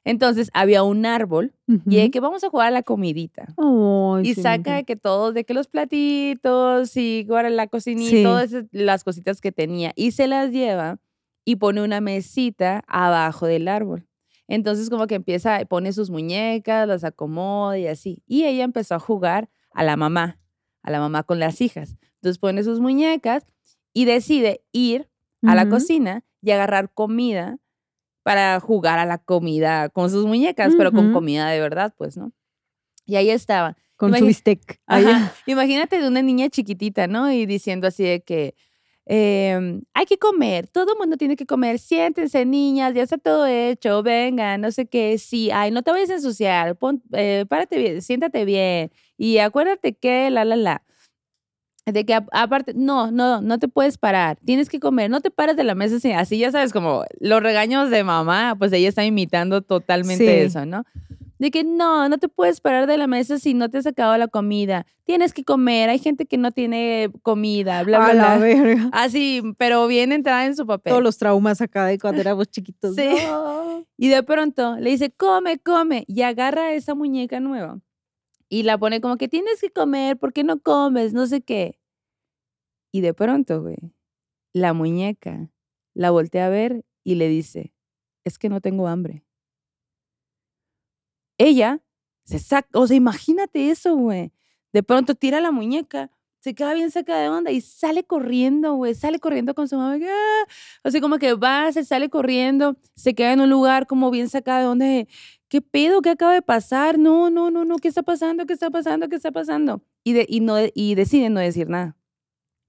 Entonces 0.09 0.51
había 0.55 0.83
un 0.83 1.05
árbol 1.05 1.53
y 1.67 1.97
de 1.97 2.11
que 2.11 2.21
vamos 2.21 2.43
a 2.43 2.49
jugar 2.49 2.69
a 2.69 2.71
la 2.71 2.83
comidita. 2.83 3.55
Ay, 3.59 4.23
Y 4.31 4.35
sí, 4.35 4.43
saca 4.43 4.77
de 4.77 4.85
que 4.85 4.97
todos, 4.97 5.35
de 5.35 5.45
que 5.45 5.53
los 5.55 5.69
platitos 5.69 6.97
y 6.97 7.25
guarda 7.29 7.51
la 7.51 7.67
cocinita, 7.67 8.11
Sí. 8.11 8.23
todas 8.23 8.51
las 8.73 9.05
cositas 9.05 9.41
que 9.41 9.53
tenía. 9.53 9.93
Y 9.97 10.13
se 10.13 10.27
las 10.27 10.51
lleva 10.51 10.99
y 11.45 11.57
pone 11.57 11.83
una 11.83 12.01
mesita 12.01 12.85
abajo 12.89 13.47
del 13.47 13.69
árbol. 13.69 14.07
Entonces 14.49 14.89
como 14.89 15.07
que 15.07 15.15
empieza, 15.17 15.61
pone 15.67 15.93
sus 15.93 16.09
muñecas, 16.09 16.89
las 16.89 17.05
acomoda 17.05 17.79
y 17.79 17.87
así. 17.87 18.23
Y 18.27 18.45
ella 18.45 18.65
empezó 18.65 18.95
a 18.95 18.99
jugar 18.99 19.51
a 19.73 19.85
la 19.85 19.97
mamá, 19.97 20.39
a 20.83 20.91
la 20.91 21.01
mamá 21.01 21.23
con 21.23 21.39
las 21.39 21.61
hijas. 21.61 21.97
Entonces 22.15 22.39
pone 22.39 22.63
sus 22.65 22.81
muñecas 22.81 23.45
y 23.93 24.07
decide 24.07 24.63
ir 24.73 25.09
a 25.43 25.55
la 25.55 25.69
cocina 25.69 26.25
y 26.41 26.51
agarrar 26.51 26.91
comida 26.95 27.59
para 28.29 28.61
jugar 28.61 28.99
a 28.99 29.07
la 29.07 29.17
comida 29.17 29.89
con 29.89 30.11
sus 30.11 30.27
muñecas, 30.27 30.75
pero 30.77 30.93
con 30.93 31.15
comida 31.15 31.49
de 31.49 31.61
verdad, 31.61 31.95
pues, 31.97 32.19
¿no? 32.19 32.31
Y 33.07 33.17
ahí 33.17 33.31
estaba. 33.31 33.75
Con 33.97 34.13
su 34.13 34.19
Imagi- 34.19 34.27
bistec. 34.27 34.81
Ajá. 34.87 35.33
Imagínate 35.47 35.99
de 35.99 36.07
una 36.07 36.21
niña 36.21 36.51
chiquitita, 36.51 37.07
¿no? 37.07 37.33
Y 37.33 37.47
diciendo 37.47 37.87
así 37.89 38.05
de 38.05 38.21
que 38.21 38.55
em, 39.07 39.81
hay 39.95 40.05
que 40.05 40.19
comer, 40.19 40.69
todo 40.69 40.93
el 40.93 40.99
mundo 40.99 41.17
tiene 41.17 41.37
que 41.37 41.47
comer, 41.47 41.79
siéntense 41.79 42.45
niñas, 42.45 42.93
ya 42.93 43.03
está 43.05 43.17
todo 43.17 43.47
hecho, 43.47 44.03
venga, 44.03 44.59
no 44.59 44.71
sé 44.73 44.85
qué, 44.87 45.17
sí, 45.17 45.51
ay, 45.51 45.71
no 45.71 45.83
te 45.83 45.91
vayas 45.91 46.11
a 46.11 46.15
ensuciar, 46.17 46.77
pon, 46.77 47.03
eh, 47.15 47.47
párate 47.49 47.79
bien, 47.79 48.03
siéntate 48.03 48.45
bien 48.45 48.91
y 49.17 49.39
acuérdate 49.39 49.95
que, 49.95 50.29
la, 50.31 50.45
la, 50.45 50.57
la. 50.57 50.83
De 51.93 52.05
que 52.05 52.15
aparte, 52.33 52.73
no, 52.75 53.11
no, 53.11 53.41
no 53.41 53.59
te 53.59 53.69
puedes 53.69 53.99
parar, 53.99 54.39
tienes 54.45 54.69
que 54.69 54.81
comer, 54.81 55.11
no 55.11 55.21
te 55.21 55.31
paras 55.31 55.57
de 55.57 55.65
la 55.65 55.75
mesa 55.75 55.97
así, 55.97 56.13
así 56.13 56.39
ya 56.39 56.51
sabes, 56.51 56.73
como 56.73 57.05
los 57.21 57.43
regaños 57.43 57.91
de 57.91 58.05
mamá, 58.05 58.55
pues 58.59 58.73
ella 58.73 58.89
está 58.89 59.05
imitando 59.05 59.63
totalmente 59.63 60.25
Sí. 60.25 60.47
eso, 60.47 60.67
¿no? 60.67 60.85
De 61.39 61.53
que 61.53 61.63
no, 61.63 62.09
no 62.09 62.19
te 62.19 62.29
puedes 62.29 62.61
parar 62.61 62.89
de 62.89 62.97
la 62.99 63.07
mesa 63.07 63.39
si 63.39 63.55
no 63.55 63.69
te 63.71 63.79
has 63.79 63.87
acabado 63.87 64.19
la 64.19 64.27
comida. 64.27 64.87
Tienes 65.05 65.33
que 65.33 65.45
comer. 65.45 65.89
Hay 65.89 66.01
gente 66.01 66.27
que 66.27 66.37
no 66.37 66.51
tiene 66.51 67.11
comida, 67.23 67.85
bla, 67.85 67.99
bla, 67.99 68.09
a 68.09 68.15
la 68.15 68.37
bla. 68.37 68.39
verga. 68.39 68.89
Así, 68.93 69.41
pero 69.57 69.87
bien 69.87 70.11
entrada 70.11 70.47
en 70.47 70.57
su 70.57 70.67
papel. 70.67 70.91
Todos 70.91 71.03
los 71.05 71.17
traumas 71.17 71.61
acá 71.61 71.87
de 71.87 71.97
cuando 71.97 72.21
éramos 72.23 72.49
chiquitos. 72.51 72.97
Sí. 72.97 73.09
No. 73.29 73.85
Y 73.97 74.09
de 74.09 74.23
pronto 74.25 74.77
le 74.81 74.91
dice, 74.91 75.13
come, 75.13 75.59
come. 75.61 76.03
Y 76.09 76.23
agarra 76.23 76.73
esa 76.73 76.97
muñeca 76.97 77.39
nueva 77.39 77.79
y 78.49 78.63
la 78.65 78.79
pone 78.79 79.01
como 79.01 79.17
que 79.19 79.29
tienes 79.29 79.61
que 79.61 79.71
comer, 79.71 80.19
¿por 80.19 80.33
qué 80.33 80.45
no 80.45 80.61
comes? 80.61 81.13
No 81.13 81.27
sé 81.27 81.43
qué. 81.43 81.79
Y 82.93 83.01
de 83.03 83.15
pronto, 83.15 83.63
güey, 83.63 83.77
la 84.53 84.73
muñeca 84.73 85.51
la 85.95 86.11
voltea 86.11 86.47
a 86.47 86.51
ver 86.51 86.85
y 87.05 87.17
le 87.17 87.29
dice, 87.29 87.75
es 88.25 88.39
que 88.39 88.49
no 88.49 88.61
tengo 88.61 88.89
hambre. 88.89 89.25
ella 91.39 91.81
se 92.25 92.39
saca, 92.39 92.69
o 92.75 92.87
sea, 92.87 92.97
imagínate 92.97 93.71
eso, 93.71 93.97
güey. 93.97 94.33
De 94.73 94.83
pronto 94.83 95.15
tira 95.15 95.41
la 95.41 95.51
muñeca, 95.51 96.11
se 96.41 96.55
queda 96.55 96.75
bien 96.75 96.91
saca 96.91 97.17
de 97.19 97.29
onda 97.31 97.51
y 97.51 97.61
sale 97.63 98.05
corriendo, 98.05 98.75
güey, 98.75 98.95
sale 98.95 99.19
corriendo 99.19 99.55
con 99.55 99.67
su 99.69 99.77
mamá. 99.77 99.97
¡ah! 100.05 100.47
Así 100.85 101.01
como 101.01 101.19
que 101.19 101.35
va, 101.35 101.73
se 101.73 101.85
sale 101.85 102.11
corriendo, 102.11 102.77
se 102.95 103.15
queda 103.15 103.33
en 103.33 103.41
un 103.41 103.51
lugar 103.51 103.87
como 103.87 104.11
bien 104.11 104.29
sacada 104.29 104.61
de 104.61 104.67
onda. 104.67 104.87
¿Qué 105.49 105.63
pedo? 105.63 106.03
¿Qué 106.03 106.11
acaba 106.11 106.35
de 106.35 106.43
pasar? 106.43 106.99
No, 106.99 107.31
no, 107.31 107.51
no, 107.51 107.65
no, 107.65 107.79
¿qué 107.79 107.89
está 107.89 108.03
pasando? 108.03 108.45
¿Qué 108.45 108.53
está 108.53 108.71
pasando? 108.71 109.09
¿Qué 109.09 109.17
está 109.17 109.33
pasando? 109.33 109.83
Y, 110.05 110.13
de, 110.13 110.27
y, 110.29 110.41
no, 110.41 110.57
y 110.75 110.95
decide 110.95 111.31
no 111.31 111.41
decir 111.41 111.69
nada. 111.69 111.97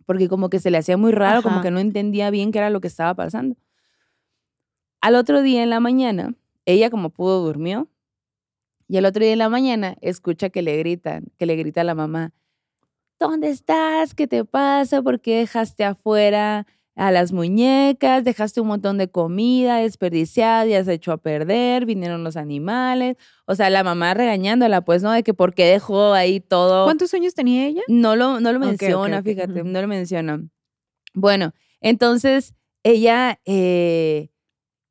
Porque 0.05 0.29
como 0.29 0.49
que 0.49 0.59
se 0.59 0.71
le 0.71 0.77
hacía 0.77 0.97
muy 0.97 1.11
raro, 1.11 1.43
como 1.43 1.61
que 1.61 1.71
no 1.71 1.79
entendía 1.79 2.31
bien 2.31 2.51
qué 2.51 2.59
era 2.59 2.69
lo 2.69 2.81
que 2.81 2.87
estaba 2.87 3.13
pasando. 3.13 3.57
Al 5.01 5.15
otro 5.15 5.41
día 5.41 5.61
en 5.61 5.69
la 5.69 5.79
mañana, 5.79 6.33
ella 6.65 6.89
como 6.89 7.09
pudo 7.09 7.43
durmió. 7.45 7.89
Y 8.87 8.97
al 8.97 9.05
otro 9.05 9.23
día 9.23 9.33
en 9.33 9.39
la 9.39 9.49
mañana 9.49 9.95
escucha 10.01 10.49
que 10.49 10.61
le 10.61 10.77
gritan, 10.77 11.25
que 11.37 11.45
le 11.45 11.55
grita 11.55 11.81
a 11.81 11.83
la 11.83 11.93
mamá, 11.93 12.33
¿dónde 13.19 13.49
estás? 13.49 14.15
¿Qué 14.15 14.25
te 14.27 14.45
pasa? 14.45 15.01
¿Por 15.03 15.19
qué 15.21 15.37
dejaste 15.37 15.83
afuera 15.83 16.65
a 16.99 17.12
las 17.12 17.31
muñecas? 17.31 18.23
Dejaste 18.23 18.59
un 18.62 18.67
montón 18.67 18.97
de 18.97 19.09
comida 19.09 19.77
desperdiciada 19.77 20.65
y 20.65 20.73
has 20.73 20.88
hecho 20.88 21.12
a 21.12 21.17
perder, 21.17 21.85
vinieron 21.85 22.23
los 22.23 22.35
animales. 22.35 23.15
O 23.45 23.55
sea, 23.55 23.69
la 23.69 23.83
mamá 23.83 24.13
regañándola, 24.13 24.81
pues, 24.81 25.01
¿no? 25.01 25.12
De 25.12 25.23
que 25.23 25.33
por 25.33 25.53
qué 25.53 25.65
dejó 25.65 26.13
ahí 26.13 26.41
todo. 26.41 26.85
¿Cuántos 26.85 27.13
años 27.13 27.33
tenía 27.33 27.65
ella? 27.65 27.81
No 27.88 28.15
lo, 28.15 28.39
no 28.39 28.51
lo 28.51 28.59
menciona, 28.59 29.23
fíjate, 29.23 29.63
no 29.63 29.81
lo 29.81 29.88
menciona. 29.88 30.43
Bueno, 31.13 31.53
entonces 31.79 32.53
ella 32.83 33.39
eh, 33.45 34.29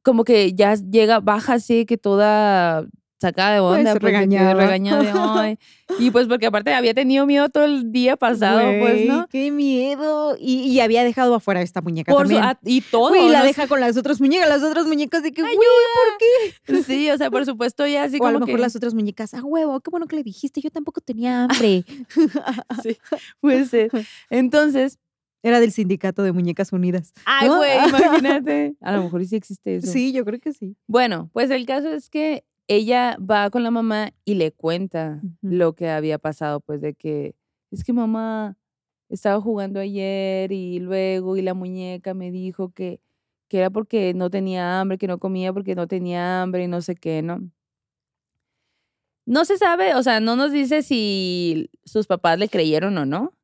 como 0.02 0.24
que 0.24 0.54
ya 0.54 0.74
llega, 0.74 1.20
baja 1.20 1.54
así 1.54 1.84
que 1.84 1.98
toda 1.98 2.86
sacada 3.20 3.54
de 3.54 3.60
onda, 3.60 3.82
pues, 3.82 3.94
de 3.94 4.00
que 4.00 4.06
regañada. 4.54 5.02
de, 5.02 5.12
"Ay". 5.14 5.58
Y 5.98 6.10
pues 6.10 6.26
porque 6.28 6.46
aparte 6.46 6.72
había 6.74 6.92
tenido 6.94 7.24
miedo 7.26 7.48
todo 7.48 7.64
el 7.64 7.90
día 7.90 8.16
pasado, 8.16 8.60
pues, 8.80 9.06
¿no? 9.06 9.26
¡Qué 9.28 9.50
miedo! 9.50 10.36
Y, 10.38 10.60
y 10.70 10.80
había 10.80 11.02
dejado 11.02 11.34
afuera 11.34 11.62
esta 11.62 11.80
muñeca 11.80 12.12
Por 12.12 12.28
su- 12.28 12.34
también. 12.34 12.56
y 12.62 12.80
todo. 12.82 13.08
Güey, 13.08 13.28
la 13.30 13.40
¿no? 13.40 13.44
deja 13.46 13.66
con 13.66 13.80
las 13.80 13.96
otras 13.96 14.20
muñecas, 14.20 14.48
las 14.48 14.62
otras 14.62 14.86
muñecas 14.86 15.22
de 15.22 15.32
que, 15.32 15.42
güey, 15.42 15.54
¿por 15.56 16.18
qué? 16.18 16.82
Sí, 16.86 17.10
o 17.10 17.16
sea, 17.16 17.30
por 17.30 17.44
supuesto 17.46 17.86
ya 17.86 18.04
así 18.04 18.18
o 18.20 18.26
a 18.26 18.30
lo 18.32 18.36
como 18.36 18.46
mejor 18.46 18.58
que... 18.58 18.62
las 18.62 18.76
otras 18.76 18.94
muñecas, 18.94 19.34
ah, 19.34 19.42
huevo, 19.42 19.80
qué 19.80 19.90
bueno 19.90 20.06
que 20.06 20.16
le 20.16 20.22
dijiste, 20.22 20.60
yo 20.60 20.70
tampoco 20.70 21.00
tenía 21.00 21.44
hambre. 21.44 21.84
Sí, 22.82 22.96
puede 23.40 23.64
ser. 23.64 23.90
Entonces, 24.30 24.98
Era 25.42 25.60
del 25.60 25.70
sindicato 25.72 26.22
de 26.22 26.32
muñecas 26.32 26.72
unidas. 26.72 27.12
ay, 27.24 27.48
¿no? 27.48 27.56
güey, 27.58 27.70
imagínate. 27.88 28.74
A 28.80 28.92
lo 28.92 29.04
mejor 29.04 29.24
sí 29.24 29.36
existe 29.36 29.76
eso. 29.76 29.86
Sí, 29.90 30.12
yo 30.12 30.24
creo 30.24 30.40
que 30.40 30.52
sí. 30.52 30.76
Bueno, 30.88 31.30
pues 31.32 31.50
el 31.50 31.64
caso 31.64 31.88
es 31.90 32.10
que 32.10 32.44
ella 32.68 33.16
va 33.18 33.50
con 33.50 33.62
la 33.62 33.70
mamá 33.70 34.12
y 34.24 34.34
le 34.34 34.52
cuenta 34.52 35.20
lo 35.42 35.74
que 35.74 35.88
había 35.88 36.18
pasado, 36.18 36.60
pues 36.60 36.80
de 36.80 36.94
que 36.94 37.34
es 37.70 37.84
que 37.84 37.92
mamá 37.92 38.56
estaba 39.08 39.40
jugando 39.40 39.80
ayer 39.80 40.52
y 40.52 40.78
luego 40.80 41.36
y 41.36 41.42
la 41.42 41.54
muñeca 41.54 42.14
me 42.14 42.30
dijo 42.30 42.70
que, 42.70 43.00
que 43.48 43.58
era 43.58 43.70
porque 43.70 44.14
no 44.14 44.30
tenía 44.30 44.80
hambre, 44.80 44.98
que 44.98 45.08
no 45.08 45.18
comía 45.18 45.52
porque 45.52 45.74
no 45.74 45.86
tenía 45.88 46.42
hambre 46.42 46.64
y 46.64 46.68
no 46.68 46.82
sé 46.82 46.94
qué, 46.94 47.22
¿no? 47.22 47.40
No 49.26 49.44
se 49.44 49.58
sabe, 49.58 49.94
o 49.94 50.02
sea, 50.02 50.20
no 50.20 50.36
nos 50.36 50.52
dice 50.52 50.82
si 50.82 51.70
sus 51.84 52.06
papás 52.06 52.38
le 52.38 52.48
creyeron 52.48 52.96
o 52.96 53.04
no, 53.04 53.34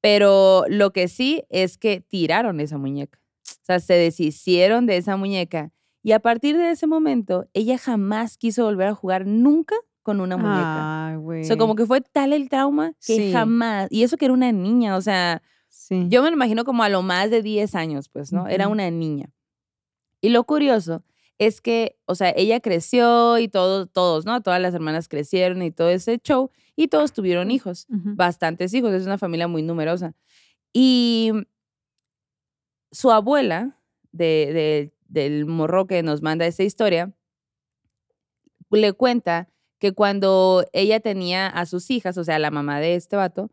pero 0.00 0.64
lo 0.68 0.92
que 0.92 1.08
sí 1.08 1.44
es 1.50 1.76
que 1.78 2.00
tiraron 2.00 2.60
esa 2.60 2.78
muñeca. 2.78 3.20
O 3.46 3.64
sea, 3.64 3.80
se 3.80 3.94
deshicieron 3.94 4.86
de 4.86 4.96
esa 4.98 5.16
muñeca. 5.16 5.70
Y 6.04 6.12
a 6.12 6.20
partir 6.20 6.56
de 6.56 6.70
ese 6.70 6.86
momento, 6.86 7.48
ella 7.54 7.78
jamás 7.78 8.36
quiso 8.36 8.64
volver 8.64 8.88
a 8.88 8.94
jugar 8.94 9.26
nunca 9.26 9.74
con 10.02 10.20
una 10.20 10.36
muñeca. 10.36 11.08
Ay, 11.08 11.16
güey. 11.16 11.40
O 11.40 11.44
sea, 11.44 11.56
como 11.56 11.74
que 11.74 11.86
fue 11.86 12.02
tal 12.02 12.32
el 12.34 12.48
trauma 12.50 12.92
que 13.04 13.16
Sí. 13.16 13.32
jamás. 13.32 13.88
Y 13.90 14.02
eso 14.04 14.18
que 14.18 14.26
era 14.26 14.34
una 14.34 14.52
niña, 14.52 14.96
o 14.96 15.00
sea, 15.00 15.42
Sí. 15.70 16.04
yo 16.10 16.22
me 16.22 16.28
lo 16.28 16.36
imagino 16.36 16.64
como 16.64 16.82
a 16.82 16.90
lo 16.90 17.02
más 17.02 17.30
de 17.30 17.40
10 17.42 17.74
años, 17.74 18.10
pues, 18.10 18.32
¿no? 18.32 18.46
Era 18.48 18.68
una 18.68 18.90
niña. 18.90 19.30
Y 20.20 20.28
lo 20.28 20.44
curioso 20.44 21.02
es 21.38 21.60
que, 21.62 21.96
o 22.04 22.14
sea, 22.14 22.32
ella 22.36 22.60
creció 22.60 23.38
y 23.38 23.48
todos, 23.48 23.90
todos, 23.90 24.26
¿no? 24.26 24.42
Todas 24.42 24.60
las 24.60 24.74
hermanas 24.74 25.08
crecieron 25.08 25.62
y 25.62 25.70
todo 25.70 25.88
ese 25.88 26.18
show 26.18 26.50
y 26.76 26.88
todos 26.88 27.12
tuvieron 27.14 27.50
hijos, 27.50 27.86
bastantes 27.88 28.72
hijos, 28.74 28.92
es 28.92 29.06
una 29.06 29.16
familia 29.18 29.48
muy 29.48 29.62
numerosa. 29.62 30.14
Y 30.74 31.32
su 32.92 33.10
abuela, 33.10 33.80
de, 34.12 34.50
de- 34.52 34.93
del 35.08 35.46
morro 35.46 35.86
que 35.86 36.02
nos 36.02 36.22
manda 36.22 36.46
esta 36.46 36.62
historia, 36.62 37.12
le 38.70 38.92
cuenta 38.92 39.48
que 39.78 39.92
cuando 39.92 40.64
ella 40.72 41.00
tenía 41.00 41.46
a 41.46 41.66
sus 41.66 41.90
hijas, 41.90 42.16
o 42.18 42.24
sea, 42.24 42.38
la 42.38 42.50
mamá 42.50 42.80
de 42.80 42.94
este 42.94 43.16
vato, 43.16 43.50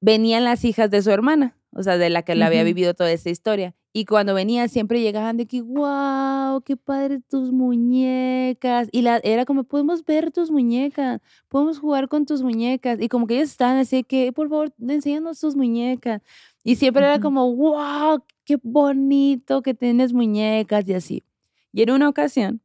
venían 0.00 0.44
las 0.44 0.64
hijas 0.64 0.90
de 0.90 1.00
su 1.02 1.10
hermana, 1.10 1.56
o 1.74 1.82
sea, 1.82 1.96
de 1.96 2.10
la 2.10 2.22
que 2.22 2.34
le 2.34 2.44
había 2.44 2.60
Ujú. 2.60 2.66
vivido 2.66 2.94
toda 2.94 3.10
esta 3.12 3.30
historia. 3.30 3.74
Y 3.94 4.06
cuando 4.06 4.32
venían 4.34 4.70
siempre 4.70 5.02
llegaban 5.02 5.36
de 5.36 5.46
que, 5.46 5.60
wow, 5.60 6.62
qué 6.62 6.76
padre 6.78 7.20
tus 7.20 7.52
muñecas. 7.52 8.88
Y 8.90 9.02
la, 9.02 9.18
era 9.22 9.44
como, 9.44 9.64
podemos 9.64 10.02
ver 10.04 10.30
tus 10.30 10.50
muñecas, 10.50 11.20
podemos 11.48 11.78
jugar 11.78 12.08
con 12.08 12.24
tus 12.24 12.42
muñecas. 12.42 12.98
Y 13.00 13.08
como 13.08 13.26
que 13.26 13.34
ellos 13.36 13.50
estaban 13.50 13.76
así 13.76 13.96
de 13.96 14.04
que, 14.04 14.32
por 14.32 14.48
favor, 14.48 14.72
enséñanos 14.80 15.40
tus 15.40 15.56
muñecas. 15.56 16.22
Y 16.64 16.76
siempre 16.76 17.04
era 17.04 17.20
como, 17.20 17.54
wow, 17.54 18.24
qué 18.44 18.58
bonito 18.62 19.62
que 19.62 19.74
tienes 19.74 20.12
muñecas 20.12 20.88
y 20.88 20.94
así. 20.94 21.24
Y 21.72 21.82
en 21.82 21.90
una 21.90 22.08
ocasión, 22.08 22.60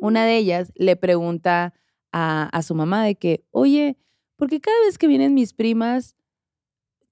una 0.00 0.24
de 0.24 0.36
ellas 0.36 0.72
le 0.74 0.96
pregunta 0.96 1.74
a, 2.12 2.44
a 2.44 2.62
su 2.62 2.74
mamá 2.74 3.04
de 3.04 3.14
que, 3.14 3.44
oye, 3.50 3.96
¿por 4.36 4.48
qué 4.48 4.60
cada 4.60 4.78
vez 4.86 4.98
que 4.98 5.06
vienen 5.06 5.34
mis 5.34 5.52
primas 5.52 6.16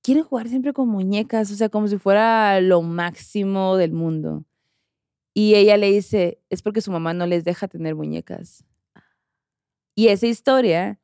quieren 0.02 0.24
jugar 0.24 0.48
siempre 0.48 0.72
con 0.72 0.88
muñecas? 0.88 1.50
O 1.50 1.54
sea, 1.54 1.68
como 1.68 1.88
si 1.88 1.98
fuera 1.98 2.60
lo 2.60 2.82
máximo 2.82 3.76
del 3.76 3.92
mundo. 3.92 4.44
Y 5.34 5.54
ella 5.54 5.76
le 5.76 5.90
dice, 5.90 6.40
es 6.50 6.62
porque 6.62 6.80
su 6.80 6.90
mamá 6.90 7.14
no 7.14 7.26
les 7.26 7.44
deja 7.44 7.68
tener 7.68 7.94
muñecas. 7.94 8.64
Y 9.94 10.08
esa 10.08 10.26
historia 10.26 10.98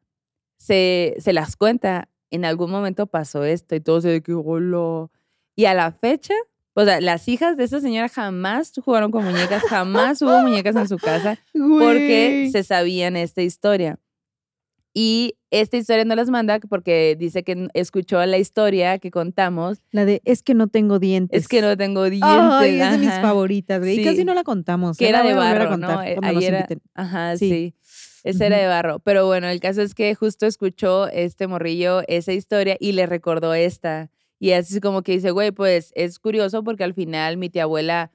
se, 0.57 1.17
se 1.19 1.33
las 1.33 1.57
cuenta. 1.57 2.09
En 2.31 2.45
algún 2.45 2.71
momento 2.71 3.07
pasó 3.07 3.45
esto 3.45 3.75
y 3.77 3.81
todo 3.81 4.01
se 4.01 4.09
de 4.09 4.23
que, 4.23 4.33
hola. 4.33 5.11
Y 5.55 5.67
a 5.67 5.75
la 5.75 5.93
fecha, 5.93 6.35
o 6.79 6.85
sea, 6.85 7.01
las 7.01 7.27
hijas 7.27 7.57
de 7.57 7.65
esa 7.65 7.81
señora 7.81 8.09
jamás 8.09 8.73
jugaron 8.85 9.11
con 9.11 9.25
muñecas, 9.25 9.63
jamás 9.65 10.21
hubo 10.21 10.39
muñecas 10.43 10.77
en 10.77 10.87
su 10.89 10.99
casa 10.99 11.39
porque 11.55 12.51
se 12.53 12.63
sabían 12.63 13.17
esta 13.17 13.43
historia. 13.43 13.99
Y 14.93 15.35
esta 15.51 15.77
historia 15.77 16.05
no 16.05 16.15
las 16.15 16.31
manda 16.31 16.59
porque 16.59 17.17
dice 17.19 17.43
que 17.45 17.69
escuchó 17.75 18.25
la 18.25 18.39
historia 18.39 18.99
que 18.99 19.11
contamos. 19.11 19.83
La 19.91 20.05
de 20.07 20.23
es 20.25 20.43
que 20.43 20.55
no 20.55 20.69
tengo 20.69 20.99
dientes. 20.99 21.43
Es 21.43 21.49
que 21.49 21.61
no 21.61 21.77
tengo 21.77 22.05
dientes. 22.09 22.31
Ay, 22.31 22.81
es 22.81 22.91
de 22.93 22.99
mis 22.99 23.09
ajá, 23.09 23.21
favoritas, 23.23 23.79
güey. 23.81 23.93
Y 23.95 23.97
Sí. 23.97 24.05
casi 24.05 24.25
no 24.25 24.33
la 24.33 24.43
contamos. 24.43 24.97
Que 24.97 25.07
¿eh? 25.07 25.09
era 25.11 25.23
de 25.23 25.35
barro, 25.35 25.77
¿no? 25.77 25.99
ahí 25.99 26.45
era-. 26.45 26.67
Ajá, 26.95 27.37
Sí. 27.37 27.49
sí. 27.51 27.75
Esa 28.25 28.47
era 28.47 28.57
de 28.59 28.67
barro. 28.67 28.99
Pero 29.01 29.27
bueno, 29.27 29.49
el 29.49 29.61
caso 29.61 29.83
es 29.83 29.95
que 29.95 30.15
justo 30.15 30.47
escuchó 30.47 31.09
este 31.09 31.47
morrillo 31.47 32.03
esa 32.09 32.33
historia 32.33 32.77
y 32.81 32.93
le 32.93 33.07
recordó 33.07 33.55
esta. 33.55 34.11
Y 34.39 34.53
así 34.53 34.81
como 34.81 35.03
que 35.03 35.13
dice, 35.13 35.31
güey, 35.31 35.51
pues 35.53 35.93
es 35.95 36.19
curioso 36.19 36.63
porque 36.65 36.85
al 36.85 36.95
final 36.95 37.37
mi 37.39 37.49
tía 37.51 37.65
abuela 37.65 38.13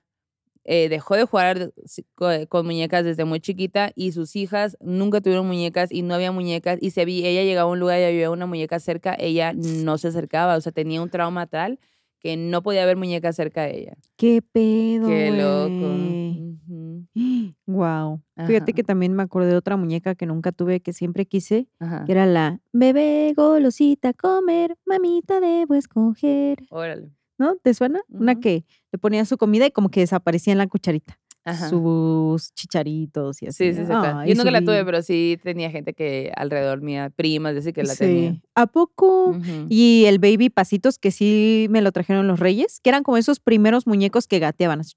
eh, 0.63 0.89
dejó 0.89 1.15
de 1.15 1.25
jugar 1.25 1.73
co- 2.15 2.47
con 2.49 2.65
muñecas 2.65 3.03
desde 3.05 3.25
muy 3.25 3.39
chiquita 3.39 3.91
y 3.95 4.11
sus 4.11 4.35
hijas 4.35 4.77
nunca 4.81 5.21
tuvieron 5.21 5.47
muñecas 5.47 5.91
y 5.91 6.03
no 6.03 6.13
había 6.15 6.31
muñecas 6.31 6.77
y 6.81 6.91
se 6.91 7.05
vi, 7.05 7.25
ella 7.25 7.43
llegaba 7.43 7.69
a 7.69 7.73
un 7.73 7.79
lugar 7.79 7.99
y 7.99 8.03
había 8.03 8.29
una 8.31 8.45
muñeca 8.45 8.79
cerca, 8.79 9.15
ella 9.19 9.53
no 9.55 9.97
se 9.97 10.09
acercaba, 10.09 10.55
o 10.57 10.61
sea, 10.61 10.71
tenía 10.71 11.01
un 11.01 11.09
trauma 11.09 11.47
tal 11.47 11.79
que 12.21 12.37
no 12.37 12.61
podía 12.61 12.83
haber 12.83 12.97
muñecas 12.97 13.35
cerca 13.35 13.63
de 13.63 13.79
ella. 13.79 13.97
Qué 14.15 14.41
pedo. 14.41 15.07
Qué 15.07 15.31
loco. 15.31 15.93
Ujú. 15.93 17.07
Wow. 17.65 18.21
Fíjate 18.47 18.73
que 18.73 18.83
también 18.83 19.13
me 19.13 19.23
acordé 19.23 19.49
de 19.49 19.55
otra 19.55 19.75
muñeca 19.77 20.13
que 20.15 20.25
nunca 20.25 20.51
tuve, 20.51 20.81
que 20.81 20.93
siempre 20.93 21.25
quise, 21.25 21.67
Ajá. 21.79 22.03
que 22.05 22.11
era 22.11 22.25
la 22.25 22.59
bebé 22.73 23.33
golosita 23.35 24.13
comer, 24.13 24.77
mamita 24.85 25.39
debo 25.39 25.73
escoger. 25.75 26.59
Órale. 26.69 27.11
¿No? 27.37 27.55
¿Te 27.57 27.73
suena? 27.73 28.01
Una 28.09 28.39
que 28.39 28.65
le 28.91 28.99
ponía 28.99 29.25
su 29.25 29.37
comida 29.37 29.65
y 29.65 29.71
como 29.71 29.89
que 29.89 30.01
desaparecía 30.01 30.51
en 30.51 30.59
la 30.59 30.67
cucharita. 30.67 31.17
Ajá. 31.43 31.69
Sus 31.69 32.53
chicharitos 32.53 33.41
y 33.41 33.47
así. 33.47 33.57
Sí, 33.57 33.73
sí, 33.73 33.79
sí. 33.81 33.85
claro. 33.87 34.19
Ay, 34.19 34.29
Yo 34.29 34.35
nunca 34.35 34.51
la 34.51 34.61
tuve, 34.61 34.85
pero 34.85 35.01
sí 35.01 35.39
tenía 35.43 35.71
gente 35.71 35.93
que 35.93 36.31
alrededor 36.35 36.81
mía, 36.81 37.09
primas, 37.15 37.55
decir 37.55 37.73
que 37.73 37.81
la 37.83 37.95
tenía. 37.95 38.31
Sí. 38.33 38.41
¿A 38.53 38.67
poco? 38.67 39.35
Y 39.67 40.05
el 40.05 40.19
baby 40.19 40.49
pasitos 40.51 40.99
que 40.99 41.09
sí 41.11 41.65
me 41.71 41.81
lo 41.81 41.91
trajeron 41.91 42.27
los 42.27 42.39
reyes, 42.39 42.79
que 42.83 42.89
eran 42.91 43.01
como 43.03 43.17
esos 43.17 43.39
primeros 43.39 43.87
muñecos 43.87 44.27
que 44.27 44.37
gateaban, 44.39 44.81
así, 44.81 44.93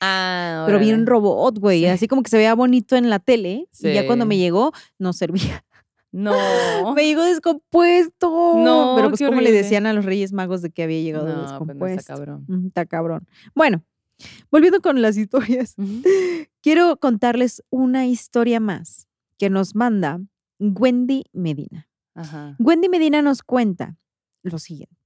Ah, 0.00 0.64
pero 0.66 0.78
bien 0.80 1.06
robot, 1.06 1.58
güey, 1.60 1.80
Sí. 1.80 1.86
así 1.86 2.08
como 2.08 2.22
que 2.24 2.30
se 2.30 2.38
veía 2.38 2.54
bonito 2.54 2.96
en 2.96 3.08
la 3.08 3.20
tele 3.20 3.68
y 3.80 3.92
ya 3.94 4.04
cuando 4.06 4.26
me 4.26 4.34
Sí. 4.34 4.40
llegó 4.40 4.72
no 4.98 5.12
servía. 5.12 5.64
No. 6.16 6.94
Me 6.94 7.04
llegó 7.06 7.22
descompuesto. 7.24 8.54
No, 8.56 8.94
pero 8.96 9.08
pues 9.10 9.20
cómo 9.20 9.40
le 9.40 9.50
decían 9.50 9.86
a 9.86 9.92
los 9.92 10.04
Reyes 10.04 10.32
Magos 10.32 10.62
de 10.62 10.70
que 10.70 10.84
había 10.84 11.00
llegado 11.00 11.26
No, 11.26 11.32
pues 11.34 11.44
no 11.46 11.50
descompuesto. 11.50 12.00
está 12.00 12.14
cabrón. 12.14 12.46
Está 12.68 12.86
cabrón. 12.86 13.26
Bueno, 13.54 13.82
volviendo 14.50 14.80
con 14.80 15.02
las 15.02 15.16
historias, 15.16 15.74
quiero 16.62 16.96
contarles 16.98 17.62
una 17.70 18.06
historia 18.06 18.60
más 18.60 19.08
que 19.38 19.50
nos 19.50 19.74
manda 19.74 20.20
Wendy 20.58 21.24
Medina. 21.32 21.88
Ajá. 22.14 22.56
Wendy 22.58 22.88
Medina 22.88 23.22
nos 23.22 23.42
cuenta 23.42 23.96
lo 24.42 24.58
siguiente. 24.58 25.04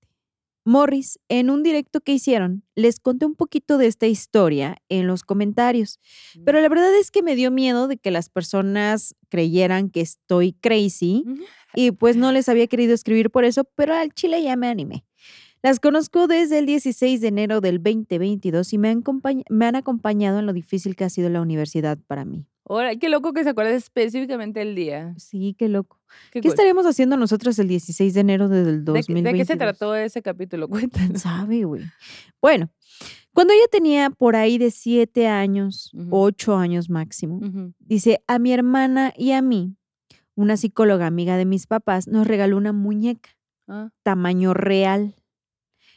Morris, 0.68 1.18
en 1.30 1.48
un 1.48 1.62
directo 1.62 2.02
que 2.02 2.12
hicieron, 2.12 2.62
les 2.74 3.00
conté 3.00 3.24
un 3.24 3.34
poquito 3.34 3.78
de 3.78 3.86
esta 3.86 4.06
historia 4.06 4.76
en 4.90 5.06
los 5.06 5.22
comentarios, 5.22 5.98
pero 6.44 6.60
la 6.60 6.68
verdad 6.68 6.94
es 6.94 7.10
que 7.10 7.22
me 7.22 7.36
dio 7.36 7.50
miedo 7.50 7.88
de 7.88 7.96
que 7.96 8.10
las 8.10 8.28
personas 8.28 9.14
creyeran 9.30 9.88
que 9.88 10.02
estoy 10.02 10.52
crazy 10.52 11.24
y 11.74 11.92
pues 11.92 12.16
no 12.16 12.32
les 12.32 12.50
había 12.50 12.66
querido 12.66 12.92
escribir 12.92 13.30
por 13.30 13.46
eso, 13.46 13.64
pero 13.76 13.94
al 13.94 14.12
chile 14.12 14.42
ya 14.42 14.56
me 14.56 14.68
animé. 14.68 15.06
Las 15.62 15.80
conozco 15.80 16.26
desde 16.28 16.58
el 16.60 16.66
16 16.66 17.20
de 17.20 17.28
enero 17.28 17.60
del 17.60 17.82
2022 17.82 18.72
y 18.72 18.78
me 18.78 18.90
han, 18.90 19.02
acompañ- 19.02 19.44
me 19.50 19.66
han 19.66 19.74
acompañado 19.76 20.38
en 20.38 20.46
lo 20.46 20.52
difícil 20.52 20.94
que 20.96 21.04
ha 21.04 21.10
sido 21.10 21.28
la 21.30 21.40
universidad 21.40 21.98
para 22.06 22.24
mí. 22.24 22.46
Ahora, 22.64 22.94
qué 22.96 23.08
loco 23.08 23.32
que 23.32 23.42
se 23.44 23.50
acuerde 23.50 23.74
específicamente 23.74 24.60
el 24.60 24.74
día. 24.74 25.14
Sí, 25.16 25.54
qué 25.58 25.68
loco. 25.68 26.00
Qué 26.30 26.40
¿Qué 26.42 26.48
estaríamos 26.48 26.84
haciendo 26.86 27.16
nosotros 27.16 27.58
el 27.58 27.66
16 27.66 28.12
de 28.14 28.20
enero 28.20 28.48
del 28.48 28.64
¿De, 28.84 28.92
qué- 28.92 28.98
2022? 28.98 29.32
de 29.32 29.38
qué 29.38 29.44
se 29.46 29.56
trató 29.56 29.94
ese 29.96 30.20
capítulo? 30.22 30.68
¿Quién 30.68 30.90
Cuéntanos. 30.90 31.22
sabe, 31.22 31.64
güey? 31.64 31.82
Bueno, 32.42 32.70
cuando 33.32 33.52
ella 33.54 33.66
tenía 33.72 34.10
por 34.10 34.36
ahí 34.36 34.58
de 34.58 34.70
siete 34.70 35.26
años, 35.28 35.90
Ujú. 35.94 36.08
ocho 36.10 36.56
años 36.56 36.90
máximo, 36.90 37.40
dice, 37.78 38.20
a 38.26 38.38
mi 38.38 38.52
hermana 38.52 39.12
y 39.16 39.32
a 39.32 39.40
mí, 39.42 39.74
una 40.34 40.56
psicóloga 40.56 41.06
amiga 41.06 41.36
de 41.36 41.46
mis 41.46 41.66
papás, 41.66 42.06
nos 42.06 42.26
regaló 42.26 42.56
una 42.58 42.72
muñeca 42.72 43.30
Ah, 43.70 43.90
tamaño 44.02 44.54
real. 44.54 45.14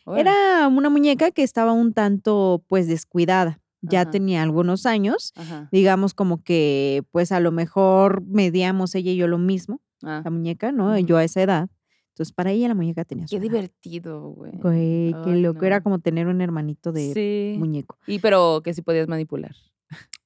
Órale. 0.06 0.22
Era 0.30 0.68
una 0.68 0.90
muñeca 0.90 1.32
que 1.32 1.44
estaba 1.44 1.74
un 1.74 1.94
tanto, 1.94 2.64
pues, 2.68 2.88
descuidada. 2.88 3.60
Ya 3.82 4.02
Ajá. 4.02 4.12
tenía 4.12 4.44
algunos 4.44 4.86
años. 4.86 5.34
Ajá. 5.36 5.68
Digamos 5.72 6.14
como 6.14 6.44
que, 6.44 7.04
pues, 7.12 7.32
a 7.32 7.40
lo 7.40 7.52
mejor 7.52 8.22
medíamos 8.28 8.94
ella 8.96 9.12
y 9.12 9.16
yo 9.16 9.28
lo 9.28 9.38
mismo, 9.38 9.82
Ah, 10.04 10.22
la 10.24 10.32
muñeca, 10.32 10.72
¿no? 10.72 10.92
Ujú. 10.96 11.06
Yo 11.06 11.18
a 11.18 11.24
esa 11.24 11.42
edad. 11.44 11.70
Entonces, 12.10 12.34
para 12.34 12.52
ella 12.52 12.68
la 12.68 12.76
muñeca 12.76 13.06
tenía 13.06 13.28
su 13.28 13.32
qué 13.32 13.38
edad. 13.38 13.44
divertido, 13.44 14.30
güey. 14.32 14.52
Güey, 14.54 15.14
qué 15.24 15.32
Ay, 15.32 15.42
loco. 15.42 15.64
Era 15.66 15.78
no. 15.78 15.84
como 15.84 16.00
tener 16.00 16.28
un 16.28 16.42
hermanito 16.42 16.92
de 16.92 17.14
Sí. 17.14 17.56
muñeco. 17.60 17.98
Y 18.08 18.20
pero 18.20 18.62
que 18.64 18.74
sí 18.74 18.82
podías 18.82 19.08
manipular. 19.08 19.56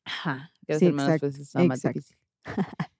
Ajá. 0.05 0.51
Que 0.67 0.79
Sí, 0.79 0.85
exacto. 0.87 1.27
pues 1.29 1.55
más 1.67 1.85
exacto. 1.85 2.15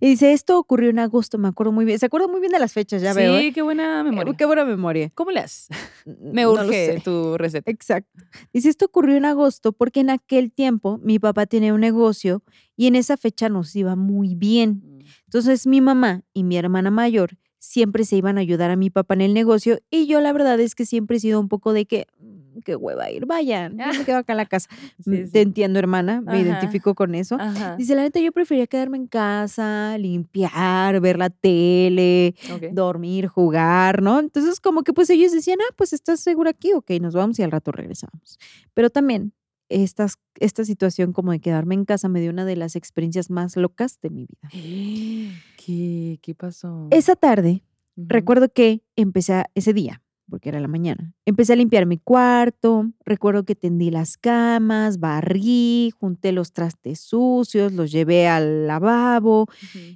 Y 0.00 0.08
dice, 0.08 0.32
esto 0.32 0.58
ocurrió 0.58 0.88
en 0.90 0.98
agosto, 0.98 1.36
me 1.38 1.46
acuerdo 1.48 1.72
muy 1.72 1.84
bien. 1.84 1.98
Se 1.98 2.06
acuerda 2.06 2.26
muy 2.26 2.40
bien 2.40 2.52
de 2.52 2.58
las 2.58 2.72
fechas, 2.72 3.02
ya 3.02 3.12
sí, 3.12 3.18
veo. 3.20 3.36
¿eh? 3.36 3.52
qué 3.52 3.62
buena 3.62 4.00
Eh, 4.00 4.04
memoria. 4.04 4.34
Qué 4.36 4.44
buena 4.46 4.64
memoria. 4.64 5.10
¿Cómo 5.14 5.30
le 5.30 5.40
haces? 5.40 5.68
N- 6.06 6.16
Me 6.32 6.46
urge 6.46 7.00
tu 7.04 7.36
receta. 7.36 7.70
Exacto. 7.70 8.10
Dice, 8.52 8.68
esto 8.70 8.86
ocurrió 8.86 9.16
en 9.16 9.24
agosto 9.26 9.72
porque 9.72 10.00
en 10.00 10.10
aquel 10.10 10.50
tiempo 10.52 10.98
mi 11.02 11.18
papá 11.18 11.46
tenía 11.46 11.74
un 11.74 11.80
negocio 11.80 12.42
y 12.76 12.86
en 12.86 12.96
esa 12.96 13.16
fecha 13.16 13.48
nos 13.48 13.76
iba 13.76 13.94
muy 13.94 14.34
bien. 14.34 14.82
Mm. 14.84 14.98
Entonces 15.26 15.66
mi 15.66 15.80
mamá 15.80 16.22
y 16.32 16.44
mi 16.44 16.56
hermana 16.56 16.90
mayor 16.90 17.36
siempre 17.64 18.04
se 18.04 18.16
iban 18.16 18.38
a 18.38 18.40
ayudar 18.40 18.72
a 18.72 18.76
mi 18.76 18.90
papá 18.90 19.14
en 19.14 19.20
el 19.20 19.34
negocio 19.34 19.78
y 19.88 20.06
yo 20.08 20.20
la 20.20 20.32
verdad 20.32 20.58
es 20.58 20.74
que 20.74 20.84
siempre 20.84 21.18
he 21.18 21.20
sido 21.20 21.38
un 21.38 21.48
poco 21.48 21.72
de 21.72 21.86
que, 21.86 22.06
"Mm, 22.18 22.58
qué 22.64 22.74
hueva 22.74 23.08
ir, 23.08 23.24
vayan, 23.24 23.78
yo 23.78 23.86
me 23.96 24.04
quedo 24.04 24.16
acá 24.24 24.32
en 24.32 24.36
la 24.38 24.46
casa. 24.46 24.68
Sí, 24.98 25.10
Mm, 25.10 25.24
sí. 25.26 25.30
Te 25.32 25.40
entiendo, 25.42 25.78
hermana, 25.78 26.20
me 26.22 26.32
Ajá. 26.32 26.40
identifico 26.40 26.94
con 26.96 27.14
eso. 27.14 27.36
Ajá. 27.38 27.76
Dice, 27.76 27.94
la 27.94 28.02
neta, 28.02 28.18
yo 28.18 28.32
prefería 28.32 28.66
quedarme 28.66 28.96
en 28.96 29.06
casa, 29.06 29.96
limpiar, 29.96 31.00
ver 31.00 31.18
la 31.18 31.30
tele, 31.30 32.34
dormir, 32.72 33.28
jugar, 33.28 34.02
¿no? 34.02 34.18
Entonces, 34.18 34.58
como 34.60 34.82
que 34.82 34.92
pues 34.92 35.08
ellos 35.10 35.30
decían, 35.32 35.58
ah, 35.62 35.72
pues 35.76 35.92
estás 35.92 36.18
segura 36.20 36.50
aquí, 36.50 36.72
ok, 36.72 36.90
nos 37.00 37.14
vamos 37.14 37.38
y 37.38 37.42
al 37.44 37.52
rato 37.52 37.70
regresamos. 37.72 38.38
Pero 38.74 38.90
también 38.90 39.32
estas, 39.72 40.18
esta 40.38 40.64
situación 40.64 41.12
como 41.12 41.32
de 41.32 41.40
quedarme 41.40 41.74
en 41.74 41.84
casa 41.84 42.08
me 42.08 42.20
dio 42.20 42.30
una 42.30 42.44
de 42.44 42.56
las 42.56 42.76
experiencias 42.76 43.30
más 43.30 43.56
locas 43.56 44.00
de 44.00 44.10
mi 44.10 44.26
vida. 44.26 44.48
¿Qué, 45.56 46.18
qué 46.22 46.34
pasó? 46.34 46.88
Esa 46.90 47.16
tarde, 47.16 47.62
recuerdo 47.96 48.48
que 48.52 48.82
empecé, 48.96 49.34
a- 49.34 49.50
ese 49.54 49.72
día, 49.72 50.02
porque 50.28 50.48
era 50.48 50.60
la 50.60 50.68
mañana, 50.68 51.14
empecé 51.26 51.52
a 51.52 51.56
limpiar 51.56 51.84
mi 51.86 51.98
cuarto, 51.98 52.90
recuerdo 53.04 53.44
que 53.44 53.54
tendí 53.54 53.90
las 53.90 54.16
camas, 54.16 54.98
barrí, 54.98 55.90
junté 56.00 56.32
los 56.32 56.52
trastes 56.52 57.00
sucios, 57.00 57.72
los 57.72 57.92
llevé 57.92 58.28
al 58.28 58.66
lavabo, 58.66 59.46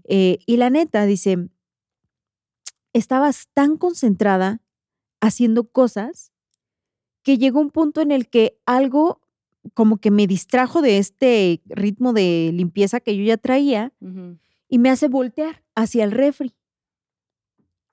eh, 0.05 0.39
y 0.47 0.57
la 0.59 0.69
neta, 0.71 1.07
dice, 1.07 1.49
estabas 2.93 3.49
tan 3.55 3.77
concentrada 3.77 4.61
haciendo 5.21 5.69
cosas 5.71 6.33
que 7.23 7.39
llegó 7.39 7.61
un 7.61 7.71
punto 7.71 8.01
en 8.01 8.11
el 8.13 8.29
que 8.29 8.59
algo 8.67 9.21
como 9.75 9.99
que 9.99 10.11
me 10.11 10.27
distrajo 10.27 10.83
de 10.83 10.99
este 10.99 11.63
ritmo 11.67 12.13
de 12.13 12.51
limpieza 12.53 13.01
que 13.01 13.17
yo 13.17 13.25
ya 13.25 13.37
traía 13.37 13.93
y 14.69 14.79
me 14.79 14.91
hace 14.91 15.09
voltear 15.09 15.65
hacia 15.75 16.05
el 16.05 16.13
refri. 16.13 16.55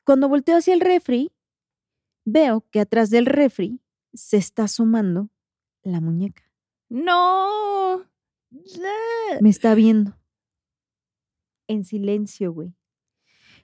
Cuando 0.05 0.27
volteo 0.27 0.57
hacia 0.57 0.73
el 0.73 0.81
refri, 0.81 1.31
veo 2.25 2.65
que 2.71 2.79
atrás 2.79 3.09
del 3.09 3.25
refri 3.25 3.81
se 4.13 4.37
está 4.37 4.63
asomando 4.63 5.29
la 5.81 6.01
muñeca. 6.01 6.43
No. 6.89 8.03
Me 9.41 9.49
está 9.49 9.73
viendo. 9.75 10.17
En 11.67 11.85
silencio, 11.85 12.53
güey. 12.53 12.75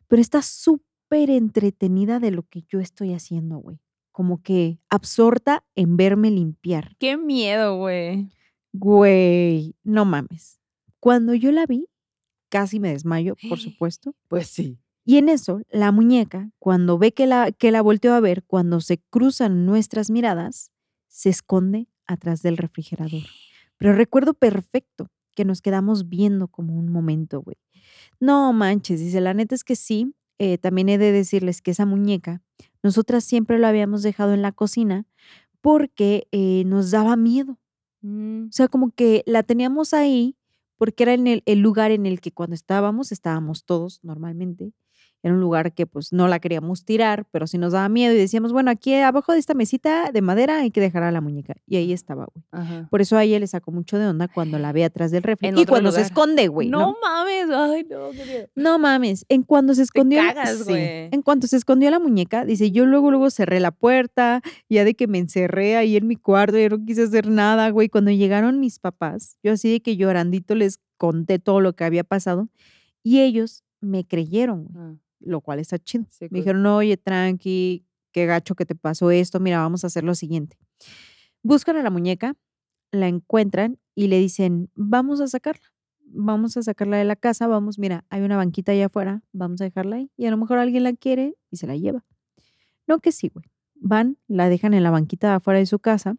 Pero 0.07 0.21
está 0.21 0.41
súper 0.41 1.29
entretenida 1.29 2.19
de 2.19 2.31
lo 2.31 2.43
que 2.43 2.63
yo 2.63 2.79
estoy 2.79 3.13
haciendo, 3.13 3.57
güey. 3.57 3.79
Como 4.19 4.41
que 4.43 4.79
absorta 4.89 5.63
en 5.75 5.95
verme 5.95 6.29
limpiar. 6.29 6.97
Qué 6.99 7.15
miedo, 7.15 7.77
güey. 7.77 8.29
Güey, 8.73 9.77
no 9.85 10.03
mames. 10.03 10.59
Cuando 10.99 11.33
yo 11.35 11.53
la 11.53 11.65
vi, 11.65 11.87
casi 12.49 12.81
me 12.81 12.91
desmayo, 12.91 13.37
por 13.47 13.59
supuesto. 13.59 14.13
Pues 14.27 14.47
sí. 14.47 14.77
Y 15.05 15.15
en 15.19 15.29
eso, 15.29 15.61
la 15.71 15.93
muñeca, 15.93 16.51
cuando 16.59 16.97
ve 16.97 17.13
que 17.13 17.27
la, 17.27 17.53
que 17.53 17.71
la 17.71 17.81
volteo 17.81 18.13
a 18.13 18.19
ver, 18.19 18.43
cuando 18.43 18.81
se 18.81 18.97
cruzan 19.09 19.65
nuestras 19.65 20.09
miradas, 20.09 20.73
se 21.07 21.29
esconde 21.29 21.87
atrás 22.05 22.41
del 22.41 22.57
refrigerador. 22.57 23.21
Pero 23.77 23.93
recuerdo 23.93 24.33
perfecto 24.33 25.07
que 25.33 25.45
nos 25.45 25.61
quedamos 25.61 26.09
viendo 26.09 26.49
como 26.49 26.77
un 26.77 26.91
momento, 26.91 27.41
güey. 27.41 27.55
No 28.19 28.51
manches, 28.51 28.99
dice, 28.99 29.21
la 29.21 29.33
neta 29.33 29.55
es 29.55 29.63
que 29.63 29.77
sí. 29.77 30.13
eh, 30.39 30.57
también 30.57 30.89
he 30.89 30.97
de 30.97 31.13
decirles 31.13 31.61
que 31.61 31.71
esa 31.71 31.85
muñeca, 31.85 32.41
nosotras 32.83 33.23
siempre 33.23 33.59
la 33.59 33.69
habíamos 33.69 34.03
dejado 34.03 34.33
en 34.33 34.41
la 34.41 34.51
cocina 34.51 35.05
porque 35.61 36.27
eh, 36.31 36.63
nos 36.65 36.91
daba 36.91 37.15
miedo. 37.15 37.59
Mm. 38.01 38.47
O 38.47 38.51
sea, 38.51 38.67
como 38.67 38.91
que 38.91 39.23
la 39.25 39.43
teníamos 39.43 39.93
ahí 39.93 40.35
porque 40.77 41.03
era 41.03 41.13
en 41.13 41.27
el, 41.27 41.43
el 41.45 41.59
lugar 41.59 41.91
en 41.91 42.05
el 42.05 42.21
que 42.21 42.31
cuando 42.31 42.55
estábamos, 42.55 43.11
estábamos 43.11 43.65
todos 43.65 43.99
normalmente. 44.03 44.73
Era 45.21 45.33
un 45.33 45.41
lugar 45.41 45.73
que 45.73 45.85
pues 45.85 46.13
no 46.13 46.27
la 46.27 46.39
queríamos 46.39 46.85
tirar, 46.85 47.25
pero 47.31 47.45
sí 47.45 47.57
nos 47.57 47.73
daba 47.73 47.89
miedo 47.89 48.13
y 48.13 48.17
decíamos, 48.17 48.53
bueno, 48.53 48.71
aquí 48.71 48.95
abajo 48.95 49.33
de 49.33 49.39
esta 49.39 49.53
mesita 49.53 50.11
de 50.11 50.21
madera 50.21 50.59
hay 50.59 50.71
que 50.71 50.79
dejar 50.79 51.03
a 51.03 51.11
la 51.11 51.19
muñeca. 51.19 51.55
Y 51.67 51.75
ahí 51.75 51.91
estaba, 51.91 52.27
güey. 52.33 52.45
Ajá. 52.51 52.87
Por 52.89 53.01
eso 53.01 53.17
a 53.17 53.23
ella 53.23 53.39
le 53.39 53.47
sacó 53.47 53.71
mucho 53.71 53.99
de 53.99 54.07
onda 54.07 54.27
cuando 54.27 54.59
la 54.59 54.71
ve 54.71 54.85
atrás 54.85 55.11
del 55.11 55.23
refri. 55.23 55.49
En 55.49 55.57
y 55.57 55.65
cuando 55.65 55.91
se 55.91 56.01
esconde, 56.01 56.47
güey. 56.47 56.69
no, 56.69 56.79
¿no? 56.79 56.97
mames. 57.01 57.47
Ay, 57.51 57.85
no, 57.89 58.11
qué 58.11 58.25
miedo. 58.25 58.47
No 58.55 58.79
mames, 58.79 59.25
en 59.29 59.43
cuanto 59.43 59.73
se 59.73 59.83
escondió, 59.83 60.19
cagas, 60.19 60.63
sí, 60.65 60.73
en 60.75 61.21
cuanto 61.21 61.47
se 61.47 61.57
escondió 61.57 61.89
la 61.91 61.99
muñeca, 61.99 62.45
dice, 62.45 62.71
yo 62.71 62.85
luego 62.85 63.11
luego 63.11 63.29
cerré 63.29 63.59
la 63.59 63.71
puerta, 63.71 64.41
ya 64.69 64.83
de 64.85 64.93
que 64.93 65.07
me 65.07 65.17
encerré 65.17 65.75
ahí 65.77 65.97
en 65.97 66.07
mi 66.07 66.15
cuarto, 66.15 66.57
ya 66.57 66.69
no 66.69 66.85
quise 66.85 67.03
hacer 67.03 67.27
nada, 67.27 67.69
güey. 67.69 67.89
Cuando 67.89 68.11
llegaron 68.11 68.59
mis 68.59 68.79
papás, 68.79 69.37
yo 69.43 69.53
así 69.53 69.71
de 69.71 69.81
que 69.81 69.97
llorandito 69.97 70.55
les 70.55 70.79
conté 70.97 71.39
todo 71.39 71.61
lo 71.61 71.73
que 71.73 71.83
había 71.83 72.03
pasado 72.03 72.49
y 73.03 73.19
ellos 73.21 73.63
me 73.81 74.05
creyeron, 74.05 74.65
güey, 74.65 74.85
Ah, 74.85 74.95
lo 75.19 75.41
cual 75.41 75.59
está 75.59 75.77
chido. 75.79 76.05
Sí, 76.09 76.27
me 76.29 76.39
dijeron, 76.39 76.65
oye, 76.65 76.97
tranqui, 76.97 77.85
qué 78.11 78.25
gacho 78.25 78.55
que 78.55 78.65
te 78.65 78.75
pasó 78.75 79.11
esto, 79.11 79.39
mira, 79.39 79.59
vamos 79.59 79.83
a 79.83 79.87
hacer 79.87 80.03
lo 80.03 80.15
siguiente. 80.15 80.57
Buscan 81.43 81.77
a 81.77 81.83
la 81.83 81.89
muñeca, 81.89 82.35
la 82.91 83.07
encuentran 83.07 83.79
y 83.95 84.07
le 84.07 84.19
dicen, 84.19 84.69
vamos 84.75 85.21
a 85.21 85.27
sacarla, 85.27 85.67
vamos 86.05 86.57
a 86.57 86.63
sacarla 86.63 86.97
de 86.97 87.05
la 87.05 87.15
casa, 87.15 87.47
vamos, 87.47 87.79
mira, 87.79 88.05
hay 88.09 88.21
una 88.21 88.37
banquita 88.37 88.71
allá 88.71 88.87
afuera, 88.87 89.23
vamos 89.31 89.61
a 89.61 89.65
dejarla 89.65 89.97
ahí 89.97 90.11
y 90.17 90.25
a 90.25 90.31
lo 90.31 90.37
mejor 90.37 90.57
alguien 90.57 90.83
la 90.83 90.93
quiere 90.93 91.35
y 91.51 91.57
se 91.57 91.67
la 91.67 91.75
lleva. 91.75 92.05
No 92.87 92.99
que 92.99 93.11
sí, 93.11 93.29
güey. 93.29 93.45
Van, 93.81 94.17
la 94.27 94.49
dejan 94.49 94.73
en 94.73 94.83
la 94.83 94.91
banquita 94.91 95.29
de 95.29 95.33
afuera 95.35 95.59
de 95.59 95.65
su 95.65 95.79
casa 95.79 96.15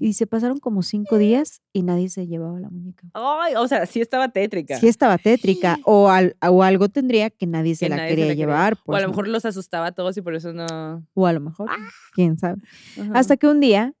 y 0.00 0.12
se 0.14 0.26
pasaron 0.26 0.58
como 0.58 0.82
cinco 0.82 1.18
días 1.18 1.62
y 1.72 1.82
nadie 1.82 2.08
se 2.08 2.26
llevaba 2.26 2.58
la 2.60 2.70
muñeca. 2.70 3.08
Ay, 3.14 3.54
o 3.56 3.66
sea, 3.68 3.86
sí 3.86 4.00
estaba 4.00 4.28
tétrica. 4.28 4.78
Sí 4.78 4.88
estaba 4.88 5.16
tétrica 5.18 5.78
o, 5.84 6.08
al- 6.10 6.36
o 6.48 6.62
algo 6.62 6.88
tendría 6.88 7.30
que 7.30 7.46
nadie 7.46 7.74
se 7.76 7.86
Que 7.86 7.90
la 7.90 7.96
nadie 7.96 8.10
se 8.10 8.16
quería 8.16 8.26
la 8.28 8.34
llevar. 8.34 8.72
o 8.74 8.76
a 8.76 8.84
pues, 8.84 9.00
lo 9.02 9.06
¿no? 9.08 9.12
mejor 9.12 9.28
los 9.28 9.44
asustaba 9.44 9.86
a 9.86 9.92
todos 9.92 10.16
y 10.16 10.22
por 10.22 10.34
eso 10.34 10.52
no. 10.52 11.04
O 11.14 11.26
a 11.26 11.32
lo 11.32 11.40
mejor, 11.40 11.68
quién 12.14 12.38
sabe. 12.38 12.60
Ajá. 13.00 13.12
Hasta 13.14 13.36
que 13.36 13.46
un 13.48 13.60
día 13.60 13.94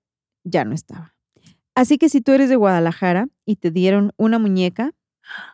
ya 0.44 0.64
no 0.64 0.74
estaba. 0.74 1.14
Así 1.74 1.98
que 1.98 2.08
si 2.08 2.20
tú 2.20 2.32
eres 2.32 2.48
de 2.48 2.56
Guadalajara 2.56 3.28
y 3.44 3.56
te 3.56 3.70
dieron 3.70 4.12
una 4.16 4.38
muñeca 4.40 4.92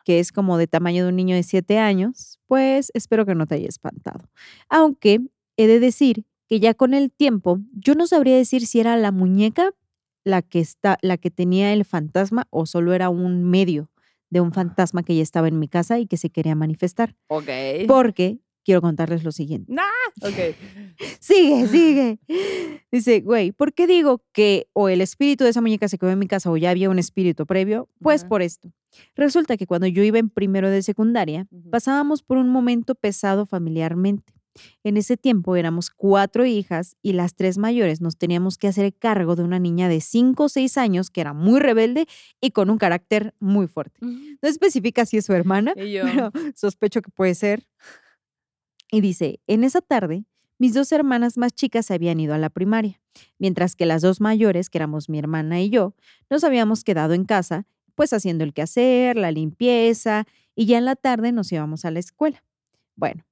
que 0.05 0.19
es 0.19 0.31
como 0.31 0.57
de 0.57 0.67
tamaño 0.67 1.03
de 1.03 1.09
un 1.09 1.15
niño 1.15 1.35
de 1.35 1.43
siete 1.43 1.77
años, 1.79 2.39
pues 2.47 2.91
espero 2.95 3.25
que 3.25 3.35
no 3.35 3.45
te 3.45 3.55
haya 3.55 3.67
espantado. 3.67 4.29
Aunque 4.69 5.19
he 5.57 5.67
de 5.67 5.79
decir 5.79 6.25
que 6.47 6.59
ya 6.59 6.73
con 6.73 6.93
el 6.93 7.11
tiempo, 7.11 7.59
yo 7.73 7.95
no 7.95 8.07
sabría 8.07 8.35
decir 8.35 8.67
si 8.67 8.79
era 8.79 8.97
la 8.97 9.11
muñeca 9.11 9.73
la 10.23 10.41
que 10.41 10.59
está, 10.59 10.97
la 11.01 11.17
que 11.17 11.31
tenía 11.31 11.71
el 11.71 11.85
fantasma 11.85 12.47
o 12.49 12.65
solo 12.65 12.93
era 12.93 13.09
un 13.09 13.43
medio 13.43 13.91
de 14.29 14.41
un 14.41 14.51
fantasma 14.51 15.03
que 15.03 15.15
ya 15.15 15.23
estaba 15.23 15.47
en 15.47 15.59
mi 15.59 15.67
casa 15.67 15.99
y 15.99 16.07
que 16.07 16.17
se 16.17 16.29
quería 16.29 16.55
manifestar. 16.55 17.15
Ok. 17.27 17.49
Porque 17.87 18.39
quiero 18.65 18.81
contarles 18.81 19.23
lo 19.23 19.31
siguiente. 19.31 19.71
Nah, 19.71 19.83
ok. 20.21 20.55
Sigue, 21.19 21.67
sigue. 21.67 22.19
Dice, 22.91 23.21
güey, 23.21 23.51
¿por 23.51 23.73
qué 23.73 23.87
digo 23.87 24.23
que 24.31 24.67
o 24.73 24.89
el 24.89 25.01
espíritu 25.01 25.43
de 25.43 25.51
esa 25.51 25.61
muñeca 25.61 25.87
se 25.87 25.97
quedó 25.97 26.09
en 26.11 26.19
mi 26.19 26.27
casa 26.27 26.51
o 26.51 26.57
ya 26.57 26.69
había 26.69 26.89
un 26.89 26.99
espíritu 26.99 27.45
previo? 27.45 27.89
Pues 27.99 28.25
por 28.25 28.41
esto. 28.41 28.71
Resulta 29.15 29.57
que 29.57 29.67
cuando 29.67 29.87
yo 29.87 30.03
iba 30.03 30.19
en 30.19 30.29
primero 30.29 30.69
de 30.69 30.81
secundaria, 30.81 31.47
pasábamos 31.71 32.23
por 32.23 32.37
un 32.37 32.49
momento 32.49 32.95
pesado 32.95 33.45
familiarmente. 33.45 34.33
En 34.83 34.97
ese 34.97 35.17
tiempo 35.17 35.55
éramos 35.55 35.89
cuatro 35.89 36.45
hijas 36.45 36.95
y 37.01 37.13
las 37.13 37.35
tres 37.35 37.57
mayores 37.57 38.01
nos 38.01 38.17
teníamos 38.17 38.57
que 38.57 38.67
hacer 38.67 38.93
cargo 38.93 39.35
de 39.35 39.43
una 39.43 39.59
niña 39.59 39.89
de 39.89 40.01
cinco 40.01 40.45
o 40.45 40.49
seis 40.49 40.77
años 40.77 41.09
que 41.09 41.21
era 41.21 41.33
muy 41.33 41.59
rebelde 41.59 42.07
y 42.41 42.51
con 42.51 42.69
un 42.69 42.77
carácter 42.77 43.33
muy 43.39 43.67
fuerte. 43.67 43.99
No 44.01 44.49
especifica 44.49 45.05
si 45.05 45.17
es 45.17 45.25
su 45.25 45.33
hermana, 45.33 45.73
pero 45.75 46.31
sospecho 46.55 47.01
que 47.01 47.11
puede 47.11 47.35
ser. 47.35 47.67
Y 48.91 49.01
dice, 49.01 49.41
en 49.47 49.63
esa 49.63 49.81
tarde, 49.81 50.25
mis 50.57 50.73
dos 50.73 50.91
hermanas 50.91 51.37
más 51.37 51.53
chicas 51.53 51.87
se 51.87 51.93
habían 51.93 52.19
ido 52.19 52.33
a 52.33 52.37
la 52.37 52.49
primaria, 52.49 53.01
mientras 53.39 53.75
que 53.75 53.85
las 53.85 54.01
dos 54.01 54.21
mayores, 54.21 54.69
que 54.69 54.77
éramos 54.77 55.09
mi 55.09 55.19
hermana 55.19 55.59
y 55.61 55.69
yo, 55.69 55.95
nos 56.29 56.43
habíamos 56.45 56.83
quedado 56.83 57.13
en 57.13 57.25
casa, 57.25 57.67
pues 57.93 58.13
haciendo 58.13 58.43
el 58.43 58.53
quehacer, 58.53 59.17
la 59.17 59.31
limpieza, 59.31 60.25
y 60.55 60.65
ya 60.65 60.77
en 60.77 60.85
la 60.85 60.95
tarde 60.95 61.31
nos 61.33 61.51
íbamos 61.51 61.83
a 61.83 61.91
la 61.91 61.99
escuela. 61.99 62.43
Bueno, 62.95 63.24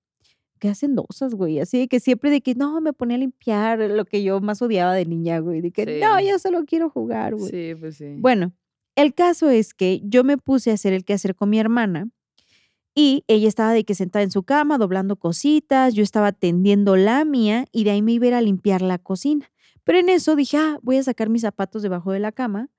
¿qué 0.63 0.69
hacen 0.69 0.95
dosas, 0.95 1.35
güey? 1.35 1.59
Así 1.59 1.77
de 1.77 1.87
que 1.89 1.99
siempre 1.99 2.31
de 2.31 2.39
que, 2.39 2.55
no, 2.55 2.79
me 2.79 2.93
ponía 2.93 3.17
a 3.17 3.19
limpiar, 3.19 3.79
lo 3.79 4.05
que 4.05 4.23
yo 4.23 4.39
más 4.39 4.61
odiaba 4.61 4.93
de 4.93 5.05
niña, 5.05 5.39
güey, 5.39 5.59
de 5.59 5.71
que, 5.71 5.99
no, 5.99 6.21
yo 6.21 6.39
solo 6.39 6.63
quiero 6.63 6.89
jugar, 6.89 7.35
güey. 7.35 7.51
Sí, 7.51 7.75
pues 7.77 7.97
sí. 7.97 8.15
Bueno, 8.17 8.53
el 8.95 9.13
caso 9.13 9.49
es 9.49 9.73
que 9.73 9.99
yo 10.05 10.23
me 10.23 10.37
puse 10.37 10.71
a 10.71 10.75
hacer 10.75 10.93
el 10.93 11.03
quehacer 11.03 11.35
con 11.35 11.49
mi 11.49 11.59
hermana 11.59 12.07
y 12.95 13.25
ella 13.27 13.49
estaba 13.49 13.73
de 13.73 13.83
que 13.83 13.93
sentada 13.93 14.23
en 14.23 14.31
su 14.31 14.43
cama, 14.43 14.77
doblando 14.77 15.17
cositas, 15.17 15.95
yo 15.95 16.01
estaba 16.01 16.31
tendiendo 16.31 16.95
la 16.95 17.25
mía 17.25 17.65
y 17.73 17.83
de 17.83 17.91
ahí 17.91 18.01
me 18.01 18.13
iba 18.13 18.23
a 18.23 18.27
ir 18.29 18.33
a 18.35 18.41
limpiar 18.41 18.81
la 18.81 18.99
cocina. 18.99 19.51
Pero 19.83 19.99
en 19.99 20.07
eso 20.07 20.37
dije, 20.37 20.55
ah, 20.55 20.79
voy 20.81 20.95
a 20.95 21.03
sacar 21.03 21.27
mis 21.27 21.41
zapatos 21.41 21.81
debajo 21.81 22.13
de 22.13 22.19
la 22.21 22.31
cama 22.31 22.69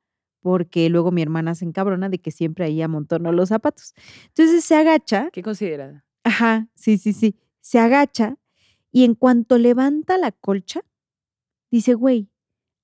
porque 0.41 0.89
luego 0.89 1.11
mi 1.11 1.21
hermana 1.21 1.55
se 1.55 1.67
encabrona 1.67 2.09
de 2.09 2.19
que 2.19 2.31
siempre 2.31 2.65
ahí 2.65 2.81
amontono 2.81 3.31
los 3.31 3.51
zapatos. 3.51 3.93
Entonces 4.29 4.65
se 4.65 4.75
agacha, 4.75 5.29
¿Qué 5.35 5.43
considerada? 5.43 6.07
ajá, 6.23 6.69
sí, 6.75 6.97
sí, 6.97 7.13
sí, 7.13 7.37
se 7.65 7.79
agacha 7.79 8.37
y 8.93 9.05
en 9.05 9.15
cuanto 9.15 9.57
levanta 9.57 10.19
la 10.19 10.33
colcha, 10.33 10.83
dice, 11.71 11.95
güey, 11.95 12.31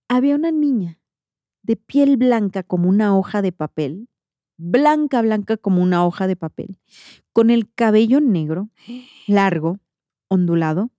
había 0.08 0.34
una 0.34 0.50
niña 0.50 0.98
de 1.62 1.76
piel 1.76 2.16
blanca 2.16 2.62
como 2.62 2.88
una 2.88 3.16
hoja 3.16 3.42
de 3.42 3.52
papel, 3.52 4.08
blanca, 4.56 5.20
blanca 5.20 5.58
como 5.58 5.82
una 5.82 6.06
hoja 6.06 6.26
de 6.26 6.34
papel, 6.34 6.80
con 7.34 7.50
el 7.50 7.70
cabello 7.70 8.22
negro, 8.22 8.70
largo, 9.26 9.78
ondulado. 10.28 10.90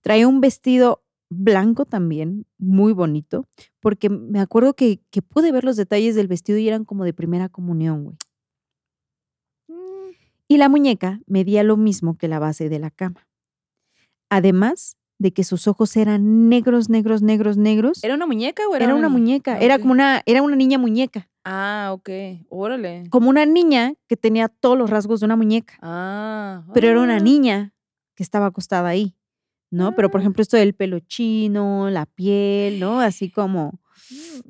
Traía 0.00 0.26
un 0.26 0.40
vestido 0.40 1.04
blanco 1.30 1.84
también, 1.84 2.46
muy 2.58 2.92
bonito, 2.92 3.46
porque 3.78 4.10
me 4.10 4.40
acuerdo 4.40 4.74
que, 4.74 5.00
que 5.10 5.22
pude 5.22 5.52
ver 5.52 5.62
los 5.62 5.76
detalles 5.76 6.16
del 6.16 6.26
vestido 6.26 6.58
y 6.58 6.66
eran 6.66 6.84
como 6.84 7.04
de 7.04 7.14
primera 7.14 7.48
comunión, 7.48 8.02
güey. 8.02 8.16
Y 10.52 10.58
la 10.58 10.68
muñeca 10.68 11.18
medía 11.26 11.62
lo 11.62 11.78
mismo 11.78 12.18
que 12.18 12.28
la 12.28 12.38
base 12.38 12.68
de 12.68 12.78
la 12.78 12.90
cama. 12.90 13.26
Además 14.28 14.98
de 15.18 15.32
que 15.32 15.44
sus 15.44 15.66
ojos 15.66 15.96
eran 15.96 16.50
negros, 16.50 16.90
negros, 16.90 17.22
negros, 17.22 17.56
negros. 17.56 18.04
¿Era 18.04 18.14
una 18.14 18.26
muñeca 18.26 18.62
o 18.68 18.76
era, 18.76 18.84
Era 18.84 18.94
una 18.94 19.08
muñeca, 19.08 19.58
era 19.58 19.78
como 19.78 19.92
una, 19.92 20.20
era 20.26 20.42
una 20.42 20.54
niña 20.54 20.76
muñeca, 20.76 21.30
Ah, 21.42 21.88
ok. 21.94 22.10
Órale. 22.50 23.04
como 23.08 23.30
una 23.30 23.46
niña 23.46 23.94
que 24.08 24.18
tenía 24.18 24.48
todos 24.48 24.76
los 24.76 24.90
rasgos 24.90 25.20
de 25.20 25.24
una 25.26 25.36
muñeca, 25.36 25.78
Ah. 25.80 26.66
pero 26.74 26.88
era 26.88 27.00
una 27.00 27.16
ah, 27.16 27.20
niña 27.20 27.72
que 28.14 28.22
estaba 28.22 28.44
acostada 28.44 28.90
ahí, 28.90 29.16
¿no? 29.70 29.94
Pero 29.96 30.10
por 30.10 30.20
Ah. 30.20 30.24
ejemplo 30.24 30.42
esto 30.42 30.58
del 30.58 30.74
pelo 30.74 31.00
chino, 31.00 31.88
la 31.88 32.04
piel, 32.04 32.78
¿no? 32.78 33.00
Así 33.00 33.30
como 33.30 33.80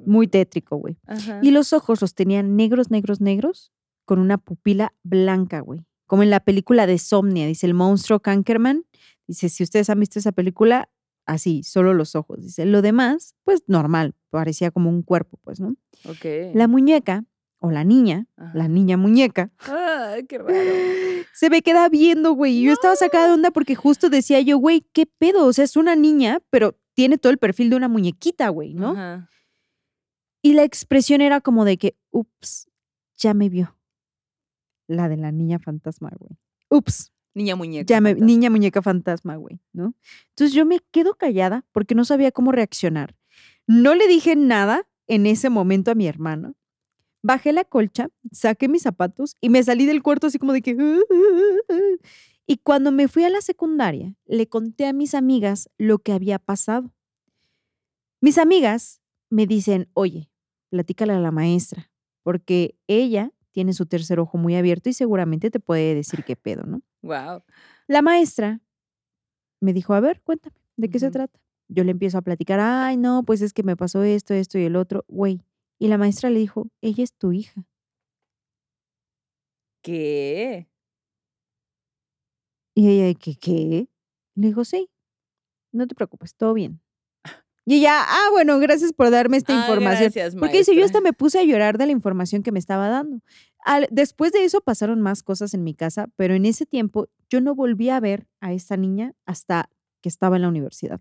muy 0.04 0.26
tétrico, 0.26 0.78
güey. 0.78 0.98
Y 1.42 1.52
los 1.52 1.72
ojos 1.72 2.00
los 2.00 2.16
tenían 2.16 2.56
negros, 2.56 2.90
negros, 2.90 3.20
negros, 3.20 3.70
con 4.04 4.18
una 4.18 4.36
pupila 4.36 4.94
blanca, 5.04 5.60
güey. 5.60 5.86
Como 6.12 6.24
en 6.24 6.28
la 6.28 6.40
película 6.40 6.86
de 6.86 6.98
Somnia, 6.98 7.46
dice 7.46 7.64
el 7.64 7.72
monstruo 7.72 8.20
Kankerman. 8.20 8.84
Dice, 9.26 9.48
si 9.48 9.62
ustedes 9.62 9.88
han 9.88 9.98
visto 9.98 10.18
esa 10.18 10.32
película, 10.32 10.90
así, 11.24 11.62
solo 11.62 11.94
los 11.94 12.14
ojos. 12.16 12.42
Dice, 12.42 12.66
lo 12.66 12.82
demás, 12.82 13.34
pues 13.44 13.62
normal, 13.66 14.14
parecía 14.28 14.70
como 14.70 14.90
un 14.90 15.00
cuerpo, 15.00 15.38
pues, 15.42 15.58
¿no? 15.58 15.74
Ok. 16.04 16.52
La 16.52 16.68
muñeca, 16.68 17.24
o 17.60 17.70
la 17.70 17.82
niña, 17.84 18.26
la 18.52 18.68
niña 18.68 18.98
muñeca, 18.98 19.52
Ay, 19.60 20.26
qué 20.26 20.36
raro. 20.36 20.52
se 21.32 21.48
me 21.48 21.62
queda 21.62 21.88
viendo, 21.88 22.32
güey. 22.32 22.58
Y 22.58 22.64
yo 22.64 22.74
estaba 22.74 22.94
sacada 22.94 23.28
de 23.28 23.32
onda 23.32 23.50
porque 23.50 23.74
justo 23.74 24.10
decía 24.10 24.38
yo, 24.42 24.58
güey, 24.58 24.86
¿qué 24.92 25.06
pedo? 25.06 25.46
O 25.46 25.52
sea, 25.54 25.64
es 25.64 25.76
una 25.76 25.96
niña, 25.96 26.42
pero 26.50 26.78
tiene 26.92 27.16
todo 27.16 27.32
el 27.32 27.38
perfil 27.38 27.70
de 27.70 27.76
una 27.76 27.88
muñequita, 27.88 28.50
güey, 28.50 28.74
¿no? 28.74 28.90
Ajá. 28.90 29.30
Y 30.42 30.52
la 30.52 30.64
expresión 30.64 31.22
era 31.22 31.40
como 31.40 31.64
de 31.64 31.78
que, 31.78 31.96
ups, 32.10 32.68
ya 33.16 33.32
me 33.32 33.48
vio. 33.48 33.78
La 34.92 35.08
de 35.08 35.16
la 35.16 35.32
niña 35.32 35.58
fantasma, 35.58 36.10
güey. 36.18 36.38
Ups, 36.68 37.12
Niña 37.34 37.56
muñeca. 37.56 37.86
ya 37.86 38.00
me, 38.00 38.14
niña 38.14 38.50
muñeca 38.50 38.82
fantasma, 38.82 39.36
güey, 39.36 39.58
¿no? 39.72 39.94
Entonces 40.30 40.54
yo 40.54 40.66
me 40.66 40.80
quedo 40.90 41.14
callada 41.14 41.64
porque 41.72 41.94
no 41.94 42.04
sabía 42.04 42.30
cómo 42.30 42.52
reaccionar. 42.52 43.16
No 43.66 43.94
le 43.94 44.06
dije 44.06 44.36
nada 44.36 44.86
en 45.06 45.26
ese 45.26 45.48
momento 45.48 45.90
a 45.90 45.94
mi 45.94 46.06
hermana. 46.06 46.52
Bajé 47.22 47.52
la 47.52 47.64
colcha, 47.64 48.08
saqué 48.32 48.68
mis 48.68 48.82
zapatos 48.82 49.36
y 49.40 49.48
me 49.48 49.62
salí 49.62 49.86
del 49.86 50.02
cuarto 50.02 50.26
así 50.26 50.38
como 50.38 50.52
de 50.52 50.62
que... 50.62 50.76
Y 52.44 52.58
cuando 52.58 52.90
me 52.90 53.06
fui 53.06 53.22
a 53.22 53.30
la 53.30 53.40
secundaria, 53.40 54.16
le 54.26 54.48
conté 54.48 54.86
a 54.86 54.92
mis 54.92 55.14
amigas 55.14 55.70
lo 55.78 56.00
que 56.00 56.12
había 56.12 56.40
pasado. 56.40 56.92
Mis 58.20 58.36
amigas 58.36 59.00
me 59.30 59.46
dicen, 59.46 59.88
oye, 59.94 60.28
platícale 60.68 61.12
a 61.12 61.20
la 61.20 61.30
maestra, 61.30 61.92
porque 62.24 62.76
ella 62.88 63.30
tiene 63.52 63.72
su 63.72 63.86
tercer 63.86 64.18
ojo 64.20 64.38
muy 64.38 64.56
abierto 64.56 64.88
y 64.88 64.92
seguramente 64.94 65.50
te 65.50 65.60
puede 65.60 65.94
decir 65.94 66.24
qué 66.24 66.36
pedo, 66.36 66.64
¿no? 66.64 66.82
Wow. 67.02 67.42
La 67.86 68.02
maestra 68.02 68.60
me 69.60 69.72
dijo, 69.72 69.94
a 69.94 70.00
ver, 70.00 70.20
cuéntame, 70.22 70.56
¿de 70.76 70.90
qué 70.90 70.98
se 70.98 71.10
trata? 71.10 71.40
Yo 71.68 71.84
le 71.84 71.92
empiezo 71.92 72.18
a 72.18 72.22
platicar, 72.22 72.60
ay, 72.60 72.96
no, 72.96 73.22
pues 73.24 73.40
es 73.42 73.52
que 73.52 73.62
me 73.62 73.76
pasó 73.76 74.02
esto, 74.02 74.34
esto 74.34 74.58
y 74.58 74.64
el 74.64 74.76
otro, 74.76 75.04
güey. 75.08 75.40
Y 75.78 75.88
la 75.88 75.98
maestra 75.98 76.30
le 76.30 76.38
dijo, 76.38 76.68
ella 76.80 77.04
es 77.04 77.14
tu 77.14 77.32
hija. 77.32 77.66
¿Qué? 79.82 80.68
Y 82.74 82.88
ella, 82.88 83.18
que, 83.18 83.36
¿qué? 83.36 83.88
Le 84.34 84.46
dijo, 84.48 84.64
sí, 84.64 84.90
no 85.72 85.86
te 85.86 85.94
preocupes, 85.94 86.34
todo 86.36 86.54
bien. 86.54 86.80
Y 87.64 87.76
ella, 87.76 88.00
ah, 88.02 88.28
bueno, 88.32 88.58
gracias 88.58 88.92
por 88.92 89.10
darme 89.10 89.36
esta 89.36 89.52
Ah, 89.54 89.60
información. 89.60 90.00
gracias, 90.02 90.34
Porque 90.34 90.58
dice, 90.58 90.74
yo 90.74 90.84
hasta 90.84 91.00
me 91.00 91.12
puse 91.12 91.38
a 91.38 91.44
llorar 91.44 91.78
de 91.78 91.86
la 91.86 91.92
información 91.92 92.42
que 92.42 92.50
me 92.50 92.58
estaba 92.58 92.88
dando. 92.88 93.20
Al- 93.64 93.86
después 93.92 94.32
de 94.32 94.44
eso 94.44 94.60
pasaron 94.60 95.00
más 95.00 95.22
cosas 95.22 95.54
en 95.54 95.62
mi 95.62 95.72
casa, 95.74 96.08
pero 96.16 96.34
en 96.34 96.44
ese 96.44 96.66
tiempo 96.66 97.08
yo 97.30 97.40
no 97.40 97.54
volví 97.54 97.88
a 97.88 98.00
ver 98.00 98.26
a 98.40 98.52
esta 98.52 98.76
niña 98.76 99.14
hasta 99.26 99.68
que 100.00 100.08
estaba 100.08 100.34
en 100.36 100.42
la 100.42 100.48
universidad. 100.48 101.00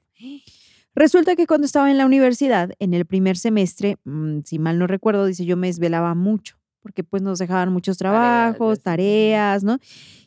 Resulta 0.93 1.35
que 1.35 1.47
cuando 1.47 1.65
estaba 1.65 1.89
en 1.89 1.97
la 1.97 2.05
universidad, 2.05 2.71
en 2.79 2.93
el 2.93 3.05
primer 3.05 3.37
semestre, 3.37 3.97
mm, 4.03 4.39
si 4.45 4.59
mal 4.59 4.77
no 4.77 4.87
recuerdo, 4.87 5.25
dice, 5.25 5.45
yo 5.45 5.55
me 5.57 5.67
desvelaba 5.67 6.13
mucho, 6.15 6.57
porque 6.81 7.03
pues 7.03 7.21
nos 7.23 7.39
dejaban 7.39 7.71
muchos 7.71 7.97
trabajos, 7.97 8.81
tareas, 8.83 9.63
¿no? 9.63 9.79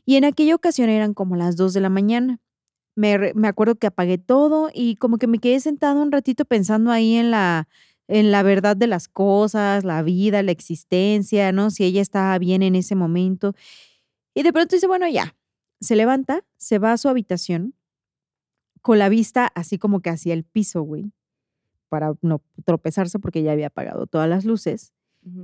Y 0.06 0.16
en 0.16 0.24
aquella 0.24 0.54
ocasión 0.54 0.88
eran 0.88 1.12
como 1.14 1.36
las 1.36 1.56
2 1.56 1.74
de 1.74 1.80
la 1.80 1.90
mañana. 1.90 2.40
Me, 2.96 3.32
me 3.34 3.48
acuerdo 3.48 3.74
que 3.74 3.88
apagué 3.88 4.18
todo 4.18 4.70
y 4.72 4.96
como 4.96 5.18
que 5.18 5.26
me 5.26 5.38
quedé 5.38 5.58
sentada 5.60 6.00
un 6.00 6.12
ratito 6.12 6.44
pensando 6.44 6.92
ahí 6.92 7.16
en 7.16 7.30
la, 7.30 7.68
en 8.06 8.30
la 8.30 8.42
verdad 8.42 8.76
de 8.76 8.86
las 8.86 9.08
cosas, 9.08 9.84
la 9.84 10.02
vida, 10.02 10.42
la 10.42 10.52
existencia, 10.52 11.52
¿no? 11.52 11.70
Si 11.70 11.84
ella 11.84 12.02
estaba 12.02 12.38
bien 12.38 12.62
en 12.62 12.74
ese 12.76 12.94
momento. 12.94 13.54
Y 14.34 14.42
de 14.42 14.52
pronto 14.52 14.76
dice, 14.76 14.86
bueno, 14.86 15.08
ya. 15.08 15.34
Se 15.80 15.96
levanta, 15.96 16.44
se 16.56 16.78
va 16.78 16.92
a 16.92 16.98
su 16.98 17.08
habitación 17.08 17.74
con 18.80 18.98
la 18.98 19.08
vista 19.08 19.50
así 19.54 19.78
como 19.78 20.00
que 20.00 20.10
hacia 20.10 20.34
el 20.34 20.44
piso, 20.44 20.82
güey, 20.82 21.10
para 21.88 22.14
no 22.20 22.42
tropezarse 22.66 23.18
porque 23.18 23.42
ya 23.42 23.52
había 23.52 23.68
apagado 23.68 24.06
todas 24.06 24.28
las 24.28 24.44
luces. 24.44 24.92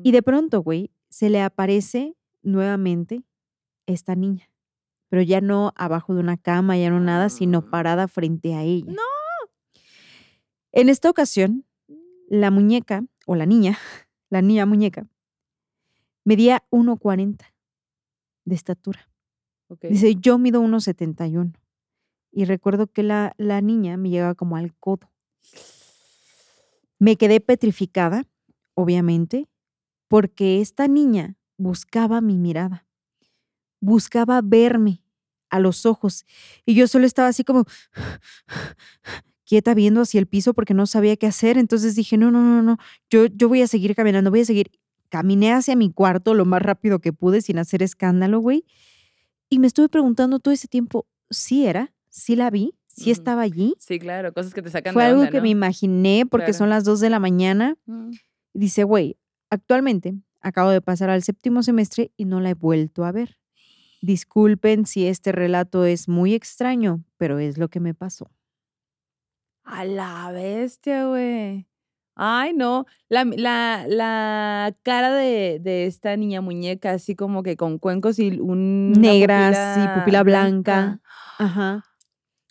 Y 0.03 0.13
de 0.13 0.23
pronto, 0.23 0.63
güey, 0.63 0.91
se 1.09 1.31
le 1.31 1.41
aparece 1.41 2.15
nuevamente 2.43 3.23
esta 3.87 4.15
niña, 4.15 4.51
pero 5.11 5.21
ya 5.23 5.41
no 5.43 5.73
abajo 5.77 6.15
de 6.15 6.21
una 6.21 6.39
cama, 6.39 6.79
ya 6.79 6.89
no 6.89 7.01
nada, 7.01 7.29
sino 7.29 7.61
Mm. 7.61 7.71
parada 7.71 8.09
frente 8.09 8.55
a 8.55 8.63
ella. 8.63 8.91
¡No! 8.93 9.03
En 10.73 10.89
esta 10.89 11.11
ocasión, 11.11 11.67
la 12.29 12.51
muñeca, 12.51 13.05
o 13.27 13.35
la 13.35 13.45
niña, 13.45 13.77
la 14.31 14.41
niña 14.41 14.65
muñeca, 14.65 15.07
medía 16.25 16.65
1,40 16.71 17.45
de 18.45 18.55
estatura. 18.55 19.09
Dice, 19.83 20.15
yo 20.17 20.39
mido 20.39 20.63
1,71. 20.63 21.53
Y 22.33 22.45
recuerdo 22.45 22.87
que 22.87 23.03
la, 23.03 23.35
la 23.37 23.61
niña 23.61 23.97
me 23.97 24.11
llegaba 24.11 24.35
como 24.35 24.57
al 24.57 24.75
codo. 24.77 25.11
Me 26.99 27.17
quedé 27.17 27.41
petrificada, 27.41 28.25
obviamente, 28.75 29.49
porque 30.09 30.61
esta 30.61 30.87
niña 30.87 31.37
buscaba 31.57 32.21
mi 32.21 32.37
mirada, 32.37 32.87
buscaba 33.81 34.41
verme 34.43 35.03
a 35.49 35.59
los 35.59 35.85
ojos. 35.87 36.25
Y 36.65 36.75
yo 36.75 36.87
solo 36.87 37.07
estaba 37.07 37.29
así 37.29 37.43
como 37.45 37.65
quieta 39.45 39.75
viendo 39.75 40.01
hacia 40.03 40.21
el 40.21 40.27
piso 40.27 40.55
porque 40.55 40.75
no 40.75 40.87
sabía 40.87 41.17
qué 41.17 41.27
hacer. 41.27 41.59
Entonces 41.59 41.95
dije, 41.97 42.17
no, 42.17 42.31
no, 42.31 42.41
no, 42.43 42.63
no, 42.63 42.77
yo, 43.11 43.27
yo 43.27 43.49
voy 43.49 43.63
a 43.63 43.67
seguir 43.67 43.95
caminando, 43.95 44.31
voy 44.31 44.41
a 44.41 44.45
seguir. 44.45 44.71
Caminé 45.09 45.53
hacia 45.53 45.75
mi 45.75 45.91
cuarto 45.93 46.35
lo 46.35 46.45
más 46.45 46.63
rápido 46.63 47.01
que 47.01 47.13
pude 47.13 47.41
sin 47.41 47.59
hacer 47.59 47.83
escándalo, 47.83 48.39
güey. 48.39 48.65
Y 49.49 49.59
me 49.59 49.67
estuve 49.67 49.89
preguntando 49.89 50.39
todo 50.39 50.55
ese 50.55 50.69
tiempo, 50.69 51.09
¿sí 51.31 51.67
era? 51.67 51.93
¿Sí 52.11 52.37
la 52.37 52.49
vi? 52.49 52.75
¿Sí 52.87 53.11
estaba 53.11 53.43
allí? 53.43 53.75
Sí, 53.81 53.99
claro, 53.99 54.33
cosas 54.33 54.55
que 54.55 54.63
te 54.63 54.71
sacan 54.71 54.93
Fue 54.93 55.03
de 55.03 55.09
algo 55.09 55.23
onda, 55.23 55.33
que 55.33 55.39
¿no? 55.39 55.43
me 55.43 55.49
imaginé 55.49 56.27
porque 56.31 56.47
Claro. 56.47 56.59
son 56.59 56.69
las 56.69 56.85
2 56.85 57.01
de 57.01 57.11
la 57.11 57.19
mañana. 57.19 57.77
Mm. 57.87 58.11
Dice, 58.55 58.85
güey, 58.85 59.17
actualmente 59.49 60.15
acabo 60.41 60.71
de 60.71 60.81
pasar 60.81 61.11
al 61.11 61.25
séptimo 61.25 61.65
semestre 61.65 62.13
y 62.17 62.25
no 62.27 62.39
la 62.39 62.51
he 62.51 62.55
vuelto 62.55 63.05
a 63.05 63.11
ver. 63.11 63.40
Disculpen 64.01 64.87
si 64.87 65.07
este 65.07 65.33
relato 65.33 65.85
es 65.85 66.09
muy 66.09 66.35
extraño, 66.35 67.05
pero 67.17 67.39
es 67.39 67.59
lo 67.59 67.69
que 67.69 67.81
me 67.81 67.95
pasó. 67.95 68.31
A 69.65 69.85
la 69.85 70.31
bestia, 70.33 71.07
güey. 71.07 71.67
Ay, 72.17 72.53
no. 72.55 72.87
La, 73.09 73.25
la, 73.25 73.85
la 73.89 74.77
cara 74.83 75.15
de, 75.15 75.59
de 75.61 75.87
esta 75.87 76.17
niña 76.17 76.41
muñeca, 76.41 76.93
así 76.93 77.15
como 77.15 77.43
que 77.43 77.57
con 77.57 77.79
cuencos 77.79 78.19
y 78.19 78.39
un. 78.41 78.93
Negras 78.93 79.79
y 79.79 79.99
pupila 79.99 80.23
blanca. 80.23 81.01
Ajá. 81.39 81.85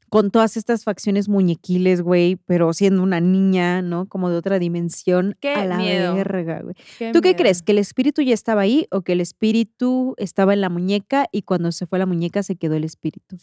Con 0.10 0.32
todas 0.32 0.58
estas 0.58 0.84
facciones 0.84 1.30
muñequiles, 1.30 2.02
güey, 2.02 2.36
pero 2.36 2.74
siendo 2.74 3.04
una 3.04 3.20
niña, 3.20 3.82
¿no? 3.82 4.08
Como 4.08 4.30
de 4.30 4.38
otra 4.38 4.58
dimensión. 4.60 5.36
Qué 5.40 5.54
a 5.54 5.66
la 5.66 5.78
miedo. 5.78 6.16
verga, 6.16 6.62
güey. 6.62 6.76
¿Tú 7.14 7.22
qué 7.22 7.36
crees? 7.36 7.62
¿Que 7.62 7.72
el 7.74 7.78
espíritu 7.78 8.22
ya 8.22 8.34
estaba 8.34 8.62
ahí 8.62 8.88
o 8.92 9.02
que 9.02 9.12
el 9.14 9.22
espíritu 9.22 10.16
estaba 10.18 10.54
en 10.54 10.62
la 10.62 10.70
muñeca 10.70 11.28
y 11.32 11.44
cuando 11.44 11.72
se 11.72 11.86
fue 11.86 12.00
la 12.00 12.06
muñeca 12.06 12.42
se 12.44 12.56
quedó 12.56 12.76
el 12.76 12.84
espíritu? 12.84 13.38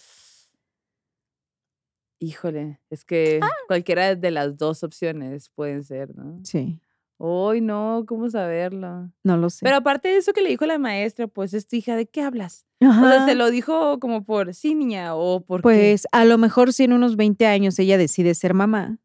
Híjole, 2.19 2.81
es 2.89 3.05
que 3.05 3.41
Ah. 3.43 3.51
cualquiera 3.69 4.15
de 4.17 4.31
las 4.31 4.57
dos 4.57 4.83
opciones 4.83 5.51
pueden 5.51 5.85
ser, 5.85 6.17
¿no? 6.17 6.41
Sí, 6.45 6.81
Uy, 7.19 7.61
no, 7.63 8.05
¿cómo 8.07 8.29
saberlo? 8.29 9.11
no 9.25 9.37
lo 9.39 9.49
sé. 9.51 9.61
Pero 9.65 9.77
aparte 9.77 10.09
de 10.09 10.17
eso 10.19 10.33
que 10.33 10.43
le 10.43 10.51
dijo 10.51 10.67
la 10.67 10.79
maestra, 10.79 11.27
pues 11.27 11.55
es 11.55 11.67
tu 11.67 11.77
hija, 11.77 11.97
¿de 11.97 12.07
qué 12.07 12.21
hablas? 12.23 12.67
O 12.83 12.85
sea, 12.93 13.25
se 13.25 13.35
lo 13.35 13.51
dijo 13.51 13.99
como 14.01 14.23
por 14.25 14.53
sí, 14.55 14.75
niña, 14.75 15.15
o 15.15 15.41
por 15.41 15.61
qué. 15.61 15.63
Pues 15.63 16.07
a 16.13 16.25
lo 16.27 16.37
mejor 16.37 16.73
si 16.75 16.85
en 16.85 16.93
unos 16.93 17.17
20 17.17 17.47
años 17.47 17.79
ella 17.79 17.97
decide 17.97 18.35
ser 18.35 18.53
mamá, 18.53 18.99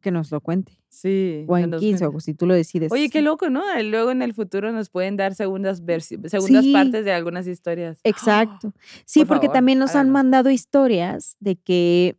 que 0.00 0.12
nos 0.12 0.30
lo 0.30 0.40
cuente. 0.40 0.78
Sí. 0.88 1.44
O 1.48 1.58
en 1.58 1.70
nos 1.70 1.80
15, 1.80 2.04
cuente. 2.04 2.16
o 2.16 2.20
si 2.20 2.34
tú 2.34 2.46
lo 2.46 2.54
decides. 2.54 2.92
Oye, 2.92 3.10
qué 3.10 3.20
loco, 3.20 3.50
¿no? 3.50 3.62
Eh, 3.74 3.82
Luego 3.82 4.12
en 4.12 4.22
el 4.22 4.32
futuro 4.32 4.70
nos 4.70 4.88
pueden 4.88 5.16
dar 5.16 5.34
segundas 5.34 5.82
segundas 6.26 6.64
Sí. 6.64 6.72
partes 6.72 7.04
de 7.04 7.12
algunas 7.12 7.48
historias. 7.48 7.98
Exacto. 8.04 8.72
Sí, 9.04 9.20
Por 9.20 9.28
porque 9.28 9.46
favor, 9.48 9.54
también 9.56 9.80
nos 9.80 9.96
han 9.96 10.10
mandado 10.10 10.50
historias 10.50 11.36
de 11.40 11.56
que, 11.56 12.16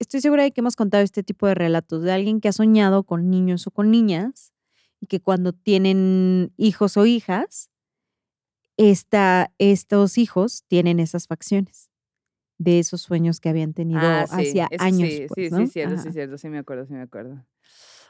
estoy 0.00 0.20
segura 0.20 0.42
de 0.42 0.50
que 0.50 0.60
hemos 0.60 0.74
contado 0.76 1.04
este 1.04 1.22
tipo 1.22 1.46
de 1.46 1.54
relatos 1.54 2.02
de 2.02 2.10
alguien 2.10 2.40
que 2.40 2.48
ha 2.48 2.52
soñado 2.52 3.04
con 3.04 3.30
niños 3.30 3.66
o 3.66 3.70
con 3.70 3.90
niñas 3.90 4.52
y 5.00 5.06
que 5.06 5.20
cuando 5.20 5.52
tienen 5.52 6.52
hijos 6.56 6.96
o 6.96 7.06
hijas, 7.06 7.70
esta, 8.76 9.52
estos 9.58 10.18
hijos 10.18 10.64
tienen 10.66 11.00
esas 11.00 11.26
facciones 11.26 11.90
de 12.58 12.78
esos 12.78 13.02
sueños 13.02 13.40
que 13.40 13.48
habían 13.50 13.72
tenido 13.74 14.00
Ah, 14.02 14.26
sí, 14.26 14.34
hacía 14.34 14.68
eso 14.70 14.84
años. 14.84 15.12
sí, 15.12 15.26
pues, 15.28 15.48
sí, 15.48 15.50
¿no? 15.50 15.66
sí, 15.66 15.72
cierto, 15.72 15.96
sí, 15.96 16.00
Ajá. 16.00 16.12
cierto, 16.12 16.38
sí 16.38 16.48
me 16.48 16.58
acuerdo, 16.58 16.86
sí 16.86 16.92
me 16.94 17.02
acuerdo. 17.02 17.44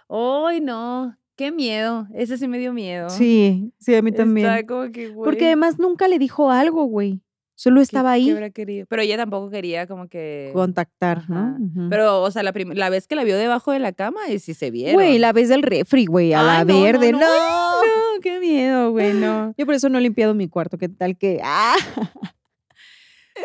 Ay, 0.09 0.61
no, 0.61 1.17
qué 1.37 1.53
miedo, 1.53 2.09
ese 2.15 2.39
sí 2.39 2.49
me 2.49 2.59
dio 2.59 2.73
miedo. 2.73 3.09
Sí, 3.11 3.73
sí, 3.79 3.95
a 3.95 4.03
mí 4.03 4.13
también. 4.13 4.49
Está 4.49 4.67
como 4.67 4.91
que, 4.91 5.09
Porque 5.09 5.39
güey, 5.39 5.45
además 5.47 5.79
nunca 5.79 6.09
le 6.09 6.19
dijo 6.19 6.51
algo, 6.51 6.85
güey. 6.85 7.21
Solo 7.63 7.77
¿qué- 7.77 7.83
estaba 7.83 8.11
qué 8.13 8.15
ahí 8.15 8.31
habrá 8.31 8.49
querido? 8.49 8.87
Pero 8.89 9.03
ella 9.03 9.19
tampoco 9.19 9.51
quería 9.51 9.87
como 9.87 10.09
que... 10.09 10.51
contactar, 10.55 11.29
¿no? 11.29 11.39
Ajá. 11.39 11.57
Ujú. 11.61 11.89
Pero, 11.91 12.23
o 12.23 12.31
sea, 12.31 12.43
la, 12.43 12.55
la 12.55 12.89
vez 12.89 13.07
que 13.07 13.15
la 13.17 13.23
vio 13.25 13.37
debajo 13.37 13.71
de 13.73 13.79
la 13.81 13.93
cama 13.93 14.21
y 14.31 14.39
sí 14.39 14.55
se 14.55 14.71
vieron. 14.71 14.95
Güey, 14.95 15.19
la 15.19 15.33
vez 15.35 15.51
del 15.51 15.63
refri, 15.63 16.07
güey, 16.07 16.33
a 16.33 16.43
la 16.43 16.59
Ay, 16.61 16.65
no, 16.65 16.73
no, 16.75 16.83
verde. 16.83 17.13
no, 17.13 17.19
No, 17.19 17.83
No, 17.83 18.21
qué 18.23 18.41
miedo, 18.41 18.91
güey, 18.93 19.13
no. 19.13 19.55
Yo 19.59 19.67
por 19.67 19.75
eso 19.75 19.91
no 19.91 19.99
he 19.99 20.01
limpiado 20.01 20.33
mi 20.35 20.49
cuarto. 20.49 20.79
¿Qué 20.79 20.89
tal 20.89 21.19
que? 21.19 21.41
¡Ah! 21.45 21.77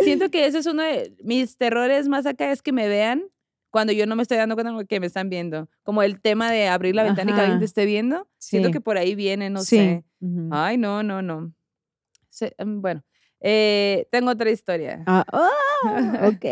Siento 0.01 0.29
que 0.29 0.45
ese 0.47 0.59
es 0.59 0.65
uno 0.65 0.83
de 0.83 1.13
mis 1.23 1.57
terrores 1.57 2.07
más 2.07 2.25
acá, 2.25 2.51
es 2.51 2.61
que 2.61 2.71
me 2.71 2.87
vean 2.87 3.23
cuando 3.69 3.91
yo 3.91 4.05
no 4.05 4.15
me 4.15 4.21
estoy 4.21 4.37
dando 4.37 4.55
cuenta 4.55 4.71
de 4.71 4.85
que 4.85 4.99
me 5.01 5.07
están 5.07 5.29
viendo. 5.29 5.67
Como 5.83 6.01
el 6.03 6.21
tema 6.21 6.49
de 6.49 6.69
abrir 6.69 6.95
la 6.95 7.03
ventana 7.03 7.31
y 7.31 7.33
que 7.33 7.39
alguien 7.41 7.57
Ajá. 7.57 7.59
te 7.59 7.65
esté 7.65 7.85
viendo. 7.85 8.29
Siento 8.37 8.69
Sí. 8.69 8.73
que 8.73 8.79
por 8.79 8.97
ahí 8.97 9.15
viene, 9.15 9.49
no 9.49 9.59
sí. 9.59 9.75
sé. 9.75 10.05
Ujú. 10.21 10.47
Ay, 10.51 10.77
no, 10.77 11.03
no, 11.03 11.21
no. 11.21 11.53
Se- 12.29 12.55
mm, 12.63 12.79
bueno, 12.79 13.03
eh, 13.41 14.07
tengo 14.11 14.31
otra 14.31 14.49
historia. 14.49 15.03
Ah, 15.05 15.23
ah, 15.31 15.51
ok. 16.33 16.45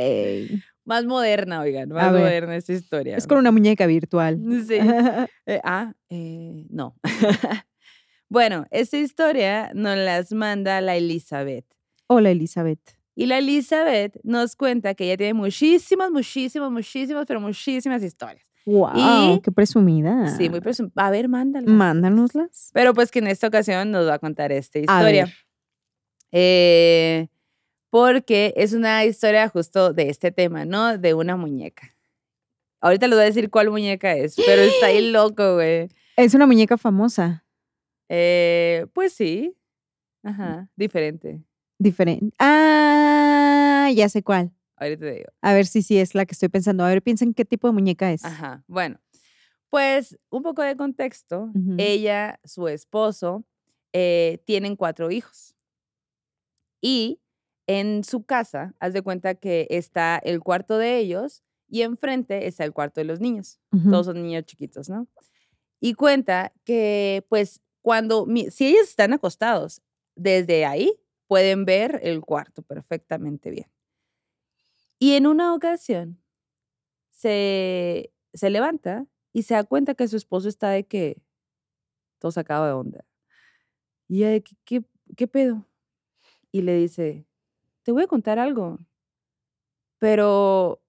Más 0.86 1.06
moderna, 1.06 1.62
oigan, 1.62 1.90
más 1.90 2.12
moderna 2.12 2.56
esta 2.58 2.74
historia. 2.74 3.16
Es 3.18 3.26
con 3.26 3.38
una 3.38 3.52
muñeca 3.52 3.86
virtual. 3.88 4.40
Sí. 4.68 4.78
Eh, 5.46 5.60
ah, 5.64 5.94
eh, 6.10 6.66
no. 6.70 6.96
bueno, 8.30 8.66
esta 8.72 8.98
historia 8.98 9.72
nos 9.74 9.98
las 9.98 10.32
manda 10.34 10.80
la 10.82 10.96
Elizabeth. 10.96 11.66
Hola, 12.08 12.32
Elizabeth. 12.32 12.80
Y 13.16 13.28
la 13.28 13.38
Elizabeth 13.38 14.18
nos 14.24 14.56
cuenta 14.56 14.96
que 14.96 15.06
ella 15.06 15.18
tiene 15.18 15.34
muchísimas, 15.36 16.10
muchísimas, 16.12 16.72
muchísimas, 16.72 17.26
pero 17.28 17.40
muchísimas 17.40 18.02
historias. 18.04 18.46
Wow, 18.66 19.36
Y- 19.36 19.42
qué 19.42 19.52
presumida. 19.52 20.28
Sí, 20.38 20.50
muy 20.50 20.62
presum- 20.62 20.92
A 20.96 21.12
ver, 21.12 21.28
mándalas. 21.28 21.70
Mándanoslas. 21.70 22.70
Pero 22.74 22.94
pues 22.94 23.12
que 23.12 23.20
en 23.20 23.28
esta 23.28 23.48
ocasión 23.48 23.92
nos 23.92 24.08
va 24.08 24.16
a 24.16 24.20
contar 24.20 24.52
esta 24.52 24.80
A 24.80 24.82
historia. 24.82 25.26
ver. 25.26 25.34
Eh, 26.34 27.28
porque 27.92 28.54
es 28.58 28.74
una 28.74 29.06
historia 29.06 29.48
justo 29.50 29.94
de 29.94 30.10
este 30.10 30.32
tema, 30.32 30.66
¿no? 30.66 30.98
De 30.98 31.14
una 31.14 31.38
muñeca. 31.38 31.96
Ahorita 32.82 33.08
les 33.08 33.16
voy 33.16 33.24
a 33.24 33.28
decir 33.28 33.52
cuál 33.52 33.70
muñeca 33.70 34.14
es, 34.14 34.36
pero 34.36 34.64
está 34.64 34.88
ahí 34.88 35.00
loco, 35.12 35.54
güey. 35.54 35.90
Es 36.18 36.34
una 36.34 36.48
muñeca 36.48 36.76
famosa. 36.78 37.46
Eh, 38.10 38.88
pues 38.94 39.14
sí. 39.14 39.56
Ajá, 40.24 40.70
diferente. 40.76 41.44
Diferente. 41.78 42.36
Ah, 42.40 43.90
ya 43.94 44.10
sé 44.10 44.24
cuál. 44.24 44.52
Ahorita 44.76 45.06
te 45.06 45.12
digo. 45.12 45.30
A 45.42 45.54
ver 45.54 45.68
si 45.68 45.84
sí 45.84 46.00
es 46.00 46.16
la 46.16 46.26
que 46.26 46.34
estoy 46.34 46.50
pensando. 46.50 46.84
A 46.84 46.90
ver, 46.90 47.04
piensen 47.04 47.34
qué 47.34 47.46
tipo 47.46 47.68
de 47.68 47.74
muñeca 47.74 48.12
es. 48.12 48.26
Ajá. 48.26 48.64
Bueno, 48.68 49.00
pues 49.70 50.18
un 50.30 50.42
poco 50.42 50.64
de 50.64 50.76
contexto. 50.76 51.52
Ella, 51.78 52.40
su 52.44 52.68
esposo, 52.68 53.46
eh, 53.94 54.40
tienen 54.46 54.76
cuatro 54.76 55.12
hijos. 55.12 55.56
Y 56.86 57.22
en 57.66 58.04
su 58.04 58.26
casa, 58.26 58.76
haz 58.82 58.92
de 58.92 59.02
cuenta 59.02 59.36
que 59.36 59.68
está 59.70 60.18
el 60.18 60.42
cuarto 60.42 60.78
de 60.78 60.98
ellos 60.98 61.44
y 61.70 61.84
enfrente 61.84 62.46
está 62.46 62.66
el 62.66 62.74
cuarto 62.74 63.00
de 63.00 63.06
los 63.06 63.22
niños. 63.22 63.62
Todos 63.90 64.08
son 64.08 64.22
niños 64.22 64.44
chiquitos, 64.44 64.90
¿no? 64.90 65.08
Y 65.80 65.94
cuenta 65.94 66.52
que, 66.66 67.26
pues, 67.30 67.62
cuando, 67.82 68.26
mi- 68.26 68.52
si 68.52 68.68
ellos 68.68 68.90
están 68.90 69.14
acostados, 69.14 69.82
desde 70.16 70.66
ahí 70.66 70.94
pueden 71.28 71.64
ver 71.64 72.02
el 72.04 72.20
cuarto 72.20 72.64
perfectamente 72.64 73.50
bien. 73.50 73.72
Y 75.00 75.14
en 75.14 75.26
una 75.26 75.54
ocasión 75.56 76.22
se, 77.12 78.12
se 78.34 78.50
levanta 78.50 79.06
y 79.32 79.44
se 79.44 79.54
da 79.54 79.64
cuenta 79.64 79.96
que 79.96 80.08
su 80.10 80.18
esposo 80.18 80.50
está 80.50 80.70
de 80.70 80.86
que 80.86 81.22
todo 82.20 82.32
sacado 82.32 82.66
de 82.66 82.74
onda. 82.74 83.06
Y 84.10 84.18
ella 84.24 84.32
de 84.32 84.44
que, 84.44 84.56
¿qué, 84.66 84.84
qué 85.16 85.28
pedo? 85.28 85.66
Y 86.54 86.62
le 86.62 86.76
dice, 86.78 87.26
te 87.82 87.92
voy 87.92 88.04
a 88.04 88.08
contar 88.08 88.38
algo, 88.38 88.78
pero, 89.98 90.80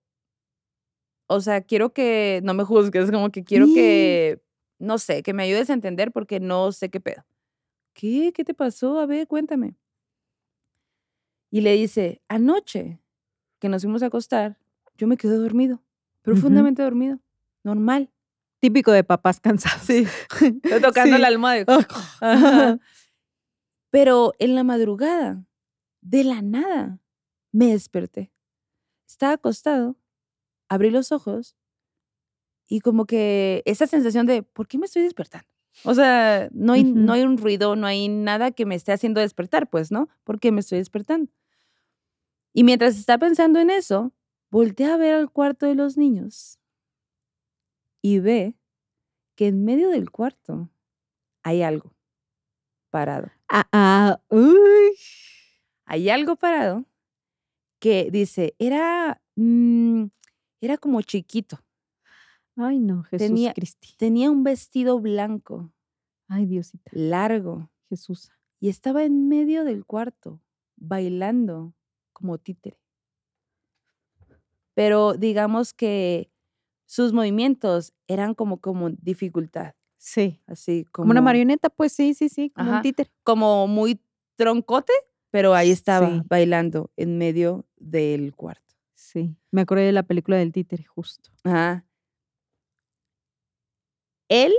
o 1.27 1.41
sea, 1.41 1.63
quiero 1.63 1.93
que 1.95 2.41
no 2.45 2.53
me 2.53 2.65
juzgues, 2.65 3.11
como 3.11 3.31
que 3.31 3.45
quiero 3.45 3.65
que, 3.67 4.43
no 4.79 4.99
sé, 4.99 5.23
que 5.23 5.33
me 5.33 5.43
ayudes 5.45 5.71
a 5.71 5.73
entender 5.73 6.13
porque 6.13 6.39
no 6.39 6.71
sé 6.71 6.91
qué 6.91 7.01
pedo. 7.01 7.25
¿Qué? 7.95 8.33
¿Qué 8.35 8.45
te 8.45 8.53
pasó? 8.53 8.99
A 8.99 9.07
ver, 9.07 9.27
cuéntame. 9.27 9.75
Y 11.51 11.63
le 11.63 11.73
dice, 11.73 12.21
anoche 12.29 13.01
que 13.59 13.71
nos 13.71 13.83
fuimos 13.83 14.03
a 14.03 14.07
acostar, 14.07 14.59
yo 14.99 15.07
me 15.07 15.17
quedé 15.17 15.37
dormido, 15.37 15.83
profundamente 16.21 16.83
dormido, 16.83 17.21
normal. 17.63 18.11
Típico 18.61 18.93
de 18.93 19.03
papás 19.05 19.41
cansados. 19.41 19.83
Sí. 19.83 20.07
Estoy 20.63 20.81
tocando 20.83 21.17
Sí. 21.17 21.23
la 21.23 21.29
almohada. 21.29 21.65
Pero 23.91 24.33
en 24.41 24.55
la 24.57 24.65
madrugada, 24.65 25.45
de 26.05 26.23
la 26.23 26.43
nada, 26.43 27.01
me 27.51 27.73
desperté. 27.73 28.31
Estaba 29.09 29.33
acostado, 29.33 29.97
abrí 30.69 30.91
los 30.91 31.11
ojos 31.13 31.57
y 32.69 32.81
como 32.81 33.07
que 33.07 33.63
esa 33.65 33.87
sensación 33.87 34.27
de, 34.27 34.43
¿por 34.43 34.69
qué 34.69 34.79
me 34.79 34.87
estoy 34.87 35.03
despertando? 35.03 35.49
O 35.83 35.95
sea, 35.95 36.49
no 36.53 36.75
hay, 36.75 36.85
no 36.85 37.13
hay 37.13 37.23
un 37.23 37.37
ruido, 37.37 37.75
no 37.75 37.87
hay 37.87 38.09
nada 38.09 38.53
que 38.53 38.65
me 38.65 38.77
esté 38.77 38.93
haciendo 38.93 39.21
despertar, 39.21 39.69
pues, 39.69 39.91
¿no? 39.91 40.09
¿Por 40.23 40.39
qué 40.39 40.53
me 40.53 40.61
estoy 40.61 40.79
despertando? 40.79 41.33
Y 42.53 42.63
mientras 42.63 42.97
está 42.97 43.19
pensando 43.19 43.59
en 43.59 43.71
eso, 43.71 44.13
volteé 44.51 44.87
a 44.87 44.97
ver 44.97 45.15
al 45.15 45.31
cuarto 45.33 45.67
de 45.67 45.75
los 45.75 45.97
niños 45.97 46.61
y 48.01 48.21
ve 48.21 48.55
que 49.35 49.49
en 49.49 49.65
medio 49.65 49.89
del 49.89 50.11
cuarto 50.11 50.71
hay 51.43 51.63
algo 51.63 51.93
parado. 52.91 53.33
Ah, 53.49 53.67
ah, 53.73 54.21
uy. 54.29 54.97
Hay 55.87 56.09
algo 56.09 56.37
parado 56.37 56.85
que 57.81 58.11
dice, 58.11 58.55
era, 58.59 59.21
mm, 59.37 60.05
era 60.61 60.79
como 60.79 61.03
chiquito. 61.03 61.59
Ay, 62.57 62.79
no, 62.79 63.03
Jesús 63.05 63.29
Tenía- 63.29 63.53
Cristi. 63.53 63.95
Tenía 63.99 64.31
un 64.31 64.45
vestido 64.45 64.99
blanco, 65.01 65.73
Ay, 66.29 66.47
Diosita. 66.47 66.91
largo, 66.95 67.71
Jesús. 67.91 68.31
y 68.61 68.69
estaba 68.71 69.05
en 69.05 69.29
medio 69.29 69.65
del 69.65 69.85
cuarto, 69.85 70.41
bailando 70.77 71.75
como 72.15 72.39
títere. 72.39 72.79
Pero 74.75 75.15
digamos 75.15 75.73
que 75.75 76.31
sus 76.87 77.13
movimientos 77.13 77.93
eran 78.09 78.35
como, 78.35 78.61
como 78.61 78.91
dificultad, 78.91 79.75
Sí. 79.99 80.41
así 80.47 80.85
como, 80.87 81.05
Como 81.05 81.11
una 81.13 81.21
marioneta, 81.21 81.69
pues 81.71 81.93
sí, 81.93 82.15
sí, 82.15 82.29
sí, 82.29 82.51
como 82.51 82.69
Ajá. 82.71 82.77
un 82.79 82.83
títer. 82.83 83.11
como 83.23 83.67
muy 83.67 84.01
troncote, 84.37 84.93
pero 85.35 85.57
ahí 85.57 85.73
estaba 85.73 86.09
Sí. 86.09 86.23
bailando 86.29 86.93
en 86.97 87.19
medio 87.19 87.67
del 87.75 88.37
cuarto. 88.37 88.77
Sí. 88.95 89.35
Me 89.51 89.63
acordé 89.63 89.83
de 89.83 89.91
la 89.91 90.05
película 90.05 90.37
del 90.37 90.53
títere, 90.53 90.85
justo. 90.85 91.31
Ajá. 91.43 91.85
Él 94.29 94.53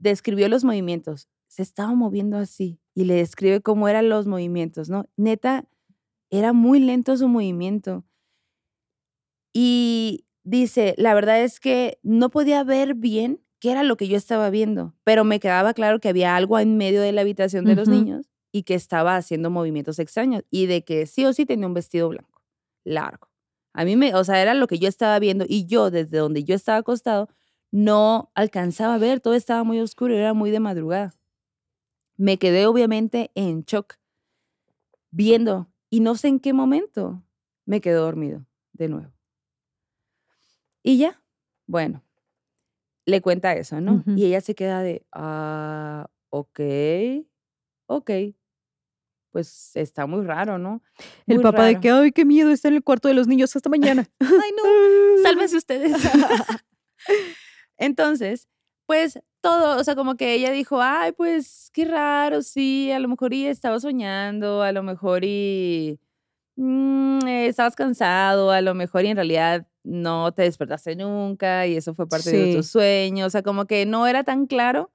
describió 0.00 0.48
los 0.48 0.64
movimientos, 0.64 1.28
se 1.46 1.62
estaba 1.62 1.94
moviendo 1.94 2.38
así 2.38 2.80
y 2.92 3.04
le 3.04 3.14
describe 3.14 3.60
cómo 3.60 3.86
eran 3.86 4.08
los 4.08 4.26
movimientos, 4.26 4.90
¿no? 4.90 5.04
Neta, 5.16 5.68
era 6.28 6.52
muy 6.52 6.80
lento 6.80 7.16
su 7.16 7.28
movimiento. 7.28 8.04
Y 9.54 10.24
dice, 10.42 10.96
la 10.98 11.14
verdad 11.14 11.40
es 11.40 11.60
que 11.60 12.00
no 12.02 12.30
podía 12.30 12.64
ver 12.64 12.94
bien 12.94 13.44
qué 13.60 13.70
era 13.70 13.84
lo 13.84 13.96
que 13.96 14.08
yo 14.08 14.16
estaba 14.16 14.50
viendo, 14.50 14.92
pero 15.04 15.22
me 15.22 15.38
quedaba 15.38 15.72
claro 15.72 16.00
que 16.00 16.08
había 16.08 16.34
algo 16.34 16.58
en 16.58 16.76
medio 16.76 17.00
de 17.00 17.12
la 17.12 17.20
habitación 17.20 17.64
de 17.64 17.76
los 17.76 17.86
niños 17.86 18.26
y 18.52 18.64
que 18.64 18.74
estaba 18.74 19.16
haciendo 19.16 19.50
movimientos 19.50 19.98
extraños 19.98 20.44
y 20.50 20.66
de 20.66 20.84
que 20.84 21.06
sí 21.06 21.24
o 21.24 21.32
sí 21.32 21.46
tenía 21.46 21.66
un 21.66 21.74
vestido 21.74 22.08
blanco, 22.08 22.42
largo. 22.84 23.28
A 23.72 23.84
mí 23.84 23.96
me, 23.96 24.14
o 24.14 24.24
sea, 24.24 24.42
era 24.42 24.54
lo 24.54 24.66
que 24.66 24.78
yo 24.78 24.88
estaba 24.88 25.18
viendo 25.18 25.44
y 25.48 25.66
yo 25.66 25.90
desde 25.90 26.18
donde 26.18 26.44
yo 26.44 26.54
estaba 26.54 26.78
acostado 26.78 27.28
no 27.70 28.32
alcanzaba 28.34 28.94
a 28.94 28.98
ver, 28.98 29.20
todo 29.20 29.34
estaba 29.34 29.62
muy 29.62 29.80
oscuro, 29.80 30.14
era 30.14 30.34
muy 30.34 30.50
de 30.50 30.60
madrugada. 30.60 31.14
Me 32.16 32.36
quedé 32.38 32.66
obviamente 32.66 33.30
en 33.34 33.62
shock 33.62 33.94
viendo 35.10 35.70
y 35.88 36.00
no 36.00 36.16
sé 36.16 36.28
en 36.28 36.40
qué 36.40 36.52
momento 36.52 37.22
me 37.64 37.80
quedé 37.80 37.94
dormido 37.94 38.44
de 38.72 38.88
nuevo. 38.88 39.12
Y 40.82 40.98
ya, 40.98 41.22
bueno, 41.66 42.02
le 43.06 43.20
cuenta 43.20 43.54
eso, 43.54 43.80
¿no? 43.80 44.02
Y 44.16 44.24
ella 44.26 44.40
se 44.40 44.54
queda 44.54 44.82
de, 44.82 45.06
ah, 45.12 46.08
ok, 46.30 46.60
ok, 47.86 48.10
pues 49.30 49.70
está 49.74 50.06
muy 50.06 50.24
raro, 50.26 50.58
¿no? 50.58 50.82
El 51.26 51.40
papá 51.40 51.64
de 51.64 51.70
raro. 51.74 51.80
que, 51.80 51.90
ay, 51.90 52.12
qué 52.12 52.24
miedo, 52.24 52.50
está 52.50 52.68
en 52.68 52.74
el 52.74 52.82
cuarto 52.82 53.08
de 53.08 53.14
los 53.14 53.26
niños 53.28 53.54
hasta 53.56 53.68
mañana. 53.70 54.06
Ay, 54.20 54.50
no, 54.56 55.22
sálvense 55.22 55.56
ustedes. 55.56 55.92
Entonces, 57.78 58.48
pues 58.86 59.18
todo, 59.40 59.78
o 59.80 59.84
sea, 59.84 59.94
como 59.94 60.16
que 60.16 60.34
ella 60.34 60.50
dijo, 60.50 60.80
ay, 60.82 61.12
pues 61.12 61.70
qué 61.72 61.84
raro, 61.86 62.42
sí, 62.42 62.90
a 62.92 62.98
lo 62.98 63.08
mejor 63.08 63.32
y 63.32 63.46
estaba 63.46 63.80
soñando, 63.80 64.62
a 64.62 64.72
lo 64.72 64.82
mejor 64.82 65.24
y 65.24 65.98
mm, 66.56 67.26
estabas 67.26 67.74
cansado, 67.76 68.50
a 68.50 68.60
lo 68.60 68.74
mejor 68.74 69.04
y 69.04 69.08
en 69.08 69.16
realidad 69.16 69.66
no 69.82 70.32
te 70.32 70.42
despertaste 70.42 70.94
nunca 70.94 71.66
y 71.66 71.76
eso 71.76 71.94
fue 71.94 72.06
parte 72.06 72.30
de 72.30 72.56
tus 72.56 72.66
Sí. 72.66 72.72
sueños, 72.72 73.28
o 73.28 73.30
sea, 73.30 73.42
como 73.42 73.66
que 73.66 73.86
no 73.86 74.06
era 74.06 74.24
tan 74.24 74.46
claro, 74.46 74.90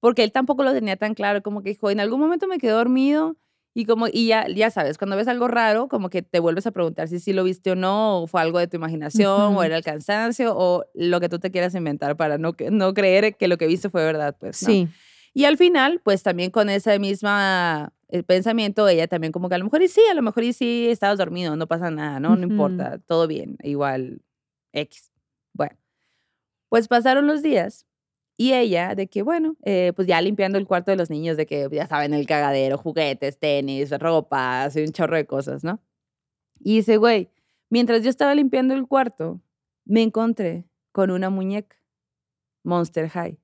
porque 0.00 0.24
él 0.24 0.32
tampoco 0.32 0.62
lo 0.64 0.72
tenía 0.72 0.96
tan 0.96 1.12
claro, 1.14 1.42
como 1.42 1.62
que 1.62 1.70
dijo, 1.70 1.90
en 1.90 2.00
algún 2.00 2.18
momento 2.20 2.46
me 2.46 2.58
quedé 2.58 2.72
dormido 2.72 3.36
y 3.74 3.86
como, 3.86 4.06
y 4.06 4.26
ya, 4.26 4.46
ya 4.48 4.70
sabes, 4.70 4.98
cuando 4.98 5.16
ves 5.16 5.28
algo 5.28 5.48
raro, 5.48 5.88
como 5.88 6.10
que 6.10 6.22
te 6.22 6.40
vuelves 6.40 6.66
a 6.66 6.72
preguntar 6.72 7.08
si 7.08 7.18
sí 7.18 7.32
lo 7.32 7.42
viste 7.42 7.70
o 7.70 7.74
no, 7.74 8.22
o 8.22 8.26
fue 8.26 8.42
algo 8.42 8.58
de 8.58 8.66
tu 8.66 8.76
imaginación, 8.76 9.56
o 9.56 9.62
era 9.62 9.76
el 9.76 9.84
cansancio, 9.84 10.54
o 10.56 10.84
lo 10.94 11.20
que 11.20 11.28
tú 11.30 11.38
te 11.38 11.50
quieras 11.50 11.74
inventar 11.74 12.16
para 12.16 12.36
no, 12.36 12.54
no 12.70 12.94
creer 12.94 13.36
que 13.36 13.48
lo 13.48 13.56
que 13.56 13.66
viste 13.66 13.88
fue 13.88 14.04
verdad, 14.04 14.36
pues, 14.38 14.62
¿no? 14.62 14.68
Sí. 14.68 14.88
Y 15.34 15.46
al 15.46 15.56
final, 15.56 16.00
pues 16.04 16.22
también 16.22 16.50
con 16.50 16.68
ese 16.68 16.98
misma 16.98 17.94
eh, 18.08 18.22
pensamiento, 18.22 18.86
ella 18.86 19.08
también 19.08 19.32
como 19.32 19.48
que 19.48 19.54
a 19.54 19.58
lo 19.58 19.64
mejor 19.64 19.80
y 19.82 19.88
sí, 19.88 20.02
a 20.10 20.14
lo 20.14 20.20
mejor 20.20 20.44
y 20.44 20.52
sí, 20.52 20.88
estabas 20.90 21.16
dormido, 21.16 21.56
no 21.56 21.66
pasa 21.66 21.90
nada, 21.90 22.20
¿no? 22.20 22.36
No 22.36 22.42
importa, 22.42 22.98
todo 22.98 23.26
bien, 23.26 23.56
igual 23.62 24.20
X. 24.74 25.10
Bueno, 25.54 25.76
pues 26.68 26.88
pasaron 26.88 27.26
los 27.26 27.42
días 27.42 27.86
y 28.42 28.54
ella 28.54 28.96
de 28.96 29.06
que, 29.06 29.22
bueno, 29.22 29.54
eh, 29.62 29.92
pues 29.94 30.08
ya 30.08 30.20
limpiando 30.20 30.58
el 30.58 30.66
cuarto 30.66 30.90
de 30.90 30.96
los 30.96 31.10
niños, 31.10 31.36
de 31.36 31.46
que 31.46 31.68
ya 31.70 31.86
saben, 31.86 32.12
el 32.12 32.26
cagadero, 32.26 32.76
juguetes, 32.76 33.38
tenis, 33.38 33.96
ropa, 34.00 34.64
así 34.64 34.80
un 34.80 34.90
chorro 34.90 35.14
de 35.14 35.26
cosas, 35.26 35.62
¿no? 35.62 35.80
Y 36.58 36.78
dice, 36.78 36.96
güey, 36.96 37.30
mientras 37.70 38.02
yo 38.02 38.10
estaba 38.10 38.34
limpiando 38.34 38.74
el 38.74 38.88
cuarto, 38.88 39.40
me 39.84 40.02
encontré 40.02 40.64
con 40.90 41.12
una 41.12 41.30
muñeca, 41.30 41.76
Monster 42.64 43.08
High, 43.10 43.38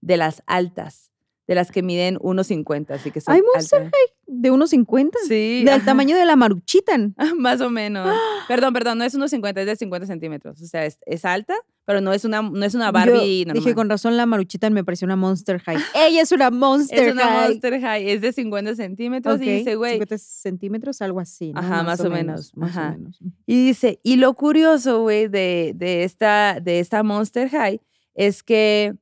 de 0.00 0.16
las 0.16 0.42
altas, 0.46 1.12
de 1.46 1.54
las 1.54 1.70
que 1.70 1.84
miden 1.84 2.16
1,50, 2.18 2.90
así 2.90 3.12
que 3.12 3.20
son 3.20 3.34
Ay, 3.34 3.42
Monster 3.54 3.82
altas. 3.82 4.00
De 4.26 4.50
unos 4.50 4.70
50. 4.70 5.18
Sí, 5.28 5.62
Del 5.64 5.84
tamaño 5.84 6.16
de 6.16 6.24
la 6.24 6.34
maruchitan. 6.34 7.14
Más 7.38 7.60
o 7.60 7.70
menos. 7.70 8.12
Perdón, 8.48 8.72
perdón, 8.72 8.98
no 8.98 9.04
es 9.04 9.16
1,50, 9.16 9.60
es 9.60 9.66
de 9.66 9.76
50 9.76 10.08
centímetros. 10.08 10.60
O 10.60 10.66
sea, 10.66 10.84
es, 10.84 10.98
es 11.06 11.24
alta, 11.24 11.54
pero 11.90 12.00
no 12.00 12.12
es 12.12 12.24
una, 12.24 12.40
no 12.40 12.64
es 12.64 12.76
una 12.76 12.86
Yo 12.86 12.92
Barbie 12.92 13.44
normal. 13.46 13.64
dije, 13.64 13.74
con 13.74 13.90
razón 13.90 14.16
la 14.16 14.24
maruchitan 14.24 14.72
me 14.72 14.84
pareció 14.84 15.06
una 15.06 15.16
Monster 15.16 15.60
High. 15.60 15.76
Ella 15.96 16.22
es 16.22 16.30
una 16.30 16.48
Monster 16.52 17.08
es 17.08 17.12
una 17.14 17.24
High. 17.24 17.48
Monster 17.48 17.80
High, 17.80 18.10
es 18.10 18.20
de 18.20 18.32
50 18.32 18.76
centímetros. 18.76 19.42
Y 19.42 19.50
dice, 19.56 19.74
güey, 19.74 19.94
50 19.94 20.18
centímetros, 20.18 21.02
algo 21.02 21.18
así. 21.18 21.52
¿no? 21.52 21.58
Ajá, 21.58 21.82
más 21.82 21.98
o 21.98 22.08
menos, 22.08 22.56
Más 22.56 22.76
ajá. 22.76 22.90
o 22.90 22.92
menos. 22.92 23.18
Y 23.44 23.66
dice, 23.66 23.98
y 24.04 24.18
lo 24.18 24.34
curioso, 24.34 25.00
güey, 25.00 25.26
de, 25.26 25.72
de, 25.74 26.04
esta, 26.04 26.60
de 26.60 26.78
esta 26.78 27.02
Monster 27.02 27.48
High 27.50 27.80
es 28.14 28.44
que 28.44 28.94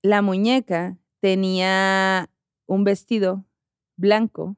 la 0.00 0.22
muñeca 0.22 0.96
tenía 1.18 2.30
un 2.66 2.84
vestido 2.84 3.44
blanco 3.96 4.56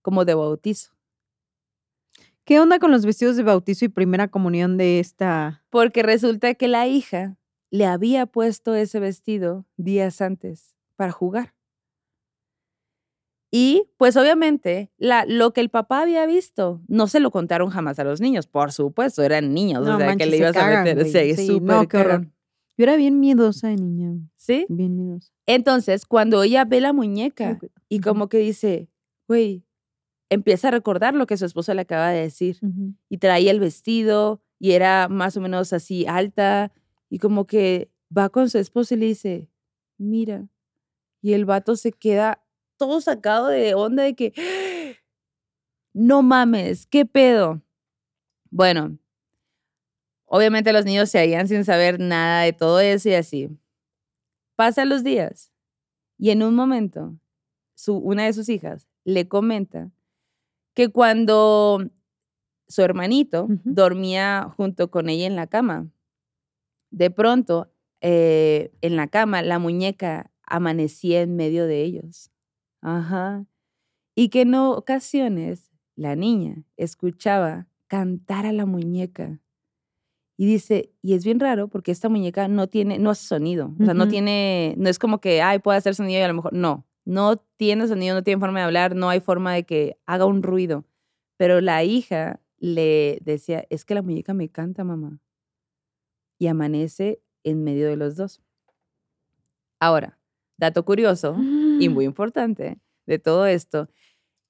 como 0.00 0.24
de 0.24 0.34
bautizo. 0.34 0.91
¿Qué 2.44 2.58
onda 2.58 2.78
con 2.78 2.90
los 2.90 3.06
vestidos 3.06 3.36
de 3.36 3.44
bautizo 3.44 3.84
y 3.84 3.88
primera 3.88 4.28
comunión 4.28 4.76
de 4.76 4.98
esta? 4.98 5.64
Porque 5.70 6.02
resulta 6.02 6.54
que 6.54 6.66
la 6.68 6.86
hija 6.88 7.36
le 7.70 7.86
había 7.86 8.26
puesto 8.26 8.74
ese 8.74 8.98
vestido 9.00 9.64
días 9.76 10.20
antes 10.20 10.74
para 10.96 11.12
jugar. 11.12 11.54
Y 13.54 13.90
pues 13.98 14.16
obviamente 14.16 14.90
la, 14.96 15.24
lo 15.26 15.52
que 15.52 15.60
el 15.60 15.68
papá 15.68 16.00
había 16.00 16.24
visto 16.26 16.80
no 16.88 17.06
se 17.06 17.20
lo 17.20 17.30
contaron 17.30 17.68
jamás 17.68 17.98
a 17.98 18.04
los 18.04 18.20
niños, 18.20 18.46
por 18.46 18.72
supuesto, 18.72 19.22
eran 19.22 19.52
niños, 19.52 19.84
No 19.84 19.94
o 19.94 19.98
sea, 19.98 20.06
manches, 20.06 20.26
que 20.26 20.30
le 20.30 20.36
ibas 20.38 20.56
a 20.56 20.82
meter, 20.82 20.98
güey. 20.98 21.36
sí, 21.36 21.60
no, 21.60 21.86
qué 21.86 21.98
horror. 21.98 22.28
Yo 22.78 22.84
era 22.84 22.96
bien 22.96 23.20
miedosa 23.20 23.68
de 23.68 23.76
niña. 23.76 24.14
¿Sí? 24.36 24.64
Bien 24.70 24.96
miedosa. 24.96 25.30
Entonces, 25.44 26.06
cuando 26.06 26.42
ella 26.42 26.64
ve 26.64 26.80
la 26.80 26.94
muñeca 26.94 27.58
y 27.90 28.00
como 28.00 28.28
que 28.30 28.38
dice, 28.38 28.88
güey, 29.28 29.66
empieza 30.32 30.68
a 30.68 30.70
recordar 30.70 31.14
lo 31.14 31.26
que 31.26 31.36
su 31.36 31.44
esposo 31.44 31.74
le 31.74 31.82
acaba 31.82 32.10
de 32.10 32.22
decir 32.22 32.58
y 33.08 33.18
traía 33.18 33.50
el 33.50 33.60
vestido 33.60 34.42
y 34.58 34.72
era 34.72 35.08
más 35.08 35.36
o 35.36 35.40
menos 35.40 35.72
así 35.72 36.06
alta 36.06 36.72
y 37.10 37.18
como 37.18 37.46
que 37.46 37.90
va 38.16 38.30
con 38.30 38.48
su 38.48 38.58
esposo 38.58 38.94
y 38.94 38.98
le 38.98 39.06
dice, 39.06 39.50
mira, 39.98 40.48
y 41.20 41.34
el 41.34 41.44
vato 41.44 41.76
se 41.76 41.92
queda 41.92 42.42
todo 42.78 43.00
sacado 43.00 43.48
de 43.48 43.74
onda 43.74 44.04
de 44.04 44.14
que, 44.14 44.32
no 45.92 46.22
mames, 46.22 46.86
¿qué 46.86 47.04
pedo? 47.04 47.60
Bueno, 48.50 48.98
obviamente 50.24 50.72
los 50.72 50.86
niños 50.86 51.10
se 51.10 51.18
hallan 51.18 51.46
sin 51.46 51.64
saber 51.66 52.00
nada 52.00 52.42
de 52.42 52.54
todo 52.54 52.80
eso 52.80 53.10
y 53.10 53.14
así. 53.14 53.50
Pasan 54.56 54.88
los 54.88 55.04
días 55.04 55.52
y 56.16 56.30
en 56.30 56.42
un 56.42 56.54
momento 56.54 57.18
su, 57.74 57.96
una 57.98 58.24
de 58.24 58.32
sus 58.32 58.48
hijas 58.48 58.88
le 59.04 59.28
comenta 59.28 59.90
que 60.74 60.88
cuando 60.88 61.90
su 62.68 62.82
hermanito 62.82 63.46
dormía 63.64 64.52
junto 64.56 64.90
con 64.90 65.08
ella 65.08 65.26
en 65.26 65.36
la 65.36 65.46
cama, 65.46 65.90
de 66.90 67.10
pronto 67.10 67.70
eh, 68.00 68.72
en 68.80 68.96
la 68.96 69.08
cama 69.08 69.42
la 69.42 69.58
muñeca 69.58 70.30
amanecía 70.46 71.22
en 71.22 71.36
medio 71.36 71.66
de 71.66 71.82
ellos. 71.82 72.30
Ajá. 72.80 73.46
Y 74.14 74.28
que 74.28 74.42
en 74.42 74.54
ocasiones 74.54 75.70
la 75.96 76.16
niña 76.16 76.64
escuchaba 76.76 77.68
cantar 77.86 78.46
a 78.46 78.52
la 78.52 78.66
muñeca. 78.66 79.40
Y 80.36 80.46
dice, 80.46 80.92
y 81.02 81.14
es 81.14 81.24
bien 81.24 81.40
raro 81.40 81.68
porque 81.68 81.92
esta 81.92 82.08
muñeca 82.08 82.48
no 82.48 82.66
tiene, 82.66 82.98
no 82.98 83.10
hace 83.10 83.26
sonido. 83.26 83.74
O 83.78 83.84
sea, 83.84 83.94
no 83.94 84.08
tiene, 84.08 84.74
no 84.78 84.88
es 84.88 84.98
como 84.98 85.20
que, 85.20 85.40
ay, 85.42 85.58
puede 85.60 85.78
hacer 85.78 85.94
sonido 85.94 86.18
y 86.18 86.22
a 86.22 86.28
lo 86.28 86.34
mejor, 86.34 86.52
no. 86.52 86.86
No 87.04 87.36
tiene 87.36 87.88
sonido, 87.88 88.14
no 88.14 88.22
tiene 88.22 88.40
forma 88.40 88.60
de 88.60 88.66
hablar, 88.66 88.94
no 88.94 89.08
hay 89.08 89.20
forma 89.20 89.54
de 89.54 89.64
que 89.64 89.98
haga 90.06 90.24
un 90.24 90.42
ruido. 90.42 90.84
Pero 91.36 91.60
la 91.60 91.82
hija 91.84 92.40
le 92.58 93.18
decía, 93.22 93.64
es 93.70 93.84
que 93.84 93.94
la 93.94 94.02
muñeca 94.02 94.34
me 94.34 94.48
canta, 94.48 94.84
mamá. 94.84 95.18
Y 96.38 96.46
amanece 96.46 97.20
en 97.44 97.64
medio 97.64 97.88
de 97.88 97.96
los 97.96 98.16
dos. 98.16 98.40
Ahora, 99.80 100.18
dato 100.56 100.84
curioso 100.84 101.36
y 101.80 101.88
muy 101.88 102.04
importante, 102.04 102.78
de 103.06 103.18
todo 103.18 103.46
esto 103.46 103.88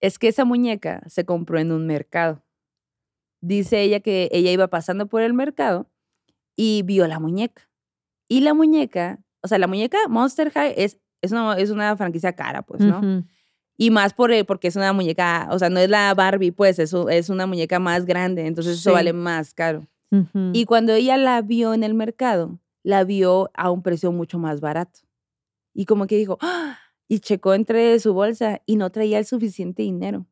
es 0.02 0.18
que 0.18 0.28
esa 0.28 0.44
muñeca 0.44 1.02
se 1.06 1.24
compró 1.24 1.58
en 1.58 1.72
un 1.72 1.86
mercado. 1.86 2.44
Dice 3.40 3.82
ella 3.82 4.00
que 4.00 4.28
ella 4.32 4.50
iba 4.50 4.68
pasando 4.68 5.06
por 5.06 5.22
el 5.22 5.32
mercado 5.32 5.88
y 6.56 6.82
vio 6.82 7.06
la 7.06 7.20
muñeca. 7.20 7.70
Y 8.28 8.40
la 8.40 8.52
muñeca, 8.52 9.24
o 9.42 9.48
sea, 9.48 9.58
la 9.58 9.68
muñeca 9.68 9.98
Monster 10.08 10.50
High 10.50 10.74
es, 10.76 11.00
es, 11.22 11.32
una, 11.32 11.54
es 11.58 11.70
una 11.70 11.96
franquicia 11.96 12.32
cara, 12.34 12.62
pues, 12.62 12.80
¿no? 12.82 13.00
Y 13.78 13.90
más 13.90 14.12
por, 14.12 14.30
el- 14.32 14.44
porque 14.44 14.68
es 14.68 14.76
una 14.76 14.92
muñeca, 14.92 15.48
o 15.50 15.58
sea, 15.58 15.70
no 15.70 15.80
es 15.80 15.88
la 15.88 16.12
Barbie, 16.14 16.50
pues, 16.52 16.78
eso 16.78 17.08
es 17.08 17.30
una 17.30 17.46
muñeca 17.46 17.78
más 17.78 18.04
grande, 18.04 18.46
entonces 18.46 18.78
eso 18.78 18.92
vale 18.92 19.12
más 19.14 19.54
caro. 19.54 19.86
Y 20.52 20.66
cuando 20.66 20.92
ella 20.92 21.16
la 21.16 21.40
vio 21.40 21.72
en 21.72 21.82
el 21.84 21.94
mercado, 21.94 22.58
la 22.82 23.02
vio 23.04 23.50
a 23.54 23.70
un 23.70 23.82
precio 23.82 24.12
mucho 24.12 24.38
más 24.38 24.60
barato. 24.60 25.00
Y 25.72 25.86
como 25.86 26.06
que 26.06 26.16
dijo, 26.18 26.36
¡Ah! 26.42 26.78
y 27.08 27.20
checó 27.20 27.54
entre 27.54 27.98
su 27.98 28.12
bolsa 28.12 28.60
y 28.66 28.76
no 28.76 28.90
traía 28.90 29.18
el 29.18 29.24
suficiente 29.24 29.82
dinero. 29.82 30.26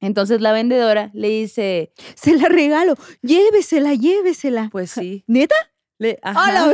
Entonces 0.00 0.40
la 0.40 0.52
vendedora 0.52 1.10
le 1.14 1.28
dice, 1.28 1.92
Se 2.14 2.36
la 2.36 2.48
regalo. 2.48 2.94
Llévesela, 3.22 3.94
llévesela. 3.94 4.68
pues 4.70 4.90
sí. 4.92 5.24
¿Neta? 5.28 5.54
Le, 5.98 6.18
¡A 6.22 6.32
la 6.52 6.64
ajá, 6.64 6.72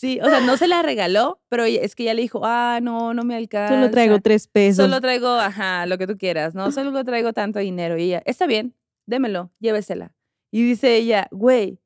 sí, 0.00 0.18
o 0.22 0.26
sea, 0.26 0.40
no 0.40 0.56
se 0.56 0.66
la 0.66 0.80
regaló, 0.82 1.40
pero 1.50 1.64
es 1.64 1.94
que 1.94 2.04
ella 2.04 2.14
le 2.14 2.22
dijo, 2.22 2.40
ah, 2.44 2.80
no, 2.82 3.12
no 3.12 3.22
me 3.22 3.36
alcanza. 3.36 3.74
Solo 3.74 3.90
traigo 3.90 4.20
tres 4.20 4.46
pesos. 4.46 4.84
Solo 4.84 5.00
traigo, 5.00 5.28
ajá, 5.28 5.84
lo 5.84 5.98
que 5.98 6.06
tú 6.06 6.16
quieras, 6.16 6.54
¿no? 6.54 6.72
Solo 6.72 7.04
traigo 7.04 7.34
tanto 7.34 7.58
dinero. 7.58 7.98
Y 7.98 8.04
ella, 8.04 8.22
está 8.24 8.46
bien, 8.46 8.74
démelo, 9.06 9.50
llévesela. 9.60 10.14
Y 10.50 10.64
dice 10.64 10.96
ella, 10.96 11.28
güey, 11.30 11.80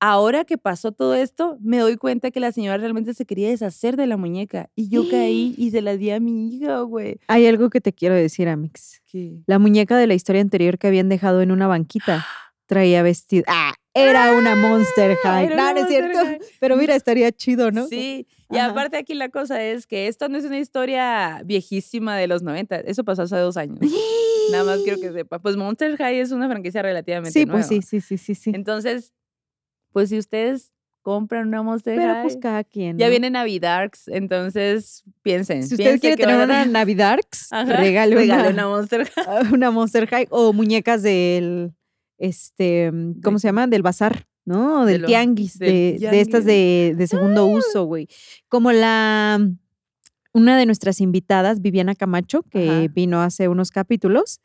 ahora 0.00 0.44
que 0.44 0.56
pasó 0.56 0.92
todo 0.92 1.14
esto, 1.14 1.58
me 1.60 1.78
doy 1.78 1.98
cuenta 1.98 2.30
que 2.30 2.40
la 2.40 2.52
señora 2.52 2.78
realmente 2.78 3.12
se 3.12 3.26
quería 3.26 3.50
deshacer 3.50 3.96
de 3.96 4.06
la 4.06 4.16
muñeca. 4.16 4.70
Y 4.74 4.88
yo 4.88 5.08
caí 5.10 5.54
y 5.58 5.70
se 5.70 5.82
la 5.82 5.96
di 5.96 6.10
a 6.10 6.20
mi 6.20 6.48
hija, 6.48 6.80
güey. 6.80 7.20
Hay 7.28 7.46
algo 7.46 7.68
que 7.68 7.82
te 7.82 7.92
quiero 7.92 8.14
decir, 8.14 8.48
Amix. 8.48 9.02
¿Qué? 9.04 9.42
La 9.46 9.58
muñeca 9.58 9.98
de 9.98 10.06
la 10.06 10.14
historia 10.14 10.40
anterior 10.40 10.78
que 10.78 10.86
habían 10.86 11.10
dejado 11.10 11.42
en 11.42 11.52
una 11.52 11.66
banquita 11.66 12.26
traía 12.66 13.02
vestido. 13.02 13.44
¡Ah! 13.46 13.74
Era 13.98 14.32
una 14.32 14.54
Monster 14.54 15.16
High. 15.22 15.48
No, 15.48 15.72
no 15.72 15.80
es 15.80 15.88
cierto. 15.88 16.18
High. 16.18 16.38
Pero 16.60 16.76
mira, 16.76 16.94
estaría 16.94 17.30
chido, 17.32 17.70
¿no? 17.70 17.86
Sí, 17.86 18.26
y 18.50 18.56
Ajá. 18.56 18.70
aparte 18.70 18.96
aquí 18.96 19.14
la 19.14 19.28
cosa 19.28 19.62
es 19.62 19.86
que 19.86 20.06
esto 20.08 20.28
no 20.28 20.38
es 20.38 20.44
una 20.44 20.58
historia 20.58 21.42
viejísima 21.44 22.16
de 22.16 22.26
los 22.28 22.42
90, 22.42 22.76
eso 22.80 23.04
pasó 23.04 23.22
hace 23.22 23.36
dos 23.36 23.56
años. 23.56 23.78
Nada 24.52 24.64
más 24.64 24.78
quiero 24.82 24.98
que 25.00 25.12
sepa. 25.12 25.38
Pues 25.40 25.56
Monster 25.56 25.96
High 25.96 26.20
es 26.20 26.32
una 26.32 26.48
franquicia 26.48 26.80
relativamente 26.82 27.38
Sí, 27.38 27.44
pues 27.46 27.68
nueva. 27.70 27.82
sí, 27.82 27.82
sí, 27.82 28.00
sí, 28.00 28.16
sí, 28.16 28.34
sí. 28.34 28.50
Entonces, 28.54 29.12
pues 29.92 30.08
si 30.08 30.18
ustedes 30.18 30.72
compran 31.02 31.48
una 31.48 31.62
Monster 31.62 31.96
Pero 31.96 32.12
High, 32.14 32.22
pues 32.22 32.36
cada 32.40 32.64
quien. 32.64 32.96
ya 32.98 33.06
¿no? 33.06 33.10
viene 33.10 33.30
Navidarks, 33.30 34.08
entonces 34.08 35.04
piensen. 35.22 35.62
Si 35.66 35.74
usted 35.74 36.00
quiere 36.00 36.16
tener 36.16 36.40
a- 36.40 36.44
una 36.44 36.64
Navidarks, 36.66 37.48
regale 37.66 38.16
una, 38.24 38.48
una 38.48 38.66
Monster 38.68 39.06
High. 39.16 39.52
una 39.52 39.70
Monster 39.70 40.06
High 40.06 40.26
o 40.30 40.52
muñecas 40.52 41.02
del, 41.02 41.72
este, 42.18 42.90
¿cómo 43.22 43.36
¿De 43.36 43.40
se 43.40 43.48
llama? 43.48 43.66
Del 43.66 43.82
bazar, 43.82 44.26
¿no? 44.44 44.84
De 44.84 44.92
Del 44.92 45.02
lo- 45.02 45.08
tianguis, 45.08 45.58
del 45.58 45.98
de, 46.00 46.10
de 46.10 46.20
estas 46.20 46.44
de, 46.44 46.94
de 46.96 47.06
segundo 47.06 47.46
uso, 47.46 47.84
güey. 47.84 48.08
Como 48.48 48.72
la, 48.72 49.40
una 50.32 50.56
de 50.58 50.66
nuestras 50.66 51.00
invitadas, 51.00 51.60
Viviana 51.62 51.94
Camacho, 51.94 52.42
que 52.42 52.68
Ajá. 52.68 52.92
vino 52.94 53.20
hace 53.22 53.48
unos 53.48 53.70
capítulos, 53.70 54.40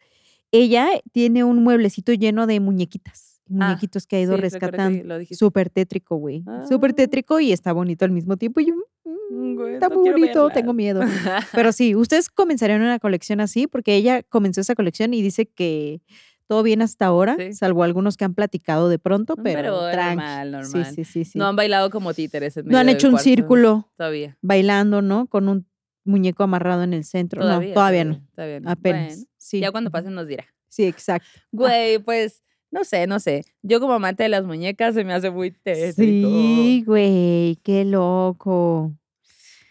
ella 0.52 0.88
tiene 1.12 1.44
un 1.44 1.64
mueblecito 1.64 2.14
lleno 2.14 2.48
de 2.48 2.60
muñequitas, 2.60 3.42
Ah, 3.50 3.68
muñequitos 3.68 4.08
que 4.08 4.16
ha 4.16 4.22
ido 4.22 4.36
sí, 4.36 4.42
rescatando. 4.42 5.16
Súper 5.32 5.70
tétrico, 5.70 6.16
güey. 6.16 6.44
Súper 6.70 6.92
Ah. 6.92 6.96
tétrico 6.96 7.40
y 7.40 7.52
está 7.52 7.74
bonito 7.74 8.06
al 8.06 8.12
mismo 8.12 8.38
tiempo. 8.38 8.62
Y 8.62 8.68
yo, 8.68 8.74
mm, 9.04 9.14
Mm, 9.36 9.56
güey, 9.56 9.74
está 9.74 9.90
no 9.90 9.96
muy 9.96 10.12
bonito, 10.12 10.44
verla. 10.44 10.54
tengo 10.54 10.74
miedo. 10.74 11.02
Pero 11.68 11.72
sí, 11.72 11.96
ustedes 11.96 12.30
comenzarían 12.30 12.82
una 12.82 13.00
colección 13.00 13.42
así, 13.42 13.68
porque 13.68 13.96
ella 13.96 14.22
comenzó 14.24 14.62
esa 14.62 14.76
colección 14.76 15.14
y 15.14 15.22
dice 15.24 15.46
que 15.48 16.02
todo 16.48 16.64
bien 16.64 16.82
hasta 16.82 17.06
ahora, 17.06 17.36
Sí. 17.38 17.54
salvo 17.54 17.84
algunos 17.84 18.18
que 18.18 18.26
han 18.26 18.34
platicado 18.34 18.90
de 18.90 19.00
pronto, 19.00 19.36
No, 19.38 19.44
pero, 19.44 19.82
normal, 19.92 20.52
normal. 20.52 20.86
sí, 20.94 21.04
sí, 21.06 21.26
sí. 21.26 21.38
No 21.40 21.48
han 21.48 21.56
bailado 21.56 21.90
como 21.90 22.14
títeres. 22.14 22.58
en 22.58 22.68
No 22.68 22.78
han 22.78 22.90
hecho 22.90 23.08
un 23.08 23.14
cuarto 23.14 23.24
círculo 23.24 23.92
Todavía. 23.98 24.38
bailando, 24.42 25.02
¿no? 25.02 25.28
Con 25.28 25.48
un 25.50 25.66
muñeco 26.06 26.44
amarrado 26.44 26.84
en 26.84 26.94
el 26.94 27.06
centro. 27.06 27.42
Todavía, 27.42 27.70
no, 27.70 27.74
todavía 27.74 28.04
no. 28.04 28.28
Todavía 28.36 28.60
no. 28.60 28.70
Apenas. 28.70 29.14
Bueno, 29.16 29.26
sí. 29.38 29.60
ya 29.62 29.72
cuando 29.72 29.90
pasen 29.90 30.14
nos 30.16 30.28
dirá. 30.28 30.46
Sí, 30.68 30.84
exacto. 30.86 31.28
Güey, 31.52 32.00
pues, 32.00 32.42
no 32.72 32.84
sé, 32.84 33.08
no 33.08 33.20
sé. 33.20 33.46
Yo 33.62 33.80
como 33.80 33.94
amante 33.94 34.24
de 34.24 34.30
las 34.30 34.44
muñecas 34.44 34.96
se 34.96 35.04
me 35.04 35.14
hace 35.14 35.30
muy 35.30 35.52
tétrico. 35.52 36.28
Sí, 36.30 36.84
güey, 36.86 37.56
qué 37.64 37.86
loco. 37.86 38.94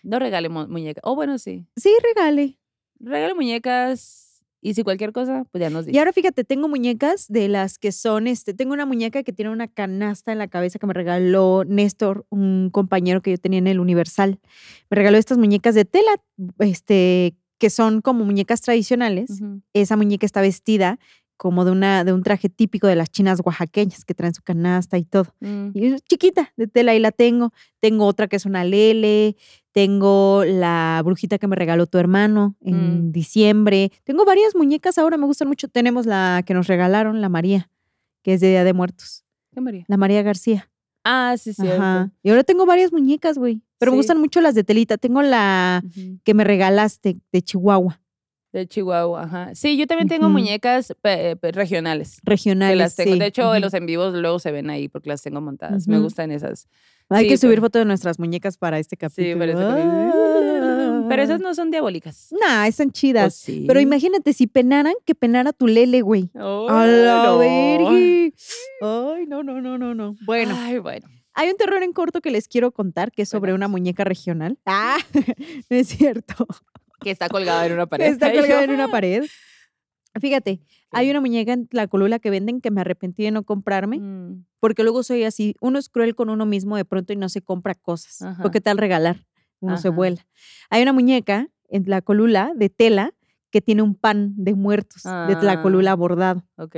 No 0.05 0.19
regale 0.19 0.49
mu- 0.49 0.67
muñecas. 0.69 1.03
Oh, 1.05 1.15
bueno, 1.15 1.39
sí. 1.39 1.67
Sí, 1.77 1.93
regale. 2.03 2.59
Regale 2.99 3.35
muñecas 3.35 4.22
y 4.63 4.75
si 4.75 4.85
cualquier 4.85 5.13
cosa, 5.13 5.45
pues 5.51 5.61
ya 5.61 5.69
nos 5.71 5.85
Y 5.85 5.89
dice. 5.89 5.99
ahora 5.99 6.13
fíjate, 6.13 6.45
tengo 6.45 6.69
muñecas 6.69 7.27
de 7.29 7.49
las 7.49 7.79
que 7.79 7.91
son, 7.93 8.29
este, 8.29 8.55
tengo 8.55 8.73
una 8.73 8.87
muñeca 8.87 9.23
que 9.25 9.33
tiene 9.33 9.51
una 9.51 9.67
canasta 9.69 10.31
en 10.33 10.39
la 10.39 10.47
cabeza 10.49 10.79
que 10.79 10.87
me 10.87 10.95
regaló 10.95 11.65
Néstor, 11.67 12.25
un 12.31 12.71
compañero 12.71 13.21
que 13.23 13.33
yo 13.33 13.39
tenía 13.39 13.59
en 13.59 13.67
el 13.67 13.81
Universal. 13.81 14.39
Me 14.89 14.95
regaló 14.95 15.19
estas 15.19 15.37
muñecas 15.37 15.75
de 15.75 15.85
tela, 15.85 16.13
este, 16.61 17.35
que 17.59 17.71
son 17.71 18.01
como 18.01 18.25
muñecas 18.25 18.61
tradicionales. 18.61 19.41
Esa 19.73 19.97
muñeca 19.97 20.27
está 20.27 20.41
vestida 20.41 20.99
como 21.43 21.65
de, 21.65 21.73
una, 21.73 22.05
de 22.05 22.13
un 22.13 22.23
traje 22.23 22.49
típico 22.49 22.87
de 22.87 22.95
las 22.95 23.11
chinas 23.11 23.41
oaxaqueñas 23.45 24.05
que 24.05 24.15
traen 24.15 24.33
su 24.33 24.43
canasta 24.43 24.97
y 24.97 25.03
todo. 25.03 25.35
Mm. 25.41 25.71
Y 25.75 25.87
es 25.87 26.05
chiquita, 26.05 26.53
de 26.57 26.69
tela, 26.69 26.95
y 26.95 27.01
la 27.01 27.11
tengo. 27.11 27.53
Tengo 27.81 28.07
otra 28.07 28.29
que 28.29 28.37
es 28.37 28.47
una 28.47 28.63
lele, 28.63 29.35
tengo 29.73 30.45
la 30.47 31.03
brujita 31.05 31.39
que 31.39 31.49
me 31.49 31.57
regaló 31.57 31.89
tu 31.89 31.99
hermano 31.99 32.55
en 32.61 33.09
Mm. 33.09 33.11
diciembre. 33.13 33.91
Tengo 34.05 34.25
varias 34.25 34.55
muñecas 34.55 34.99
ahora, 34.99 35.17
me 35.17 35.27
gustan 35.27 35.49
mucho. 35.49 35.67
Tenemos 35.67 36.07
la 36.07 36.45
que 36.47 36.55
nos 36.55 36.69
regalaron, 36.69 37.21
la 37.21 37.29
María, 37.29 37.69
que 38.23 38.35
es 38.35 38.41
de 38.41 38.51
Día 38.51 38.63
de 38.63 38.73
Muertos. 38.73 39.25
¿Qué 39.53 39.61
María? 39.61 39.85
La 39.89 39.97
María 39.97 40.23
García. 40.23 40.71
Ah, 41.03 41.35
sí, 41.37 41.55
sí. 41.55 41.67
Ajá. 41.67 42.13
Y 42.23 42.31
ahora 42.31 42.45
tengo 42.45 42.67
varias 42.67 42.93
muñecas, 42.93 43.37
güey. 43.37 43.63
Pero 43.79 43.91
me 43.91 43.97
gustan 43.97 44.21
mucho 44.21 44.41
las 44.41 44.55
de 44.55 44.63
telita. 44.63 44.97
Tengo 44.97 45.23
la 45.23 45.83
que 46.23 46.35
me 46.35 46.45
regalaste 46.45 47.19
de 47.33 47.43
Chihuahua, 47.43 48.01
De 48.53 48.67
Chihuahua, 48.69 49.23
ajá. 49.23 49.55
Sí, 49.55 49.79
yo 49.79 49.87
también 49.87 50.09
tengo 50.09 50.29
muñecas 50.29 50.93
pe- 51.01 51.37
pe- 51.37 51.53
regionales. 51.53 52.21
Regionales. 52.23 52.77
las 52.77 52.97
tengo. 52.97 53.15
sí. 53.15 53.19
De 53.19 53.27
hecho, 53.27 53.51
Ujú. 53.51 53.61
los 53.61 53.73
en 53.73 53.87
vivos 53.87 54.13
luego 54.15 54.39
se 54.39 54.53
ven 54.53 54.69
ahí 54.69 54.89
porque 54.89 55.09
las 55.09 55.23
tengo 55.23 55.41
montadas. 55.41 55.89
Me 55.89 55.99
gustan 55.99 56.31
esas. 56.31 56.69
Hay 57.09 57.25
sí, 57.25 57.29
que 57.31 57.37
subir 57.39 57.61
fotos 57.61 57.81
de 57.81 57.85
nuestras 57.87 58.19
muñecas 58.19 58.59
para 58.59 58.79
este 58.79 58.97
capítulo. 58.99 59.33
Sí, 59.33 59.39
pero, 59.39 59.53
ese 59.53 59.63
capítulo- 59.63 61.07
pero 61.09 61.23
esas 61.23 61.41
no 61.41 61.55
son 61.55 61.71
diabólicas. 61.71 62.29
Nah, 62.41 62.67
están 62.67 62.89
¿O 62.89 62.93
chidas. 62.93 63.35
sí? 63.35 63.65
Pero 63.67 63.81
imagínate, 63.81 64.33
si 64.35 64.47
penaran, 64.47 64.95
que 65.07 65.15
penara 65.15 65.53
tu 65.53 65.67
lele, 65.67 66.03
güey. 66.03 66.31
Oh, 66.35 66.69
¡A 66.71 66.87
la 66.87 67.25
no. 67.25 67.39
vergui! 67.39 68.35
Ay, 68.83 69.27
no, 69.27 69.43
no, 69.43 69.61
no, 69.63 69.79
no, 69.79 69.95
no. 69.95 70.15
Bueno, 70.27 70.55
Ay, 70.59 70.79
bueno. 70.79 71.07
hay 71.35 71.49
un 71.51 71.57
terror 71.57 71.83
en 71.83 71.93
corto 71.93 72.21
que 72.21 72.31
les 72.31 72.49
quiero 72.49 72.71
contar, 72.73 73.13
que 73.13 73.23
es 73.23 73.29
sobre 73.29 73.53
una 73.55 73.69
muñeca 73.69 74.05
regional. 74.05 74.59
Ah, 74.67 74.99
no 75.71 75.77
es 75.77 75.89
cierto. 75.89 76.47
Que 77.03 77.11
está 77.11 77.29
colgada 77.29 77.67
en 77.67 77.73
una 77.73 77.87
pared. 77.89 78.07
está 78.07 78.33
colgada 78.33 78.65
en 78.65 78.71
una 78.71 78.89
pared. 78.89 79.25
Fíjate, 80.21 80.61
hay 80.91 81.11
una 81.11 81.21
muñeca 81.21 81.55
en 81.55 81.69
la 81.71 81.87
colula 81.87 82.19
que 82.19 82.29
venden 82.29 82.61
que 82.61 82.71
me 82.71 82.83
arrepentí 82.83 83.23
de 83.25 83.31
no 83.31 83.45
comprarme, 83.45 83.99
Mm, 83.99 84.45
porque 84.61 84.83
luego 84.83 85.03
soy 85.03 85.25
así. 85.25 85.55
Uno 85.61 85.79
es 85.79 85.89
cruel 85.89 86.15
con 86.15 86.29
uno 86.29 86.45
mismo 86.45 86.77
de 86.77 86.85
pronto 86.85 87.13
y 87.15 87.17
no 87.17 87.29
se 87.31 87.41
compra 87.41 87.75
cosas. 87.75 88.21
Ajá. 88.21 88.43
Porque 88.43 88.61
tal 88.61 88.77
regalar? 88.77 89.25
Uno 89.61 89.79
se 89.79 89.89
vuela. 89.89 90.27
Hay 90.71 90.83
una 90.83 90.93
muñeca 90.93 91.49
en 91.69 91.85
la 91.87 92.03
colula 92.03 92.53
de 92.55 92.69
tela 92.69 93.15
que 93.51 93.61
tiene 93.63 93.81
un 93.83 93.95
pan 93.95 94.35
de 94.37 94.55
muertos 94.55 95.03
de 95.05 95.37
la 95.43 95.53
Ah. 95.53 95.63
colula 95.63 95.95
bordado. 95.95 96.45
ok. 96.57 96.77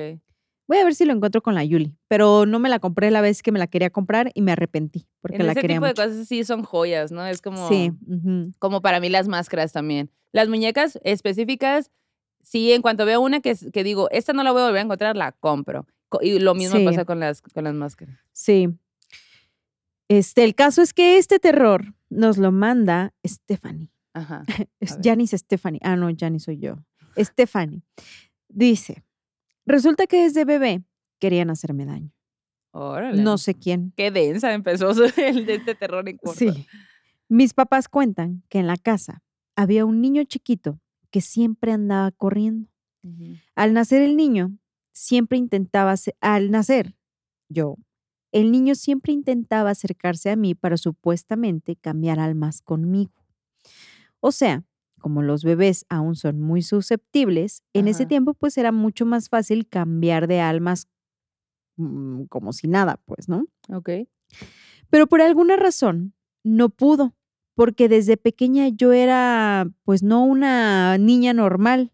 Voy 0.67 0.79
a 0.79 0.85
ver 0.85 0.95
si 0.95 1.05
lo 1.05 1.12
encuentro 1.12 1.43
con 1.43 1.55
la 1.55 1.62
Yuli, 1.65 1.95
pero 2.09 2.47
no 2.47 2.59
me 2.59 2.69
la 2.71 2.79
compré 2.79 3.11
la 3.11 3.21
vez 3.21 3.43
que 3.43 3.53
me 3.53 3.59
la 3.59 3.67
quería 3.67 3.91
comprar 3.91 4.31
y 4.35 4.41
me 4.41 4.53
arrepentí 4.53 5.07
porque 5.21 5.37
En 5.37 5.47
la 5.47 5.53
ese 5.53 5.61
quería 5.61 5.77
tipo 5.77 5.87
de 5.87 5.95
cosas 5.95 6.27
sí 6.27 6.43
son 6.45 6.62
joyas, 6.62 7.12
¿no? 7.12 7.27
Es 7.27 7.43
como, 7.43 7.69
Sí, 7.69 7.93
como 8.59 8.81
para 8.81 8.99
mí 9.01 9.09
las 9.11 9.29
máscaras 9.29 9.73
también. 9.73 10.11
Las 10.33 10.49
muñecas 10.49 10.99
específicas, 11.05 11.91
sí, 12.43 12.73
en 12.73 12.81
cuanto 12.83 13.05
veo 13.05 13.21
una 13.21 13.41
que, 13.41 13.55
que 13.73 13.85
digo, 13.85 14.09
esta 14.11 14.33
no 14.33 14.43
la 14.43 14.53
voy 14.53 14.62
a 14.62 14.65
volver 14.67 14.79
a 14.81 14.85
encontrar, 14.85 15.17
la 15.17 15.33
compro. 15.33 15.87
Co- 16.09 16.21
Y 16.23 16.39
lo 16.39 16.55
mismo 16.55 16.79
Sí. 16.79 16.85
pasa 16.85 17.05
con 17.05 17.21
las, 17.21 17.43
con 17.43 17.65
las 17.65 17.75
máscaras. 17.75 18.19
sí. 18.33 18.69
Este, 20.09 20.45
el 20.45 20.55
caso 20.55 20.83
es 20.83 20.93
que 20.93 21.17
este 21.19 21.39
terror 21.39 21.95
nos 22.11 22.37
lo 22.37 22.53
manda 22.53 23.15
Stephanie. 23.27 23.91
Ajá. 24.12 24.45
Es. 24.81 24.99
Janice 25.03 25.39
Stephanie. 25.39 25.81
Ah, 25.83 25.97
no, 25.97 26.09
Janice 26.17 26.45
soy 26.47 26.59
yo. 26.59 26.77
Stephanie. 27.17 27.83
Dice, 28.49 29.03
resulta 29.67 30.07
que 30.07 30.23
desde 30.23 30.45
bebé 30.45 30.83
querían 31.19 31.51
hacerme 31.51 31.87
daño. 31.87 32.12
Órale. 32.73 33.23
No 33.23 33.39
sé 33.39 33.55
quién. 33.55 33.93
Qué 33.97 34.11
densa 34.11 34.53
empezó 34.53 34.91
el 35.17 35.47
de 35.47 35.55
este 35.55 35.75
terror 35.75 36.09
en 36.09 36.17
corto. 36.19 36.39
Sí. 36.39 36.67
Mis 37.29 37.55
papás 37.55 37.89
cuentan 37.89 38.43
que 38.49 38.59
en 38.59 38.67
la 38.67 38.77
casa 38.77 39.23
había 39.57 39.85
un 39.85 40.01
niño 40.01 40.25
chiquito 40.25 40.81
que 41.11 41.21
siempre 41.21 41.73
andaba 41.73 42.11
corriendo. 42.11 42.69
Al 43.55 43.75
nacer 43.75 44.03
el 44.03 44.17
niño, 44.17 44.59
siempre 44.93 45.37
intentaba, 45.37 45.95
al 46.21 46.51
nacer 46.51 46.97
yo, 47.49 47.77
el 48.33 48.51
niño 48.51 48.75
siempre 48.75 49.12
intentaba 49.12 49.71
acercarse 49.71 50.31
a 50.31 50.37
mí 50.37 50.55
para 50.55 50.77
supuestamente 50.77 51.77
cambiar 51.77 52.19
almas 52.19 52.62
conmigo. 52.62 53.12
O 54.21 54.33
sea, 54.33 54.65
como 55.05 55.21
los 55.21 55.45
bebés 55.45 55.85
aún 55.91 56.17
son 56.17 56.41
muy 56.41 56.63
susceptibles, 56.63 57.63
en 57.75 57.89
ese 57.89 58.07
tiempo 58.07 58.33
pues 58.33 58.57
era 58.57 58.73
mucho 58.73 59.05
más 59.05 59.29
fácil 59.29 59.69
cambiar 59.69 60.27
de 60.29 60.41
almas 60.41 60.89
mm, 61.77 62.23
como 62.31 62.55
si 62.55 62.69
nada, 62.69 62.99
pues, 63.05 63.29
¿no? 63.29 63.45
Ok. 63.69 63.91
Pero 64.89 65.07
por 65.07 65.21
alguna 65.21 65.57
razón 65.57 66.15
no 66.43 66.71
pudo, 66.71 67.15
porque 67.55 67.91
desde 67.91 68.17
pequeña 68.17 68.69
yo 68.69 68.95
era 68.95 69.69
pues 69.85 70.03
no 70.03 70.25
una 70.25 70.97
niña 70.97 71.35
normal. 71.35 71.93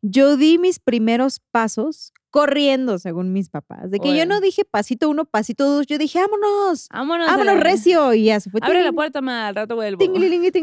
Yo 0.00 0.36
di 0.36 0.58
mis 0.58 0.78
primeros 0.78 1.40
pasos 1.50 2.12
corriendo, 2.30 2.98
según 2.98 3.32
mis 3.32 3.48
papás. 3.48 3.90
De 3.90 3.98
que 3.98 4.16
yo 4.16 4.26
no 4.26 4.40
dije 4.40 4.64
pasito 4.64 5.08
uno, 5.08 5.24
pasito 5.24 5.64
dos, 5.68 5.86
yo 5.86 5.98
dije, 5.98 6.18
vámonos, 6.20 6.88
Vámonos. 6.92 7.26
vámonos 7.26 7.60
recio. 7.60 8.14
Y 8.14 8.24
ya 8.24 8.40
se 8.40 8.50
fue. 8.50 8.60
Abre 8.62 8.82
la 8.82 8.92
puerta, 8.92 9.20
ma, 9.20 9.48
al 9.48 9.54
rato 9.54 9.74
vuelvo. 9.76 9.98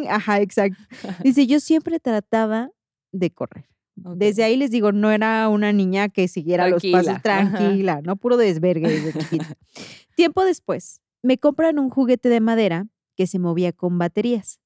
Ajá, 0.09 0.39
exacto. 0.41 0.77
Dice, 1.23 1.47
yo 1.47 1.59
siempre 1.59 1.99
trataba 1.99 2.69
de 3.11 3.31
correr. 3.31 3.65
Desde 3.95 4.43
ahí 4.43 4.57
les 4.57 4.71
digo, 4.71 4.91
no 4.91 5.11
era 5.11 5.47
una 5.49 5.71
niña 5.71 6.09
que 6.09 6.27
siguiera 6.27 6.67
los 6.67 6.81
pasos 6.81 7.21
Tranquila, 7.21 7.37
ajá. 7.37 7.57
tranquila, 7.57 8.01
no 8.03 8.15
puro 8.15 8.37
desvergue 8.37 8.87
desde 8.89 9.19
chiquita. 9.19 9.55
Tiempo 10.15 10.43
después, 10.43 11.01
me 11.21 11.37
compran 11.37 11.77
un 11.77 11.89
juguete 11.89 12.27
de 12.29 12.39
madera 12.39 12.87
que 13.15 13.27
se 13.27 13.37
movía 13.37 13.71
con 13.71 13.99
baterías. 13.99 14.59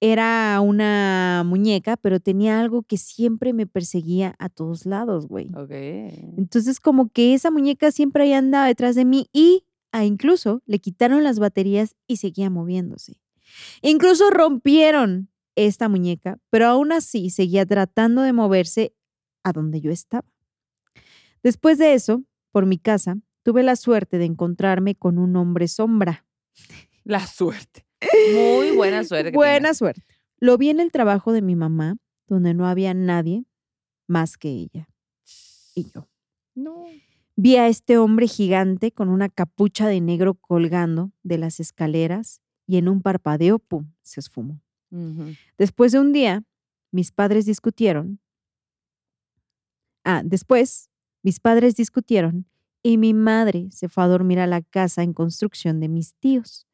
Era 0.00 0.60
una 0.60 1.42
muñeca, 1.44 1.96
pero 1.96 2.20
tenía 2.20 2.60
algo 2.60 2.82
que 2.82 2.96
siempre 2.96 3.52
me 3.52 3.66
perseguía 3.66 4.36
a 4.38 4.48
todos 4.48 4.86
lados, 4.86 5.26
güey. 5.26 5.48
Ok. 5.56 5.70
Entonces, 6.38 6.78
como 6.78 7.08
que 7.08 7.34
esa 7.34 7.50
muñeca 7.50 7.90
siempre 7.90 8.24
ahí 8.24 8.32
andaba 8.32 8.66
detrás 8.66 8.94
de 8.94 9.04
mí 9.04 9.28
y 9.32 9.64
a 9.90 10.04
incluso 10.04 10.62
le 10.66 10.78
quitaron 10.78 11.24
las 11.24 11.38
baterías 11.38 11.96
y 12.06 12.18
seguía 12.18 12.50
moviéndose. 12.50 13.20
Incluso 13.82 14.30
rompieron 14.30 15.30
esta 15.56 15.88
muñeca, 15.88 16.38
pero 16.50 16.66
aún 16.66 16.92
así 16.92 17.30
seguía 17.30 17.66
tratando 17.66 18.22
de 18.22 18.32
moverse 18.32 18.94
a 19.42 19.52
donde 19.52 19.80
yo 19.80 19.90
estaba. 19.90 20.28
Después 21.42 21.78
de 21.78 21.94
eso, 21.94 22.22
por 22.52 22.66
mi 22.66 22.78
casa, 22.78 23.16
tuve 23.42 23.62
la 23.62 23.74
suerte 23.74 24.18
de 24.18 24.26
encontrarme 24.26 24.94
con 24.94 25.18
un 25.18 25.34
hombre 25.36 25.66
sombra. 25.66 26.24
La 27.04 27.26
suerte. 27.26 27.87
Muy 28.34 28.70
buena 28.76 29.04
suerte. 29.04 29.30
Buena 29.32 29.58
tienes. 29.58 29.78
suerte. 29.78 30.02
Lo 30.38 30.56
vi 30.56 30.70
en 30.70 30.80
el 30.80 30.92
trabajo 30.92 31.32
de 31.32 31.42
mi 31.42 31.56
mamá, 31.56 31.96
donde 32.26 32.54
no 32.54 32.66
había 32.66 32.94
nadie 32.94 33.44
más 34.06 34.36
que 34.36 34.48
ella 34.48 34.88
y 35.78 35.90
yo. 35.94 36.08
No. 36.54 36.84
Vi 37.36 37.56
a 37.56 37.68
este 37.68 37.98
hombre 37.98 38.26
gigante 38.26 38.90
con 38.90 39.08
una 39.08 39.28
capucha 39.28 39.86
de 39.86 40.00
negro 40.00 40.34
colgando 40.34 41.12
de 41.22 41.38
las 41.38 41.60
escaleras 41.60 42.40
y 42.66 42.78
en 42.78 42.88
un 42.88 43.00
parpadeo, 43.00 43.58
¡pum!, 43.58 43.92
se 44.02 44.20
esfumó. 44.20 44.60
Después 45.56 45.92
de 45.92 46.00
un 46.00 46.12
día, 46.12 46.42
mis 46.90 47.12
padres 47.12 47.46
discutieron. 47.46 48.20
Ah, 50.04 50.22
después, 50.24 50.90
mis 51.22 51.38
padres 51.40 51.76
discutieron 51.76 52.46
y 52.82 52.96
mi 52.96 53.14
madre 53.14 53.68
se 53.70 53.88
fue 53.88 54.04
a 54.04 54.08
dormir 54.08 54.40
a 54.40 54.46
la 54.46 54.62
casa 54.62 55.02
en 55.02 55.12
construcción 55.12 55.78
de 55.78 55.88
mis 55.88 56.14
tíos. 56.14 56.67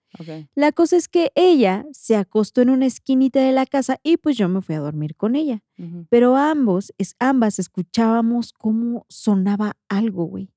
La 0.55 0.73
cosa 0.73 0.97
es 0.97 1.09
que 1.09 1.33
ella 1.35 1.85
se 1.93 2.17
acostó 2.17 2.63
en 2.63 2.71
una 2.71 2.87
esquinita 2.87 3.41
de 3.41 3.53
la 3.53 3.67
casa 3.67 3.99
y 4.03 4.17
pues 4.17 4.37
yo 4.37 4.49
me 4.49 4.63
fui 4.63 4.75
a 4.75 4.81
dormir 4.81 5.17
con 5.17 5.35
ella. 5.35 5.63
Pero 6.09 6.37
ambos, 6.37 6.93
es, 6.99 7.17
ambas 7.19 7.59
escuchábamos 7.59 8.53
cómo 8.53 9.07
sonaba 9.09 9.77
algo, 9.89 10.25
güey. 10.25 10.51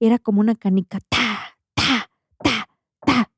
Era 0.00 0.18
como 0.18 0.40
una 0.40 0.54
canica, 0.54 0.98
ta, 1.08 1.56
ta, 1.74 2.10
ta, 2.42 2.68
ta, 3.06 3.30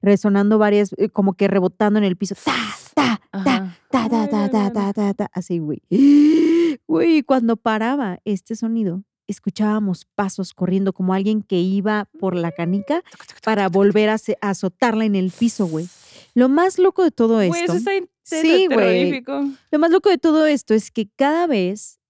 resonando 0.00 0.58
varias, 0.58 0.94
eh, 0.96 1.08
como 1.08 1.34
que 1.34 1.48
rebotando 1.48 1.98
en 1.98 2.04
el 2.04 2.16
piso, 2.16 2.36
ta, 2.36 2.52
ta, 2.94 3.20
ta, 3.32 3.74
ta, 3.90 4.08
ta, 4.08 4.72
ta, 4.72 4.92
ta, 4.92 5.14
ta, 5.14 5.30
así, 5.32 5.58
güey. 5.58 5.82
Güey, 6.86 7.22
cuando 7.22 7.56
paraba 7.56 8.20
este 8.24 8.56
sonido, 8.56 9.04
escuchábamos 9.26 10.04
pasos 10.14 10.52
corriendo 10.54 10.92
como 10.92 11.14
alguien 11.14 11.42
que 11.42 11.60
iba 11.60 12.06
por 12.18 12.34
la 12.36 12.52
canica 12.52 13.02
para 13.42 13.68
volver 13.68 14.08
a 14.10 14.16
azotarla 14.40 15.04
en 15.04 15.14
el 15.14 15.30
piso, 15.30 15.66
güey. 15.66 15.88
Lo 16.34 16.48
más 16.48 16.78
loco 16.78 17.02
de 17.04 17.10
todo 17.10 17.34
Güey, 17.36 17.50
esto. 17.50 17.72
eso 17.74 17.90
está 17.90 17.92
Sí, 18.22 18.66
güey. 18.66 19.22
Lo 19.70 19.78
más 19.78 19.90
loco 19.90 20.08
de 20.08 20.18
todo 20.18 20.46
esto 20.46 20.72
es 20.74 20.90
que 20.90 21.08
cada 21.08 21.46
vez 21.46 22.00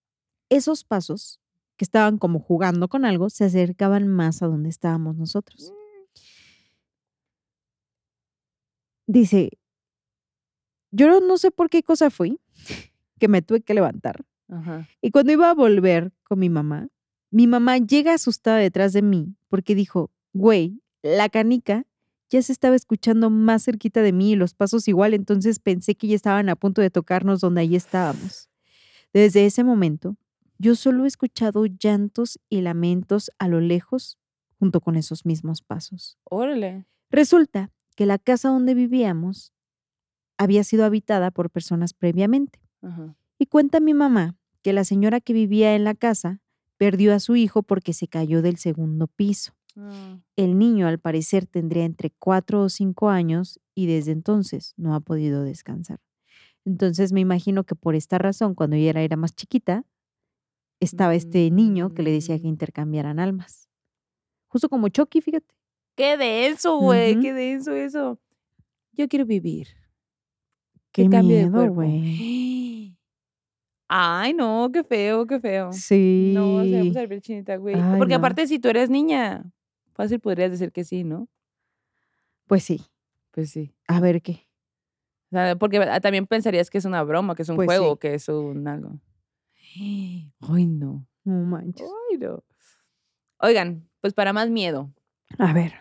esos 0.48 0.84
pasos 0.84 1.40
que 1.76 1.84
estaban 1.84 2.18
como 2.18 2.38
jugando 2.38 2.88
con 2.88 3.04
algo 3.04 3.30
se 3.30 3.44
acercaban 3.44 4.06
más 4.06 4.42
a 4.42 4.46
donde 4.46 4.68
estábamos 4.68 5.16
nosotros. 5.16 5.72
Dice, 9.06 9.50
yo 10.90 11.08
no- 11.08 11.20
no 11.20 11.36
sé 11.36 11.50
por 11.50 11.68
qué 11.68 11.82
cosa 11.82 12.10
fui, 12.10 12.40
que 13.18 13.28
me 13.28 13.42
tuve 13.42 13.60
que 13.60 13.74
levantar. 13.74 14.24
Ajá. 14.48 14.88
Y 15.00 15.10
cuando 15.10 15.32
iba 15.32 15.50
a 15.50 15.54
volver 15.54 16.12
con 16.22 16.38
mi 16.38 16.48
mamá, 16.48 16.88
mi 17.34 17.48
mamá 17.48 17.78
llega 17.78 18.14
asustada 18.14 18.58
detrás 18.58 18.92
de 18.92 19.02
mí 19.02 19.34
porque 19.48 19.74
dijo, 19.74 20.12
güey, 20.32 20.80
la 21.02 21.28
canica 21.28 21.84
ya 22.30 22.40
se 22.40 22.52
estaba 22.52 22.76
escuchando 22.76 23.28
más 23.28 23.64
cerquita 23.64 24.02
de 24.02 24.12
mí 24.12 24.30
y 24.30 24.36
los 24.36 24.54
pasos 24.54 24.86
igual, 24.86 25.14
entonces 25.14 25.58
pensé 25.58 25.96
que 25.96 26.06
ya 26.06 26.14
estaban 26.14 26.48
a 26.48 26.54
punto 26.54 26.80
de 26.80 26.90
tocarnos 26.90 27.40
donde 27.40 27.62
ahí 27.62 27.74
estábamos. 27.74 28.48
Desde 29.12 29.46
ese 29.46 29.64
momento, 29.64 30.16
yo 30.58 30.76
solo 30.76 31.02
he 31.02 31.08
escuchado 31.08 31.66
llantos 31.66 32.38
y 32.48 32.60
lamentos 32.60 33.32
a 33.40 33.48
lo 33.48 33.58
lejos 33.60 34.16
junto 34.60 34.80
con 34.80 34.94
esos 34.94 35.26
mismos 35.26 35.60
pasos. 35.60 36.16
Órale. 36.22 36.86
Resulta 37.10 37.72
que 37.96 38.06
la 38.06 38.18
casa 38.18 38.50
donde 38.50 38.74
vivíamos 38.74 39.52
había 40.38 40.62
sido 40.62 40.84
habitada 40.84 41.32
por 41.32 41.50
personas 41.50 41.94
previamente. 41.94 42.60
Ajá. 42.80 43.16
Y 43.40 43.46
cuenta 43.46 43.80
mi 43.80 43.92
mamá 43.92 44.36
que 44.62 44.72
la 44.72 44.84
señora 44.84 45.20
que 45.20 45.32
vivía 45.32 45.74
en 45.74 45.82
la 45.82 45.96
casa 45.96 46.40
perdió 46.84 47.14
a 47.14 47.18
su 47.20 47.34
hijo 47.34 47.62
porque 47.62 47.94
se 47.94 48.08
cayó 48.08 48.42
del 48.42 48.58
segundo 48.58 49.06
piso. 49.06 49.52
Ah. 49.76 50.18
El 50.36 50.58
niño 50.58 50.86
al 50.86 50.98
parecer 50.98 51.46
tendría 51.46 51.84
entre 51.84 52.10
cuatro 52.10 52.60
o 52.62 52.68
cinco 52.68 53.08
años 53.08 53.58
y 53.74 53.86
desde 53.86 54.12
entonces 54.12 54.74
no 54.76 54.94
ha 54.94 55.00
podido 55.00 55.42
descansar. 55.44 55.98
Entonces 56.66 57.12
me 57.12 57.20
imagino 57.20 57.64
que 57.64 57.74
por 57.74 57.94
esta 57.94 58.18
razón, 58.18 58.54
cuando 58.54 58.76
ella 58.76 58.90
era, 58.90 59.00
era 59.02 59.16
más 59.16 59.34
chiquita, 59.34 59.84
estaba 60.78 61.14
este 61.14 61.50
niño 61.50 61.94
que 61.94 62.02
le 62.02 62.10
decía 62.10 62.36
que 62.38 62.44
Mm. 62.48 62.54
intercambiaran 62.54 63.18
almas. 63.18 63.70
Justo 64.48 64.68
como 64.68 64.88
Chucky, 64.88 65.22
fíjate. 65.22 65.54
Qué 65.96 66.18
denso, 66.18 66.78
güey. 66.78 67.18
Qué 67.20 67.32
denso 67.32 67.72
eso. 67.72 68.20
Yo 68.92 69.08
quiero 69.08 69.24
vivir. 69.24 69.68
Qué 70.92 71.08
de 71.08 71.22
miedo, 71.22 71.72
güey. 71.72 72.02
Ay, 73.96 74.34
no, 74.34 74.70
qué 74.72 74.82
feo, 74.82 75.24
qué 75.24 75.38
feo. 75.38 75.72
Sí. 75.72 76.32
No, 76.34 76.64
se 76.64 76.82
puso 76.84 77.00
la 77.02 77.06
piel 77.08 77.22
chinita, 77.22 77.56
güey. 77.56 77.76
Ay, 77.76 77.96
Porque 77.98 78.14
no. 78.14 78.18
aparte, 78.18 78.46
si 78.48 78.58
tú 78.58 78.68
eres 78.68 78.90
niña, 78.90 79.44
fácil 79.92 80.18
podrías 80.18 80.50
decir 80.50 80.72
que 80.72 80.82
sí, 80.82 81.04
¿no? 81.04 81.28
Pues 82.48 82.64
sí. 82.64 82.82
Pues 83.30 83.50
sí. 83.50 83.72
A 83.86 84.00
ver 84.00 84.20
qué. 84.20 84.48
O 85.30 85.36
sea, 85.36 85.54
porque 85.56 85.78
ah, 85.78 86.00
también 86.00 86.26
pensarías 86.26 86.70
que 86.70 86.78
es 86.78 86.84
una 86.84 87.04
broma, 87.04 87.36
que 87.36 87.42
es 87.42 87.48
un 87.48 87.54
Pues 87.56 87.66
juego, 87.66 87.92
sí. 87.94 87.98
que 88.00 88.14
es 88.14 88.28
un 88.28 88.66
algo. 88.66 88.98
Ay, 89.76 90.66
no. 90.66 91.06
No 91.24 91.34
manches. 91.46 91.86
Ay, 92.10 92.18
no. 92.18 92.42
Oigan, 93.38 93.88
pues 94.00 94.12
para 94.12 94.32
más 94.32 94.50
miedo, 94.50 94.92
A 95.38 95.52
ver. 95.52 95.72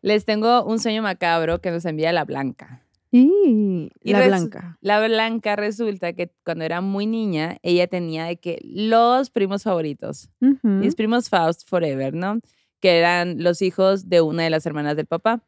les 0.00 0.24
tengo 0.24 0.64
un 0.64 0.78
sueño 0.80 1.02
macabro 1.02 1.60
que 1.60 1.70
nos 1.70 1.84
envía 1.84 2.12
la 2.12 2.24
Blanca. 2.24 2.84
Y, 3.12 3.90
Y 4.02 4.12
la 4.12 4.26
blanca. 4.26 4.78
La 4.80 5.06
Blanca 5.06 5.54
resulta 5.54 6.14
que 6.14 6.32
cuando 6.44 6.64
era 6.64 6.80
muy 6.80 7.06
niña, 7.06 7.58
ella 7.62 7.86
tenía 7.86 8.24
de 8.24 8.38
que 8.38 8.58
los 8.64 9.28
primos 9.28 9.62
favoritos, 9.62 10.30
mis 10.62 10.94
primos 10.94 11.28
Faust 11.28 11.68
Forever, 11.68 12.14
¿no? 12.14 12.40
Que 12.80 12.98
eran 12.98 13.42
los 13.42 13.60
hijos 13.60 14.08
de 14.08 14.22
una 14.22 14.44
de 14.44 14.50
las 14.50 14.64
hermanas 14.64 14.96
del 14.96 15.06
papá. 15.06 15.44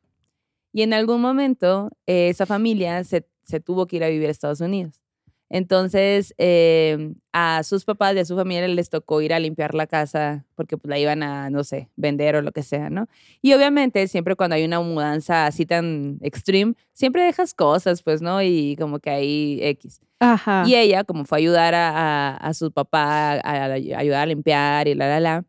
Y 0.72 0.82
en 0.82 0.92
algún 0.92 1.22
momento, 1.22 1.90
eh, 2.06 2.28
esa 2.28 2.44
familia 2.44 3.02
se, 3.02 3.26
se 3.44 3.60
tuvo 3.60 3.86
que 3.86 3.96
ir 3.96 4.04
a 4.04 4.08
vivir 4.08 4.28
a 4.28 4.30
Estados 4.30 4.60
Unidos. 4.60 5.03
Entonces, 5.50 6.34
eh, 6.38 7.12
a 7.32 7.62
sus 7.62 7.84
papás 7.84 8.14
y 8.16 8.18
a 8.18 8.24
su 8.24 8.34
familia 8.36 8.66
les 8.66 8.90
tocó 8.90 9.20
ir 9.22 9.32
a 9.34 9.38
limpiar 9.38 9.74
la 9.74 9.86
casa 9.86 10.44
porque 10.56 10.76
pues, 10.76 10.88
la 10.90 10.98
iban 10.98 11.22
a, 11.22 11.50
no 11.50 11.62
sé, 11.64 11.90
vender 11.96 12.36
o 12.36 12.42
lo 12.42 12.50
que 12.52 12.62
sea, 12.62 12.90
¿no? 12.90 13.06
Y 13.42 13.52
obviamente, 13.52 14.06
siempre 14.08 14.36
cuando 14.36 14.56
hay 14.56 14.64
una 14.64 14.80
mudanza 14.80 15.46
así 15.46 15.64
tan 15.66 16.18
extreme, 16.22 16.74
siempre 16.92 17.22
dejas 17.24 17.54
cosas, 17.54 18.02
pues, 18.02 18.20
¿no? 18.22 18.42
Y 18.42 18.76
como 18.78 18.98
que 18.98 19.10
hay 19.10 19.58
X. 19.62 20.00
Ajá. 20.18 20.64
Y 20.66 20.74
ella, 20.74 21.04
como 21.04 21.24
fue 21.24 21.38
a 21.38 21.40
ayudar 21.40 21.74
a, 21.74 21.90
a- 21.90 22.36
a 22.36 22.54
su 22.54 22.72
papá, 22.72 23.32
a, 23.34 23.38
a 23.40 23.64
ayudar 23.74 24.22
a 24.22 24.26
limpiar 24.26 24.88
y 24.88 24.94
la, 24.94 25.06
la, 25.08 25.20
la, 25.20 25.44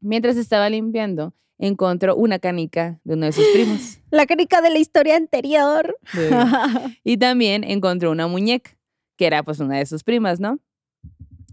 mientras 0.00 0.36
estaba 0.36 0.68
limpiando, 0.68 1.34
encontró 1.58 2.16
una 2.16 2.38
canica 2.38 3.00
de 3.04 3.14
uno 3.14 3.26
de 3.26 3.32
sus 3.32 3.46
primos. 3.54 3.98
La 4.10 4.26
canica 4.26 4.60
de 4.60 4.70
la 4.70 4.78
historia 4.78 5.16
anterior. 5.16 5.96
y 7.04 7.16
también 7.16 7.64
encontró 7.64 8.10
una 8.10 8.26
muñeca, 8.26 8.72
que 9.16 9.26
era 9.26 9.42
pues 9.42 9.60
una 9.60 9.78
de 9.78 9.86
sus 9.86 10.02
primas, 10.04 10.40
¿no? 10.40 10.58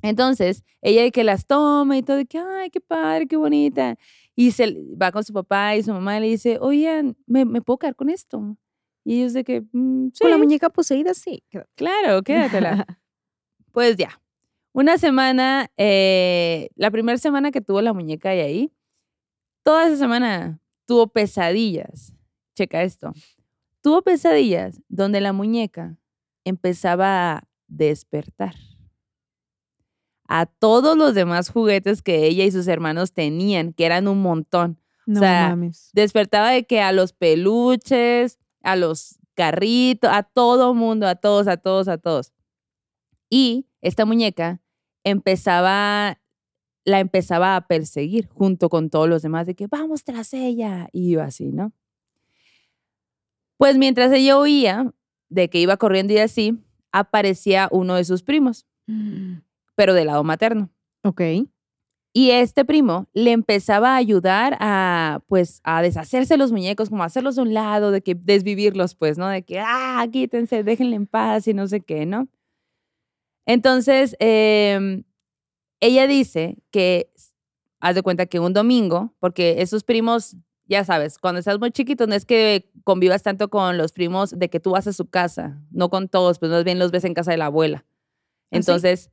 Entonces, 0.01 0.63
ella 0.81 1.01
de 1.03 1.11
que 1.11 1.23
las 1.23 1.45
toma 1.45 1.97
y 1.97 2.03
todo, 2.03 2.17
de 2.17 2.25
que, 2.25 2.39
ay, 2.39 2.69
qué 2.69 2.79
padre, 2.79 3.27
qué 3.27 3.35
bonita. 3.35 3.97
Y 4.35 4.51
se 4.51 4.77
va 5.01 5.11
con 5.11 5.23
su 5.23 5.33
papá 5.33 5.75
y 5.75 5.83
su 5.83 5.91
mamá 5.91 6.17
y 6.17 6.21
le 6.21 6.27
dice, 6.27 6.57
oigan, 6.61 7.17
¿me, 7.27 7.43
me 7.45 7.61
puedo 7.61 7.79
quedar 7.79 7.95
con 7.95 8.09
esto? 8.09 8.57
Y 9.03 9.19
ellos 9.19 9.33
de 9.33 9.43
que, 9.43 9.61
"Mm, 9.73 10.09
Con 10.19 10.29
la 10.29 10.37
sí, 10.37 10.41
muñeca 10.41 10.69
poseída, 10.69 11.13
sí. 11.13 11.43
claro, 11.75 12.21
quédatela. 12.23 12.85
pues 13.73 13.97
ya. 13.97 14.21
Una 14.73 14.97
semana, 14.97 15.69
eh, 15.77 16.69
la 16.75 16.91
primera 16.91 17.17
semana 17.17 17.51
que 17.51 17.61
tuvo 17.61 17.81
la 17.81 17.93
muñeca 17.93 18.29
de 18.31 18.41
ahí, 18.43 18.71
toda 19.63 19.87
esa 19.87 19.97
semana 19.97 20.59
tuvo 20.85 21.07
pesadillas. 21.07 22.13
Checa 22.55 22.83
esto. 22.83 23.11
Tuvo 23.81 24.01
pesadillas 24.03 24.81
donde 24.89 25.21
la 25.21 25.33
muñeca 25.33 25.97
empezaba 26.45 27.37
a 27.37 27.48
despertar 27.69 28.55
a 30.29 30.45
todos 30.45 30.95
los 30.95 31.15
demás 31.15 31.49
juguetes 31.49 32.03
que 32.03 32.25
ella 32.25 32.45
y 32.45 32.51
sus 32.51 32.67
hermanos 32.67 33.13
tenían, 33.13 33.73
que 33.73 33.85
eran 33.85 34.07
un 34.07 34.21
montón. 34.21 34.79
No 35.07 35.19
o 35.19 35.23
sea, 35.23 35.49
mames. 35.49 35.89
despertaba 35.93 36.51
de 36.51 36.65
que 36.65 36.81
a 36.81 36.91
los 36.91 37.13
peluches, 37.13 38.37
a 38.61 38.75
los 38.75 39.17
carritos, 39.33 40.11
a 40.13 40.21
todo 40.21 40.75
mundo, 40.75 41.07
a 41.07 41.15
todos, 41.15 41.47
a 41.47 41.57
todos, 41.57 41.87
a 41.87 41.97
todos. 41.97 42.31
Y 43.27 43.65
esta 43.81 44.05
muñeca 44.05 44.61
empezaba, 45.03 46.21
la 46.85 46.99
empezaba 46.99 47.55
a 47.55 47.65
perseguir 47.65 48.27
junto 48.27 48.69
con 48.69 48.91
todos 48.91 49.09
los 49.09 49.23
demás, 49.23 49.47
de 49.47 49.55
que 49.55 49.65
vamos 49.65 50.03
tras 50.03 50.33
ella, 50.35 50.89
y 50.91 51.09
iba 51.11 51.23
así, 51.23 51.51
¿no? 51.51 51.73
Pues 53.57 53.77
mientras 53.77 54.11
ella 54.11 54.37
oía 54.37 54.93
de 55.29 55.49
que 55.49 55.59
iba 55.59 55.77
corriendo 55.77 56.13
y 56.13 56.19
así, 56.19 56.59
aparecía 56.91 57.67
uno 57.71 57.95
de 57.95 58.03
sus 58.05 58.23
primos, 58.23 58.65
Mm. 58.87 59.41
pero 59.75 59.93
del 59.93 60.07
lado 60.07 60.23
materno. 60.23 60.69
Ok. 61.03 61.21
Y 62.11 62.31
este 62.31 62.65
primo 62.65 63.07
le 63.13 63.31
empezaba 63.31 63.93
a 63.93 63.97
ayudar 63.97 64.57
a, 64.59 65.21
pues, 65.27 65.61
a 65.63 65.81
deshacerse 65.83 66.37
los 66.37 66.51
muñecos, 66.51 66.89
como 66.89 67.03
a 67.03 67.05
hacerlos 67.05 67.37
a 67.37 67.43
un 67.43 67.53
lado, 67.53 67.91
de 67.91 68.01
que 68.01 68.15
desvivirlos, 68.15 68.95
pues, 68.95 69.17
¿no? 69.19 69.27
De 69.29 69.43
que, 69.43 69.59
ah, 69.59 70.05
quítense, 70.11 70.63
déjenle 70.63 70.95
en 70.95 71.05
paz 71.07 71.47
y 71.47 71.53
no 71.53 71.67
sé 71.67 71.81
qué, 71.81 72.05
¿no? 72.07 72.27
Entonces, 73.45 74.15
em, 74.19 75.03
ella 75.81 76.07
dice 76.07 76.57
que, 76.71 77.11
haz 77.79 77.95
de 77.95 78.01
cuenta 78.03 78.25
que 78.25 78.39
un 78.39 78.53
domingo, 78.53 79.13
porque 79.19 79.61
esos 79.61 79.83
primos, 79.83 80.35
ya 80.69 80.83
sabes, 80.83 81.17
cuando 81.17 81.39
estás 81.39 81.59
muy 81.59 81.71
chiquito, 81.71 82.07
no 82.07 82.13
es 82.15 82.25
que 82.25 82.71
convivas 82.83 83.23
tanto 83.23 83.49
con 83.49 83.77
los 83.77 83.91
primos 83.91 84.37
de 84.37 84.49
que 84.49 84.59
tú 84.59 84.71
vas 84.71 84.87
a 84.87 84.93
su 84.93 85.09
casa, 85.09 85.59
no 85.71 85.89
con 85.89 86.07
todos, 86.07 86.39
pues 86.39 86.51
más 86.51 86.63
bien 86.63 86.77
los 86.79 86.91
ves 86.91 87.03
en 87.05 87.15
casa 87.15 87.31
de 87.31 87.37
la 87.37 87.47
abuela. 87.47 87.85
¿Ah, 87.85 87.91
sí? 88.51 88.57
Entonces, 88.57 89.09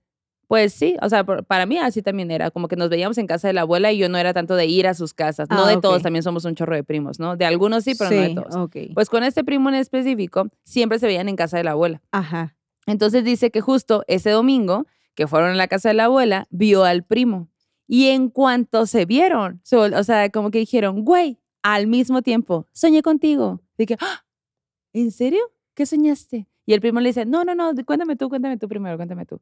pues 0.49 0.75
sí, 0.75 0.97
o 1.03 1.09
sea, 1.09 1.25
para 1.25 1.67
mí 1.67 1.79
así 1.79 2.03
también 2.03 2.31
era, 2.31 2.51
como 2.51 2.69
que 2.69 2.77
nos 2.77 2.89
veíamos 2.91 3.19
en 3.19 3.27
casa 3.27 3.49
de 3.49 3.55
la 3.55 3.63
abuela 3.63 3.91
y 3.91 3.99
yo 3.99 4.09
no 4.09 4.19
era 4.19 4.33
tanto 4.33 4.55
de 4.55 4.67
ir 4.67 4.87
a 4.87 4.95
sus 4.95 5.13
casas, 5.15 5.49
no 5.51 5.65
Ah, 5.65 5.69
de 5.69 5.81
todos, 5.81 6.03
también 6.03 6.23
somos 6.23 6.45
un 6.45 6.55
chorro 6.55 6.77
de 6.77 6.85
primos, 6.85 7.19
¿no? 7.19 7.37
De 7.37 7.45
algunos 7.47 7.85
sí, 7.85 7.95
pero 7.99 8.11
no 8.11 8.23
de 8.23 8.35
todos. 8.35 8.55
ok. 8.55 8.77
Pues 8.95 9.09
con 9.09 9.25
este 9.25 9.43
primo 9.43 9.71
en 9.71 9.77
específico, 9.77 10.49
siempre 10.63 10.99
se 10.99 11.07
veían 11.07 11.29
en 11.29 11.37
casa 11.37 11.57
de 11.57 11.65
la 11.65 11.73
abuela. 11.73 12.03
Ajá. 12.13 12.55
Entonces 12.87 13.25
dice 13.25 13.51
que 13.51 13.61
justo 13.61 14.05
ese 14.07 14.31
domingo 14.31 14.87
que 15.15 15.27
fueron 15.27 15.51
a 15.51 15.55
la 15.55 15.67
casa 15.67 15.89
de 15.89 15.95
la 15.95 16.05
abuela, 16.05 16.47
vio 16.51 16.85
al 16.85 17.03
primo. 17.03 17.49
Y 17.89 18.09
en 18.09 18.29
cuanto 18.29 18.87
se 18.87 19.07
vieron, 19.07 19.63
o 19.73 20.03
sea, 20.05 20.29
como 20.31 20.51
que 20.51 20.59
dijeron, 20.59 21.03
güey, 21.05 21.41
al 21.75 21.87
mismo 21.89 22.23
tiempo, 22.23 22.67
soñé 22.73 23.03
contigo. 23.03 23.61
Dije, 23.79 23.97
"¡Ah! 24.01 24.25
¿en 24.93 25.11
serio? 25.11 25.41
¿Qué 25.75 25.87
soñaste? 25.87 26.49
Y 26.67 26.73
el 26.75 26.81
primo 26.81 27.01
le 27.01 27.11
dice, 27.11 27.27
no, 27.27 27.45
no, 27.45 27.55
no, 27.55 27.73
cuéntame 27.85 28.17
tú, 28.17 28.29
cuéntame 28.29 28.57
tú 28.59 28.69
primero, 28.69 28.97
cuéntame 28.97 29.27
tú. 29.27 29.41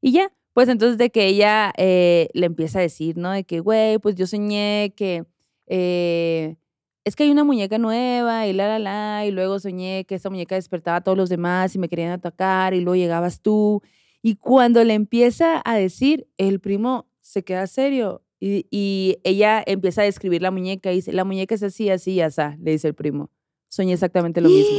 Y 0.00 0.12
ya, 0.12 0.32
pues 0.54 0.68
entonces 0.68 0.98
de 0.98 1.10
que 1.10 1.26
ella 1.26 1.72
eh, 1.76 2.28
le 2.34 2.46
empieza 2.46 2.78
a 2.80 2.82
decir, 2.82 3.16
¿no? 3.16 3.30
De 3.32 3.44
que, 3.44 3.60
güey, 3.60 3.98
pues 3.98 4.14
yo 4.16 4.26
soñé 4.26 4.92
que 4.96 5.24
eh, 5.66 6.56
es 7.04 7.16
que 7.16 7.24
hay 7.24 7.30
una 7.30 7.44
muñeca 7.44 7.78
nueva 7.78 8.46
y 8.46 8.52
la, 8.52 8.68
la, 8.68 8.78
la, 8.78 9.26
y 9.26 9.30
luego 9.30 9.58
soñé 9.58 10.04
que 10.06 10.16
esa 10.16 10.30
muñeca 10.30 10.54
despertaba 10.56 10.98
a 10.98 11.00
todos 11.02 11.18
los 11.18 11.28
demás 11.28 11.74
y 11.74 11.78
me 11.78 11.88
querían 11.88 12.12
atacar 12.12 12.74
y 12.74 12.80
luego 12.80 12.96
llegabas 12.96 13.40
tú. 13.40 13.82
Y 14.22 14.36
cuando 14.36 14.84
le 14.84 14.94
empieza 14.94 15.62
a 15.64 15.76
decir, 15.76 16.28
el 16.36 16.60
primo 16.60 17.06
se 17.20 17.42
queda 17.44 17.66
serio 17.66 18.22
y, 18.40 18.66
y 18.70 19.18
ella 19.22 19.62
empieza 19.66 20.00
a 20.00 20.04
describir 20.04 20.40
la 20.40 20.50
muñeca 20.50 20.90
y 20.90 20.96
dice, 20.96 21.12
la 21.12 21.24
muñeca 21.24 21.54
es 21.54 21.62
así, 21.62 21.90
así, 21.90 22.12
y 22.12 22.20
así, 22.22 22.40
le 22.60 22.72
dice 22.72 22.88
el 22.88 22.94
primo. 22.94 23.30
Soñé 23.68 23.92
exactamente 23.92 24.40
lo 24.40 24.48
mismo. 24.48 24.78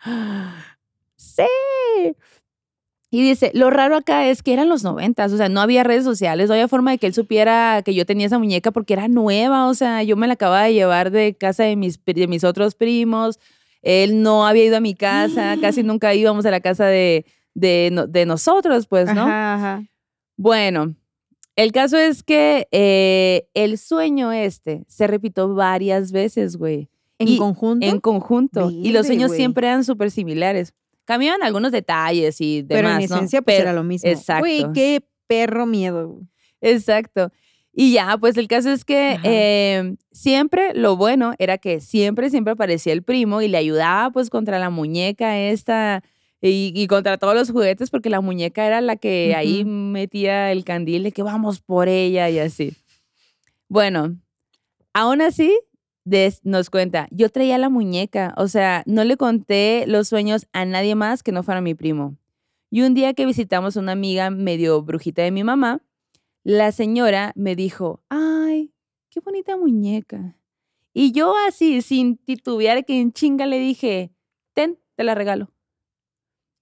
Sí. 1.16 1.42
Y 3.10 3.22
dice, 3.22 3.50
lo 3.54 3.70
raro 3.70 3.96
acá 3.96 4.28
es 4.28 4.42
que 4.42 4.52
eran 4.52 4.68
los 4.68 4.84
noventas, 4.84 5.32
o 5.32 5.36
sea, 5.38 5.48
no 5.48 5.60
había 5.60 5.82
redes 5.82 6.04
sociales, 6.04 6.48
no 6.48 6.54
había 6.54 6.68
forma 6.68 6.90
de 6.90 6.98
que 6.98 7.06
él 7.06 7.14
supiera 7.14 7.82
que 7.82 7.94
yo 7.94 8.04
tenía 8.04 8.26
esa 8.26 8.38
muñeca 8.38 8.70
porque 8.70 8.92
era 8.92 9.08
nueva, 9.08 9.66
o 9.68 9.74
sea, 9.74 10.02
yo 10.02 10.16
me 10.16 10.26
la 10.26 10.34
acababa 10.34 10.64
de 10.64 10.74
llevar 10.74 11.10
de 11.10 11.34
casa 11.34 11.64
de 11.64 11.76
mis, 11.76 11.98
de 12.04 12.26
mis 12.26 12.44
otros 12.44 12.74
primos, 12.74 13.38
él 13.82 14.22
no 14.22 14.46
había 14.46 14.66
ido 14.66 14.76
a 14.76 14.80
mi 14.80 14.94
casa, 14.94 15.56
casi 15.60 15.82
nunca 15.84 16.14
íbamos 16.14 16.44
a 16.44 16.50
la 16.50 16.60
casa 16.60 16.86
de, 16.86 17.24
de, 17.58 17.90
no- 17.92 18.06
de 18.06 18.26
nosotros, 18.26 18.86
pues, 18.86 19.06
¿no? 19.14 19.22
Ajá, 19.22 19.54
ajá. 19.54 19.82
Bueno, 20.36 20.94
el 21.56 21.72
caso 21.72 21.96
es 21.96 22.22
que 22.22 22.68
eh, 22.70 23.48
el 23.54 23.78
sueño 23.78 24.30
este 24.32 24.84
se 24.86 25.06
repitió 25.06 25.52
varias 25.54 26.12
veces, 26.12 26.56
güey 26.56 26.88
¿En 27.18 27.26
Y 27.28 27.36
conjunto? 27.38 27.84
en 27.86 27.98
conjunto. 28.00 28.70
y 28.70 28.92
los 28.92 29.06
sueños 29.06 29.32
siempre 29.32 29.66
eran 29.66 29.82
súper 29.82 30.10
similares. 30.12 30.72
Cambiaban 31.04 31.42
algunos 31.42 31.72
detalles 31.72 32.40
y 32.40 32.62
demás, 32.62 32.68
pero 32.68 32.88
en 32.90 32.94
¿no? 32.94 33.16
esencia, 33.16 33.42
pues 33.42 33.56
Pero- 33.56 33.70
era 33.70 33.72
lo 33.72 33.82
mismo. 33.82 34.08
exacto. 34.08 34.40
Güey, 34.42 34.64
qué 34.72 35.04
perro 35.26 35.66
miedo. 35.66 36.20
Exacto. 36.60 37.32
Y 37.72 37.92
ya, 37.92 38.16
pues 38.18 38.36
el 38.36 38.46
caso 38.46 38.70
es 38.70 38.84
que 38.84 39.18
eh, 39.24 39.94
siempre 40.12 40.74
lo 40.74 40.96
bueno 40.96 41.34
era 41.38 41.58
que 41.58 41.80
siempre, 41.80 42.30
siempre 42.30 42.52
aparecía 42.52 42.92
el 42.92 43.02
primo 43.02 43.40
y 43.42 43.48
le 43.48 43.56
ayudaba 43.58 44.10
pues 44.10 44.30
contra 44.30 44.58
la 44.60 44.70
muñeca 44.70 45.38
esta 45.38 46.02
y, 46.40 46.72
y 46.74 46.86
contra 46.86 47.18
todos 47.18 47.34
los 47.34 47.50
juguetes 47.50 47.90
porque 47.90 48.10
la 48.10 48.20
muñeca 48.20 48.66
era 48.66 48.80
la 48.80 48.96
que 48.96 49.34
ahí 49.34 49.64
metía 49.64 50.52
el 50.52 50.64
candil 50.64 51.02
de 51.02 51.12
que 51.12 51.22
vamos 51.22 51.60
por 51.60 51.88
ella 51.88 52.28
y 52.30 52.38
así. 52.38 52.74
Bueno, 53.68 54.16
aún 54.94 55.20
así 55.20 55.58
des- 56.04 56.40
nos 56.44 56.70
cuenta, 56.70 57.08
yo 57.10 57.28
traía 57.28 57.58
la 57.58 57.68
muñeca, 57.68 58.34
o 58.36 58.48
sea, 58.48 58.82
no 58.86 59.04
le 59.04 59.16
conté 59.16 59.84
los 59.86 60.08
sueños 60.08 60.46
a 60.52 60.64
nadie 60.64 60.94
más 60.94 61.22
que 61.22 61.32
no 61.32 61.42
fuera 61.42 61.60
mi 61.60 61.74
primo. 61.74 62.16
Y 62.70 62.82
un 62.82 62.94
día 62.94 63.14
que 63.14 63.26
visitamos 63.26 63.76
a 63.76 63.80
una 63.80 63.92
amiga 63.92 64.30
medio 64.30 64.82
brujita 64.82 65.22
de 65.22 65.30
mi 65.30 65.42
mamá, 65.44 65.82
la 66.44 66.72
señora 66.72 67.32
me 67.34 67.56
dijo, 67.56 68.02
ay, 68.08 68.72
qué 69.10 69.20
bonita 69.20 69.56
muñeca. 69.56 70.36
Y 70.94 71.12
yo 71.12 71.34
así, 71.46 71.82
sin 71.82 72.16
titubear, 72.16 72.84
que 72.84 73.00
en 73.00 73.12
chinga 73.12 73.46
le 73.46 73.58
dije, 73.58 74.10
ten, 74.54 74.78
te 74.96 75.04
la 75.04 75.14
regalo. 75.14 75.50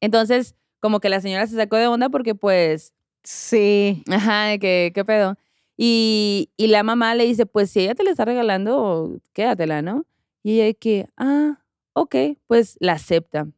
Entonces, 0.01 0.55
como 0.81 1.01
que 1.01 1.09
la 1.09 1.21
señora 1.21 1.47
se 1.47 1.57
sacó 1.57 1.77
de 1.77 1.87
onda 1.89 2.09
porque 2.09 2.35
pues, 2.35 2.93
Sí. 3.25 4.03
ajá, 4.11 4.45
de 4.47 4.59
que, 4.59 4.93
¿qué 4.95 5.05
pedo? 5.05 5.37
Y, 5.77 6.51
y 6.57 6.69
la 6.69 6.83
mamá 6.83 7.15
le 7.15 7.25
dice, 7.25 7.45
pues 7.47 7.71
si 7.71 7.81
ella 7.81 7.95
te 7.95 8.05
la 8.05 8.11
está 8.11 8.25
regalando, 8.25 9.19
quédatela, 9.33 9.83
¿no? 9.83 10.07
Y 10.43 10.55
ella 10.55 10.65
de 10.67 10.75
que, 10.77 11.09
ah, 11.17 11.63
ok, 11.93 12.15
pues 12.47 12.77
la 12.81 12.93
acepta. 12.93 13.49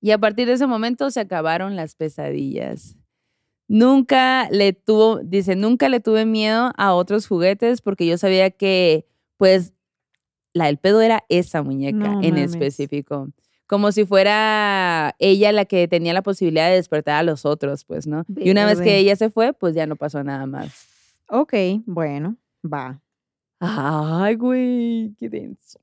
Y 0.00 0.12
a 0.12 0.18
partir 0.18 0.46
de 0.46 0.52
ese 0.54 0.66
momento 0.66 1.10
se 1.10 1.20
acabaron 1.20 1.74
las 1.76 1.94
pesadillas. 1.96 2.96
Nunca 3.68 4.48
le 4.50 4.72
tuvo, 4.72 5.18
dice, 5.24 5.56
nunca 5.56 5.88
le 5.88 5.98
tuve 6.00 6.24
miedo 6.24 6.70
a 6.76 6.94
otros 6.94 7.26
juguetes 7.26 7.82
porque 7.82 8.06
yo 8.06 8.16
sabía 8.18 8.50
que, 8.50 9.06
pues, 9.36 9.72
la 10.54 10.66
del 10.66 10.78
pedo 10.78 11.00
era 11.00 11.24
esa 11.28 11.62
muñeca 11.62 11.98
No 12.14 12.22
en 12.22 12.34
mames. 12.34 12.52
específico. 12.52 13.28
Como 13.66 13.90
si 13.90 14.04
fuera 14.04 15.14
ella 15.18 15.50
la 15.52 15.64
que 15.64 15.88
tenía 15.88 16.12
la 16.12 16.22
posibilidad 16.22 16.68
de 16.68 16.76
despertar 16.76 17.16
a 17.16 17.22
los 17.22 17.44
otros, 17.44 17.84
pues, 17.84 18.06
¿no? 18.06 18.24
Y 18.36 18.50
una 18.50 18.64
vez 18.64 18.80
que 18.80 18.96
ella 18.96 19.16
se 19.16 19.30
fue, 19.30 19.52
pues 19.52 19.74
ya 19.74 19.86
no 19.86 19.96
pasó 19.96 20.22
nada 20.22 20.46
más. 20.46 20.86
Ok, 21.28 21.54
bueno, 21.84 22.36
va. 22.64 23.00
Ay, 23.58 24.36
güey, 24.36 25.14
qué 25.18 25.28
denso. 25.28 25.80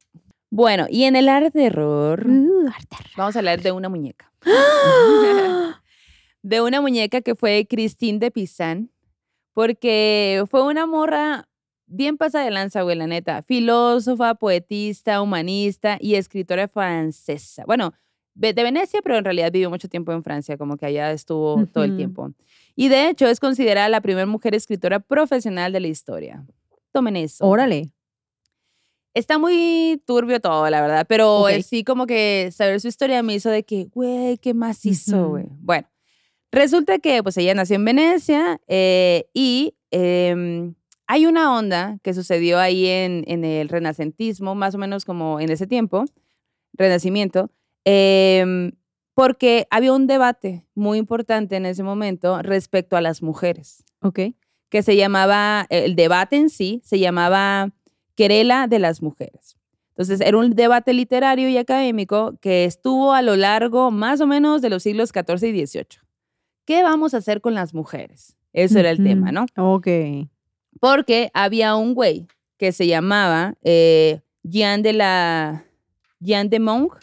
Bueno, 0.50 0.86
y 0.90 1.04
en 1.04 1.16
el 1.16 1.28
arte 1.28 1.58
de 1.58 1.70
Uh, 1.70 2.68
harta. 2.68 2.98
vamos 3.18 3.36
a 3.36 3.40
hablar 3.40 3.62
de 3.62 3.72
una 3.72 3.90
muñeca. 3.90 4.32
de 6.44 6.62
una 6.62 6.80
muñeca 6.80 7.22
que 7.22 7.36
fue 7.36 7.66
Christine 7.70 8.20
de 8.20 8.32
Pizan, 8.32 8.90
porque 9.54 10.44
fue 10.50 10.64
una 10.64 10.86
morra 10.86 11.48
bien 11.94 12.18
pasada 12.18 12.46
de 12.46 12.52
lanza, 12.52 12.82
güey, 12.82 12.98
la 12.98 13.08
neta. 13.08 13.42
Filósofa, 13.42 14.36
poetista, 14.36 15.22
humanista 15.22 15.98
y 16.00 16.16
escritora 16.16 16.68
francesa. 16.68 17.64
Bueno, 17.66 17.94
de 18.36 18.54
Venecia, 18.54 19.02
pero 19.04 19.18
en 19.18 19.24
realidad 19.24 19.52
vivió 19.52 19.70
mucho 19.70 19.88
tiempo 19.88 20.12
en 20.12 20.24
Francia, 20.24 20.58
como 20.58 20.78
que 20.78 20.86
allá 20.88 21.12
estuvo 21.12 21.66
todo 21.68 21.84
el 21.84 21.96
tiempo. 21.96 22.32
Y 22.76 22.90
de 22.90 23.10
hecho 23.10 23.28
es 23.28 23.40
considerada 23.40 23.90
la 23.90 24.02
primera 24.02 24.26
mujer 24.26 24.56
escritora 24.56 25.00
profesional 25.00 25.72
de 25.72 25.80
la 25.80 25.88
historia. 25.88 26.44
Tomen 26.92 27.16
eso. 27.16 27.46
Órale. 27.46 27.92
Está 29.14 29.38
muy 29.38 30.02
turbio 30.08 30.40
todo, 30.40 30.68
la 30.72 30.82
verdad, 30.82 31.06
pero 31.08 31.46
sí 31.64 31.84
como 31.84 32.08
que 32.08 32.50
saber 32.52 32.82
su 32.82 32.88
historia 32.88 33.22
me 33.22 33.36
hizo 33.36 33.52
de 33.52 33.64
que, 33.64 33.86
güey, 33.86 34.40
¿qué 34.40 34.56
más 34.56 34.84
hizo, 34.88 35.30
güey? 35.30 35.46
Bueno, 35.60 35.88
resulta 36.52 36.98
que 36.98 37.22
pues 37.22 37.38
ella 37.38 37.54
nació 37.54 37.76
en 37.76 37.86
Venecia 37.86 38.60
eh, 38.68 39.26
y 39.36 39.76
em, 39.92 40.74
hay 41.08 41.26
una 41.26 41.58
onda 41.58 41.98
que 42.04 42.14
sucedió 42.14 42.60
ahí 42.60 42.88
en, 42.88 43.24
en 43.28 43.44
el 43.46 43.70
renacentismo, 43.70 44.56
más 44.56 44.76
o 44.76 44.78
menos 44.78 45.06
como 45.06 45.40
en 45.40 45.50
ese 45.50 45.68
tiempo, 45.68 46.06
renacimiento, 46.74 47.50
em, 47.86 48.72
porque 49.14 49.68
había 49.70 49.94
un 49.94 50.08
debate 50.08 50.66
muy 50.74 50.98
importante 50.98 51.56
en 51.56 51.66
ese 51.66 51.84
momento 51.84 52.42
respecto 52.42 52.98
a 52.98 53.02
las 53.02 53.22
mujeres, 53.22 53.84
Ok. 54.02 54.20
que 54.70 54.82
se 54.82 54.96
llamaba, 54.96 55.68
el 55.70 55.96
debate 55.96 56.38
en 56.38 56.50
sí 56.50 56.82
se 56.84 56.98
llamaba 57.00 57.72
querela 58.16 58.68
de 58.68 58.80
las 58.80 59.02
mujeres. 59.02 59.56
Entonces, 59.90 60.22
era 60.22 60.38
un 60.38 60.52
debate 60.56 60.94
literario 60.94 61.48
y 61.50 61.58
académico 61.58 62.34
que 62.42 62.66
estuvo 62.66 63.14
a 63.14 63.22
lo 63.22 63.36
largo 63.36 63.92
más 63.92 64.22
o 64.22 64.26
menos 64.28 64.62
de 64.64 64.72
los 64.72 64.82
siglos 64.82 65.12
XIV 65.12 65.44
y 65.50 65.68
XVIII. 65.68 66.00
¿Qué 66.66 66.82
vamos 66.82 67.14
a 67.14 67.18
hacer 67.18 67.42
con 67.42 67.54
las 67.54 67.76
mujeres? 67.76 68.36
Ese 68.54 68.80
era 68.80 68.90
el 68.90 68.98
Ujú. 69.00 69.08
tema, 69.10 69.32
¿no? 69.32 69.46
Ok. 69.56 69.88
Porque 70.80 71.32
había 71.34 71.76
un 71.76 71.94
güey 71.94 72.28
que 72.58 72.72
se 72.72 72.88
llamaba 72.88 73.56
eh, 73.62 74.22
Jean 74.44 74.82
de 74.82 74.94
la 74.94 75.66
Jean 76.20 76.50
de 76.50 76.60
Monge 76.60 77.00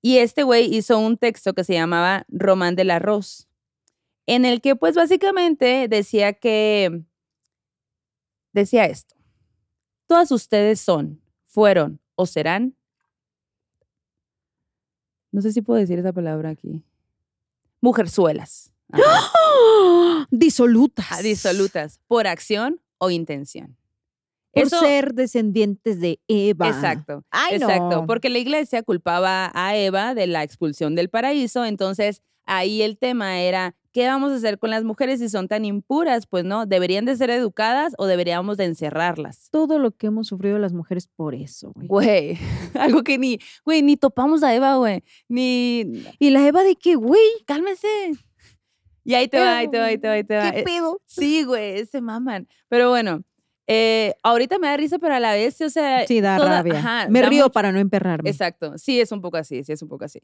y 0.00 0.18
este 0.18 0.42
güey 0.42 0.74
hizo 0.74 0.98
un 0.98 1.16
texto 1.16 1.54
que 1.54 1.64
se 1.64 1.74
llamaba 1.74 2.24
Román 2.28 2.76
de 2.76 2.84
la 2.84 2.98
Rose, 2.98 3.44
en 4.26 4.44
el 4.44 4.60
que 4.60 4.76
pues 4.76 4.94
básicamente 4.94 5.88
decía 5.88 6.32
que 6.32 7.02
decía 8.52 8.86
esto. 8.86 9.16
Todas 10.06 10.30
ustedes 10.30 10.80
son, 10.80 11.20
fueron 11.44 12.00
o 12.14 12.26
serán 12.26 12.78
no 15.30 15.42
sé 15.42 15.52
si 15.52 15.62
puedo 15.62 15.78
decir 15.78 15.98
esa 15.98 16.12
palabra 16.12 16.50
aquí. 16.50 16.82
Mujerzuelas. 17.80 18.72
Ajá. 18.92 20.26
Disolutas. 20.30 21.06
Ah, 21.10 21.22
disolutas 21.22 22.00
por 22.06 22.26
acción 22.26 22.80
o 22.98 23.10
intención. 23.10 23.76
Por 24.52 24.64
Eso- 24.64 24.80
ser 24.80 25.14
descendientes 25.14 26.00
de 26.00 26.20
Eva. 26.26 26.68
Exacto. 26.68 27.22
Ay, 27.30 27.56
Exacto, 27.56 28.00
no. 28.00 28.06
porque 28.06 28.28
la 28.28 28.38
iglesia 28.38 28.82
culpaba 28.82 29.50
a 29.54 29.76
Eva 29.76 30.14
de 30.14 30.26
la 30.26 30.42
expulsión 30.42 30.94
del 30.94 31.10
paraíso, 31.10 31.64
entonces 31.64 32.22
ahí 32.46 32.80
el 32.80 32.96
tema 32.96 33.40
era, 33.40 33.76
¿qué 33.92 34.06
vamos 34.06 34.32
a 34.32 34.36
hacer 34.36 34.58
con 34.58 34.70
las 34.70 34.82
mujeres 34.82 35.20
si 35.20 35.28
son 35.28 35.48
tan 35.48 35.66
impuras? 35.66 36.26
Pues 36.26 36.44
no, 36.44 36.64
¿deberían 36.64 37.04
de 37.04 37.14
ser 37.14 37.28
educadas 37.28 37.92
o 37.98 38.06
deberíamos 38.06 38.56
de 38.56 38.64
encerrarlas? 38.64 39.48
Todo 39.50 39.78
lo 39.78 39.90
que 39.90 40.06
hemos 40.06 40.28
sufrido 40.28 40.58
las 40.58 40.72
mujeres 40.72 41.08
por 41.14 41.34
eso, 41.34 41.72
güey. 41.74 41.86
Güey, 41.86 42.38
algo 42.74 43.02
que 43.04 43.18
ni, 43.18 43.38
güey, 43.66 43.82
ni 43.82 43.98
topamos 43.98 44.42
a 44.42 44.54
Eva, 44.54 44.76
güey, 44.76 45.04
ni, 45.28 45.84
¿Y 46.18 46.30
la 46.30 46.44
Eva 46.48 46.62
de 46.64 46.74
qué, 46.74 46.94
güey? 46.94 47.20
cálmese. 47.44 47.88
Y 49.08 49.14
ahí 49.14 49.26
te 49.26 49.38
va, 49.40 49.56
ahí 49.56 49.68
te 49.68 49.78
va, 49.78 49.86
ahí 49.86 49.96
te 49.96 50.06
va, 50.06 50.14
ahí 50.14 50.24
te 50.24 50.36
va. 50.36 50.52
¿Qué 50.52 50.60
Eh, 50.60 50.64
pedo? 50.64 51.00
Sí, 51.06 51.42
güey, 51.44 51.86
se 51.86 52.02
maman. 52.02 52.46
Pero 52.68 52.90
bueno, 52.90 53.22
eh, 53.66 54.12
ahorita 54.22 54.58
me 54.58 54.66
da 54.66 54.76
risa, 54.76 54.98
pero 54.98 55.14
a 55.14 55.18
la 55.20 55.32
vez, 55.32 55.58
o 55.62 55.70
sea, 55.70 56.06
Sí, 56.06 56.20
da 56.20 56.36
toda- 56.36 56.50
rabia. 56.58 56.78
ajá, 56.78 57.08
Me 57.08 57.22
da 57.22 57.28
río 57.30 57.44
mucho- 57.44 57.52
para 57.52 57.72
no 57.72 57.78
emperrarme. 57.78 58.28
Exacto, 58.28 58.76
sí 58.76 59.00
es 59.00 59.10
un 59.10 59.22
poco 59.22 59.38
así, 59.38 59.64
sí 59.64 59.72
es 59.72 59.80
un 59.80 59.88
poco 59.88 60.04
así. 60.04 60.20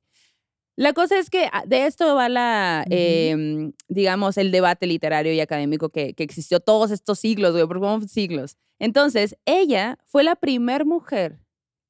La 0.77 0.93
cosa 0.93 1.19
es 1.19 1.31
que 1.31 1.49
ah, 1.53 1.63
de 1.67 1.87
esto 1.87 2.15
va 2.15 2.29
la, 2.29 2.85
em, 2.91 3.73
digamos, 3.89 4.37
el 4.37 4.51
debate 4.51 4.87
literario 4.87 5.33
y 5.33 5.41
académico 5.41 5.89
que, 5.89 6.13
que 6.13 6.23
existió 6.25 6.61
todos 6.61 6.91
estos 6.91 7.19
siglos, 7.21 7.53
güey, 7.53 7.67
porque 7.67 7.79
fueron 7.81 8.07
siglos. 8.09 8.59
Entonces, 8.79 9.37
ella 9.47 9.99
fue 10.05 10.25
la 10.25 10.35
primer 10.37 10.85
mujer 10.85 11.39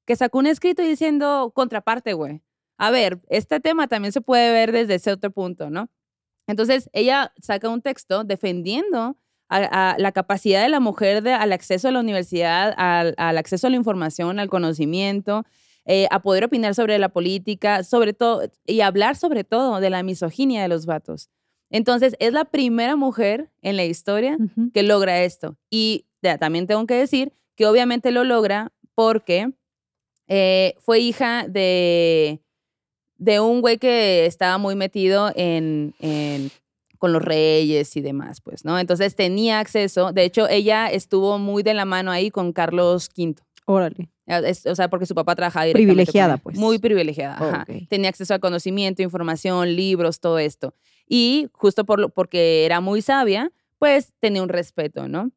que 0.07 0.15
sacó 0.17 0.39
un 0.39 0.47
escrito 0.47 0.83
diciendo 0.83 1.51
contraparte, 1.57 2.13
güey. 2.13 2.43
A 2.79 2.91
ver, 2.91 3.21
este 3.31 3.59
tema 3.59 3.89
también 3.89 4.13
se 4.13 4.21
puede 4.21 4.53
ver 4.53 4.71
desde 4.71 4.95
ese 4.97 5.11
otro 5.13 5.31
punto, 5.33 5.71
¿no? 5.71 5.89
Entonces, 6.47 6.91
ella 6.93 7.33
saca 7.41 7.69
un 7.69 7.81
texto 7.83 8.25
defendiendo 8.25 9.17
a, 9.49 9.93
a 9.93 9.99
la 9.99 10.13
capacidad 10.13 10.63
de 10.63 10.69
la 10.69 10.81
mujer 10.81 11.23
de- 11.23 11.33
al 11.33 11.53
acceso 11.53 11.89
a 11.89 11.93
la 11.93 12.01
universidad, 12.01 12.75
al, 12.77 13.15
al 13.17 13.39
acceso 13.39 13.67
a 13.67 13.71
la 13.71 13.77
información, 13.77 14.39
al 14.39 14.49
conocimiento, 14.49 15.45
eh, 15.87 16.07
a 16.11 16.21
poder 16.23 16.45
opinar 16.45 16.75
sobre 16.75 16.99
la 16.99 17.11
política, 17.11 17.85
sobre 17.85 18.13
todo, 18.15 18.43
y 18.67 18.81
hablar 18.81 19.17
sobre 19.17 19.45
todo 19.45 19.81
de 19.81 19.91
la 19.91 20.03
misoginia 20.03 20.63
de 20.63 20.69
los 20.69 20.87
vatos. 20.87 21.29
Entonces, 21.71 22.15
es 22.21 22.33
la 22.33 22.45
primera 22.47 22.97
mujer 22.97 23.51
en 23.63 23.77
la 23.77 23.85
historia 23.85 24.37
que 24.73 24.83
logra 24.83 25.23
esto. 25.23 25.57
Y 25.71 26.07
ya, 26.23 26.39
también 26.39 26.67
tengo 26.67 26.87
que 26.87 26.95
decir 26.95 27.33
que 27.57 27.67
obviamente 27.67 28.11
lo 28.13 28.25
logra 28.25 28.73
porque 28.95 29.53
eh, 30.29 30.75
fue 30.79 31.01
hija 31.01 31.47
de, 31.49 32.41
de 33.25 33.41
un 33.41 33.61
güey 33.63 33.79
que 33.79 34.27
estaba 34.27 34.59
muy 34.59 34.75
metido 34.77 35.33
en, 35.35 35.95
en- 36.01 36.51
con 36.99 37.13
los 37.13 37.23
reyes 37.23 37.97
y 37.97 38.01
demás, 38.01 38.41
pues, 38.41 38.65
¿no? 38.65 38.79
Entonces 38.79 39.15
tenía 39.15 39.59
acceso. 39.61 40.13
De 40.13 40.25
hecho, 40.25 40.49
ella 40.49 40.87
estuvo 40.91 41.39
muy 41.39 41.63
de 41.63 41.75
la 41.75 41.85
mano 41.85 42.11
ahí 42.11 42.31
con 42.31 42.53
Carlos 42.53 43.11
V. 43.17 43.35
Órale. 43.67 44.09
Ah, 44.27 44.39
es- 44.39 44.65
O 44.67 44.75
sea, 44.75 44.89
porque 44.89 45.05
su 45.07 45.15
papá 45.15 45.35
trabajaba 45.35 45.67
directamente 45.67 45.93
Privilegiada, 45.95 46.37
pues. 46.39 46.57
Muy 46.57 46.79
privilegiada, 46.79 47.35
ajá. 47.37 47.67
Tenía 47.89 48.09
acceso 48.09 48.33
a 48.35 48.39
conocimiento, 48.39 49.03
información, 49.03 49.75
libros, 49.77 50.21
todo 50.21 50.39
esto. 50.39 50.75
Y 51.07 51.49
justo 51.53 51.85
por 51.85 51.99
lo, 52.01 52.09
porque 52.09 52.65
era 52.65 52.81
muy 52.81 53.03
sabia, 53.03 53.53
pues 53.79 54.13
tenía 54.21 54.43
un 54.43 54.49
respeto, 54.49 55.09
¿no? 55.09 55.31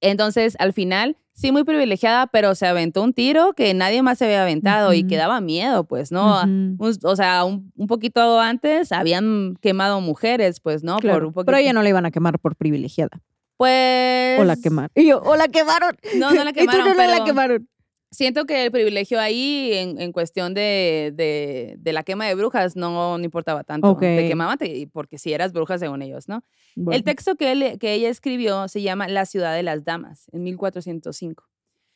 Entonces, 0.00 0.56
al 0.58 0.72
final, 0.72 1.16
sí 1.38 1.52
muy 1.52 1.62
privilegiada, 1.62 2.26
pero 2.26 2.54
se 2.56 2.66
aventó 2.66 3.02
un 3.02 3.12
tiro 3.12 3.52
que 3.52 3.72
nadie 3.72 4.02
más 4.02 4.18
se 4.18 4.24
había 4.24 4.42
aventado 4.42 4.92
y 4.92 5.06
que 5.06 5.16
daba 5.16 5.40
miedo, 5.40 5.84
pues, 5.84 6.10
¿no? 6.10 6.42
Un- 6.42 6.76
o 6.80 7.16
sea, 7.16 7.44
un, 7.44 7.72
un 7.76 7.86
poquito 7.86 8.40
antes 8.40 8.90
habían 8.90 9.54
quemado 9.60 10.00
mujeres, 10.00 10.58
pues, 10.60 10.82
¿no? 10.82 10.98
Por 10.98 11.24
un 11.24 11.32
poquito. 11.32 11.46
Pero 11.46 11.58
ella 11.58 11.72
no 11.72 11.82
la 11.82 11.88
iban 11.90 12.04
a 12.06 12.10
quemar 12.10 12.40
por 12.40 12.56
privilegiada. 12.56 13.20
Pues... 13.56 14.40
O 14.40 14.44
la 14.44 14.56
quemaron. 14.56 14.90
Y 14.94 15.06
yo, 15.06 15.20
o 15.20 15.36
la 15.36 15.46
quemaron. 15.48 15.96
No, 16.16 16.32
no 16.32 16.42
la 16.44 16.50
Y 16.54 16.54
tú 16.54 16.58
quemaron, 16.60 16.88
no 16.88 16.94
pero... 16.96 17.18
la 17.18 17.24
quemaron. 17.24 17.68
Siento 18.10 18.46
que 18.46 18.64
el 18.64 18.70
privilegio 18.72 19.20
ahí, 19.20 19.70
en, 19.74 20.00
en 20.00 20.12
cuestión 20.12 20.54
de, 20.54 21.12
de, 21.14 21.76
de 21.78 21.92
la 21.92 22.02
quema 22.04 22.26
de 22.26 22.34
brujas, 22.34 22.74
no, 22.74 23.18
no 23.18 23.24
importaba 23.24 23.64
tanto. 23.64 23.90
Ok. 23.90 24.00
Te 24.00 24.26
quemaban 24.26 24.58
porque 24.92 25.18
si 25.18 25.32
eras 25.34 25.52
bruja 25.52 25.78
según 25.78 26.00
ellos, 26.00 26.26
¿no? 26.26 26.42
Bueno, 26.74 26.96
El 26.96 27.04
texto 27.04 27.36
que, 27.36 27.52
él- 27.52 27.78
que 27.78 27.92
ella 27.92 28.08
escribió 28.08 28.66
se 28.68 28.80
llama 28.80 29.08
La 29.08 29.26
ciudad 29.26 29.54
de 29.54 29.62
las 29.62 29.84
damas, 29.84 30.30
en 30.32 30.42
1405. 30.42 31.44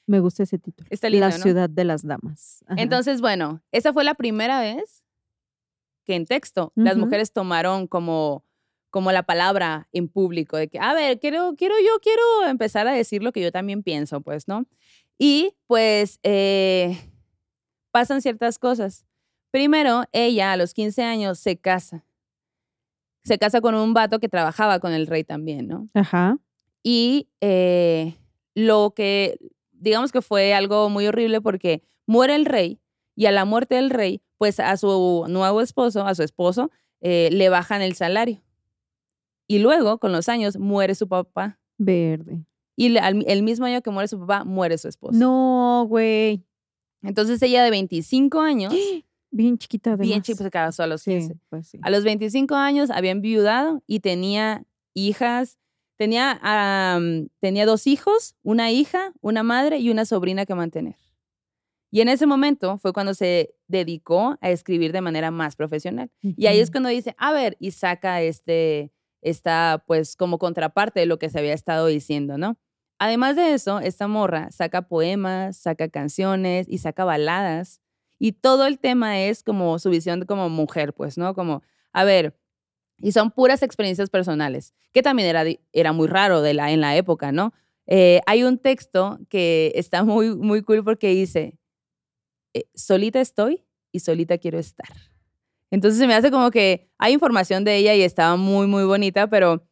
me 0.06 0.20
gusta 0.20 0.42
ese 0.42 0.58
título. 0.58 0.86
Está 0.90 1.08
lindo, 1.08 1.28
La 1.28 1.38
¿no? 1.38 1.42
ciudad 1.42 1.70
de 1.70 1.84
las 1.84 2.02
damas. 2.06 2.62
Ajá. 2.66 2.82
Entonces, 2.82 3.22
bueno, 3.22 3.62
esa 3.72 3.94
fue 3.94 4.04
la 4.04 4.14
primera 4.14 4.60
vez 4.60 5.02
que 6.04 6.14
en 6.14 6.26
texto 6.26 6.72
las 6.74 6.96
Ujú. 6.96 7.06
mujeres 7.06 7.32
tomaron 7.32 7.86
como, 7.86 8.44
como 8.90 9.12
la 9.12 9.22
palabra 9.22 9.88
en 9.92 10.08
público, 10.08 10.56
de 10.58 10.68
que, 10.68 10.78
a 10.78 10.92
ver, 10.92 11.18
quiero, 11.20 11.54
quiero, 11.56 11.76
yo 11.78 11.98
quiero 12.02 12.22
empezar 12.48 12.86
a 12.88 12.92
decir 12.92 13.22
lo 13.22 13.32
que 13.32 13.40
yo 13.40 13.50
también 13.52 13.82
pienso, 13.82 14.20
pues, 14.20 14.46
¿no? 14.48 14.66
Y 15.24 15.54
pues 15.68 16.18
eh, 16.24 16.98
pasan 17.92 18.22
ciertas 18.22 18.58
cosas. 18.58 19.06
Primero, 19.52 20.02
ella 20.10 20.50
a 20.50 20.56
los 20.56 20.74
15 20.74 21.04
años 21.04 21.38
se 21.38 21.56
casa. 21.56 22.04
Se 23.22 23.38
casa 23.38 23.60
con 23.60 23.76
un 23.76 23.94
vato 23.94 24.18
que 24.18 24.28
trabajaba 24.28 24.80
con 24.80 24.92
el 24.92 25.06
rey 25.06 25.22
también, 25.22 25.68
¿no? 25.68 25.88
Ajá. 25.94 26.38
Y 26.82 27.28
eh, 27.40 28.16
lo 28.56 28.94
que, 28.96 29.38
digamos 29.70 30.10
que 30.10 30.22
fue 30.22 30.54
algo 30.54 30.90
muy 30.90 31.06
horrible 31.06 31.40
porque 31.40 31.84
muere 32.04 32.34
el 32.34 32.44
rey 32.44 32.80
y 33.14 33.26
a 33.26 33.30
la 33.30 33.44
muerte 33.44 33.76
del 33.76 33.90
rey, 33.90 34.22
pues 34.38 34.58
a 34.58 34.76
su 34.76 35.26
nuevo 35.28 35.60
esposo, 35.60 36.04
a 36.04 36.16
su 36.16 36.24
esposo, 36.24 36.72
eh, 37.00 37.28
le 37.30 37.48
bajan 37.48 37.80
el 37.80 37.94
salario. 37.94 38.42
Y 39.46 39.60
luego, 39.60 39.98
con 39.98 40.10
los 40.10 40.28
años, 40.28 40.58
muere 40.58 40.96
su 40.96 41.06
papá. 41.06 41.60
Verde. 41.78 42.44
Y 42.82 42.88
le- 42.88 43.00
al- 43.00 43.24
el 43.28 43.42
mismo 43.42 43.66
año 43.66 43.80
que 43.82 43.90
muere 43.90 44.08
su 44.08 44.18
papá, 44.18 44.44
muere 44.44 44.76
su 44.78 44.88
esposo. 44.88 45.18
No, 45.18 45.84
güey. 45.88 46.44
Entonces 47.02 47.40
ella 47.42 47.62
de 47.64 47.70
25 47.70 48.40
años, 48.40 48.72
Bien 49.30 49.56
chiquita 49.56 49.90
además. 49.90 50.08
bien 50.08 50.22
chico, 50.22 50.42
se 50.42 50.50
casó 50.50 50.82
a 50.82 50.86
los 50.86 51.02
15. 51.04 51.34
Sí, 51.34 51.40
pues 51.48 51.66
sí. 51.68 51.78
A 51.82 51.90
los 51.90 52.04
25 52.04 52.54
años 52.54 52.90
había 52.90 53.12
enviudado 53.12 53.82
y 53.86 54.00
tenía 54.00 54.64
hijas, 54.94 55.58
tenía, 55.96 56.38
am, 56.42 57.28
tenía 57.40 57.64
dos 57.66 57.86
hijos, 57.86 58.34
una 58.42 58.70
hija, 58.70 59.12
una 59.20 59.42
madre 59.42 59.78
y 59.78 59.90
una 59.90 60.04
sobrina 60.04 60.44
que 60.44 60.54
mantener. 60.54 60.96
Y 61.90 62.00
en 62.00 62.08
ese 62.08 62.26
momento 62.26 62.78
fue 62.78 62.92
cuando 62.92 63.14
se 63.14 63.54
dedicó 63.68 64.36
a 64.40 64.50
escribir 64.50 64.92
de 64.92 65.00
manera 65.02 65.30
más 65.30 65.56
profesional. 65.56 66.10
Y 66.20 66.46
ahí 66.46 66.58
es 66.58 66.70
cuando 66.70 66.88
dice, 66.88 67.14
a 67.18 67.32
ver, 67.32 67.56
y 67.60 67.70
saca 67.70 68.22
este, 68.22 68.92
esta, 69.20 69.84
pues, 69.86 70.16
como 70.16 70.38
contraparte 70.38 71.00
de 71.00 71.06
lo 71.06 71.18
que 71.18 71.28
se 71.30 71.38
había 71.38 71.52
estado 71.54 71.86
diciendo, 71.86 72.36
¿no? 72.38 72.56
Además 73.04 73.34
de 73.34 73.52
eso, 73.52 73.80
esta 73.80 74.06
morra 74.06 74.52
saca 74.52 74.82
poemas, 74.82 75.56
saca 75.56 75.88
canciones 75.88 76.68
y 76.68 76.78
saca 76.78 77.04
baladas. 77.04 77.80
Y 78.20 78.30
todo 78.30 78.64
el 78.64 78.78
tema 78.78 79.20
es 79.22 79.42
como 79.42 79.80
su 79.80 79.90
visión 79.90 80.24
como 80.24 80.48
mujer, 80.48 80.94
pues, 80.94 81.18
¿no? 81.18 81.34
Como, 81.34 81.64
a 81.92 82.04
ver, 82.04 82.38
y 82.98 83.10
son 83.10 83.32
puras 83.32 83.64
experiencias 83.64 84.08
personales, 84.08 84.72
que 84.92 85.02
también 85.02 85.28
era, 85.28 85.42
era 85.72 85.92
muy 85.92 86.06
raro 86.06 86.42
de 86.42 86.54
la, 86.54 86.70
en 86.70 86.80
la 86.80 86.94
época, 86.94 87.32
¿no? 87.32 87.52
Eh, 87.88 88.20
hay 88.24 88.44
un 88.44 88.56
texto 88.56 89.18
que 89.28 89.72
está 89.74 90.04
muy, 90.04 90.36
muy 90.36 90.62
cool 90.62 90.84
porque 90.84 91.08
dice, 91.08 91.58
eh, 92.54 92.66
solita 92.72 93.20
estoy 93.20 93.64
y 93.90 93.98
solita 93.98 94.38
quiero 94.38 94.60
estar. 94.60 94.94
Entonces 95.72 95.98
se 95.98 96.06
me 96.06 96.14
hace 96.14 96.30
como 96.30 96.52
que 96.52 96.88
hay 96.98 97.14
información 97.14 97.64
de 97.64 97.78
ella 97.78 97.96
y 97.96 98.02
estaba 98.02 98.36
muy, 98.36 98.68
muy 98.68 98.84
bonita, 98.84 99.28
pero 99.28 99.66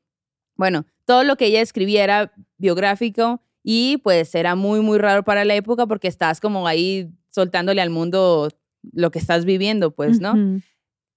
bueno, 0.57 0.85
todo 1.05 1.23
lo 1.23 1.37
que 1.37 1.47
ella 1.47 1.61
escribía 1.61 2.03
era 2.03 2.33
biográfico 2.61 3.41
y 3.63 3.99
pues 3.99 4.35
era 4.35 4.55
muy, 4.55 4.81
muy 4.81 4.99
raro 4.99 5.25
para 5.25 5.45
la 5.45 5.55
época 5.55 5.87
porque 5.87 6.09
estás 6.09 6.41
como 6.41 6.67
ahí 6.67 7.11
soltándole 7.31 7.81
al 7.81 7.91
mundo 7.91 8.49
lo 8.93 9.11
que 9.11 9.19
estás 9.19 9.45
viviendo, 9.45 9.91
pues, 9.91 10.21
¿no? 10.21 10.35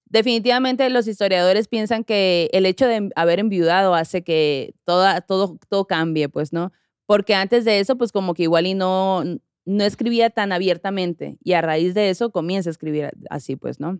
Definitivamente 0.06 0.88
los 0.90 1.08
historiadores 1.08 1.66
piensan 1.68 2.04
que 2.04 2.50
el 2.52 2.66
hecho 2.66 2.86
de 2.86 3.10
haber 3.16 3.40
enviudado 3.40 3.94
hace 3.94 4.22
que 4.22 4.74
toda, 4.84 5.22
todo, 5.22 5.58
todo 5.68 5.86
cambie, 5.86 6.28
pues, 6.28 6.52
¿no? 6.52 6.72
Porque 7.06 7.34
antes 7.34 7.64
de 7.64 7.80
eso, 7.80 7.96
pues 7.96 8.12
como 8.12 8.34
que 8.34 8.44
igual 8.44 8.66
y 8.66 8.74
no, 8.74 9.24
no 9.64 9.84
escribía 9.84 10.30
tan 10.30 10.52
abiertamente 10.52 11.38
y 11.42 11.52
a 11.54 11.62
raíz 11.62 11.94
de 11.94 12.10
eso 12.10 12.30
comienza 12.30 12.70
a 12.70 12.72
escribir 12.72 13.10
así, 13.30 13.56
pues, 13.56 13.80
¿no? 13.80 13.98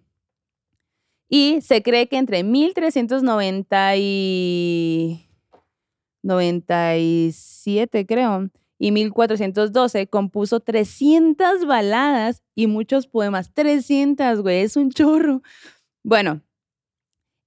Y 1.28 1.60
se 1.62 1.82
cree 1.82 2.06
que 2.08 2.18
entre 2.18 2.44
1390 2.44 3.96
y 3.96 5.26
97, 6.24 8.06
creo, 8.06 8.50
y 8.78 8.90
1412 8.90 10.08
compuso 10.08 10.60
300 10.60 11.64
baladas 11.66 12.42
y 12.54 12.66
muchos 12.66 13.06
poemas. 13.06 13.52
300, 13.54 14.40
güey, 14.40 14.62
es 14.62 14.76
un 14.76 14.90
chorro. 14.90 15.42
Bueno, 16.02 16.42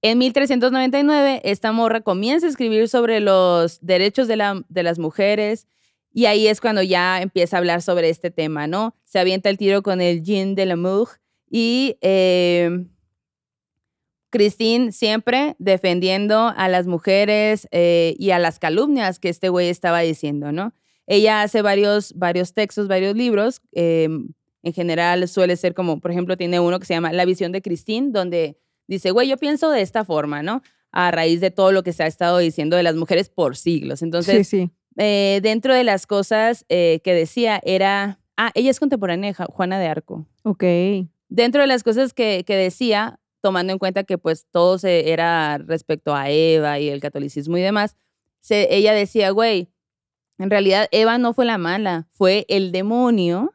en 0.00 0.18
1399 0.18 1.42
esta 1.44 1.72
morra 1.72 2.00
comienza 2.00 2.46
a 2.46 2.50
escribir 2.50 2.88
sobre 2.88 3.20
los 3.20 3.80
derechos 3.80 4.28
de, 4.28 4.36
la, 4.36 4.64
las 4.68 4.98
mujeres 4.98 5.66
y 6.12 6.26
ahí 6.26 6.46
es 6.46 6.60
cuando 6.60 6.82
ya 6.82 7.20
empieza 7.20 7.56
a 7.56 7.58
hablar 7.58 7.82
sobre 7.82 8.08
este 8.08 8.30
tema, 8.30 8.66
¿no? 8.66 8.94
Se 9.04 9.18
avienta 9.18 9.50
el 9.50 9.58
tiro 9.58 9.82
con 9.82 10.00
el 10.00 10.22
Jean 10.22 10.54
de 10.54 10.66
l'amour 10.66 11.08
y 11.50 11.96
eh, 12.00 12.86
Christine 14.30 14.92
siempre 14.92 15.56
defendiendo 15.58 16.52
a 16.56 16.68
las 16.68 16.86
mujeres 16.86 17.66
eh, 17.70 18.14
y 18.18 18.30
a 18.30 18.38
las 18.38 18.58
calumnias 18.58 19.18
que 19.18 19.28
este 19.28 19.48
güey 19.48 19.68
estaba 19.68 20.00
diciendo, 20.00 20.52
¿no? 20.52 20.74
Ella 21.06 21.42
hace 21.42 21.62
varios, 21.62 22.12
varios 22.14 22.52
textos, 22.52 22.86
varios 22.86 23.16
libros. 23.16 23.62
Em, 23.72 24.28
en 24.62 24.72
general 24.74 25.26
suele 25.28 25.56
ser 25.56 25.72
como, 25.72 26.00
por 26.00 26.10
ejemplo, 26.10 26.36
tiene 26.36 26.60
uno 26.60 26.78
que 26.78 26.86
se 26.86 26.94
llama 26.94 27.12
La 27.12 27.24
visión 27.24 27.52
de 27.52 27.62
Christine, 27.62 28.10
donde 28.10 28.58
dice, 28.86 29.10
güey, 29.10 29.28
yo 29.28 29.38
pienso 29.38 29.70
de 29.70 29.80
esta 29.80 30.04
forma, 30.04 30.42
¿no? 30.42 30.62
A 30.92 31.10
raíz 31.10 31.40
de 31.40 31.50
todo 31.50 31.72
lo 31.72 31.82
que 31.82 31.94
se 31.94 32.02
ha 32.02 32.06
estado 32.06 32.38
diciendo 32.38 32.76
de 32.76 32.82
las 32.82 32.94
mujeres 32.94 33.30
por 33.30 33.56
siglos. 33.56 34.02
Entonces, 34.02 34.46
sí, 34.48 34.64
sí. 34.64 34.70
eh, 34.98 35.40
dentro 35.42 35.74
de 35.74 35.84
las 35.84 36.06
cosas 36.06 36.66
eh, 36.68 37.00
que 37.02 37.14
decía 37.14 37.60
era, 37.64 38.20
ah, 38.36 38.50
ella 38.54 38.70
es 38.70 38.78
contemporánea 38.78 39.32
de 39.32 39.44
Juana 39.46 39.78
de 39.78 39.86
Arco. 39.86 40.26
Ok. 40.42 40.64
Dentro 41.30 41.62
de 41.62 41.66
las 41.66 41.82
cosas 41.82 42.12
que, 42.12 42.44
que 42.46 42.56
decía, 42.56 43.20
tomando 43.40 43.72
en 43.72 43.78
cuenta 43.78 44.04
que 44.04 44.18
pues 44.18 44.46
todo 44.50 44.78
se 44.78 45.12
era 45.12 45.58
respecto 45.58 46.14
a 46.14 46.30
Eva 46.30 46.78
y 46.78 46.88
el 46.88 47.00
catolicismo 47.00 47.56
y 47.56 47.62
demás, 47.62 47.96
ella 48.50 48.92
decía, 48.92 49.30
güey, 49.30 49.70
en 50.38 50.50
realidad 50.50 50.88
Eva 50.92 51.18
no 51.18 51.34
fue 51.34 51.44
la 51.44 51.58
mala, 51.58 52.08
fue 52.12 52.46
el 52.48 52.72
demonio 52.72 53.52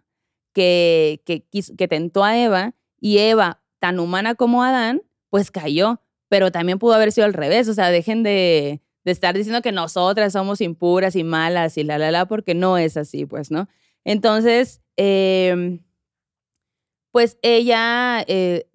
que, 0.54 1.22
que, 1.26 1.44
que 1.78 1.88
tentó 1.88 2.24
a 2.24 2.38
Eva 2.38 2.76
y 3.00 3.20
Eva, 3.20 3.62
tan 3.80 4.00
humana 4.00 4.36
como 4.36 4.64
Adán, 4.64 5.02
pues 5.30 5.52
cayó, 5.52 6.02
pero 6.30 6.52
también 6.52 6.80
pudo 6.80 6.94
haber 6.94 7.12
sido 7.12 7.26
al 7.26 7.34
revés, 7.34 7.68
o 7.68 7.74
sea, 7.74 7.90
dejen 7.90 8.24
de, 8.24 8.82
de 9.04 9.12
estar 9.12 9.36
diciendo 9.36 9.62
que 9.62 9.72
nosotras 9.72 10.34
somos 10.34 10.62
impuras 10.62 11.16
y 11.16 11.24
malas 11.24 11.78
y 11.78 11.84
la, 11.84 11.98
la, 11.98 12.12
la, 12.12 12.26
porque 12.28 12.54
no 12.54 12.78
es 12.78 12.98
así, 12.98 13.26
pues, 13.26 13.52
¿no? 13.52 13.68
Entonces, 14.06 14.82
eh, 14.98 15.80
pues 17.12 17.38
ella 17.42 18.24
eh, 18.28 18.68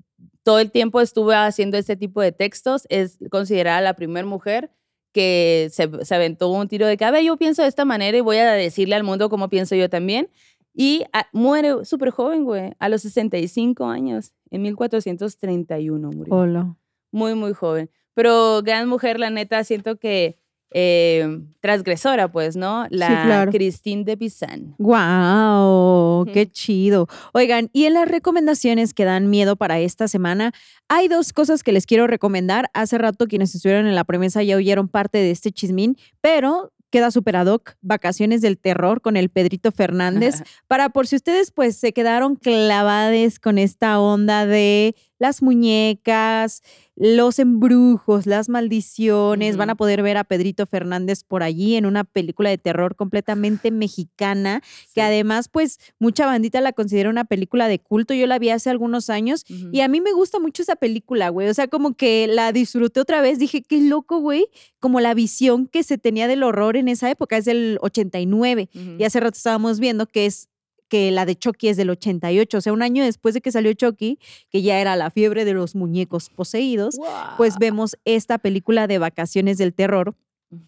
todo 0.49 0.61
el 0.61 0.71
tiempo 0.71 1.03
estuvo 1.03 1.33
haciendo 1.33 1.77
este 1.77 1.95
tipo 1.95 2.23
de 2.23 2.33
textos, 2.33 2.87
es 2.89 3.19
considerada 3.31 3.83
la 3.83 3.93
primera 3.93 4.27
mujer 4.27 4.71
que 5.13 5.69
se, 5.71 5.91
se, 6.07 6.15
aventó 6.15 6.49
un 6.49 6.69
tiro 6.69 6.87
de 6.87 6.97
ver, 6.97 7.23
yo 7.23 7.37
pienso 7.37 7.61
de 7.61 7.69
esta 7.69 7.85
manera 7.85 8.17
y 8.17 8.23
voy 8.23 8.39
a 8.39 8.51
decirle 8.53 8.95
al 8.95 9.05
mundo 9.05 9.29
cómo 9.29 9.51
pienso 9.51 9.75
yo 9.75 9.91
también. 9.91 10.31
Y 10.73 11.05
a, 11.13 11.27
muere 11.35 11.85
súper 11.85 12.09
joven, 12.09 12.45
güey, 12.45 12.73
a 12.79 12.89
los 12.89 13.03
65 13.03 13.85
años, 13.85 14.33
en 14.49 14.63
1431 14.63 16.11
murió. 16.13 16.35
Hola. 16.35 16.77
Muy, 17.13 17.35
muy 17.35 17.53
joven. 17.53 17.91
Pero 18.15 18.63
gran 18.63 18.89
mujer, 18.89 19.21
la 19.21 19.29
neta, 19.29 19.63
siento 19.65 19.99
que 19.99 20.39
eh, 20.71 21.41
transgresora, 21.61 22.31
pues, 22.31 22.57
¿no? 22.57 22.87
La 22.91 23.07
sí, 23.07 23.15
claro. 23.27 23.51
Christine 23.51 24.05
de 24.05 24.17
Pizan. 24.17 24.75
¡Wow! 24.79 26.27
¡Qué 26.33 26.51
chido! 26.51 27.09
Oigan, 27.33 27.71
y 27.73 27.85
en 27.85 27.95
las 27.95 28.09
recomendaciones 28.09 28.95
que 28.95 29.05
dan 29.05 29.31
miedo 29.31 29.57
para 29.57 29.79
esta 29.79 30.09
semana, 30.09 30.53
hay 30.89 31.09
dos 31.09 31.33
cosas 31.33 31.63
que 31.63 31.73
les 31.73 31.87
quiero 31.87 32.07
recomendar. 32.07 32.71
Hace 32.75 32.99
rato 32.99 33.27
quienes 33.27 33.55
estuvieron 33.55 33.87
en 33.87 33.95
la 33.95 34.05
premisa 34.05 34.43
ya 34.43 34.57
oyeron 34.57 34.89
parte 34.89 35.19
de 35.19 35.31
este 35.31 35.53
chismín, 35.53 35.97
pero 36.21 36.73
queda 36.91 37.11
super 37.11 37.37
ad 37.37 37.47
hoc, 37.47 37.75
Vacaciones 37.81 38.41
del 38.41 38.59
Terror 38.59 39.01
con 39.01 39.17
el 39.17 39.29
Pedrito 39.29 39.73
Fernández, 39.73 40.43
para 40.67 40.89
por 40.91 41.07
si 41.07 41.17
ustedes 41.17 41.51
pues 41.51 41.77
se 41.77 41.93
quedaron 41.93 42.37
clavades 42.37 43.39
con 43.39 43.59
esta 43.59 44.01
onda 44.01 44.47
de 44.47 44.95
las 45.19 45.43
muñecas, 45.43 46.63
los 46.97 47.39
embrujos, 47.39 48.27
las 48.27 48.49
maldiciones, 48.49 49.57
van 49.57 49.71
a 49.71 49.77
poder 49.77 50.03
ver 50.03 50.17
a 50.17 50.25
Pedrito 50.25 50.67
Fernández 50.67 51.23
por 51.23 51.43
allí 51.45 51.77
en 51.77 51.87
una 51.87 52.03
película 52.05 52.51
de 52.51 52.59
terror 52.59 52.97
completamente 52.97 53.71
mexicana, 53.71 54.63
Sí. 54.65 54.95
que 54.97 55.03
además 55.03 55.49
pues 55.49 55.79
mucha 56.01 56.27
bandita 56.27 56.61
la 56.61 56.73
considera 56.73 57.09
una 57.11 57.25
película 57.25 57.69
de 57.69 57.79
culto, 57.79 58.15
yo 58.15 58.27
la 58.27 58.39
vi 58.39 58.51
hace 58.51 58.71
algunos 58.71 59.11
años 59.11 59.45
y 59.73 59.81
a 59.81 59.89
mí 59.89 60.01
me 60.01 60.13
gusta 60.13 60.39
mucho 60.41 60.63
esa 60.63 60.77
película, 60.77 61.29
güey, 61.29 61.49
o 61.49 61.55
sea, 61.55 61.69
como 61.69 61.95
que 61.95 62.27
la 62.27 62.53
disfruté 62.53 63.01
otra 63.01 63.21
vez, 63.21 63.39
dije, 63.39 63.63
qué 63.63 63.81
loco, 63.81 64.19
güey, 64.19 64.47
como 64.81 65.01
la 65.01 65.15
visión 65.15 65.67
que 65.67 65.83
se 65.85 65.99
tenía 65.99 66.27
del 66.27 66.43
horror 66.43 66.77
en 66.77 66.89
esa 66.89 67.09
época, 67.11 67.37
es 67.37 67.45
del 67.45 67.79
89 67.81 68.69
Ujú. 68.75 68.97
y 68.99 69.05
hace 69.05 69.21
rato 69.21 69.37
estábamos 69.37 69.79
viendo 69.79 70.07
que 70.07 70.27
es 70.27 70.49
que 70.89 71.11
la 71.11 71.27
de 71.27 71.37
Chucky 71.37 71.69
es 71.69 71.77
del 71.77 71.91
88, 71.91 72.59
o 72.59 72.61
sea, 72.61 72.73
un 72.73 72.83
año 72.83 73.05
después 73.05 73.35
de 73.35 73.41
que 73.41 73.53
salió 73.53 73.73
Chucky, 73.73 74.19
que 74.51 74.63
ya 74.63 74.81
era 74.81 74.97
la 74.97 75.11
fiebre 75.11 75.45
de 75.45 75.53
los 75.53 75.75
muñecos 75.75 76.31
poseídos, 76.31 76.97
pues 77.37 77.57
vemos 77.59 77.97
esta 78.05 78.39
película 78.39 78.87
de 78.87 78.99
vacaciones 78.99 79.59
del 79.59 79.75
terror, 79.75 80.15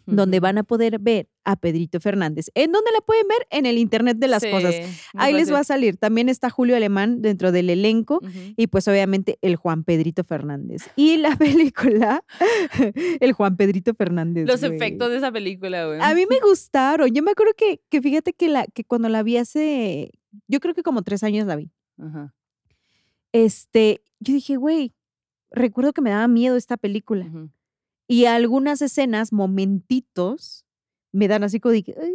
donde 0.06 0.40
van 0.40 0.58
a 0.58 0.62
poder 0.62 0.98
ver 0.98 1.28
a 1.44 1.56
Pedrito 1.56 2.00
Fernández. 2.00 2.50
¿En 2.54 2.70
dónde 2.70 2.90
la 2.92 3.00
pueden 3.00 3.26
ver? 3.28 3.46
En 3.50 3.64
el 3.64 3.78
Internet 3.78 4.18
de 4.18 4.28
las 4.28 4.42
Sí, 4.42 4.50
cosas. 4.50 4.74
Ahí 5.14 5.32
les 5.32 5.50
va 5.52 5.60
a 5.60 5.64
salir. 5.64 5.96
También 5.96 6.28
está 6.28 6.50
Julio 6.50 6.76
Alemán 6.76 7.22
dentro 7.22 7.50
del 7.50 7.70
elenco 7.70 8.20
y 8.56 8.66
pues 8.66 8.88
obviamente 8.88 9.38
el 9.40 9.56
Juan 9.56 9.84
Pedrito 9.84 10.22
Fernández. 10.24 10.90
Y 10.96 11.16
la 11.16 11.34
película, 11.36 12.24
el 13.20 13.32
Juan 13.32 13.56
Pedrito 13.56 13.94
Fernández. 13.94 14.46
Los 14.46 14.62
efectos 14.62 15.10
de 15.10 15.16
esa 15.16 15.32
película, 15.32 15.86
güey. 15.86 15.98
A 16.00 16.14
mí 16.14 16.24
me 16.28 16.38
gustaron. 16.46 17.08
Yo 17.10 17.22
me 17.22 17.30
acuerdo 17.30 17.54
que, 17.56 17.80
que 17.88 18.02
fíjate 18.02 18.32
que, 18.34 18.48
la, 18.48 18.66
que 18.66 18.84
cuando 18.84 19.08
la 19.08 19.22
vi 19.22 19.38
hace, 19.38 20.10
yo 20.46 20.60
creo 20.60 20.74
que 20.74 20.82
como 20.82 21.02
tres 21.02 21.22
años 21.22 21.46
la 21.46 21.56
vi. 21.56 21.70
Ajá. 21.98 22.34
Este, 23.32 24.02
yo 24.18 24.34
dije, 24.34 24.56
güey, 24.56 24.92
recuerdo 25.50 25.92
que 25.92 26.02
me 26.02 26.10
daba 26.10 26.28
miedo 26.28 26.56
esta 26.56 26.76
película. 26.76 27.30
Y 28.10 28.24
algunas 28.24 28.82
escenas, 28.82 29.32
momentitos, 29.32 30.64
me 31.12 31.28
dan 31.28 31.44
así 31.44 31.60
como 31.60 31.72
de 31.72 31.84
que, 31.84 31.94
"Ay". 32.00 32.12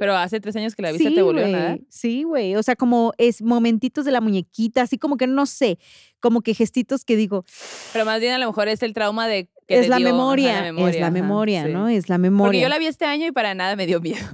Pero 0.00 0.16
hace 0.16 0.40
tres 0.40 0.54
años 0.56 0.74
que 0.74 0.82
la 0.82 0.90
viste, 0.92 1.08
Sí, 1.08 1.14
¿te 1.14 1.22
volvió 1.22 1.44
a? 1.56 1.76
Sí, 1.88 2.22
güey. 2.24 2.56
O 2.56 2.62
sea, 2.64 2.74
como 2.76 3.12
es 3.16 3.40
momentitos 3.42 4.04
de 4.04 4.10
la 4.12 4.20
muñequita, 4.20 4.82
así 4.82 4.98
como 4.98 5.16
que 5.16 5.26
no 5.28 5.46
sé, 5.46 5.78
como 6.20 6.40
que 6.40 6.52
gestitos 6.54 7.04
que 7.04 7.16
digo, 7.16 7.44
Pero 7.92 8.04
más 8.04 8.20
bien 8.20 8.32
a 8.32 8.38
lo 8.38 8.46
mejor 8.46 8.66
es 8.68 8.82
el 8.82 8.92
trauma 8.92 9.26
de 9.28 9.44
que 9.68 9.74
es 9.76 9.82
te 9.82 9.88
la, 9.88 9.96
dio, 9.98 10.06
ajá, 10.08 10.16
memoria, 10.16 10.54
la 10.56 10.62
memoria, 10.72 10.90
es 10.94 11.00
la 11.00 11.06
ajá, 11.06 11.12
memoria, 11.12 11.64
sí. 11.66 11.72
¿no? 11.72 11.88
Es 11.88 12.08
la 12.08 12.16
Porque 12.16 12.22
memoria. 12.30 12.62
yo 12.62 12.68
la 12.68 12.78
vi 12.78 12.86
este 12.86 13.04
año 13.04 13.26
y 13.26 13.32
para 13.32 13.54
nada 13.54 13.76
me 13.76 13.86
dio 13.86 14.00
miedo. 14.00 14.24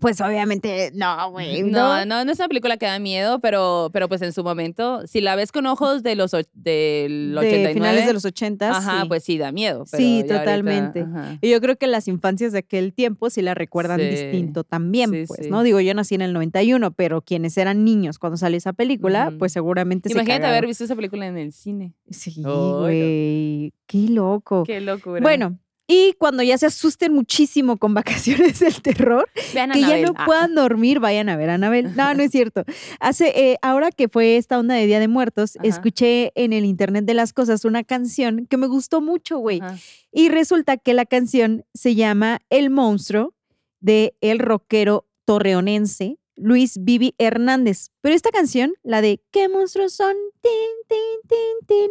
Pues 0.00 0.20
obviamente, 0.20 0.90
no, 0.94 1.30
güey. 1.30 1.62
No, 1.62 2.04
no, 2.04 2.24
no 2.24 2.32
es 2.32 2.38
una 2.38 2.48
película 2.48 2.76
que 2.76 2.86
da 2.86 2.98
miedo, 2.98 3.38
pero, 3.40 3.90
pero 3.92 4.08
pues 4.08 4.22
en 4.22 4.32
su 4.32 4.42
momento, 4.44 5.06
si 5.06 5.20
la 5.20 5.36
ves 5.36 5.52
con 5.52 5.66
ojos 5.66 6.02
de 6.02 6.16
los 6.16 6.32
del 6.54 7.32
de 7.34 7.38
89, 7.38 7.74
finales 7.74 8.06
de 8.06 8.12
los 8.12 8.24
ochentas. 8.24 8.76
ajá, 8.76 9.02
sí. 9.02 9.08
pues 9.08 9.24
sí 9.24 9.38
da 9.38 9.52
miedo. 9.52 9.84
pero 9.90 10.02
Sí, 10.02 10.16
ahorita, 10.18 10.38
totalmente. 10.40 11.00
ajá. 11.02 11.38
Y 11.40 11.50
yo 11.50 11.60
creo 11.60 11.76
que 11.76 11.86
las 11.86 12.08
infancias 12.08 12.52
de 12.52 12.58
aquel 12.58 12.92
tiempo 12.92 13.30
sí 13.30 13.42
la 13.42 13.54
recuerdan 13.54 14.00
Sí, 14.00 14.06
distinto 14.06 14.64
también, 14.64 15.10
sí, 15.12 15.24
pues. 15.26 15.48
¿no? 15.50 15.62
Digo, 15.62 15.80
yo 15.80 15.94
nací 15.94 16.14
en 16.14 16.22
el 16.22 16.32
91, 16.32 16.92
pero 16.92 17.22
quienes 17.22 17.56
eran 17.56 17.84
niños 17.84 18.18
cuando 18.18 18.36
salió 18.36 18.58
esa 18.58 18.72
película, 18.72 19.32
pues 19.38 19.52
seguramente 19.52 20.08
se 20.08 20.14
Imagínate 20.14 20.40
cagaron. 20.40 20.56
haber 20.58 20.66
visto 20.66 20.84
esa 20.84 20.96
película 20.96 21.26
en 21.26 21.38
el 21.38 21.52
cine. 21.52 21.94
Sí, 22.10 22.40
no. 22.40 22.80
güey. 22.80 23.72
Qué 23.86 24.08
loco. 24.10 24.64
Qué 24.64 24.80
locura. 24.80 25.20
Bueno, 25.20 25.58
y 25.88 26.14
cuando 26.18 26.42
ya 26.42 26.58
se 26.58 26.66
asusten 26.66 27.12
muchísimo 27.12 27.76
con 27.76 27.94
vacaciones 28.54 28.58
del 28.60 28.80
terror, 28.82 29.28
Vean 29.54 29.70
que 29.72 29.80
ya 29.80 29.98
no 29.98 30.12
Ah. 30.16 30.24
puedan 30.26 30.54
dormir, 30.54 30.98
vayan 31.00 31.28
a 31.28 31.36
ver 31.36 31.50
a 31.50 31.54
Anabel. 31.54 31.94
No, 31.96 32.12
no 32.14 32.22
es 32.22 32.30
cierto. 32.30 32.64
Hace, 33.00 33.28
eh, 33.52 33.58
ahora 33.62 33.90
que 33.92 34.08
fue 34.08 34.36
esta 34.36 34.58
onda 34.58 34.74
de 34.74 34.86
Día 34.86 34.98
de 35.00 35.08
Muertos, 35.08 35.56
Ajá. 35.56 35.66
escuché 35.68 36.32
en 36.34 36.52
el 36.52 36.64
Internet 36.64 37.04
de 37.04 37.14
las 37.14 37.32
Cosas 37.32 37.64
una 37.64 37.84
canción 37.84 38.46
que 38.46 38.56
me 38.56 38.66
gustó 38.66 39.00
mucho, 39.00 39.38
güey. 39.38 39.60
Y 40.12 40.28
resulta 40.28 40.76
que 40.76 40.94
la 40.94 41.04
canción 41.06 41.64
se 41.74 41.94
llama 41.94 42.40
El 42.50 42.70
monstruo 42.70 43.34
de 43.80 44.16
el 44.20 44.38
rockero 44.38 45.06
torreonense 45.26 46.18
Luis 46.34 46.78
Vivi 46.80 47.14
Hernández. 47.18 47.90
Pero 48.00 48.14
esta 48.14 48.30
canción, 48.30 48.74
la 48.82 49.00
de 49.00 49.20
¿Qué 49.30 49.48
monstruos 49.48 49.92
son? 49.94 50.14
Tin, 50.42 50.52
tin, 50.88 51.28
tin, 51.66 51.88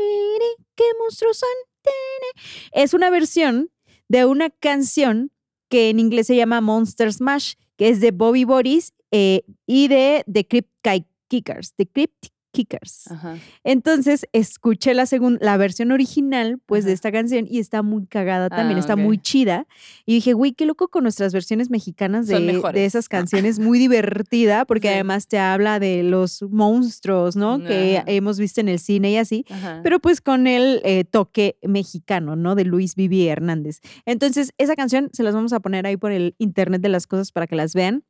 ¿Qué 0.75 0.83
monstruos 0.99 1.37
son? 1.37 1.49
Tini", 1.83 2.45
Es 2.83 2.93
una 2.93 3.09
versión 3.09 3.69
de 4.07 4.25
una 4.25 4.49
canción 4.49 5.31
que 5.69 5.89
en 5.89 5.99
inglés 5.99 6.27
se 6.27 6.35
llama 6.35 6.61
Monster 6.61 7.11
Smash, 7.11 7.53
que 7.77 7.89
es 7.89 7.99
de 8.01 8.11
Bobby 8.11 8.43
Boris 8.43 8.93
eh, 9.11 9.41
y 9.65 9.87
de 9.87 10.23
The 10.31 10.45
Crypt 10.47 10.71
Ki- 10.83 11.05
Kickers. 11.27 11.73
The 11.75 11.87
Crypt 11.87 12.27
Kickers. 12.55 13.11
Ajá. 13.11 13.37
Entonces 13.63 14.25
escuché 14.31 14.93
la 14.93 15.05
segunda, 15.05 15.39
la 15.43 15.57
versión 15.57 15.91
original, 15.91 16.59
pues, 16.65 16.85
de 16.85 16.93
esta 16.93 17.11
canción 17.11 17.45
y 17.49 17.59
está 17.59 17.81
muy 17.83 18.05
cagada 18.07 18.49
también, 18.49 18.77
Ah, 18.77 18.79
está 18.79 18.95
muy 18.95 19.17
chida. 19.17 19.67
Y 20.05 20.15
dije, 20.15 20.33
güey, 20.33 20.53
qué 20.53 20.65
loco 20.65 20.87
con 20.87 21.03
nuestras 21.03 21.33
versiones 21.33 21.69
mexicanas 21.69 22.27
de, 22.27 22.61
esas 22.85 23.09
canciones, 23.09 23.59
muy 23.59 23.77
divertida, 23.79 24.65
porque 24.65 24.87
Sí. 24.87 24.93
además 24.93 25.27
te 25.27 25.37
habla 25.39 25.79
de 25.79 26.03
los 26.03 26.41
monstruos, 26.49 27.35
¿no? 27.35 27.63
Que 27.63 28.03
hemos 28.07 28.39
visto 28.39 28.61
en 28.61 28.69
el 28.69 28.79
cine 28.79 29.11
y 29.11 29.17
así. 29.17 29.45
Pero 29.83 29.99
pues 29.99 30.21
con 30.21 30.47
el 30.47 30.81
eh, 30.83 31.03
toque 31.03 31.57
mexicano, 31.63 32.35
¿no? 32.35 32.55
De 32.55 32.63
Luis 32.65 32.95
Vivi 32.95 33.27
Hernández. 33.27 33.79
Entonces, 34.05 34.53
esa 34.57 34.75
canción 34.75 35.09
se 35.13 35.23
las 35.23 35.33
vamos 35.33 35.53
a 35.53 35.59
poner 35.59 35.85
ahí 35.85 35.97
por 35.97 36.11
el 36.11 36.35
internet 36.37 36.81
de 36.81 36.89
las 36.89 37.07
cosas 37.07 37.31
para 37.31 37.47
que 37.47 37.55
las 37.55 37.73
vean, 37.73 38.03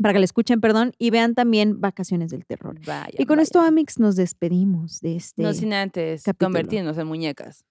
para 0.00 0.12
que 0.14 0.18
la 0.20 0.24
escuchen, 0.24 0.60
perdón, 0.60 0.92
y 0.98 1.10
vean 1.10 1.34
también 1.34 1.80
Vacaciones 1.80 2.30
del 2.30 2.46
Terror. 2.46 2.78
Vaya, 2.86 3.14
Y 3.18 3.26
con 3.26 3.36
vaya. 3.36 3.42
esto, 3.44 3.60
Amix, 3.60 3.98
nos 3.98 4.16
despedimos 4.16 5.00
de 5.00 5.16
este. 5.16 5.42
No 5.42 5.52
sin 5.52 5.72
antes 5.72 6.22
capítulo. 6.22 6.46
convertirnos 6.48 6.96
en 6.98 7.06
muñecas. 7.06 7.64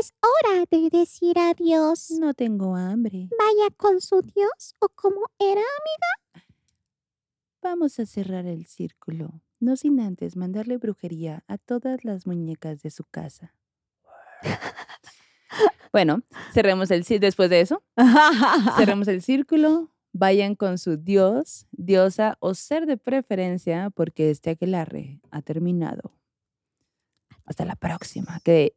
Es 0.00 0.12
hora 0.20 0.64
de 0.70 0.90
decir 0.90 1.38
adiós. 1.38 2.10
No 2.20 2.34
tengo 2.34 2.76
hambre. 2.76 3.28
Vaya 3.38 3.70
con 3.76 4.00
su 4.00 4.20
Dios 4.22 4.74
o 4.80 4.88
como 4.90 5.22
era. 5.38 5.62
Vamos 7.62 7.98
a 7.98 8.06
cerrar 8.06 8.46
el 8.46 8.66
círculo. 8.66 9.40
No 9.60 9.76
sin 9.76 9.98
antes 10.00 10.36
mandarle 10.36 10.76
brujería 10.76 11.42
a 11.48 11.58
todas 11.58 12.04
las 12.04 12.26
muñecas 12.26 12.82
de 12.82 12.90
su 12.90 13.04
casa. 13.04 13.54
Bueno, 15.92 16.22
cerremos 16.52 16.90
el 16.90 17.04
círculo. 17.04 17.26
Después 17.26 17.50
de 17.50 17.60
eso, 17.62 17.82
cerremos 18.76 19.08
el 19.08 19.22
círculo. 19.22 19.90
Vayan 20.12 20.54
con 20.54 20.78
su 20.78 20.96
dios, 20.96 21.66
diosa 21.70 22.36
o 22.40 22.54
ser 22.54 22.86
de 22.86 22.96
preferencia, 22.96 23.90
porque 23.90 24.30
este 24.30 24.50
aquelarre 24.50 25.20
ha 25.30 25.42
terminado. 25.42 26.12
Hasta 27.44 27.64
la 27.64 27.76
próxima. 27.76 28.40
Que 28.44 28.74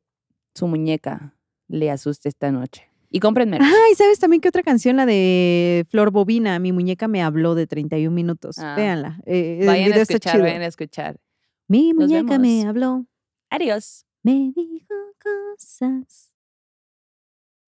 su 0.56 0.68
muñeca 0.68 1.36
le 1.68 1.90
asuste 1.92 2.30
esta 2.30 2.52
noche. 2.52 2.88
Y 3.10 3.20
compren 3.20 3.50
merch. 3.50 3.64
Ay, 3.64 3.96
¿sabes 3.96 4.20
también 4.20 4.40
qué 4.40 4.48
otra 4.50 4.64
canción? 4.64 4.96
La 4.96 5.06
de 5.06 5.86
Flor 5.90 6.12
Bobina, 6.12 6.58
Mi 6.60 6.72
muñeca 6.72 7.08
me 7.10 7.22
habló 7.22 7.56
de 7.56 7.68
31 7.68 8.14
minutos. 8.16 8.58
Ah. 8.60 8.76
Véanla. 8.78 9.20
eh, 9.26 9.60
el 9.62 9.68
Vayan 9.68 9.94
a 9.94 9.98
escuchar, 9.98 10.42
vayan 10.42 10.62
a 10.62 10.68
escuchar. 10.68 11.20
Mi 11.68 11.92
Nos 11.92 12.08
muñeca 12.08 12.40
me 12.40 12.64
habló, 12.66 13.06
Adiós. 13.50 14.06
me 14.24 14.52
dijo 14.56 14.94
cosas. 15.22 16.31